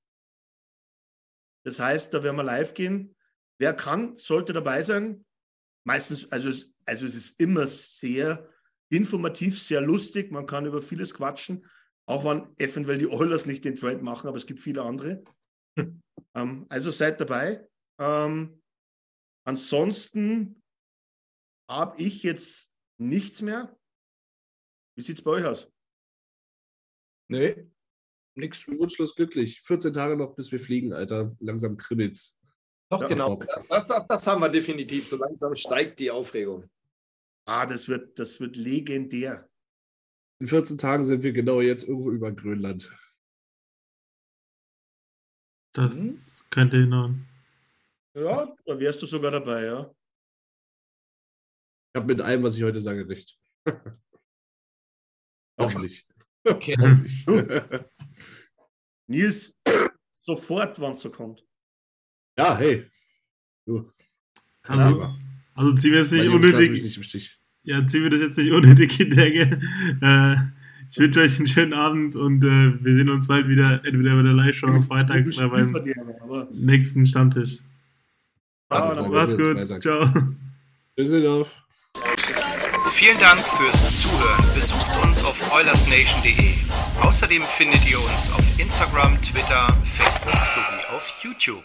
Das 1.65 1.81
heißt, 1.81 2.15
da 2.15 2.23
werden 2.23 2.37
wir 2.37 2.45
live 2.45 2.75
gehen. 2.75 3.17
Wer 3.59 3.75
kann, 3.75 4.17
sollte 4.17 4.53
dabei 4.53 4.85
sein. 4.85 5.25
Meistens, 5.85 6.31
also 6.31 6.49
es, 6.49 6.73
also 6.87 7.07
es 7.07 7.17
ist 7.17 7.41
immer 7.41 7.67
sehr 7.67 8.49
informativ, 8.91 9.61
sehr 9.61 9.81
lustig. 9.81 10.31
Man 10.31 10.47
kann 10.47 10.67
über 10.67 10.81
vieles 10.81 11.13
quatschen, 11.13 11.67
auch 12.07 12.25
wenn 12.25 12.55
eventuell 12.59 12.99
die 12.99 13.09
Oilers 13.09 13.47
nicht 13.47 13.65
den 13.65 13.75
Trade 13.75 14.03
machen, 14.03 14.29
aber 14.29 14.37
es 14.37 14.47
gibt 14.47 14.61
viele 14.61 14.83
andere. 14.83 15.25
ähm, 16.35 16.67
also 16.69 16.93
seid 16.93 17.21
dabei. 17.21 17.67
Ähm, 17.99 18.63
ansonsten 19.45 20.63
habe 21.69 22.03
ich 22.03 22.23
jetzt 22.23 22.73
nichts 22.99 23.43
mehr. 23.43 23.79
Wie 24.97 25.03
sieht 25.03 25.19
es 25.19 25.25
bei 25.25 25.33
euch 25.33 25.45
aus? 25.45 25.71
Nee, 27.29 27.71
Nix. 28.37 28.67
Wunschlos 28.67 29.15
glücklich. 29.15 29.61
14 29.63 29.93
Tage 29.93 30.17
noch, 30.17 30.35
bis 30.35 30.51
wir 30.51 30.61
fliegen, 30.61 30.93
Alter. 30.93 31.37
Langsam 31.41 31.77
kribbelt's. 31.77 32.39
Doch, 32.91 33.03
ja, 33.03 33.09
genau. 33.09 33.37
Das, 33.69 33.89
das, 33.89 34.07
das, 34.07 34.27
haben 34.27 34.41
wir 34.41 34.49
definitiv. 34.49 35.07
So 35.09 35.17
langsam 35.17 35.55
steigt 35.55 36.01
die 36.01 36.11
Aufregung. 36.11 36.69
Ah, 37.47 37.67
das 37.67 37.89
wird, 37.89 38.19
das 38.19 38.41
wird 38.41 38.57
legendär. 38.57 39.49
In 40.41 40.49
14 40.49 40.79
Tagen 40.79 41.05
sind 41.05 41.23
wir 41.23 41.33
genau 41.33 41.61
jetzt 41.61 41.85
irgendwo 41.85 42.11
über 42.11 42.33
Grönland. 42.33 42.93
Das 45.73 45.95
Mhm. 45.95 46.19
könnte 46.51 46.77
hinhauen. 46.77 47.29
Ja, 48.15 48.55
da 48.65 48.79
wärst 48.79 49.03
du 49.03 49.07
sogar 49.07 49.31
dabei, 49.33 49.65
ja. 49.65 49.91
Ich 51.93 52.01
habe 52.01 52.07
mit 52.07 52.21
allem, 52.21 52.43
was 52.43 52.57
ich 52.57 52.63
heute 52.63 52.81
sage, 52.81 53.09
recht. 53.09 53.37
Hoffentlich. 55.61 56.07
Okay. 56.45 56.77
Hoffentlich. 56.79 57.63
Nils, 59.07 59.59
sofort, 60.13 60.81
wann 60.81 60.95
es 60.95 61.01
so 61.01 61.11
kommt. 61.11 61.45
ja, 62.39 62.57
hey. 62.57 62.91
Du, 63.67 63.91
Also, 64.63 64.83
aber 64.83 65.19
also 65.55 65.75
ziehen 65.77 65.93
wir 65.93 66.01
jetzt 66.01 66.13
nicht 66.13 66.29
unnötig. 66.29 66.83
nicht 66.83 66.97
im 66.97 67.03
Stich. 67.03 67.41
Ja, 67.63 67.87
ziehen 67.87 68.03
wir 68.03 68.11
das 68.11 68.21
jetzt 68.21 68.37
nicht 68.39 68.51
unnötig 68.53 68.99
in 69.01 69.11
Länge. 69.11 69.61
Äh, 70.03 70.37
ich 70.91 70.99
wünsche 70.99 71.21
euch 71.21 71.39
einen 71.39 71.47
schönen 71.47 71.73
Abend 71.73 72.15
und 72.17 72.45
äh, 72.45 72.85
wir 72.85 72.95
sehen 72.95 73.09
uns 73.09 73.27
bald 73.27 73.49
wieder, 73.49 73.85
entweder 73.85 74.17
bei 74.17 74.23
der 74.23 74.33
Live-Show 74.35 74.67
am 74.67 74.83
Freitag 74.83 75.27
oder 75.27 75.49
beim 75.49 76.49
nächsten 76.53 77.07
Stammtisch. 77.07 77.61
Ah, 78.75 78.81
Macht's 78.81 78.99
gut. 78.99 79.13
Macht's 79.13 79.33
jetzt 79.33 79.43
gut. 79.43 79.57
Freitag. 79.57 79.83
Ciao. 79.83 81.41
Auf. 81.41 81.49
Vielen 82.93 83.19
Dank 83.19 83.41
fürs 83.41 84.01
Zuhören. 84.01 84.45
Besucht 84.55 84.87
uns 85.03 85.23
auf 85.25 85.53
oilersnation.de. 85.53 86.55
Außerdem 87.03 87.43
findet 87.43 87.89
ihr 87.91 88.01
uns 88.01 88.31
auf 88.31 88.45
Instagram, 88.59 89.21
Twitter, 89.21 89.67
Facebook 89.85 90.35
sowie 90.47 90.95
auf 90.97 91.13
YouTube. 91.23 91.65